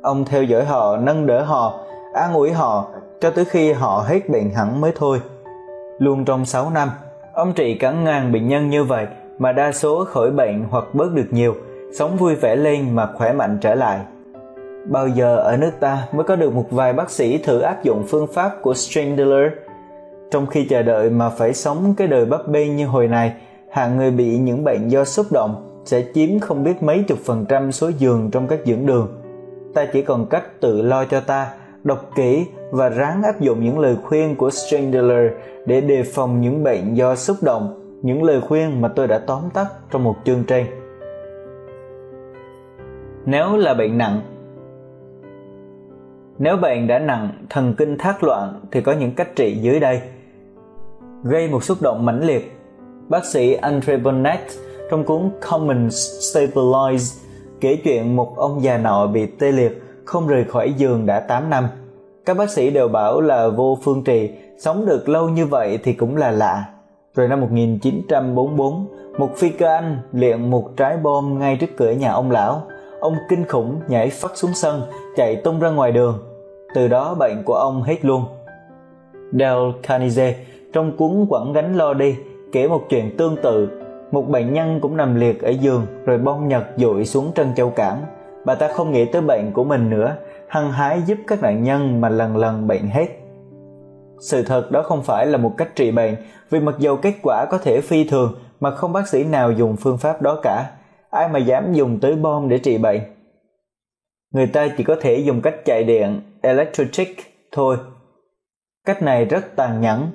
[0.02, 1.80] Ông theo dõi họ, nâng đỡ họ,
[2.14, 2.86] an ủi họ
[3.20, 5.20] cho tới khi họ hết bệnh hẳn mới thôi.
[5.98, 6.90] Luôn trong 6 năm,
[7.32, 9.06] ông trị cả ngàn bệnh nhân như vậy
[9.38, 11.54] mà đa số khỏi bệnh hoặc bớt được nhiều,
[11.98, 14.00] sống vui vẻ lên mà khỏe mạnh trở lại.
[14.90, 18.04] Bao giờ ở nước ta mới có được một vài bác sĩ thử áp dụng
[18.08, 19.52] phương pháp của Strindler?
[20.30, 23.32] Trong khi chờ đợi mà phải sống cái đời bấp bênh như hồi này,
[23.70, 27.46] hạng người bị những bệnh do xúc động sẽ chiếm không biết mấy chục phần
[27.48, 29.08] trăm số giường trong các dưỡng đường.
[29.74, 31.50] Ta chỉ còn cách tự lo cho ta
[31.84, 35.32] đọc kỹ và ráng áp dụng những lời khuyên của Strangler
[35.66, 39.42] để đề phòng những bệnh do xúc động, những lời khuyên mà tôi đã tóm
[39.54, 40.66] tắt trong một chương trên.
[43.26, 44.20] Nếu là bệnh nặng
[46.38, 50.00] Nếu bệnh đã nặng, thần kinh thác loạn thì có những cách trị dưới đây.
[51.24, 52.56] Gây một xúc động mãnh liệt.
[53.08, 54.40] Bác sĩ Andre Bonnet
[54.90, 57.20] trong cuốn Common Stabilize
[57.60, 61.50] kể chuyện một ông già nọ bị tê liệt không rời khỏi giường đã 8
[61.50, 61.64] năm.
[62.28, 65.92] Các bác sĩ đều bảo là vô phương trì, sống được lâu như vậy thì
[65.92, 66.64] cũng là lạ.
[67.14, 68.86] Rồi năm 1944,
[69.18, 72.62] một phi cơ Anh liệng một trái bom ngay trước cửa nhà ông lão.
[73.00, 74.82] Ông kinh khủng nhảy phát xuống sân,
[75.16, 76.18] chạy tung ra ngoài đường.
[76.74, 78.24] Từ đó bệnh của ông hết luôn.
[79.32, 80.34] Dale Carnegie
[80.72, 82.16] trong cuốn Quẳng gánh lo đi
[82.52, 83.68] kể một chuyện tương tự.
[84.12, 87.70] Một bệnh nhân cũng nằm liệt ở giường rồi bom nhật dội xuống Trân Châu
[87.70, 88.02] Cảng
[88.48, 90.16] bà ta không nghĩ tới bệnh của mình nữa
[90.48, 93.08] hăng hái giúp các nạn nhân mà lần lần bệnh hết.
[94.20, 96.16] Sự thật đó không phải là một cách trị bệnh
[96.50, 99.76] vì mặc dầu kết quả có thể phi thường mà không bác sĩ nào dùng
[99.76, 100.70] phương pháp đó cả.
[101.10, 103.00] Ai mà dám dùng tới bom để trị bệnh?
[104.34, 107.16] Người ta chỉ có thể dùng cách chạy điện electric
[107.52, 107.76] thôi.
[108.86, 110.10] Cách này rất tàn nhẫn.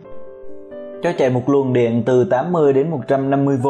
[1.03, 3.67] Cho chạy một luồng điện từ 80 đến 150 V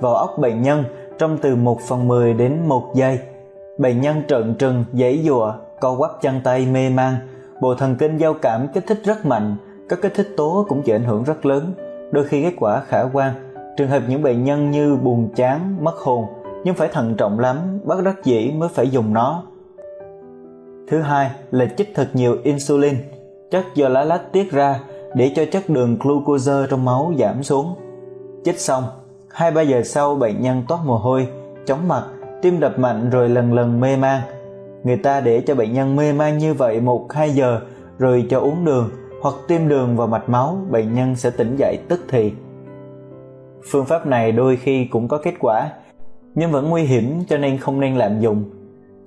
[0.00, 0.84] vào óc bệnh nhân
[1.18, 3.18] trong từ 1 phần 10 đến 1 giây.
[3.78, 7.14] Bệnh nhân trợn trừng, giấy dùa, co quắp chân tay mê man,
[7.60, 9.56] bộ thần kinh giao cảm kích thích rất mạnh,
[9.88, 11.72] các kích thích tố cũng chịu ảnh hưởng rất lớn,
[12.10, 13.32] đôi khi kết quả khả quan.
[13.76, 16.24] Trường hợp những bệnh nhân như buồn chán, mất hồn,
[16.64, 19.42] nhưng phải thận trọng lắm, bất đắc dĩ mới phải dùng nó.
[20.88, 22.94] Thứ hai là chích thật nhiều insulin,
[23.50, 24.80] chất do lá lách tiết ra
[25.14, 27.74] để cho chất đường glucose trong máu giảm xuống.
[28.44, 28.84] Chích xong,
[29.34, 31.28] 2-3 giờ sau bệnh nhân toát mồ hôi,
[31.66, 32.02] chóng mặt,
[32.42, 34.20] tim đập mạnh rồi lần lần mê man.
[34.86, 37.60] Người ta để cho bệnh nhân mê man như vậy một hai giờ
[37.98, 38.90] rồi cho uống đường
[39.22, 42.32] hoặc tiêm đường vào mạch máu, bệnh nhân sẽ tỉnh dậy tức thì.
[43.70, 45.70] Phương pháp này đôi khi cũng có kết quả,
[46.34, 48.44] nhưng vẫn nguy hiểm cho nên không nên lạm dụng.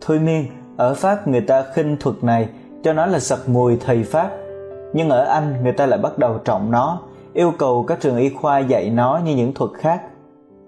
[0.01, 0.45] Thôi miên,
[0.77, 2.47] ở Pháp người ta khinh thuật này
[2.83, 4.31] cho nó là sặc mùi thầy Pháp,
[4.93, 7.01] nhưng ở Anh người ta lại bắt đầu trọng nó,
[7.33, 10.01] yêu cầu các trường y khoa dạy nó như những thuật khác.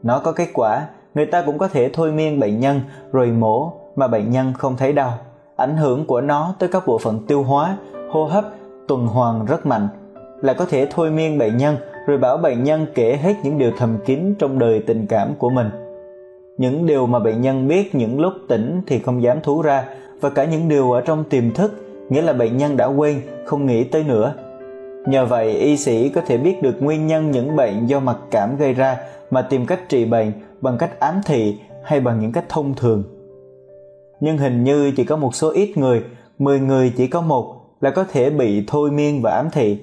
[0.03, 2.81] Nó có kết quả người ta cũng có thể thôi miên bệnh nhân
[3.11, 5.13] rồi mổ mà bệnh nhân không thấy đau.
[5.55, 7.77] Ảnh hưởng của nó tới các bộ phận tiêu hóa,
[8.11, 8.45] hô hấp,
[8.87, 9.87] tuần hoàn rất mạnh.
[10.41, 11.75] Lại có thể thôi miên bệnh nhân
[12.07, 15.49] rồi bảo bệnh nhân kể hết những điều thầm kín trong đời tình cảm của
[15.49, 15.69] mình.
[16.57, 19.83] Những điều mà bệnh nhân biết những lúc tỉnh thì không dám thú ra
[20.21, 21.71] và cả những điều ở trong tiềm thức,
[22.09, 24.33] nghĩa là bệnh nhân đã quên, không nghĩ tới nữa.
[25.07, 28.57] Nhờ vậy, y sĩ có thể biết được nguyên nhân những bệnh do mặc cảm
[28.57, 28.97] gây ra
[29.31, 33.03] mà tìm cách trị bệnh bằng cách ám thị hay bằng những cách thông thường.
[34.21, 36.03] Nhưng hình như chỉ có một số ít người,
[36.39, 39.77] 10 người chỉ có một là có thể bị thôi miên và ám thị.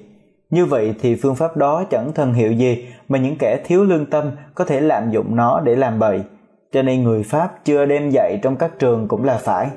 [0.49, 4.05] Như vậy thì phương pháp đó chẳng thần hiệu gì mà những kẻ thiếu lương
[4.05, 6.21] tâm có thể lạm dụng nó để làm bậy.
[6.71, 9.67] Cho nên người Pháp chưa đem dạy trong các trường cũng là phải.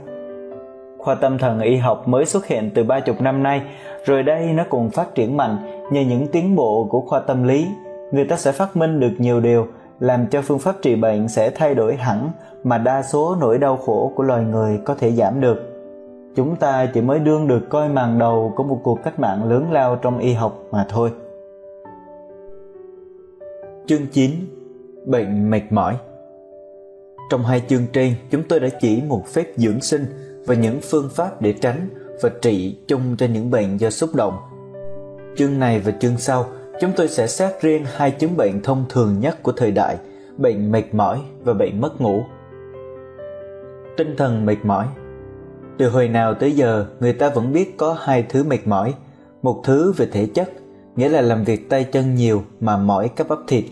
[0.99, 3.63] Khoa tâm thần y học mới xuất hiện từ ba chục năm nay,
[4.05, 5.57] rồi đây nó cũng phát triển mạnh
[5.93, 7.67] nhờ những tiến bộ của khoa tâm lý.
[8.13, 9.67] Người ta sẽ phát minh được nhiều điều,
[10.01, 12.31] làm cho phương pháp trị bệnh sẽ thay đổi hẳn
[12.65, 15.73] mà đa số nỗi đau khổ của loài người có thể giảm được
[16.35, 19.73] chúng ta chỉ mới đương được coi màn đầu của một cuộc cách mạng lớn
[19.73, 21.11] lao trong y học mà thôi.
[23.87, 24.31] Chương 9
[25.07, 25.97] Bệnh mệt mỏi
[27.31, 30.07] Trong hai chương trên, chúng tôi đã chỉ một phép dưỡng sinh
[30.47, 31.89] và những phương pháp để tránh
[32.23, 34.39] và trị chung cho những bệnh do xúc động.
[35.37, 36.47] Chương này và chương sau,
[36.81, 39.97] chúng tôi sẽ xét riêng hai chứng bệnh thông thường nhất của thời đại,
[40.37, 42.23] bệnh mệt mỏi và bệnh mất ngủ.
[43.97, 44.87] Tinh thần mệt mỏi
[45.79, 48.95] từ hồi nào tới giờ, người ta vẫn biết có hai thứ mệt mỏi.
[49.43, 50.51] Một thứ về thể chất,
[50.97, 53.65] nghĩa là làm việc tay chân nhiều mà mỏi các bắp thịt,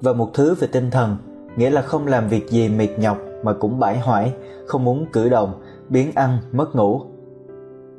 [0.00, 1.16] và một thứ về tinh thần,
[1.56, 4.32] nghĩa là không làm việc gì mệt nhọc mà cũng bãi hoải
[4.66, 7.02] không muốn cử động, biến ăn, mất ngủ.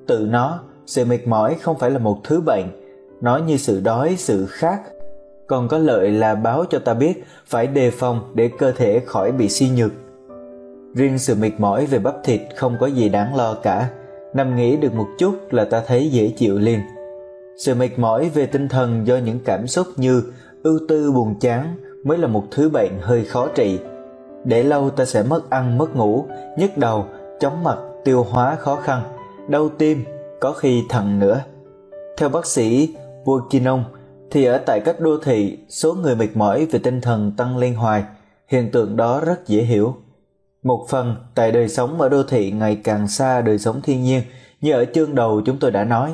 [0.08, 2.66] Tự nó, sự mệt mỏi không phải là một thứ bệnh,
[3.22, 4.80] nó như sự đói, sự khát,
[5.48, 9.32] còn có lợi là báo cho ta biết phải đề phòng để cơ thể khỏi
[9.32, 9.91] bị suy nhược
[10.95, 13.90] Riêng sự mệt mỏi về bắp thịt không có gì đáng lo cả,
[14.34, 16.80] nằm nghỉ được một chút là ta thấy dễ chịu liền.
[17.58, 20.24] Sự mệt mỏi về tinh thần do những cảm xúc như
[20.64, 23.80] ưu tư buồn chán mới là một thứ bệnh hơi khó trị.
[24.43, 26.26] Để lâu ta sẽ mất ăn mất ngủ,
[26.58, 27.06] nhức đầu,
[27.40, 29.01] chóng mặt, tiêu hóa khó khăn,
[29.48, 30.03] đau tim,
[30.42, 31.42] có khi thận nữa.
[32.18, 32.95] Theo bác sĩ
[33.26, 33.84] Burkinon
[34.32, 37.74] thì ở tại các đô thị, số người mệt mỏi về tinh thần tăng lên
[37.74, 38.03] hoài,
[38.48, 39.95] hiện tượng đó rất dễ hiểu.
[40.69, 44.22] Một phần tại đời sống ở đô thị ngày càng xa đời sống thiên nhiên
[44.61, 46.11] như ở chương đầu chúng tôi đã nói,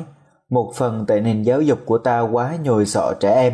[0.50, 3.52] một phần tại nền giáo dục của ta quá nhồi sọ trẻ em.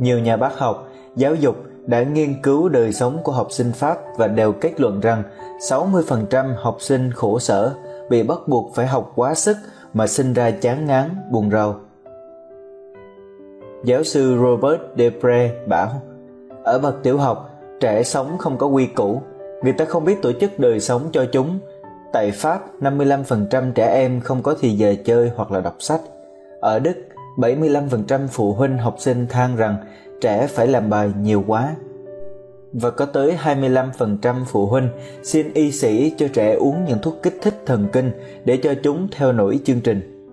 [0.00, 1.56] Nhiều nhà bác học, giáo dục
[1.86, 5.22] đã nghiên cứu đời sống của học sinh Pháp và đều kết luận rằng
[5.70, 7.74] 60% học sinh khổ sở
[8.10, 9.56] bị bắt buộc phải học quá sức
[9.94, 11.74] mà sinh ra chán ngán, buồn rầu.
[13.84, 15.90] Giáo sư Robert Depre bảo,
[16.64, 19.22] ở bậc tiểu học, trẻ sống không có quy củ,
[19.64, 21.58] Người ta không biết tổ chức đời sống cho chúng.
[22.12, 26.00] Tại Pháp, 55% trẻ em không có thì giờ chơi hoặc là đọc sách.
[26.60, 26.94] Ở Đức,
[27.36, 29.76] 75% phụ huynh học sinh than rằng
[30.20, 31.74] trẻ phải làm bài nhiều quá.
[32.72, 34.88] Và có tới 25% phụ huynh
[35.22, 38.10] xin y sĩ cho trẻ uống những thuốc kích thích thần kinh
[38.44, 40.28] để cho chúng theo nổi chương trình.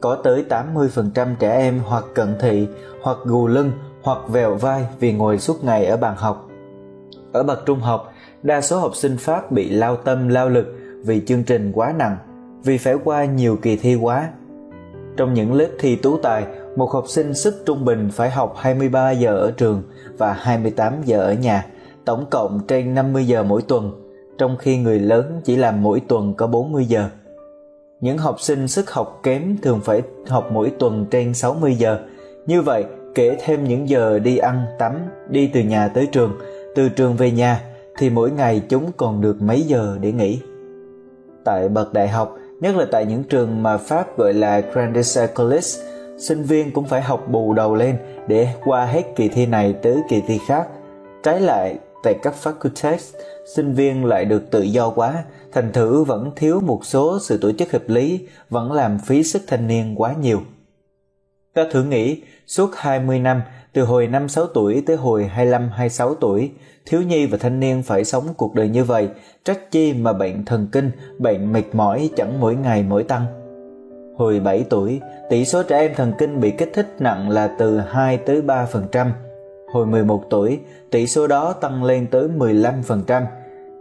[0.00, 2.66] Có tới 80% trẻ em hoặc cận thị,
[3.02, 3.72] hoặc gù lưng,
[4.02, 6.48] hoặc vèo vai vì ngồi suốt ngày ở bàn học.
[7.32, 8.13] Ở bậc trung học,
[8.44, 10.66] đa số học sinh Pháp bị lao tâm lao lực
[11.04, 12.16] vì chương trình quá nặng,
[12.64, 14.28] vì phải qua nhiều kỳ thi quá.
[15.16, 19.10] Trong những lớp thi tú tài, một học sinh sức trung bình phải học 23
[19.10, 19.82] giờ ở trường
[20.18, 21.66] và 28 giờ ở nhà,
[22.04, 23.92] tổng cộng trên 50 giờ mỗi tuần,
[24.38, 27.08] trong khi người lớn chỉ làm mỗi tuần có 40 giờ.
[28.00, 31.98] Những học sinh sức học kém thường phải học mỗi tuần trên 60 giờ.
[32.46, 34.92] Như vậy, kể thêm những giờ đi ăn, tắm,
[35.28, 36.38] đi từ nhà tới trường,
[36.74, 37.60] từ trường về nhà
[37.98, 40.40] thì mỗi ngày chúng còn được mấy giờ để nghỉ.
[41.44, 45.80] Tại bậc đại học, nhất là tại những trường mà Pháp gọi là Grandes Écoles,
[46.18, 47.96] sinh viên cũng phải học bù đầu lên
[48.28, 50.68] để qua hết kỳ thi này tới kỳ thi khác.
[51.22, 53.14] Trái lại, tại các faculties,
[53.54, 57.52] sinh viên lại được tự do quá, thành thử vẫn thiếu một số sự tổ
[57.52, 60.40] chức hợp lý, vẫn làm phí sức thanh niên quá nhiều.
[61.54, 63.42] Ta thử nghĩ, suốt 20 năm,
[63.74, 66.50] từ hồi 5-6 tuổi tới hồi 25-26 tuổi,
[66.86, 69.08] thiếu nhi và thanh niên phải sống cuộc đời như vậy,
[69.44, 73.26] trách chi mà bệnh thần kinh, bệnh mệt mỏi chẳng mỗi ngày mỗi tăng.
[74.16, 77.78] Hồi 7 tuổi, tỷ số trẻ em thần kinh bị kích thích nặng là từ
[77.78, 79.10] 2 tới 3%.
[79.72, 83.22] Hồi 11 tuổi, tỷ số đó tăng lên tới 15%.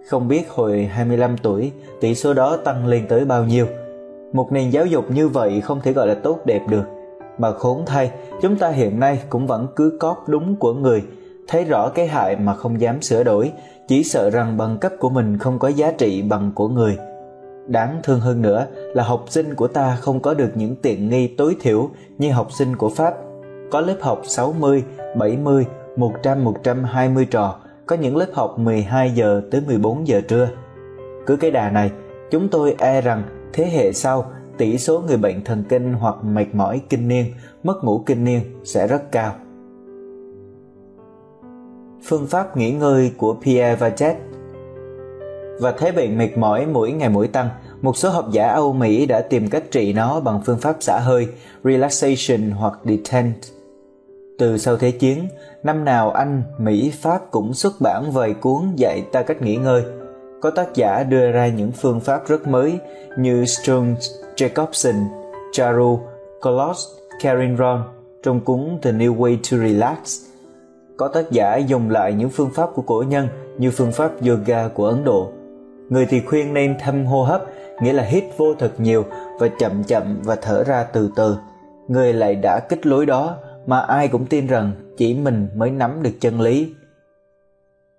[0.07, 3.65] Không biết hồi 25 tuổi, tỷ số đó tăng lên tới bao nhiêu.
[4.33, 6.83] Một nền giáo dục như vậy không thể gọi là tốt đẹp được.
[7.38, 11.03] Mà khốn thay, chúng ta hiện nay cũng vẫn cứ cóp đúng của người,
[11.48, 13.52] thấy rõ cái hại mà không dám sửa đổi,
[13.88, 16.98] chỉ sợ rằng bằng cấp của mình không có giá trị bằng của người.
[17.68, 21.28] Đáng thương hơn nữa là học sinh của ta không có được những tiện nghi
[21.28, 23.14] tối thiểu như học sinh của Pháp.
[23.72, 24.84] Có lớp học 60,
[25.18, 30.50] 70, 100, 120 trò, có những lớp học 12 giờ tới 14 giờ trưa.
[31.26, 31.92] Cứ cái đà này,
[32.32, 36.45] chúng tôi e rằng thế hệ sau tỷ số người bệnh thần kinh hoặc mệt
[36.53, 37.25] mỏi kinh niên,
[37.64, 39.35] mất ngủ kinh niên sẽ rất cao.
[42.06, 44.15] Phương pháp nghỉ ngơi của Pierre Vajet
[45.59, 47.49] và thấy bệnh mệt mỏi mỗi ngày mỗi tăng,
[47.82, 50.99] một số học giả Âu Mỹ đã tìm cách trị nó bằng phương pháp xả
[50.99, 51.27] hơi,
[51.64, 53.35] relaxation hoặc detent.
[54.38, 55.27] Từ sau Thế chiến,
[55.64, 59.83] năm nào Anh, Mỹ, Pháp cũng xuất bản vài cuốn dạy ta cách nghỉ ngơi.
[60.41, 62.80] Có tác giả đưa ra những phương pháp rất mới
[63.17, 63.95] như Strong,
[64.36, 64.95] Jacobson,
[65.52, 66.00] Charu,
[66.42, 66.88] Colos,
[67.22, 67.84] Karen Ron
[68.24, 70.22] trong cuốn The New Way to Relax.
[70.98, 74.68] Có tác giả dùng lại những phương pháp của cổ nhân như phương pháp yoga
[74.68, 75.32] của Ấn Độ.
[75.90, 77.45] Người thì khuyên nên thâm hô hấp,
[77.82, 79.06] nghĩa là hít vô thật nhiều
[79.40, 81.38] và chậm chậm và thở ra từ từ.
[81.88, 86.03] Người lại đã kích lối đó mà ai cũng tin rằng chỉ mình mới nắm
[86.03, 86.74] được chân lý.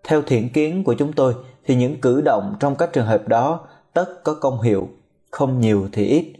[0.04, 1.34] Theo thiện kiến của chúng tôi
[1.66, 3.60] thì những cử động trong các trường hợp đó
[3.94, 4.88] tất có công hiệu,
[5.34, 6.32] không nhiều thì ít,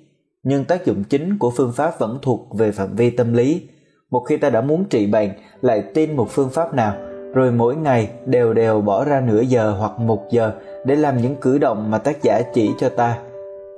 [0.42, 3.62] nhưng tác dụng chính của phương pháp vẫn thuộc về phạm vi tâm lý.
[4.10, 6.94] Một khi ta đã muốn trị bệnh, lại tin một phương pháp nào,
[7.34, 10.52] rồi mỗi ngày đều đều bỏ ra nửa giờ hoặc một giờ
[10.84, 13.18] để làm những cử động mà tác giả chỉ cho ta.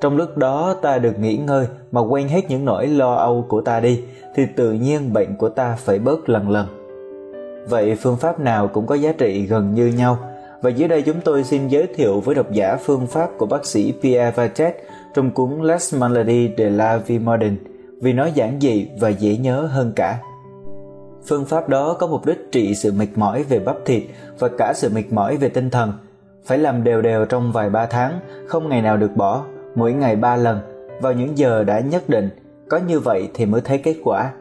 [0.01, 3.61] Trong lúc đó ta được nghỉ ngơi mà quên hết những nỗi lo âu của
[3.61, 4.05] ta đi
[4.35, 6.67] thì tự nhiên bệnh của ta phải bớt lần lần.
[7.69, 10.19] Vậy phương pháp nào cũng có giá trị gần như nhau.
[10.62, 13.67] Và dưới đây chúng tôi xin giới thiệu với độc giả phương pháp của bác
[13.67, 14.77] sĩ Pierre vachet
[15.17, 17.57] trong cuốn Les Maladies de la Vie Moderne
[18.03, 20.19] vì nó giản dị và dễ nhớ hơn cả.
[21.28, 24.03] Phương pháp đó có mục đích trị sự mệt mỏi về bắp thịt
[24.39, 25.93] và cả sự mệt mỏi về tinh thần.
[26.45, 30.17] Phải làm đều đều trong vài ba tháng, không ngày nào được bỏ mỗi ngày
[30.17, 30.61] ba lần
[31.01, 32.28] vào những giờ đã nhất định,
[32.69, 34.33] có như vậy thì mới thấy kết quả.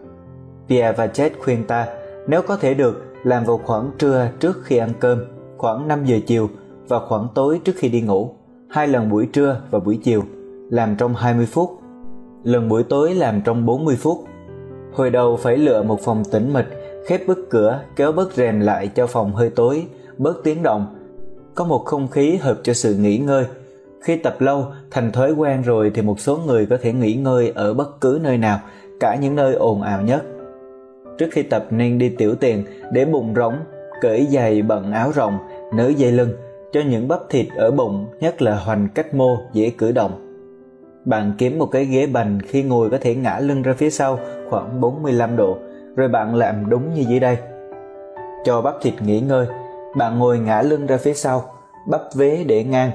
[0.69, 1.87] Pierre Vachet khuyên ta,
[2.27, 5.25] nếu có thể được, làm vào khoảng trưa trước khi ăn cơm,
[5.57, 6.49] khoảng 5 giờ chiều
[6.87, 8.35] và khoảng tối trước khi đi ngủ,
[8.69, 10.23] hai lần buổi trưa và buổi chiều,
[10.69, 11.69] làm trong 20 phút.
[12.43, 14.17] Lần buổi tối làm trong 40 phút.
[14.93, 16.67] Hồi đầu phải lựa một phòng tĩnh mịch,
[17.07, 19.85] khép bức cửa, kéo bức rèm lại cho phòng hơi tối,
[20.17, 20.85] bớt tiếng động.
[21.55, 23.45] Có một không khí hợp cho sự nghỉ ngơi,
[24.01, 27.51] khi tập lâu, thành thói quen rồi thì một số người có thể nghỉ ngơi
[27.55, 28.59] ở bất cứ nơi nào,
[28.99, 30.23] cả những nơi ồn ào nhất.
[31.17, 33.55] Trước khi tập nên đi tiểu tiền để bụng rỗng,
[34.01, 35.37] cởi giày bận áo rộng,
[35.73, 36.29] nới dây lưng
[36.73, 40.24] cho những bắp thịt ở bụng, nhất là hoành cách mô dễ cử động.
[41.05, 44.19] Bạn kiếm một cái ghế bành khi ngồi có thể ngã lưng ra phía sau
[44.49, 45.57] khoảng 45 độ,
[45.95, 47.37] rồi bạn làm đúng như dưới đây.
[48.45, 49.47] Cho bắp thịt nghỉ ngơi,
[49.97, 51.53] bạn ngồi ngã lưng ra phía sau,
[51.87, 52.91] bắp vế để ngang,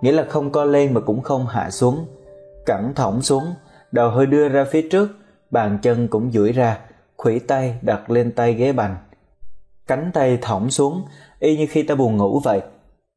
[0.00, 2.06] nghĩa là không co lên mà cũng không hạ xuống.
[2.66, 3.44] Cẳng thõng xuống
[3.92, 5.08] đầu hơi đưa ra phía trước
[5.50, 6.78] bàn chân cũng duỗi ra
[7.16, 8.96] khuỷu tay đặt lên tay ghế bành.
[9.86, 11.02] Cánh tay thõng xuống
[11.38, 12.60] y như khi ta buồn ngủ vậy.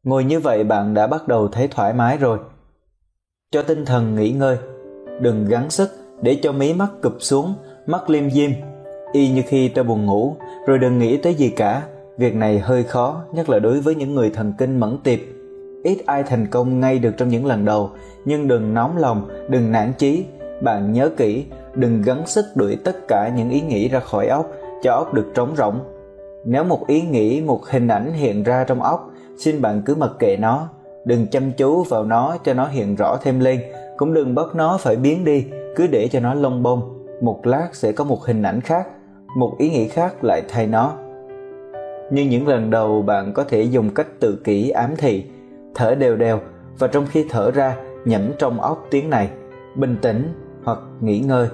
[0.03, 2.39] Ngồi như vậy bạn đã bắt đầu thấy thoải mái rồi
[3.55, 4.57] cho tinh thần nghỉ ngơi.
[5.21, 5.89] Đừng gắng sức
[6.21, 7.53] để cho mí mắt cụp xuống,
[7.85, 8.51] mắt liêm diêm.
[9.13, 10.35] Y như khi ta buồn ngủ,
[10.67, 11.83] rồi đừng nghĩ tới gì cả.
[12.17, 15.19] Việc này hơi khó, nhất là đối với những người thần kinh mẫn tiệp.
[15.83, 17.89] Ít ai thành công ngay được trong những lần đầu,
[18.25, 20.25] nhưng đừng nóng lòng, đừng nản chí.
[20.61, 24.51] Bạn nhớ kỹ, đừng gắng sức đuổi tất cả những ý nghĩ ra khỏi óc,
[24.83, 25.79] cho óc được trống rỗng.
[26.45, 30.11] Nếu một ý nghĩ, một hình ảnh hiện ra trong óc, xin bạn cứ mặc
[30.19, 30.69] kệ nó
[31.05, 33.59] đừng chăm chú vào nó cho nó hiện rõ thêm lên,
[33.97, 37.05] cũng đừng bắt nó phải biến đi, cứ để cho nó lông bông.
[37.21, 38.87] Một lát sẽ có một hình ảnh khác,
[39.37, 40.93] một ý nghĩ khác lại thay nó.
[42.11, 45.25] Như những lần đầu bạn có thể dùng cách tự kỷ ám thị,
[45.75, 46.39] thở đều đều,
[46.79, 47.75] và trong khi thở ra,
[48.05, 49.29] nhẩm trong óc tiếng này,
[49.75, 51.47] bình tĩnh hoặc nghỉ ngơi.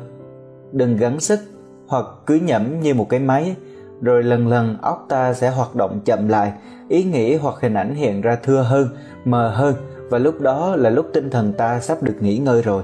[0.72, 1.40] Đừng gắng sức
[1.88, 3.56] hoặc cứ nhẩm như một cái máy,
[4.02, 6.54] rồi lần lần óc ta sẽ hoạt động chậm lại
[6.92, 8.88] ý nghĩ hoặc hình ảnh hiện ra thưa hơn
[9.26, 9.76] mờ hơn
[10.10, 12.84] và lúc đó là lúc tinh thần ta sắp được nghỉ ngơi rồi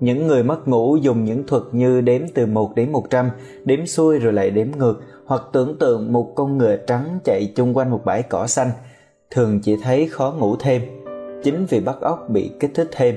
[0.00, 3.30] những người mất ngủ dùng những thuật như đếm từ 1 đến 100,
[3.64, 7.76] đếm xuôi rồi lại đếm ngược, hoặc tưởng tượng một con ngựa trắng chạy chung
[7.76, 8.70] quanh một bãi cỏ xanh,
[9.30, 10.82] thường chỉ thấy khó ngủ thêm,
[11.42, 13.14] chính vì bắt óc bị kích thích thêm.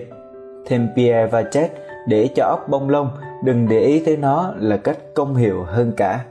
[0.66, 1.72] Thêm Pierre và Chet
[2.08, 3.10] để cho óc bông lông,
[3.44, 6.26] đừng để ý tới nó là cách công hiệu hơn cả.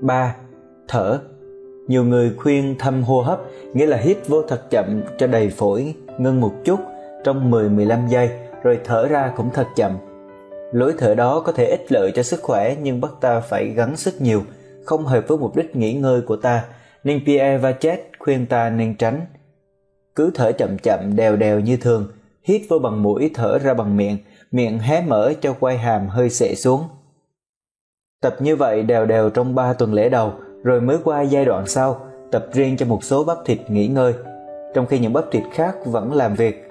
[0.00, 0.36] 3.
[0.88, 1.18] Thở
[1.88, 3.40] nhiều người khuyên thâm hô hấp,
[3.74, 6.80] nghĩa là hít vô thật chậm cho đầy phổi, ngưng một chút
[7.24, 8.30] trong 10-15 giây,
[8.62, 9.92] rồi thở ra cũng thật chậm.
[10.72, 13.96] Lối thở đó có thể ích lợi cho sức khỏe nhưng bắt ta phải gắng
[13.96, 14.42] sức nhiều,
[14.84, 16.64] không hợp với mục đích nghỉ ngơi của ta
[17.04, 19.20] nên Pierre Vachet khuyên ta nên tránh.
[20.14, 22.08] Cứ thở chậm chậm đều đều như thường,
[22.42, 24.16] hít vô bằng mũi thở ra bằng miệng,
[24.50, 26.82] miệng hé mở cho quai hàm hơi sệ xuống.
[28.22, 31.66] Tập như vậy đều đều trong 3 tuần lễ đầu, rồi mới qua giai đoạn
[31.66, 34.12] sau, tập riêng cho một số bắp thịt nghỉ ngơi,
[34.74, 36.68] trong khi những bắp thịt khác vẫn làm việc.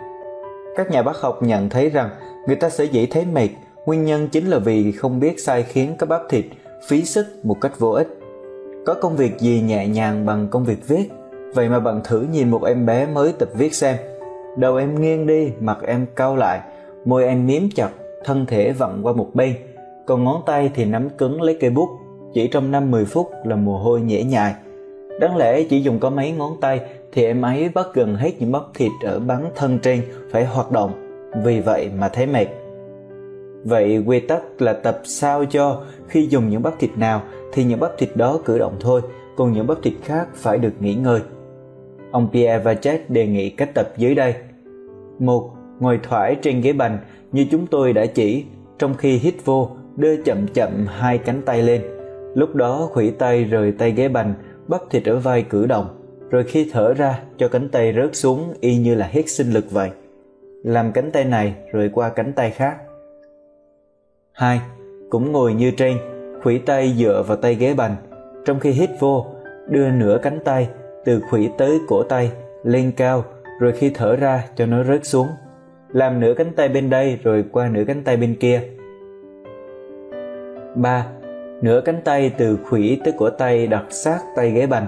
[0.76, 2.10] Các nhà bác học nhận thấy rằng
[2.48, 3.50] người ta sẽ dễ thấy mệt,
[3.86, 6.46] nguyên nhân chính là vì không biết sai khiến các bắp thịt
[6.88, 8.08] phí sức một cách vô ích
[8.86, 11.10] có công việc gì nhẹ nhàng bằng công việc viết
[11.54, 13.98] Vậy mà bạn thử nhìn một em bé mới tập viết xem.
[14.58, 16.62] Đầu em nghiêng đi, mặt em cau lại,
[17.06, 17.90] môi em miếm chặt,
[18.24, 19.56] thân thể vặn qua một bên,
[20.06, 21.90] còn ngón tay thì nắm cứng lấy cây bút.
[22.34, 24.54] Chỉ trong 5-10 phút là mồ hôi nhễ nhại.
[25.20, 26.80] Đáng lẽ chỉ dùng có mấy ngón tay
[27.12, 30.72] thì em ấy bắt gần hết những bắp thịt ở bắn thân trên phải hoạt
[30.72, 30.92] động,
[31.44, 32.48] vì vậy mà thấy mệt.
[33.64, 37.22] Vậy quy tắc là tập sao cho khi dùng những bắp thịt nào
[37.54, 39.02] thì những bắp thịt đó cử động thôi,
[39.36, 41.20] còn những bắp thịt khác phải được nghỉ ngơi.
[42.12, 44.34] Ông Pierre Vachet đề nghị cách tập dưới đây.
[45.20, 46.98] một Ngồi thoải trên ghế bành
[47.32, 48.46] như chúng tôi đã chỉ,
[48.80, 51.82] trong khi hít vô, đưa chậm chậm hai cánh tay lên.
[52.38, 54.34] Lúc đó khủy tay rời tay ghế bành,
[54.68, 55.88] bắp thịt ở vai cử động,
[56.30, 59.72] rồi khi thở ra cho cánh tay rớt xuống y như là hết sinh lực
[59.72, 59.90] vậy.
[60.64, 62.78] Làm cánh tay này rồi qua cánh tay khác.
[64.32, 64.62] hai
[65.10, 65.98] Cũng ngồi như trên,
[66.44, 67.96] khủy tay dựa vào tay ghế bành,
[68.46, 69.26] trong khi hít vô,
[69.70, 70.70] đưa nửa cánh tay
[71.06, 72.32] từ khủy tới cổ tay
[72.64, 73.24] lên cao,
[73.60, 75.28] rồi khi thở ra cho nó rớt xuống.
[75.94, 78.62] Làm nửa cánh tay bên đây rồi qua nửa cánh tay bên kia.
[80.76, 81.08] 3.
[81.62, 84.88] Nửa cánh tay từ khuỷu tới cổ tay đặt sát tay ghế bành,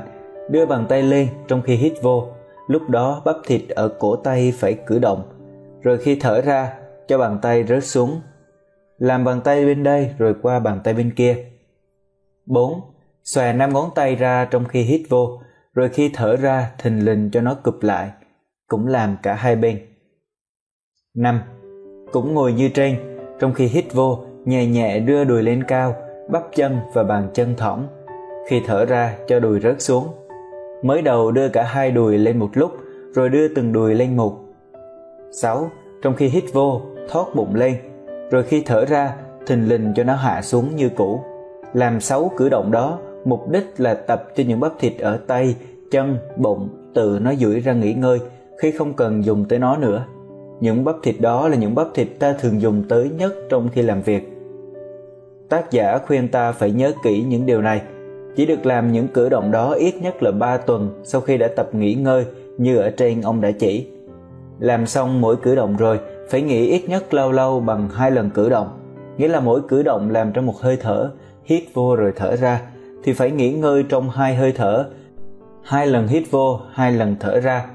[0.50, 2.28] đưa bàn tay lên trong khi hít vô,
[2.68, 5.24] lúc đó bắp thịt ở cổ tay phải cử động,
[5.82, 6.74] rồi khi thở ra
[7.08, 8.22] cho bàn tay rớt xuống
[9.00, 11.38] làm bàn tay bên đây rồi qua bàn tay bên kia.
[12.46, 12.82] 4.
[13.24, 15.42] Xòe năm ngón tay ra trong khi hít vô,
[15.74, 18.12] rồi khi thở ra thình lình cho nó cụp lại,
[18.68, 19.80] cũng làm cả hai bên.
[21.16, 21.42] 5.
[22.12, 22.96] Cũng ngồi như trên,
[23.40, 25.96] trong khi hít vô, nhẹ nhẹ đưa đùi lên cao,
[26.32, 27.88] bắp chân và bàn chân thõng.
[28.48, 30.08] Khi thở ra cho đùi rớt xuống.
[30.84, 32.72] Mới đầu đưa cả hai đùi lên một lúc,
[33.14, 34.34] rồi đưa từng đùi lên một.
[35.32, 35.70] 6.
[36.02, 37.76] Trong khi hít vô, thoát bụng lên,
[38.32, 39.14] rồi khi thở ra
[39.48, 41.24] thình lình cho nó hạ xuống như cũ
[41.74, 45.56] làm sáu cử động đó mục đích là tập cho những bắp thịt ở tay
[45.92, 48.20] chân bụng tự nó duỗi ra nghỉ ngơi
[48.58, 50.06] khi không cần dùng tới nó nữa
[50.60, 53.82] những bắp thịt đó là những bắp thịt ta thường dùng tới nhất trong khi
[53.82, 54.39] làm việc
[55.50, 57.82] tác giả khuyên ta phải nhớ kỹ những điều này.
[58.36, 61.48] Chỉ được làm những cử động đó ít nhất là 3 tuần sau khi đã
[61.56, 62.26] tập nghỉ ngơi
[62.58, 63.88] như ở trên ông đã chỉ.
[64.60, 68.30] Làm xong mỗi cử động rồi, phải nghỉ ít nhất lâu lâu bằng hai lần
[68.30, 68.68] cử động.
[69.18, 71.12] Nghĩa là mỗi cử động làm trong một hơi thở,
[71.44, 72.62] hít vô rồi thở ra,
[73.04, 74.86] thì phải nghỉ ngơi trong hai hơi thở.
[75.64, 77.66] Hai lần hít vô, hai lần thở ra.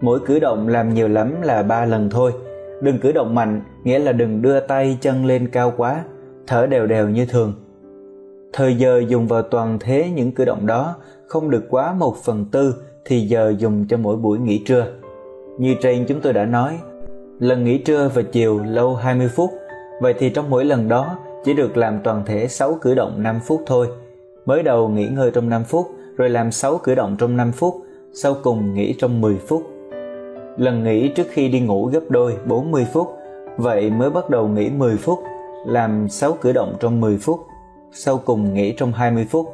[0.00, 2.32] Mỗi cử động làm nhiều lắm là ba lần thôi.
[2.82, 6.04] Đừng cử động mạnh, nghĩa là đừng đưa tay chân lên cao quá
[6.50, 7.52] thở đều đều như thường
[8.52, 10.94] thời giờ dùng vào toàn thế những cử động đó
[11.26, 14.86] không được quá một phần tư thì giờ dùng cho mỗi buổi nghỉ trưa
[15.58, 16.78] như trên chúng tôi đã nói
[17.40, 19.50] lần nghỉ trưa và chiều lâu 20 phút,
[20.00, 23.40] vậy thì trong mỗi lần đó chỉ được làm toàn thể 6 cử động 5
[23.46, 23.88] phút thôi.
[24.46, 27.74] Mới đầu nghỉ ngơi trong 5 phút, rồi làm 6 cử động trong 5 phút,
[28.12, 29.62] sau cùng nghỉ trong 10 phút.
[30.56, 33.08] Lần nghỉ trước khi đi ngủ gấp đôi 40 phút,
[33.56, 35.18] vậy mới bắt đầu nghỉ 10 phút,
[35.66, 37.40] làm 6 cử động trong 10 phút,
[37.92, 39.46] sau cùng nghỉ trong 20 phút.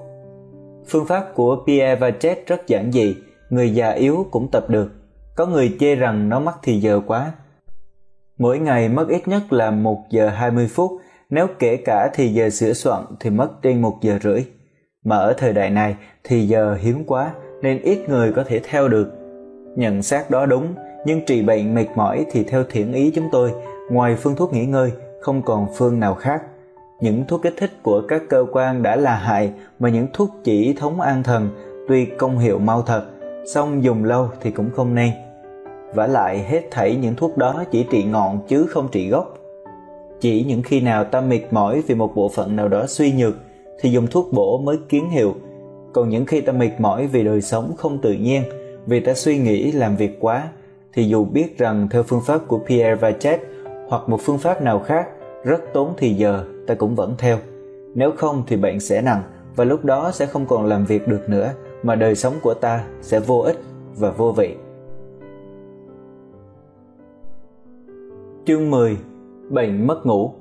[0.88, 3.16] Phương pháp của Pierre Vachet rất giản dị,
[3.50, 4.92] người già yếu cũng tập được.
[5.36, 7.32] Có người chê rằng nó mất thì giờ quá,
[8.38, 10.90] Mỗi ngày mất ít nhất là 1 giờ 20 phút,
[11.30, 14.44] nếu kể cả thì giờ sửa soạn thì mất trên 1 giờ rưỡi.
[15.04, 18.88] Mà ở thời đại này thì giờ hiếm quá nên ít người có thể theo
[18.88, 19.12] được.
[19.76, 20.74] Nhận xét đó đúng,
[21.06, 23.52] nhưng trị bệnh mệt mỏi thì theo thiện ý chúng tôi,
[23.90, 24.92] ngoài phương thuốc nghỉ ngơi,
[25.26, 26.42] không còn phương nào khác.
[27.00, 30.72] Những thuốc kích thích của các cơ quan đã là hại mà những thuốc chỉ
[30.72, 31.50] thống an thần
[31.88, 33.04] tuy công hiệu mau thật,
[33.54, 35.10] song dùng lâu thì cũng không nên.
[35.94, 39.38] Vả lại hết thảy những thuốc đó chỉ trị ngọn chứ không trị gốc.
[40.20, 43.34] Chỉ những khi nào ta mệt mỏi vì một bộ phận nào đó suy nhược
[43.80, 45.34] thì dùng thuốc bổ mới kiến hiệu.
[45.92, 48.42] Còn những khi ta mệt mỏi vì đời sống không tự nhiên
[48.86, 50.48] vì ta suy nghĩ làm việc quá
[50.92, 53.40] thì dù biết rằng theo phương pháp của Pierre Vachet
[53.88, 55.06] hoặc một phương pháp nào khác
[55.44, 57.38] rất tốn thì giờ ta cũng vẫn theo
[57.94, 59.22] nếu không thì bệnh sẽ nặng
[59.56, 62.84] và lúc đó sẽ không còn làm việc được nữa mà đời sống của ta
[63.00, 63.58] sẽ vô ích
[63.96, 64.56] và vô vị
[68.46, 68.96] Chương 10
[69.50, 70.32] Bệnh mất ngủ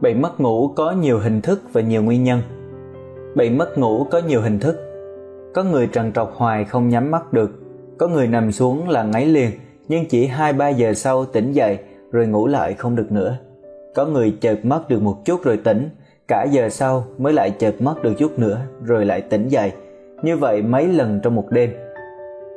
[0.00, 2.40] Bệnh mất ngủ có nhiều hình thức và nhiều nguyên nhân.
[3.34, 4.76] Bệnh mất ngủ có nhiều hình thức.
[5.54, 7.50] Có người trằn trọc hoài không nhắm mắt được,
[7.98, 9.50] có người nằm xuống là ngáy liền
[9.88, 11.78] nhưng chỉ 2-3 giờ sau tỉnh dậy
[12.12, 13.36] rồi ngủ lại không được nữa.
[13.94, 15.88] Có người chợt mất được một chút rồi tỉnh,
[16.28, 19.72] cả giờ sau mới lại chợt mất được chút nữa rồi lại tỉnh dậy.
[20.22, 21.70] Như vậy mấy lần trong một đêm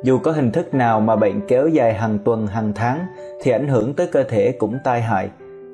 [0.02, 3.06] dù có hình thức nào mà bệnh kéo dài hàng tuần hàng tháng
[3.42, 5.28] thì ảnh hưởng tới cơ thể cũng tai hại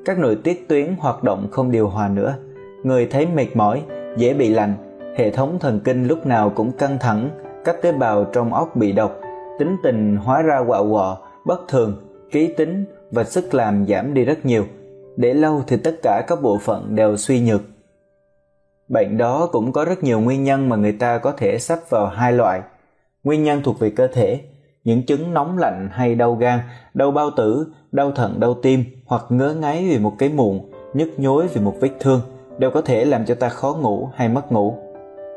[0.05, 2.35] các nội tiết tuyến hoạt động không điều hòa nữa
[2.83, 3.81] người thấy mệt mỏi
[4.17, 4.73] dễ bị lạnh
[5.17, 7.29] hệ thống thần kinh lúc nào cũng căng thẳng
[7.65, 9.19] các tế bào trong óc bị độc,
[9.59, 11.93] tính tình hóa ra quạo quọ, bất thường,
[12.31, 14.65] ký tính và sức làm giảm đi rất nhiều.
[15.17, 17.61] Để lâu thì tất cả các bộ phận đều suy nhược.
[18.87, 22.07] Bệnh đó cũng có rất nhiều nguyên nhân mà người ta có thể sắp vào
[22.07, 22.61] hai loại.
[23.23, 24.39] Nguyên nhân thuộc về cơ thể,
[24.83, 26.59] những chứng nóng lạnh hay đau gan,
[26.93, 30.59] đau bao tử, đau thận, đau tim hoặc ngứa ngáy vì một cái mụn,
[30.93, 32.21] nhức nhối vì một vết thương
[32.57, 34.77] đều có thể làm cho ta khó ngủ hay mất ngủ.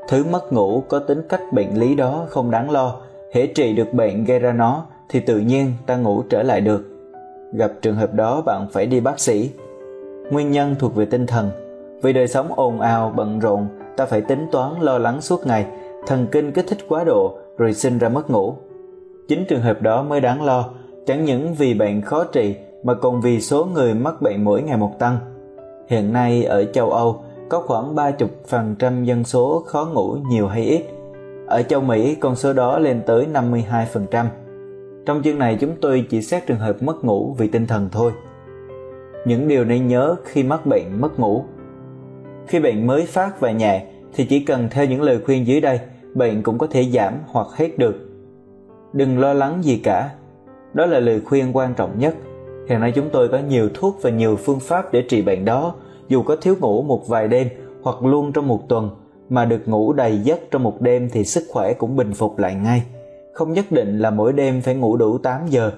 [0.08, 3.00] Thứ mất ngủ có tính cách bệnh lý đó không đáng lo,
[3.32, 6.90] hễ trị được bệnh gây ra nó thì tự nhiên ta ngủ trở lại được.
[7.52, 9.50] Gặp trường hợp đó bạn phải đi bác sĩ.
[10.30, 11.50] Nguyên nhân thuộc về tinh thần.
[12.02, 15.66] Vì đời sống ồn ào, bận rộn, ta phải tính toán lo lắng suốt ngày,
[16.06, 18.54] thần kinh kích thích quá độ rồi sinh ra mất ngủ.
[19.28, 20.70] Chính trường hợp đó mới đáng lo,
[21.06, 24.76] chẳng những vì bệnh khó trị mà còn vì số người mắc bệnh mỗi ngày
[24.76, 25.16] một tăng.
[25.88, 30.84] Hiện nay ở châu Âu có khoảng 30% dân số khó ngủ nhiều hay ít.
[31.46, 34.26] Ở châu Mỹ con số đó lên tới 52%.
[35.06, 38.12] Trong chương này chúng tôi chỉ xét trường hợp mất ngủ vì tinh thần thôi.
[39.24, 41.44] Những điều nên nhớ khi mắc bệnh mất ngủ.
[42.46, 45.80] Khi bệnh mới phát và nhẹ thì chỉ cần theo những lời khuyên dưới đây,
[46.14, 47.94] bệnh cũng có thể giảm hoặc hết được.
[48.92, 50.10] Đừng lo lắng gì cả.
[50.72, 52.14] Đó là lời khuyên quan trọng nhất.
[52.68, 55.74] Hiện nay chúng tôi có nhiều thuốc và nhiều phương pháp để trị bệnh đó,
[56.08, 57.48] dù có thiếu ngủ một vài đêm
[57.82, 58.90] hoặc luôn trong một tuần
[59.28, 62.54] mà được ngủ đầy giấc trong một đêm thì sức khỏe cũng bình phục lại
[62.54, 62.82] ngay.
[63.32, 65.72] Không nhất định là mỗi đêm phải ngủ đủ 8 giờ.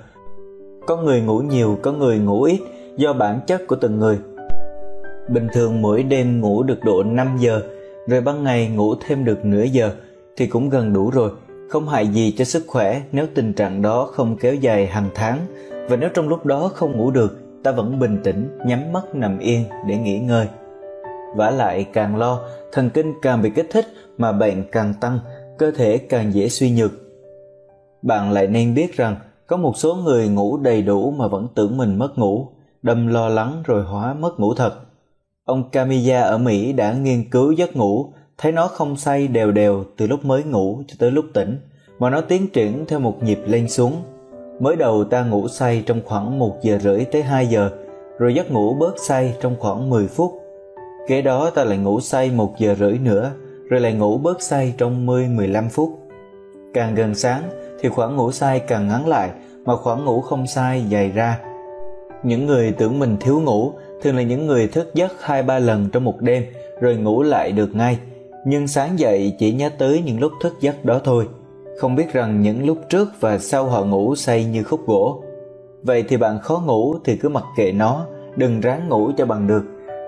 [0.86, 2.60] Có người ngủ nhiều, có người ngủ ít
[2.96, 4.18] do bản chất của từng người.
[5.28, 7.60] Bình thường mỗi đêm ngủ được độ 5 giờ,
[8.06, 9.90] rồi ban ngày ngủ thêm được nửa giờ
[10.36, 11.30] thì cũng gần đủ rồi.
[11.70, 15.38] Không hại gì cho sức khỏe nếu tình trạng đó không kéo dài hàng tháng
[15.88, 19.38] và nếu trong lúc đó không ngủ được, ta vẫn bình tĩnh, nhắm mắt nằm
[19.38, 20.46] yên để nghỉ ngơi.
[21.36, 22.40] Vả lại càng lo,
[22.72, 23.86] thần kinh càng bị kích thích
[24.18, 25.18] mà bệnh càng tăng,
[25.58, 26.90] cơ thể càng dễ suy nhược.
[28.02, 29.16] Bạn lại nên biết rằng
[29.46, 32.48] có một số người ngủ đầy đủ mà vẫn tưởng mình mất ngủ,
[32.86, 34.74] đâm lo lắng rồi hóa mất ngủ thật.
[35.44, 39.84] Ông Kamiya ở Mỹ đã nghiên cứu giấc ngủ, thấy nó không say đều đều
[39.96, 41.58] từ lúc mới ngủ cho tới lúc tỉnh,
[41.98, 44.02] mà nó tiến triển theo một nhịp lên xuống.
[44.60, 47.70] Mới đầu ta ngủ say trong khoảng 1 giờ rưỡi tới 2 giờ,
[48.18, 50.32] rồi giấc ngủ bớt say trong khoảng 10 phút.
[51.08, 53.30] Kế đó ta lại ngủ say 1 giờ rưỡi nữa,
[53.68, 55.98] rồi lại ngủ bớt say trong 10-15 phút.
[56.74, 57.42] Càng gần sáng
[57.80, 59.30] thì khoảng ngủ say càng ngắn lại,
[59.64, 61.38] mà khoảng ngủ không say dày ra.
[62.22, 63.72] Những người tưởng mình thiếu ngủ
[64.02, 66.44] thường là những người thức giấc 2-3 lần trong một đêm
[66.80, 67.98] rồi ngủ lại được ngay,
[68.46, 71.26] nhưng sáng dậy chỉ nhớ tới những lúc thức giấc đó thôi
[71.76, 75.22] không biết rằng những lúc trước và sau họ ngủ say như khúc gỗ.
[75.82, 79.46] Vậy thì bạn khó ngủ thì cứ mặc kệ nó, đừng ráng ngủ cho bằng
[79.46, 79.64] được.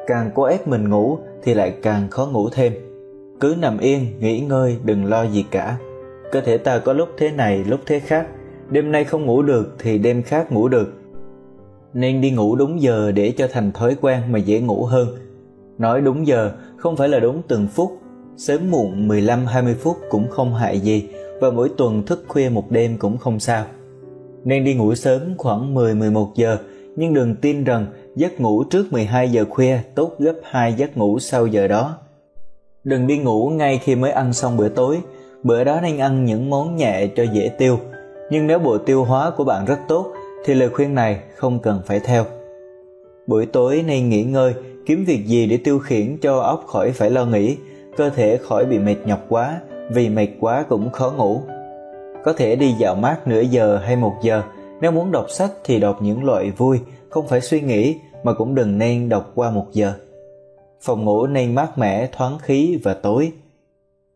[0.07, 2.73] Càng cố ép mình ngủ thì lại càng khó ngủ thêm.
[3.41, 5.77] Cứ nằm yên, nghỉ ngơi, đừng lo gì cả.
[6.33, 8.27] Cơ thể ta có lúc thế này, lúc thế khác.
[8.71, 10.98] Đêm nay không ngủ được thì đêm khác ngủ được.
[11.95, 15.09] Nên đi ngủ đúng giờ để cho thành thói quen mà dễ ngủ hơn.
[15.79, 17.91] Nói đúng giờ không phải là đúng từng phút,
[18.37, 21.09] sớm muộn 15-20 phút cũng không hại gì
[21.41, 23.65] và mỗi tuần thức khuya một đêm cũng không sao.
[24.45, 26.59] Nên đi ngủ sớm khoảng 10-11 giờ,
[26.97, 27.87] nhưng đừng tin rằng
[28.17, 31.99] giấc ngủ trước 12 giờ khuya tốt gấp 2 giấc ngủ sau giờ đó.
[32.85, 34.99] Đừng đi ngủ ngay khi mới ăn xong bữa tối,
[35.43, 37.79] bữa đó nên ăn những món nhẹ cho dễ tiêu.
[38.31, 40.13] Nhưng nếu bộ tiêu hóa của bạn rất tốt
[40.45, 42.25] thì lời khuyên này không cần phải theo.
[43.27, 44.55] Buổi tối nên nghỉ ngơi,
[44.87, 47.57] kiếm việc gì để tiêu khiển cho óc khỏi phải lo nghĩ,
[47.97, 49.61] cơ thể khỏi bị mệt nhọc quá
[49.91, 51.41] vì mệt quá cũng khó ngủ.
[52.25, 54.43] Có thể đi dạo mát nửa giờ hay một giờ,
[54.81, 58.55] nếu muốn đọc sách thì đọc những loại vui, không phải suy nghĩ mà cũng
[58.55, 59.93] đừng nên đọc qua một giờ.
[60.81, 63.33] Phòng ngủ nên mát mẻ, thoáng khí và tối.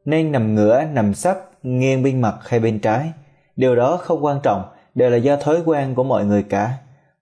[0.05, 3.13] Nên nằm ngửa, nằm sấp, nghiêng bên mặt hay bên trái.
[3.57, 4.63] Điều đó không quan trọng,
[4.95, 6.71] đều là do thói quen của mọi người cả.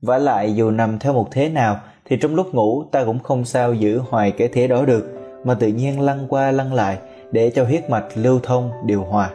[0.03, 3.45] Và lại dù nằm theo một thế nào thì trong lúc ngủ ta cũng không
[3.45, 5.11] sao giữ hoài cái thế đó được,
[5.45, 6.99] mà tự nhiên lăn qua lăn lại
[7.33, 9.31] để cho huyết mạch lưu thông điều hòa.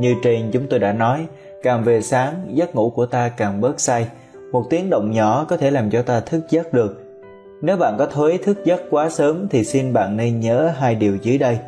[0.00, 1.26] Như trên chúng tôi đã nói,
[1.62, 4.06] càng về sáng giấc ngủ của ta càng bớt say,
[4.52, 6.98] một tiếng động nhỏ có thể làm cho ta thức giấc được.
[7.62, 11.16] Nếu bạn có thói thức giấc quá sớm thì xin bạn nên nhớ hai điều
[11.22, 11.58] dưới đây.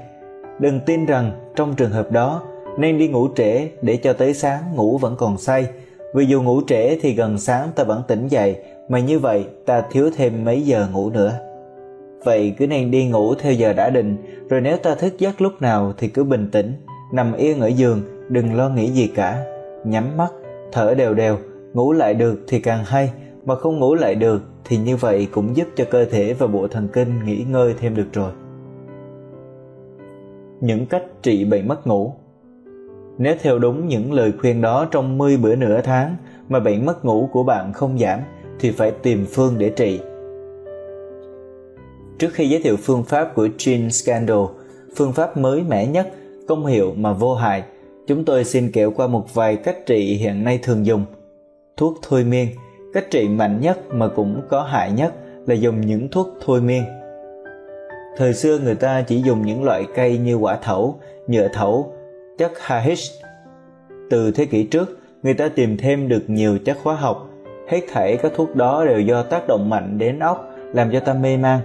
[0.58, 2.42] Đừng tin rằng trong trường hợp đó
[2.78, 5.66] nên đi ngủ trễ để cho tới sáng ngủ vẫn còn say,
[6.14, 8.56] vì dù ngủ trễ thì gần sáng ta vẫn tỉnh dậy,
[8.88, 11.32] mà như vậy ta thiếu thêm mấy giờ ngủ nữa.
[12.24, 14.16] Vậy cứ nên đi ngủ theo giờ đã định,
[14.48, 16.72] rồi nếu ta thức giấc lúc nào thì cứ bình tĩnh,
[17.12, 19.44] nằm yên ở giường, đừng lo nghĩ gì cả.
[19.84, 20.32] Nhắm mắt,
[20.72, 21.38] thở đều đều,
[21.74, 23.10] ngủ lại được thì càng hay,
[23.44, 26.68] mà không ngủ lại được thì như vậy cũng giúp cho cơ thể và bộ
[26.68, 28.32] thần kinh nghỉ ngơi thêm được rồi.
[30.60, 32.12] Những cách trị bệnh mất ngủ
[33.18, 36.16] nếu theo đúng những lời khuyên đó trong 10 bữa nửa tháng
[36.48, 38.20] mà bệnh mất ngủ của bạn không giảm
[38.60, 40.00] thì phải tìm phương để trị.
[42.18, 44.38] Trước khi giới thiệu phương pháp của Gene Scandal,
[44.96, 46.08] phương pháp mới mẻ nhất,
[46.48, 47.62] công hiệu mà vô hại,
[48.06, 51.04] chúng tôi xin kể qua một vài cách trị hiện nay thường dùng.
[51.76, 52.48] Thuốc thôi miên,
[52.92, 55.14] cách trị mạnh nhất mà cũng có hại nhất
[55.46, 56.84] là dùng những thuốc thôi miên.
[58.16, 61.92] Thời xưa người ta chỉ dùng những loại cây như quả thẩu, nhựa thẩu,
[62.38, 63.24] chất HH.
[64.10, 67.30] Từ thế kỷ trước, người ta tìm thêm được nhiều chất hóa học.
[67.68, 71.14] Hết thảy các thuốc đó đều do tác động mạnh đến óc, làm cho ta
[71.14, 71.60] mê man.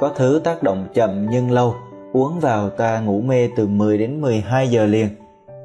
[0.00, 1.74] Có thứ tác động chậm nhưng lâu,
[2.12, 5.08] uống vào ta ngủ mê từ 10 đến 12 giờ liền.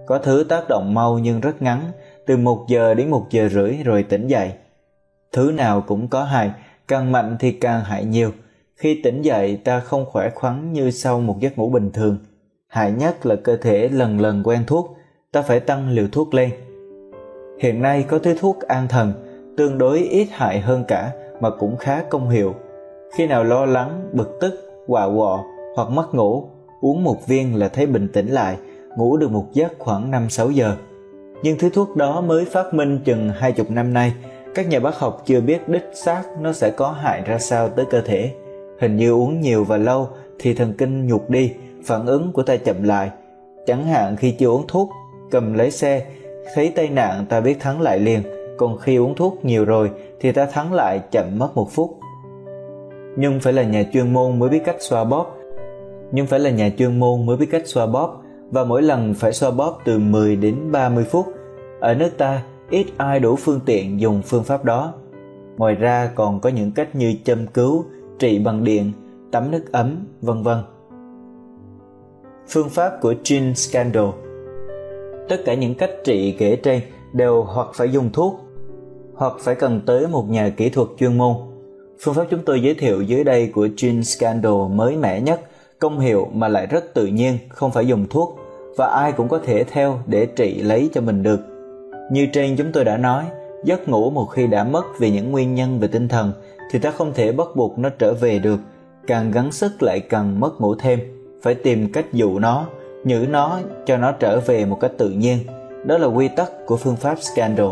[0.08, 1.82] Có thứ tác động mau nhưng rất ngắn,
[2.26, 4.52] từ 1 giờ đến 1 giờ rưỡi rồi tỉnh dậy.
[5.32, 6.52] Thứ nào cũng có hại,
[6.88, 8.32] càng mạnh thì càng hại nhiều.
[8.76, 12.18] Khi tỉnh dậy ta không khỏe khoắn như sau một giấc ngủ bình thường.
[12.72, 14.98] Hại nhất là cơ thể lần lần quen thuốc,
[15.32, 16.50] ta phải tăng liều thuốc lên.
[17.60, 19.14] Hiện nay có thứ thuốc an thần,
[19.58, 22.54] tương đối ít hại hơn cả mà cũng khá công hiệu.
[23.18, 25.44] Khi nào lo lắng, bực tức, quạ quọ
[25.76, 26.50] hoặc mất ngủ,
[26.82, 28.58] uống một viên là thấy bình tĩnh lại,
[28.98, 30.76] ngủ được một giấc khoảng 5-6 giờ.
[31.44, 34.14] Nhưng thứ thuốc đó mới phát minh chừng hai chục năm nay,
[34.56, 37.86] các nhà bác học chưa biết đích xác nó sẽ có hại ra sao tới
[37.90, 38.32] cơ thể.
[38.80, 40.08] Hình như uống nhiều và lâu
[40.40, 41.54] thì thần kinh nhục đi,
[41.86, 43.10] phản ứng của ta chậm lại.
[43.66, 44.90] Chẳng hạn khi chưa uống thuốc,
[45.32, 46.06] cầm lấy xe,
[46.54, 48.22] thấy tai nạn ta biết thắng lại liền,
[48.58, 51.98] còn khi uống thuốc nhiều rồi thì ta thắng lại chậm mất một phút.
[53.18, 55.38] Nhưng phải là nhà chuyên môn mới biết cách xoa bóp.
[56.12, 59.34] Nhưng phải là nhà chuyên môn mới biết cách xoa bóp và mỗi lần phải
[59.34, 61.26] xoa bóp từ 10 đến 30 phút.
[61.80, 64.94] Ở nước ta, ít ai đủ phương tiện dùng phương pháp đó.
[65.58, 67.86] Ngoài ra còn có những cách như châm cứu,
[68.20, 68.92] trị bằng điện,
[69.32, 70.58] tắm nước ấm, vân vân.
[72.50, 74.06] Phương pháp của Jean Scandal
[75.30, 76.82] Tất cả những cách trị kể trên
[77.14, 78.40] đều hoặc phải dùng thuốc
[79.16, 81.36] hoặc phải cần tới một nhà kỹ thuật chuyên môn.
[82.04, 85.42] Phương pháp chúng tôi giới thiệu dưới đây của Jean Scandal mới mẻ nhất,
[85.80, 88.40] công hiệu mà lại rất tự nhiên, không phải dùng thuốc
[88.78, 91.40] và ai cũng có thể theo để trị lấy cho mình được.
[92.12, 93.24] Như trên chúng tôi đã nói,
[93.64, 96.34] giấc ngủ một khi đã mất vì những nguyên nhân về tinh thần
[96.72, 98.60] thì ta không thể bắt buộc nó trở về được,
[99.08, 101.00] càng gắng sức lại càng mất ngủ thêm,
[101.42, 102.68] phải tìm cách dụ nó,
[103.04, 105.40] nhử nó cho nó trở về một cách tự nhiên.
[105.86, 107.70] Đó là quy tắc của phương pháp Scandal.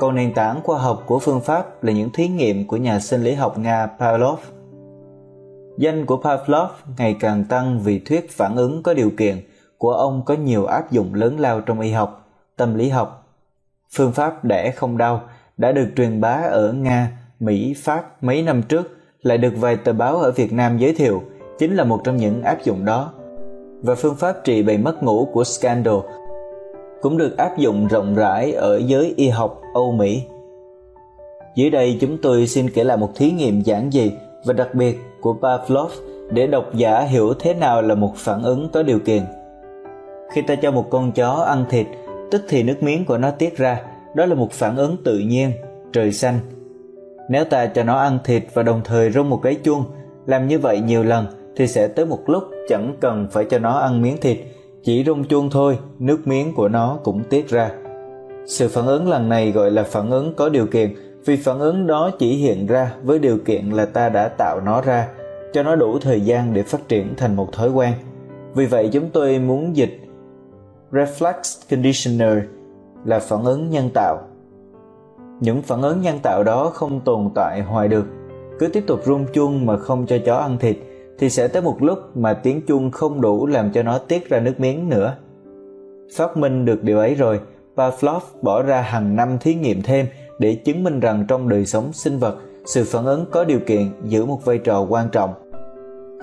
[0.00, 3.22] Còn nền tảng khoa học của phương pháp là những thí nghiệm của nhà sinh
[3.22, 4.38] lý học Nga Pavlov.
[5.78, 9.36] Danh của Pavlov ngày càng tăng vì thuyết phản ứng có điều kiện
[9.78, 13.36] của ông có nhiều áp dụng lớn lao trong y học, tâm lý học.
[13.94, 15.22] Phương pháp đẻ không đau
[15.56, 19.92] đã được truyền bá ở Nga, Mỹ, Pháp mấy năm trước, lại được vài tờ
[19.92, 21.22] báo ở Việt Nam giới thiệu,
[21.62, 23.12] chính là một trong những áp dụng đó.
[23.82, 25.94] Và phương pháp trị bệnh mất ngủ của Scandal
[27.02, 30.22] cũng được áp dụng rộng rãi ở giới y học Âu Mỹ.
[31.56, 34.12] Dưới đây chúng tôi xin kể lại một thí nghiệm giản dị
[34.44, 35.92] và đặc biệt của Pavlov
[36.30, 39.22] để độc giả hiểu thế nào là một phản ứng có điều kiện.
[40.32, 41.86] Khi ta cho một con chó ăn thịt,
[42.30, 43.82] tức thì nước miếng của nó tiết ra,
[44.14, 45.52] đó là một phản ứng tự nhiên,
[45.92, 46.38] trời xanh.
[47.28, 49.84] Nếu ta cho nó ăn thịt và đồng thời rung một cái chuông,
[50.26, 51.26] làm như vậy nhiều lần
[51.62, 54.38] thì sẽ tới một lúc chẳng cần phải cho nó ăn miếng thịt,
[54.82, 57.70] chỉ rung chuông thôi, nước miếng của nó cũng tiết ra.
[58.46, 61.86] Sự phản ứng lần này gọi là phản ứng có điều kiện vì phản ứng
[61.86, 65.08] đó chỉ hiện ra với điều kiện là ta đã tạo nó ra,
[65.52, 67.92] cho nó đủ thời gian để phát triển thành một thói quen.
[68.54, 70.00] Vì vậy chúng tôi muốn dịch
[70.92, 71.34] reflex
[71.70, 72.38] conditioner
[73.04, 74.18] là phản ứng nhân tạo.
[75.40, 78.06] Những phản ứng nhân tạo đó không tồn tại hoài được.
[78.58, 80.76] Cứ tiếp tục rung chuông mà không cho chó ăn thịt
[81.22, 84.40] thì sẽ tới một lúc mà tiếng chuông không đủ làm cho nó tiết ra
[84.40, 85.16] nước miếng nữa.
[86.16, 87.40] Phát minh được điều ấy rồi,
[87.76, 90.06] Pavlov bỏ ra hàng năm thí nghiệm thêm
[90.38, 92.36] để chứng minh rằng trong đời sống sinh vật,
[92.66, 95.34] sự phản ứng có điều kiện giữ một vai trò quan trọng.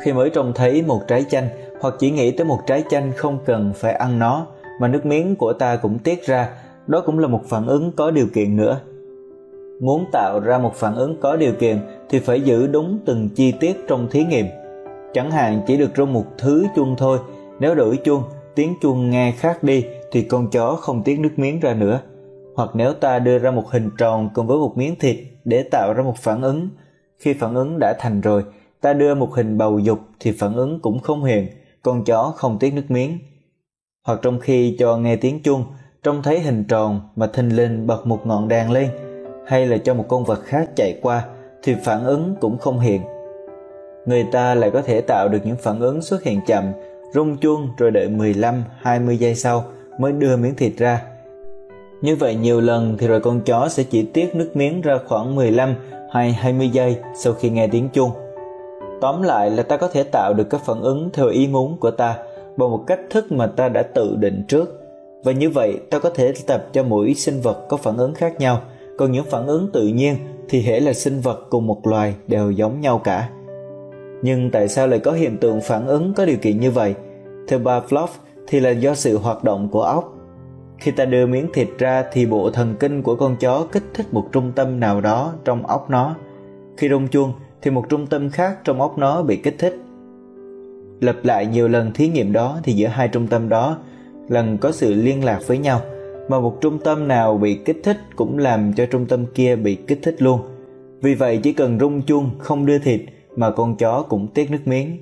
[0.01, 1.47] Khi mới trông thấy một trái chanh
[1.81, 4.47] hoặc chỉ nghĩ tới một trái chanh không cần phải ăn nó
[4.81, 6.49] mà nước miếng của ta cũng tiết ra,
[6.87, 8.79] đó cũng là một phản ứng có điều kiện nữa.
[9.81, 11.77] Muốn tạo ra một phản ứng có điều kiện
[12.09, 14.45] thì phải giữ đúng từng chi tiết trong thí nghiệm.
[15.13, 17.19] Chẳng hạn chỉ được rung một thứ chuông thôi,
[17.59, 18.23] nếu đổi chuông,
[18.55, 22.01] tiếng chuông nghe khác đi thì con chó không tiết nước miếng ra nữa.
[22.55, 25.93] Hoặc nếu ta đưa ra một hình tròn cùng với một miếng thịt để tạo
[25.93, 26.69] ra một phản ứng,
[27.17, 28.43] khi phản ứng đã thành rồi,
[28.81, 31.47] ta đưa một hình bầu dục thì phản ứng cũng không hiện,
[31.81, 33.19] con chó không tiết nước miếng.
[34.07, 35.63] Hoặc trong khi cho nghe tiếng chuông,
[36.03, 38.89] trông thấy hình tròn mà thình lình bật một ngọn đèn lên,
[39.47, 41.25] hay là cho một con vật khác chạy qua
[41.63, 43.01] thì phản ứng cũng không hiện.
[44.09, 46.63] Người ta lại có thể tạo được những phản ứng xuất hiện chậm,
[47.13, 48.07] rung chuông rồi đợi
[48.83, 49.63] 15-20 giây sau
[49.99, 51.01] mới đưa miếng thịt ra.
[52.01, 55.35] Như vậy nhiều lần thì rồi con chó sẽ chỉ tiết nước miếng ra khoảng
[55.35, 55.75] 15
[56.11, 58.11] hay 20 giây sau khi nghe tiếng chuông.
[59.01, 61.91] Tóm lại là ta có thể tạo được các phản ứng theo ý muốn của
[61.91, 62.17] ta
[62.57, 64.81] bằng một cách thức mà ta đã tự định trước.
[65.23, 68.39] Và như vậy ta có thể tập cho mỗi sinh vật có phản ứng khác
[68.39, 68.61] nhau,
[68.97, 70.15] còn những phản ứng tự nhiên
[70.49, 73.29] thì hễ là sinh vật cùng một loài đều giống nhau cả.
[74.21, 76.95] Nhưng tại sao lại có hiện tượng phản ứng có điều kiện như vậy?
[77.47, 78.09] Theo bà Pavlov
[78.47, 80.15] thì là do sự hoạt động của óc.
[80.77, 84.13] Khi ta đưa miếng thịt ra, thì bộ thần kinh của con chó kích thích
[84.13, 86.15] một trung tâm nào đó trong óc nó.
[86.77, 89.79] Khi rung chuông, thì một trung tâm khác trong óc nó bị kích thích.
[91.01, 93.77] Lặp lại nhiều lần thí nghiệm đó, thì giữa hai trung tâm đó,
[94.29, 95.81] lần có sự liên lạc với nhau,
[96.29, 99.75] mà một trung tâm nào bị kích thích cũng làm cho trung tâm kia bị
[99.75, 100.39] kích thích luôn.
[101.01, 103.01] Vì vậy, chỉ cần rung chuông, không đưa thịt
[103.39, 104.97] mà con chó cũng tiết nước miếng.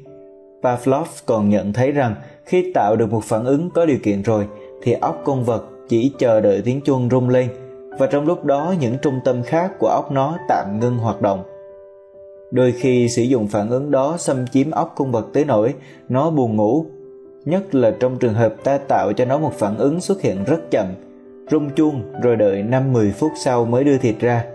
[0.63, 4.47] Pavlov còn nhận thấy rằng khi tạo được một phản ứng có điều kiện rồi
[4.81, 7.49] thì óc con vật chỉ chờ đợi tiếng chuông rung lên
[7.99, 11.43] và trong lúc đó những trung tâm khác của óc nó tạm ngưng hoạt động.
[12.51, 15.73] Đôi khi sử dụng phản ứng đó xâm chiếm óc con vật tới nỗi
[16.09, 16.85] nó buồn ngủ,
[17.45, 20.71] nhất là trong trường hợp ta tạo cho nó một phản ứng xuất hiện rất
[20.71, 20.85] chậm,
[21.51, 24.45] rung chuông rồi đợi 5-10 phút sau mới đưa thịt ra.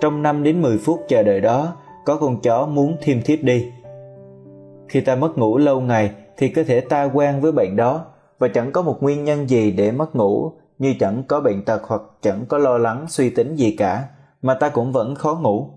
[0.00, 3.72] Trong 5 đến 10 phút chờ đợi đó, có con chó muốn thêm thiếp đi.
[4.88, 8.04] Khi ta mất ngủ lâu ngày thì cơ thể ta quen với bệnh đó
[8.38, 11.82] và chẳng có một nguyên nhân gì để mất ngủ như chẳng có bệnh tật
[11.84, 14.04] hoặc chẳng có lo lắng suy tính gì cả
[14.42, 15.68] mà ta cũng vẫn khó ngủ.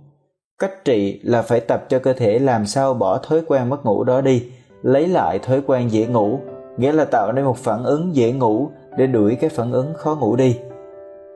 [0.60, 4.04] Cách trị là phải tập cho cơ thể làm sao bỏ thói quen mất ngủ
[4.04, 4.44] đó đi,
[4.82, 6.40] lấy lại thói quen dễ ngủ,
[6.78, 10.16] nghĩa là tạo nên một phản ứng dễ ngủ để đuổi cái phản ứng khó
[10.16, 10.60] ngủ đi.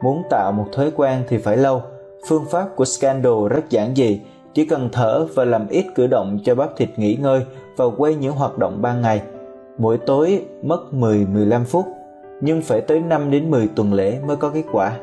[0.03, 1.81] Muốn tạo một thói quen thì phải lâu.
[2.27, 4.21] Phương pháp của Scandal rất giản dị,
[4.59, 7.41] chỉ cần thở và làm ít cử động cho bắp thịt nghỉ ngơi
[7.77, 9.21] và quay những hoạt động ban ngày.
[9.77, 11.85] Mỗi tối mất 10-15 phút,
[12.41, 14.99] nhưng phải tới 5 đến 10 tuần lễ mới có kết quả.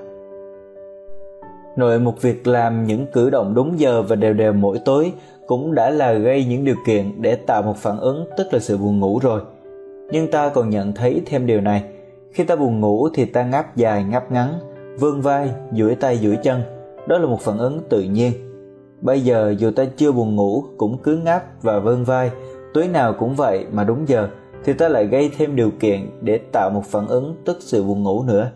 [1.77, 5.13] Nội một việc làm những cử động đúng giờ và đều đều mỗi tối
[5.47, 8.77] cũng đã là gây những điều kiện để tạo một phản ứng tức là sự
[8.77, 9.41] buồn ngủ rồi.
[10.11, 11.83] Nhưng ta còn nhận thấy thêm điều này,
[12.33, 14.49] khi ta buồn ngủ thì ta ngáp dài ngáp ngắn,
[15.01, 16.61] vươn vai, duỗi tay duỗi chân,
[17.07, 18.33] đó là một phản ứng tự nhiên
[19.07, 22.31] Bây giờ dù ta chưa buồn ngủ cũng cứ ngáp và vươn vai,
[22.75, 24.29] tối nào cũng vậy mà đúng giờ
[24.65, 28.03] thì ta lại gây thêm điều kiện để tạo một phản ứng tức sự buồn
[28.03, 28.51] ngủ nữa.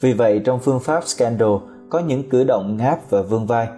[0.00, 1.48] Vì vậy trong phương pháp Scandal
[1.90, 3.68] có những cử động ngáp và vươn vai.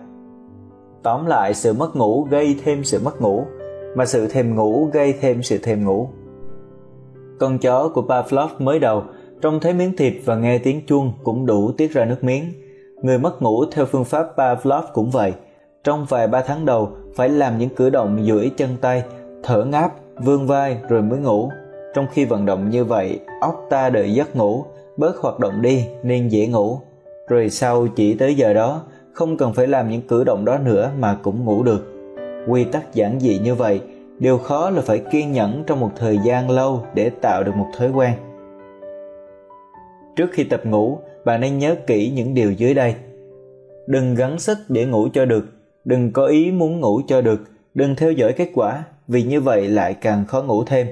[1.03, 3.45] Tóm lại sự mất ngủ gây thêm sự mất ngủ,
[3.97, 6.09] mà sự thèm ngủ gây thêm sự thèm ngủ.
[7.39, 9.03] Con chó của Pavlov mới đầu
[9.43, 12.45] trông thấy miếng thịt và nghe tiếng chuông cũng đủ tiết ra nước miếng.
[13.03, 15.33] Người mất ngủ theo phương pháp Pavlov cũng vậy–
[15.85, 19.02] trong vài ba tháng đầu phải làm những cử động duỗi chân tay,
[19.43, 21.51] thở ngáp, vươn vai rồi mới ngủ.
[21.94, 24.65] Trong khi vận động như vậy, óc ta đợi giấc ngủ,
[24.97, 26.78] bớt hoạt động đi nên dễ ngủ.
[27.28, 30.91] Rồi sau chỉ tới giờ đó, không cần phải làm những cử động đó nữa
[30.99, 31.89] mà cũng ngủ được.
[32.49, 33.81] Quy tắc giản dị như vậy,
[34.19, 37.67] điều khó là phải kiên nhẫn trong một thời gian lâu để tạo được một
[37.78, 38.12] thói quen.
[40.17, 42.94] Trước khi tập ngủ, bạn nên nhớ kỹ những điều dưới đây.
[43.86, 45.44] Đừng gắng sức để ngủ cho được,
[45.85, 47.41] đừng có ý muốn ngủ cho được,
[47.75, 50.86] đừng theo dõi kết quả, vì như vậy lại càng khó ngủ thêm.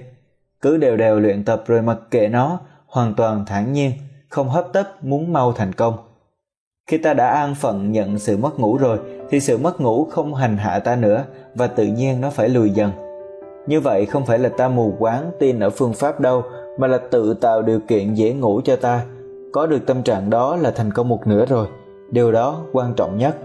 [0.60, 3.92] Cứ đều đều luyện tập rồi mặc kệ nó, hoàn toàn thản nhiên,
[4.28, 5.94] không hấp tấp muốn mau thành công.
[6.86, 8.98] Khi ta đã an phận nhận sự mất ngủ rồi
[9.30, 12.70] thì sự mất ngủ không hành hạ ta nữa và tự nhiên nó phải lùi
[12.70, 12.90] dần.
[13.66, 16.42] Như vậy không phải là ta mù quáng tin ở phương pháp đâu
[16.78, 19.04] mà là tự tạo điều kiện dễ ngủ cho ta.
[19.52, 21.66] Có được tâm trạng đó là thành công một nửa rồi.
[22.10, 23.36] Điều đó quan trọng nhất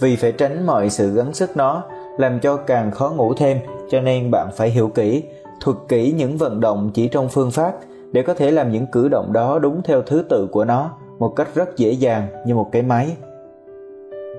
[0.00, 1.82] vì phải tránh mọi sự gắng sức nó
[2.18, 3.58] làm cho càng khó ngủ thêm,
[3.90, 5.22] cho nên bạn phải hiểu kỹ,
[5.60, 7.72] thuật kỹ những vận động chỉ trong phương pháp
[8.12, 11.36] để có thể làm những cử động đó đúng theo thứ tự của nó một
[11.36, 13.16] cách rất dễ dàng như một cái máy.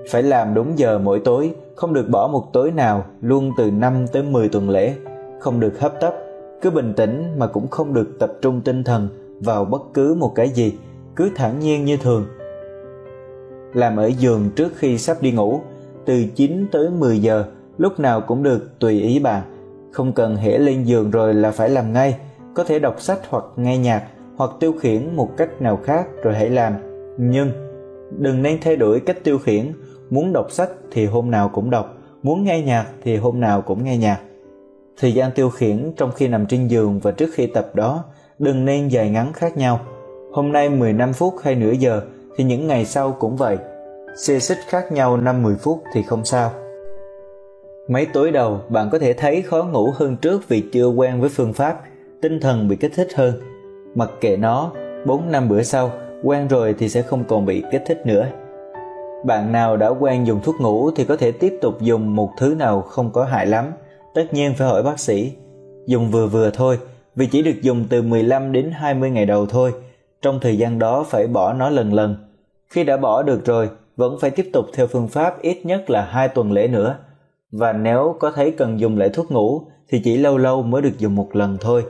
[0.10, 4.08] Phải làm đúng giờ mỗi tối, không được bỏ một tối nào, luôn từ 5
[4.12, 4.94] tới 10 tuần lễ,
[5.40, 6.14] không được hấp tấp,
[6.62, 9.08] cứ bình tĩnh mà cũng không được tập trung tinh thần
[9.40, 10.74] vào bất cứ một cái gì,
[11.16, 12.26] cứ thản nhiên như thường
[13.74, 15.62] làm ở giường trước khi sắp đi ngủ,
[16.06, 17.46] từ 9 tới 10 giờ,
[17.78, 19.42] lúc nào cũng được tùy ý bạn.
[19.92, 22.18] Không cần hễ lên giường rồi là phải làm ngay,
[22.54, 24.04] có thể đọc sách hoặc nghe nhạc
[24.36, 26.74] hoặc tiêu khiển một cách nào khác rồi hãy làm.
[27.18, 27.52] Nhưng
[28.18, 29.72] đừng nên thay đổi cách tiêu khiển,
[30.10, 33.84] muốn đọc sách thì hôm nào cũng đọc, muốn nghe nhạc thì hôm nào cũng
[33.84, 34.20] nghe nhạc.
[34.98, 38.04] Thời gian tiêu khiển trong khi nằm trên giường và trước khi tập đó
[38.40, 39.80] đừng nên dài ngắn khác nhau.
[40.34, 42.02] Hôm nay 15 phút hay nửa giờ
[42.38, 43.58] thì những ngày sau cũng vậy.
[44.18, 46.52] Xê xích khác nhau 5-10 phút thì không sao.
[47.88, 51.30] Mấy tối đầu bạn có thể thấy khó ngủ hơn trước vì chưa quen với
[51.30, 51.82] phương pháp,
[52.22, 53.34] tinh thần bị kích thích hơn.
[53.96, 54.72] mặc kệ nó,
[55.06, 55.92] 4 năm bữa sau,
[56.24, 58.28] quen rồi thì sẽ không còn bị kích thích nữa.
[59.26, 62.56] Bạn nào đã quen dùng thuốc ngủ thì có thể tiếp tục dùng một thứ
[62.60, 63.72] nào không có hại lắm.
[64.14, 65.34] Tất nhiên phải hỏi bác sĩ.
[65.86, 66.78] Dùng vừa vừa thôi,
[67.16, 69.72] vì chỉ được dùng từ 15 đến 20 ngày đầu thôi.
[70.24, 72.16] Trong thời gian đó phải bỏ nó lần lần.
[72.70, 76.02] Khi đã bỏ được rồi, vẫn phải tiếp tục theo phương pháp ít nhất là
[76.02, 76.96] 2 tuần lễ nữa.
[77.52, 80.98] Và nếu có thấy cần dùng lại thuốc ngủ thì chỉ lâu lâu mới được
[80.98, 81.84] dùng một lần thôi.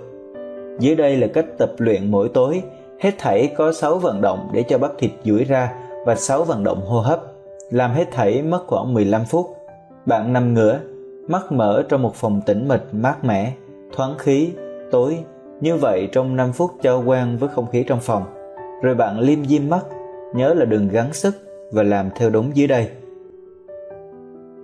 [0.80, 2.62] Dưới đây là cách tập luyện mỗi tối,
[3.00, 5.74] hết thảy có 6 vận động để cho bắp thịt duỗi ra
[6.06, 7.22] và 6 vận động hô hấp.
[7.70, 9.58] Làm hết thảy mất khoảng 15 phút.
[10.06, 10.80] Bạn nằm ngửa,
[11.28, 13.54] mắt mở trong một phòng tĩnh mịch mát mẻ,
[13.96, 14.50] thoáng khí,
[14.92, 15.18] tối.
[15.64, 18.24] Như vậy trong 5 phút cho quan với không khí trong phòng.
[18.82, 19.86] Rồi bạn liêm diêm mắt,
[20.34, 21.36] nhớ là đừng gắng sức
[21.72, 22.88] và làm theo đúng dưới đây.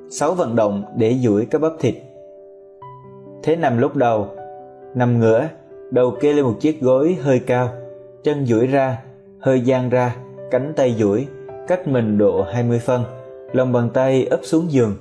[0.10, 1.96] 6 vận động để duỗi các bắp thịt.
[3.44, 4.28] Thế nằm lúc đầu,
[4.96, 5.48] nằm ngửa,
[5.92, 7.70] đầu kê lên một chiếc gối hơi cao,
[8.24, 9.02] chân duỗi ra,
[9.40, 10.16] hơi dang ra,
[10.52, 11.28] cánh tay duỗi,
[11.68, 13.04] cách mình độ 20 phân,
[13.54, 14.96] lòng bàn tay ấp xuống giường.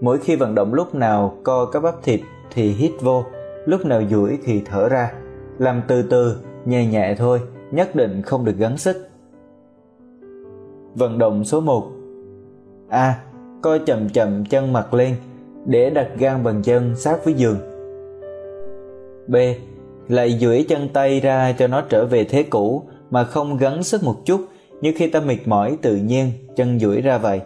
[0.00, 2.20] Mỗi khi vận động lúc nào co các bắp thịt
[2.54, 3.24] thì hít vô,
[3.66, 5.12] lúc nào duỗi thì thở ra.
[5.60, 7.40] Làm từ từ, nhẹ nhẹ thôi,
[7.70, 9.08] nhất định không được gắng sức.
[10.94, 11.86] Vận động số 1
[12.88, 13.22] A.
[13.62, 15.14] Co chậm chậm chân mặt lên
[15.66, 17.56] để đặt gan bàn chân sát với giường.
[19.28, 19.36] B.
[20.08, 24.04] Lại duỗi chân tay ra cho nó trở về thế cũ mà không gắng sức
[24.04, 24.40] một chút
[24.80, 27.40] như khi ta mệt mỏi tự nhiên chân duỗi ra vậy.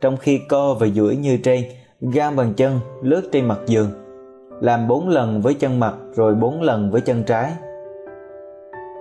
[0.00, 1.64] Trong khi co và duỗi như trên,
[2.00, 4.03] gan bàn chân lướt trên mặt giường.
[4.60, 7.52] Làm 4 lần với chân mặt, rồi 4 lần với chân trái.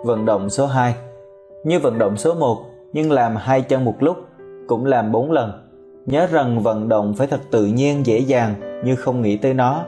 [0.06, 0.96] Vận động số 2
[1.64, 2.58] Như vận động số 1
[2.94, 4.18] nhưng làm hai chân một lúc,
[4.68, 5.52] cũng làm 4 lần.
[6.06, 9.84] Nhớ rằng vận động phải thật tự nhiên, dễ dàng, như không nghĩ tới nó.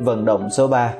[0.00, 0.94] Vận động số 3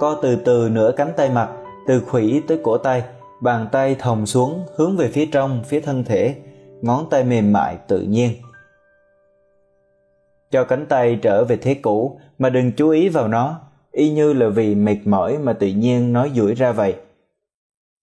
[0.00, 1.48] Co từ từ nửa cánh tay mặt,
[1.86, 3.02] từ khuỷu tới cổ tay,
[3.40, 6.34] bàn tay thòng xuống, hướng về phía trong, phía thân thể,
[6.82, 8.30] ngón tay mềm mại tự nhiên
[10.50, 13.60] cho cánh tay trở về thế cũ mà đừng chú ý vào nó.
[13.92, 16.94] Y như là vì mệt mỏi mà tự nhiên nó duỗi ra vậy.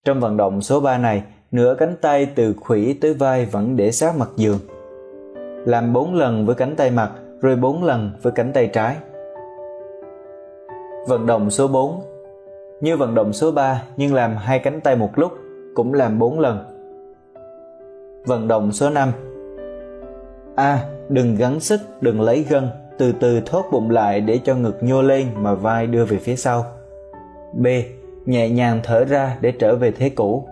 [0.05, 3.91] Trong vận động số 3 này nửa cánh tay từ khuỷu tới vai vẫn để
[3.91, 4.59] sát mặt giường.
[5.65, 7.11] Làm 4 lần với cánh tay mặt
[7.41, 8.95] rồi 4 lần với cánh tay trái.
[11.07, 12.01] Vận động số 4
[12.81, 15.31] như vận động số 3 nhưng làm hai cánh tay một lúc,
[15.75, 16.65] cũng làm 4 lần.
[18.25, 19.11] Vận động số 5
[20.55, 20.63] A.
[20.63, 24.77] À, đừng gắng sức, đừng lấy gân, từ từ thốt bụng lại để cho ngực
[24.81, 26.65] nhô lên mà vai đưa về phía sau.
[27.53, 27.67] B.
[28.25, 30.47] Nhẹ nhàng thở ra để trở về thế cũ.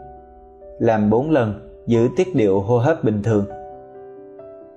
[0.79, 1.53] Làm 4 lần,
[1.87, 3.45] giữ tiết điệu hô hấp bình thường.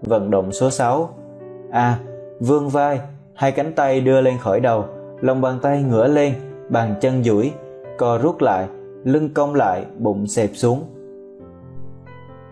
[0.02, 1.10] Vận động số 6
[1.70, 1.98] A.
[2.40, 3.00] Vươn vai,
[3.34, 4.84] hai cánh tay đưa lên khỏi đầu,
[5.20, 6.32] lòng bàn tay ngửa lên
[6.68, 7.52] bàn chân duỗi
[7.98, 8.68] co rút lại
[9.04, 10.84] lưng cong lại bụng xẹp xuống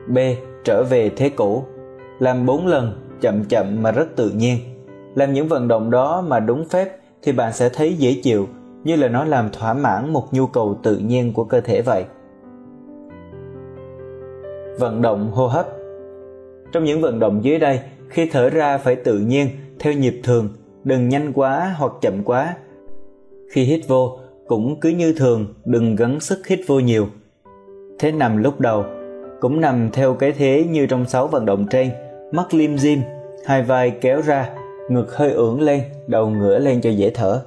[0.08, 0.18] b
[0.64, 1.64] trở về thế cũ
[2.18, 4.58] làm 4 lần chậm chậm mà rất tự nhiên.
[5.14, 8.48] Làm những vận động đó mà đúng phép thì bạn sẽ thấy dễ chịu,
[8.84, 12.04] như là nó làm thỏa mãn một nhu cầu tự nhiên của cơ thể vậy.
[14.78, 15.66] Vận động hô hấp.
[16.72, 20.48] Trong những vận động dưới đây, khi thở ra phải tự nhiên, theo nhịp thường,
[20.84, 22.54] đừng nhanh quá hoặc chậm quá.
[23.50, 27.06] Khi hít vô, cũng cứ như thường, đừng gắng sức hít vô nhiều.
[27.98, 28.84] Thế nằm lúc đầu,
[29.40, 31.90] cũng nằm theo cái thế như trong sáu vận động trên
[32.32, 33.02] mắt lim dim
[33.44, 34.50] hai vai kéo ra
[34.88, 37.42] ngực hơi ưỡn lên đầu ngửa lên cho dễ thở.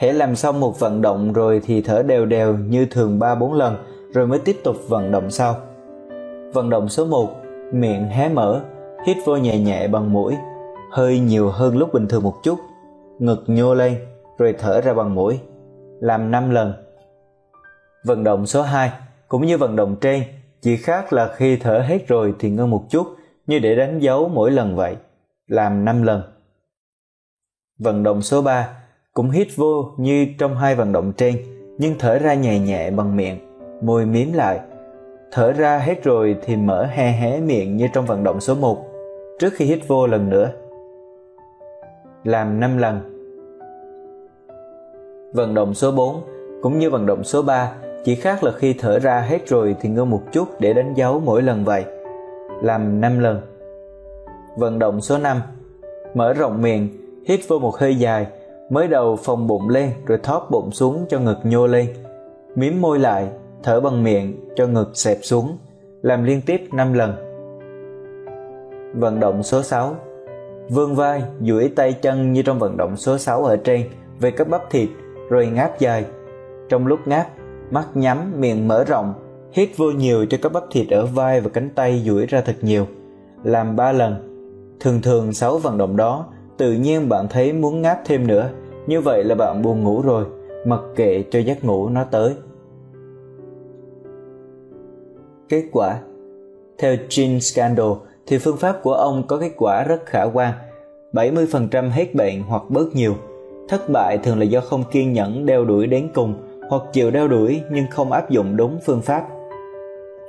[0.00, 3.52] Hễ làm xong một vận động rồi thì thở đều đều như thường ba bốn
[3.52, 3.76] lần
[4.12, 5.56] rồi mới tiếp tục vận động sau.
[6.52, 7.30] Vận động số 1
[7.72, 8.60] miệng hé mở
[9.06, 10.34] hít vô nhẹ nhẹ bằng mũi
[10.92, 12.58] hơi nhiều hơn lúc bình thường một chút.
[13.18, 13.96] Ngực nhô lên
[14.38, 15.38] rồi thở ra bằng mũi,
[16.00, 16.72] làm 5 lần.
[18.04, 18.90] Vận động số 2
[19.28, 20.22] cũng như vận động trên,
[20.62, 23.06] chỉ khác là khi thở hết rồi thì ngưng một chút
[23.46, 24.96] như để đánh dấu mỗi lần vậy,
[25.46, 26.22] làm 5 lần.
[27.78, 28.68] Vận động số 3
[29.12, 31.36] cũng hít vô như trong hai vận động trên,
[31.78, 33.38] nhưng thở ra nhẹ nhẹ bằng miệng,
[33.82, 34.60] môi miếm lại.
[35.32, 38.86] Thở ra hết rồi thì mở hé hé miệng như trong vận động số 1,
[39.38, 40.50] trước khi hít vô lần nữa.
[42.24, 43.10] Làm 5 lần
[45.34, 46.22] Vận động số 4
[46.62, 47.72] cũng như vận động số 3
[48.04, 51.20] chỉ khác là khi thở ra hết rồi thì ngưng một chút để đánh dấu
[51.20, 51.84] mỗi lần vậy.
[52.62, 53.40] Làm 5 lần.
[54.56, 55.40] Vận động số 5
[56.14, 56.88] Mở rộng miệng,
[57.26, 58.26] hít vô một hơi dài,
[58.70, 61.86] mới đầu phồng bụng lên rồi thóp bụng xuống cho ngực nhô lên.
[62.54, 63.28] Miếm môi lại,
[63.62, 65.58] thở bằng miệng cho ngực xẹp xuống,
[66.02, 67.12] làm liên tiếp 5 lần.
[68.94, 69.96] Vận động số 6
[70.68, 73.88] Vươn vai, duỗi tay chân như trong vận động số 6 ở trên
[74.20, 74.88] về các bắp thịt
[75.28, 76.04] rồi ngáp dài.
[76.68, 77.26] Trong lúc ngáp,
[77.70, 79.14] mắt nhắm, miệng mở rộng,
[79.54, 82.56] hít vô nhiều cho các bắp thịt ở vai và cánh tay duỗi ra thật
[82.60, 82.86] nhiều.
[83.44, 84.14] Làm ba lần.
[84.80, 86.26] Thường thường sáu vận động đó,
[86.56, 88.50] tự nhiên bạn thấy muốn ngáp thêm nữa,
[88.86, 90.24] như vậy là bạn buồn ngủ rồi,
[90.66, 92.34] mặc kệ cho giấc ngủ nó tới.
[95.48, 95.98] Kết quả
[96.78, 97.92] Theo Gene Scandal
[98.26, 100.52] thì phương pháp của ông có kết quả rất khả quan,
[101.12, 103.14] 70% hết bệnh hoặc bớt nhiều.
[103.68, 106.34] Thất bại thường là do không kiên nhẫn đeo đuổi đến cùng
[106.68, 109.26] hoặc chịu đeo đuổi nhưng không áp dụng đúng phương pháp.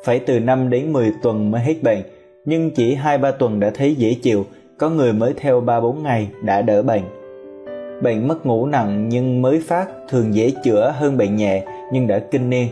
[0.06, 2.02] Phải từ 5 đến 10 tuần mới hết bệnh,
[2.46, 4.46] nhưng chỉ 2-3 tuần đã thấy dễ chịu,
[4.78, 7.04] có người mới theo 3-4 ngày đã đỡ bệnh.
[8.04, 12.20] Bệnh mất ngủ nặng nhưng mới phát thường dễ chữa hơn bệnh nhẹ nhưng đã
[12.20, 12.68] kinh niên.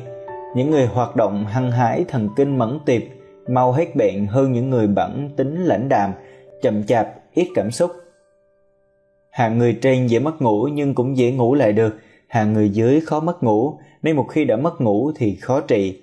[0.56, 3.02] Những người hoạt động hăng hái thần kinh mẫn tiệp
[3.48, 6.12] mau hết bệnh hơn những người bẩn tính lãnh đạm,
[6.62, 7.92] chậm chạp, ít cảm xúc.
[9.30, 11.98] Hạng người trên dễ mất ngủ nhưng cũng dễ ngủ lại được,
[12.28, 16.03] hạng người dưới khó mất ngủ, nên một khi đã mất ngủ thì khó trị.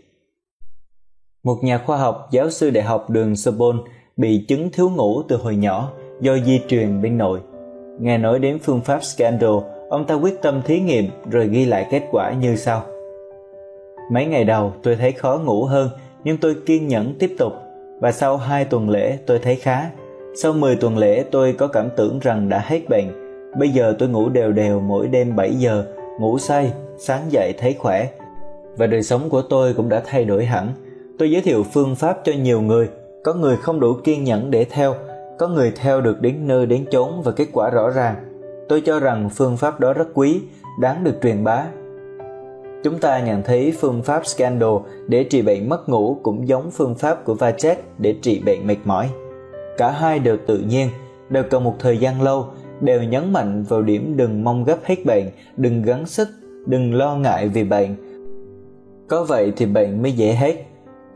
[1.44, 3.82] Một nhà khoa học giáo sư đại học đường Sorbonne
[4.16, 7.40] bị chứng thiếu ngủ từ hồi nhỏ do di truyền bên nội.
[8.00, 9.50] Nghe nói đến phương pháp Scandal,
[9.90, 12.82] ông ta quyết tâm thí nghiệm rồi ghi lại kết quả như sau.
[14.12, 15.90] Mấy ngày đầu tôi thấy khó ngủ hơn
[16.24, 17.52] nhưng tôi kiên nhẫn tiếp tục
[18.00, 19.90] và sau 2 tuần lễ tôi thấy khá.
[20.42, 23.10] Sau 10 tuần lễ tôi có cảm tưởng rằng đã hết bệnh.
[23.58, 25.84] Bây giờ tôi ngủ đều đều mỗi đêm 7 giờ,
[26.20, 28.08] ngủ say, sáng dậy thấy khỏe.
[28.76, 30.72] Và đời sống của tôi cũng đã thay đổi hẳn.
[31.20, 32.88] Tôi giới thiệu phương pháp cho nhiều người,
[33.24, 34.94] có người không đủ kiên nhẫn để theo,
[35.38, 38.14] có người theo được đến nơi đến chốn và kết quả rõ ràng.
[38.68, 40.40] Tôi cho rằng phương pháp đó rất quý,
[40.80, 41.66] đáng được truyền bá
[42.84, 44.70] Chúng ta nhận thấy phương pháp Scandal
[45.08, 48.78] để trị bệnh mất ngủ cũng giống phương pháp của Vachet để trị bệnh mệt
[48.84, 49.10] mỏi.
[49.78, 50.88] Cả hai đều tự nhiên,
[51.28, 52.46] đều cần một thời gian lâu,
[52.80, 55.24] đều nhấn mạnh vào điểm đừng mong gấp hết bệnh,
[55.56, 56.28] đừng gắng sức,
[56.66, 57.96] đừng lo ngại vì bệnh.
[59.08, 60.69] Có vậy thì bệnh mới dễ hết.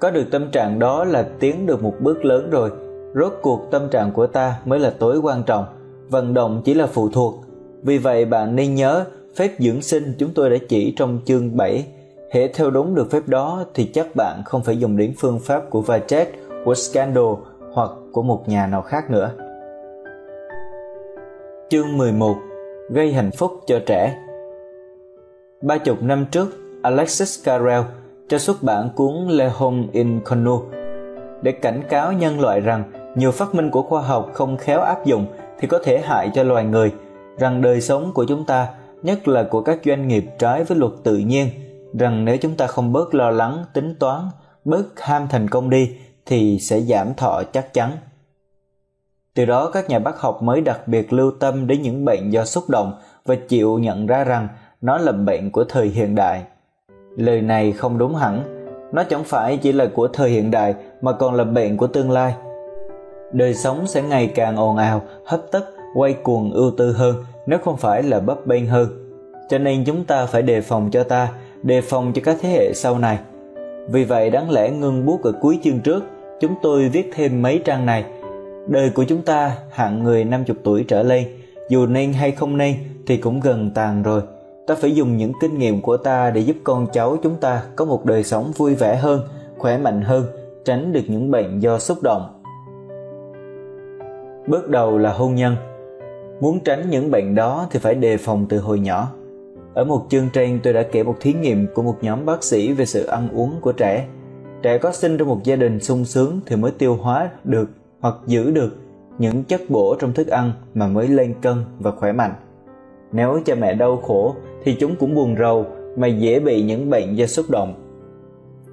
[0.04, 2.70] Có được tâm trạng đó là tiến được một bước lớn rồi.
[3.14, 5.64] Rốt cuộc tâm trạng của ta mới là tối quan trọng.
[6.08, 7.34] Vận động chỉ là phụ thuộc.
[7.82, 9.04] Vì vậy bạn nên nhớ
[9.36, 11.86] Phép dưỡng sinh chúng tôi đã chỉ trong chương 7.
[12.30, 15.70] Hễ theo đúng được phép đó thì chắc bạn không phải dùng đến phương pháp
[15.70, 16.28] của Vachet,
[16.64, 17.34] của Scandal
[17.72, 19.30] hoặc của một nhà nào khác nữa.
[21.68, 22.34] Chương 11
[22.90, 24.18] Gây hạnh phúc cho trẻ
[25.62, 26.48] Ba chục năm trước,
[26.82, 27.80] Alexis Carrel
[28.28, 30.62] cho xuất bản cuốn Le Homme Inconnu
[31.42, 32.84] để cảnh cáo nhân loại rằng
[33.16, 35.26] nhiều phát minh của khoa học không khéo áp dụng
[35.58, 36.92] thì có thể hại cho loài người,
[37.38, 38.68] rằng đời sống của chúng ta
[39.02, 41.48] nhất là của các doanh nghiệp trái với luật tự nhiên
[41.98, 44.20] rằng nếu chúng ta không bớt lo lắng tính toán
[44.64, 45.96] bớt ham thành công đi
[46.26, 47.90] thì sẽ giảm thọ chắc chắn.
[49.34, 52.44] Từ đó các nhà bác học mới đặc biệt lưu tâm đến những bệnh do
[52.44, 52.92] xúc động
[53.24, 54.48] và chịu nhận ra rằng
[54.80, 56.44] nó là bệnh của thời hiện đại
[57.16, 58.42] lời này không đúng hẳn.
[58.92, 62.10] Nó chẳng phải chỉ là của thời hiện đại, mà còn là bệnh của tương
[62.10, 62.34] lai.
[63.32, 65.62] Đời sống sẽ ngày càng ồn ào, hấp tấp,
[65.94, 68.88] quay cuồng ưu tư hơn, nếu không phải là bấp bênh hơn.
[69.48, 71.28] Cho nên chúng ta phải đề phòng cho ta,
[71.62, 73.18] đề phòng cho các thế hệ sau này.
[73.88, 76.04] Vì vậy, đáng lẽ ngưng bút ở cuối chương trước,
[76.40, 78.04] chúng tôi viết thêm mấy trang này.
[78.66, 81.26] Đời của chúng ta, hạng người 50 tuổi trở lên,
[81.68, 82.74] dù nên hay không nên
[83.06, 84.22] thì cũng gần tàn rồi
[84.66, 87.84] ta phải dùng những kinh nghiệm của ta để giúp con cháu chúng ta có
[87.84, 89.20] một đời sống vui vẻ hơn,
[89.58, 90.24] khỏe mạnh hơn,
[90.64, 92.40] tránh được những bệnh do xúc động
[94.46, 95.56] bước đầu là hôn nhân
[96.40, 99.10] Muốn tránh những bệnh đó thì phải đề phòng từ hồi nhỏ.
[99.74, 102.72] Ở một chương trên, tôi đã kể một thí nghiệm của một nhóm bác sĩ
[102.72, 104.06] về sự ăn uống của trẻ.
[104.62, 107.68] Trẻ có sinh trong một gia đình sung sướng thì mới tiêu hóa được
[108.00, 108.76] hoặc giữ được
[109.18, 112.34] những chất bổ trong thức ăn mà mới lên cân và khỏe mạnh.
[113.14, 114.34] Nếu cha mẹ đau khổ,
[114.64, 117.74] thì chúng cũng buồn rầu mà dễ bị những bệnh do xúc động.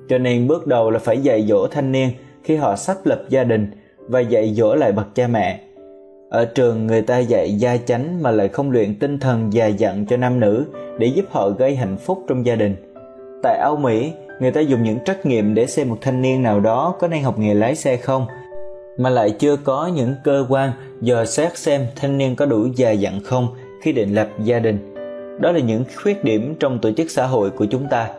[0.09, 2.09] Cho nên bước đầu là phải dạy dỗ thanh niên
[2.43, 5.59] khi họ sắp lập gia đình và dạy dỗ lại bậc cha mẹ
[6.29, 10.05] ở trường người ta dạy gia chánh mà lại không luyện tinh thần già dặn
[10.05, 10.65] cho nam nữ
[10.99, 12.75] để giúp họ gây hạnh phúc trong gia đình
[13.43, 16.59] tại âu mỹ, người ta dùng những trắc nghiệm để xem một thanh niên nào
[16.59, 18.25] đó có nên học nghề lái xe không,
[18.97, 20.71] mà lại chưa có những cơ quan
[21.01, 23.47] dò xét xem thanh niên có đủ già dặn không
[23.81, 24.95] khi định lập gia đình
[25.41, 28.09] đó là những khuyết điểm trong tổ chức xã hội của chúng ta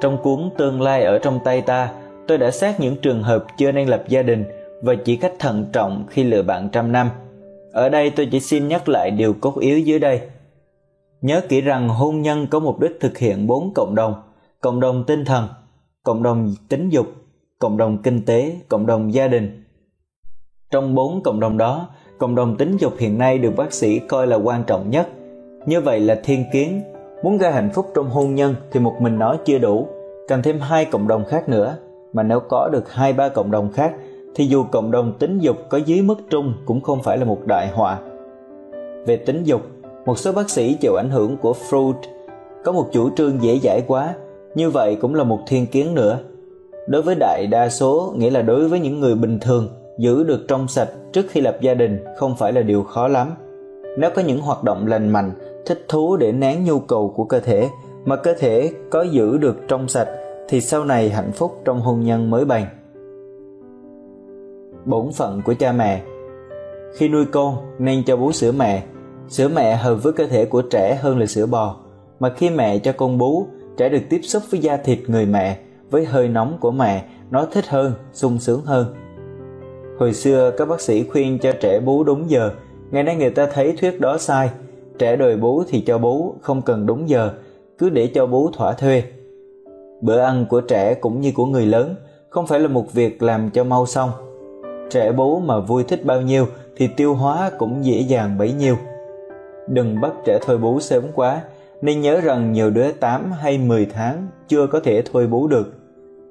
[0.00, 1.92] trong cuốn tương lai ở trong tay ta
[2.28, 4.44] tôi đã xét những trường hợp chưa nên lập gia đình
[4.82, 7.10] và chỉ cách thận trọng khi lựa bạn trăm năm.
[7.72, 10.20] Ở đây tôi chỉ xin nhắc lại điều cốt yếu dưới đây.
[11.20, 14.14] Nhớ kỹ rằng hôn nhân có mục đích thực hiện bốn cộng đồng,
[14.60, 15.48] cộng đồng tinh thần,
[16.02, 17.06] cộng đồng tính dục,
[17.58, 19.64] cộng đồng kinh tế, cộng đồng gia đình.
[20.70, 24.26] Trong bốn cộng đồng đó, cộng đồng tính dục hiện nay được bác sĩ coi
[24.26, 25.08] là quan trọng nhất.
[25.66, 26.82] Như vậy là thiên kiến,
[27.22, 29.88] muốn gây hạnh phúc trong hôn nhân thì một mình nó chưa đủ.
[30.28, 31.76] Cần thêm hai cộng đồng khác nữa.
[32.12, 33.94] Mà nếu có được hai ba cộng đồng khác
[34.34, 37.38] thì dù cộng đồng tính dục có dưới mức trung cũng không phải là một
[37.46, 37.98] đại họa.
[39.06, 39.60] Về tính dục
[40.06, 41.94] một số bác sĩ chịu ảnh hưởng của freud.
[42.64, 44.14] Có một chủ trương dễ dãi quá.
[44.54, 46.18] Như vậy cũng là một thiên kiến nữa.
[46.86, 49.68] Đối với đại đa số nghĩa là đối với những người bình thường
[49.98, 53.34] giữ được trong sạch trước khi lập gia đình không phải là điều khó lắm.
[53.98, 55.32] Nếu có những hoạt động lành mạnh,
[55.66, 57.68] thích thú để nén nhu cầu của cơ thể,
[58.04, 60.08] mà cơ thể có giữ được trong sạch
[60.48, 62.64] thì sau này hạnh phúc trong hôn nhân mới bền.
[64.84, 66.02] Bổn phận của cha mẹ.
[66.96, 68.82] Khi nuôi con, nên cho bú sữa mẹ.
[69.28, 71.76] Sữa mẹ hợp với cơ thể của trẻ hơn là sữa bò,
[72.20, 75.58] mà khi mẹ cho con bú, trẻ được tiếp xúc với da thịt người mẹ,
[75.90, 78.86] với hơi nóng của mẹ, nó thích hơn, sung sướng hơn
[79.98, 82.50] hồi xưa các bác sĩ khuyên cho trẻ bú đúng giờ.
[82.90, 84.50] Ngày nay người ta thấy thuyết đó sai.
[84.98, 87.30] Trẻ đòi bú thì cho bú, không cần đúng giờ.
[87.78, 89.02] Cứ để cho bú thỏa thuê.
[90.00, 91.94] Bữa ăn của trẻ cũng như của người lớn,
[92.28, 94.10] không phải là một việc làm cho mau xong.
[94.90, 98.76] Trẻ bú mà vui thích bao nhiêu thì tiêu hóa cũng dễ dàng bấy nhiêu.
[99.68, 101.42] Đừng bắt trẻ thôi bú sớm quá,
[101.82, 105.72] nên nhớ rằng nhiều đứa 8 hay 10 tháng chưa có thể thôi bú được.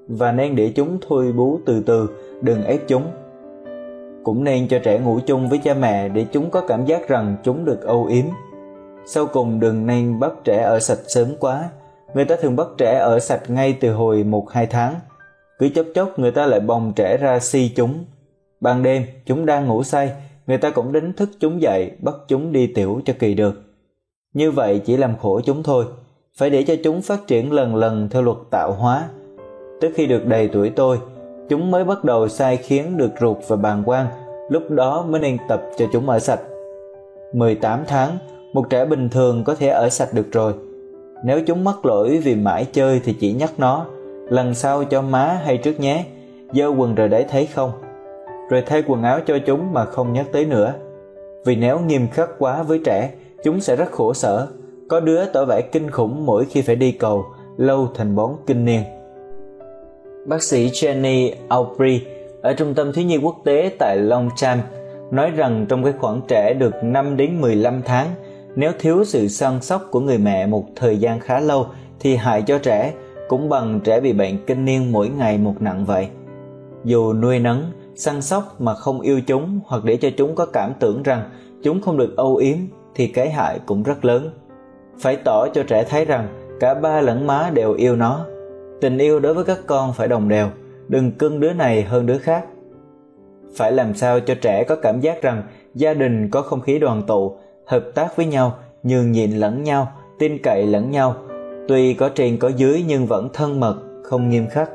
[0.08, 2.10] Và nên để chúng thôi bú từ từ,
[2.42, 3.04] đừng ép chúng
[4.24, 7.36] cũng nên cho trẻ ngủ chung với cha mẹ để chúng có cảm giác rằng
[7.44, 8.26] chúng được âu yếm.
[9.06, 11.70] Sau cùng, đừng nên bắt trẻ ở sạch sớm quá.
[12.14, 14.96] Người ta thường bắt trẻ ở sạch ngay từ hồi một, hai tháng.
[15.60, 18.06] Cứ chốc chốc, người ta lại bồng trẻ ra si chúng.
[18.60, 20.12] Ban đêm, chúng đang ngủ say,
[20.48, 23.62] người ta cũng đánh thức chúng dậy, bắt chúng đi tiểu cho kỳ được.
[24.34, 25.86] Như vậy chỉ làm khổ chúng thôi.
[26.38, 29.10] Phải để cho chúng phát triển lần lần theo luật tạo hóa.
[29.82, 31.00] Tới khi được đầy tuổi tôi
[31.54, 34.08] chúng mới bắt đầu sai khiến được ruột và bàng quang
[34.50, 36.40] lúc đó mới nên tập cho chúng ở sạch.
[37.34, 38.18] 18 tháng,
[38.54, 40.54] một trẻ bình thường có thể ở sạch được rồi.
[41.26, 43.86] Nếu chúng mắc lỗi vì mãi chơi thì chỉ nhắc nó,
[44.30, 46.06] lần sau cho má hay trước nhé.
[46.54, 47.72] Dơ quần rồi đấy thấy không?
[48.50, 50.74] Rồi thay quần áo cho chúng mà không nhắc tới nữa.
[51.46, 53.12] Vì nếu nghiêm khắc quá với trẻ,
[53.44, 54.48] chúng sẽ rất khổ sở.
[54.90, 57.26] Có đứa tỏ vẻ kinh khủng mỗi khi phải đi cầu,
[57.58, 58.84] lâu thành bón kinh niên
[60.26, 62.02] bác sĩ Jenny Aubrey
[62.42, 64.64] ở trung tâm thiếu nhi quốc tế tại Longchamp
[65.12, 68.08] nói rằng trong cái khoảng trẻ được 5 đến 15 tháng,
[68.56, 71.68] nếu thiếu sự săn sóc của người mẹ một thời gian khá lâu
[72.00, 72.94] thì hại cho trẻ
[73.28, 76.08] cũng bằng trẻ bị bệnh kinh niên mỗi ngày một nặng vậy.
[76.84, 80.74] Dù nuôi nấng, săn sóc mà không yêu chúng hoặc để cho chúng có cảm
[80.80, 81.30] tưởng rằng
[81.64, 82.58] chúng không được âu yếm
[82.96, 84.30] thì cái hại cũng rất lớn.
[85.00, 86.28] Phải tỏ cho trẻ thấy rằng
[86.60, 88.26] cả ba lẫn má đều yêu nó
[88.84, 90.48] tình yêu đối với các con phải đồng đều,
[90.88, 92.46] đừng cưng đứa này hơn đứa khác.
[93.56, 95.44] Phải làm sao cho trẻ có cảm giác rằng
[95.76, 99.92] gia đình có không khí đoàn tụ, hợp tác với nhau, nhường nhịn lẫn nhau,
[100.20, 101.16] tin cậy lẫn nhau.
[101.68, 104.70] Tuy có trên có dưới nhưng vẫn thân mật, không nghiêm khắc.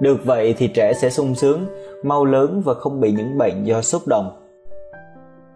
[0.00, 1.66] Được vậy thì trẻ sẽ sung sướng,
[2.02, 4.30] mau lớn và không bị những bệnh do xúc động.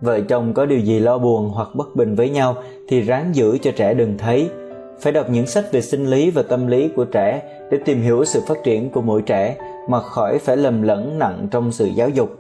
[0.01, 2.57] Vợ chồng có điều gì lo buồn hoặc bất bình với nhau
[2.89, 4.51] thì ráng giữ cho trẻ đừng thấy
[5.01, 8.25] phải đọc những sách về sinh lý và tâm lý của trẻ để tìm hiểu
[8.25, 9.57] sự phát triển của mỗi trẻ
[9.89, 12.39] mà khỏi phải lầm lẫn nặng trong sự giáo dục.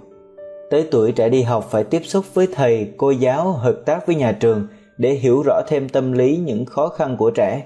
[0.71, 4.17] Tới tuổi trẻ đi học phải tiếp xúc với thầy, cô giáo, hợp tác với
[4.17, 4.67] nhà trường
[4.99, 7.63] để hiểu rõ thêm tâm lý những khó khăn của trẻ.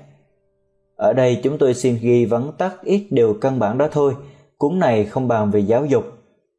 [0.97, 4.13] Ở đây chúng tôi xin ghi vắn tắt ít điều căn bản đó thôi,
[4.59, 6.05] cuốn này không bàn về giáo dục.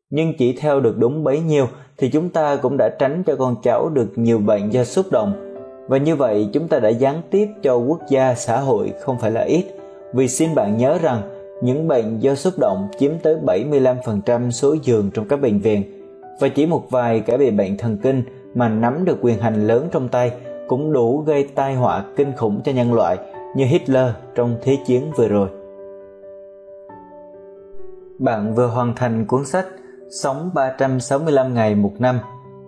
[0.10, 3.56] Nhưng chỉ theo được đúng bấy nhiêu thì chúng ta cũng đã tránh cho con
[3.64, 5.53] cháu được nhiều bệnh do xúc động
[5.88, 9.32] và như vậy chúng ta đã gián tiếp cho quốc gia xã hội không phải
[9.32, 9.66] là ít
[10.14, 11.22] vì xin bạn nhớ rằng
[11.62, 15.84] những bệnh do xúc động chiếm tới 75% số giường trong các bệnh viện
[16.40, 18.24] và chỉ một vài kẻ bị bệnh thần kinh
[18.56, 20.32] mà nắm được quyền hành lớn trong tay
[20.68, 23.18] cũng đủ gây tai họa kinh khủng cho nhân loại
[23.56, 25.50] như Hitler trong Thế chiến vừa rồi.
[28.20, 29.66] Bạn vừa hoàn thành cuốn sách
[30.10, 32.20] Sống 365 ngày một năm,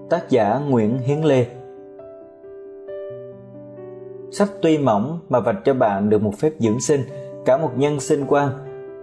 [0.09, 1.45] tác giả Nguyễn Hiến Lê.
[4.31, 7.01] Sách tuy mỏng mà vạch cho bạn được một phép dưỡng sinh,
[7.45, 8.49] cả một nhân sinh quan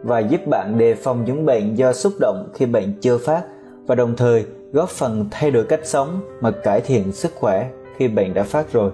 [0.03, 3.43] và giúp bạn đề phòng những bệnh do xúc động khi bệnh chưa phát
[3.87, 8.09] và đồng thời góp phần thay đổi cách sống mà cải thiện sức khỏe khi
[8.09, 8.91] bệnh đã phát rồi.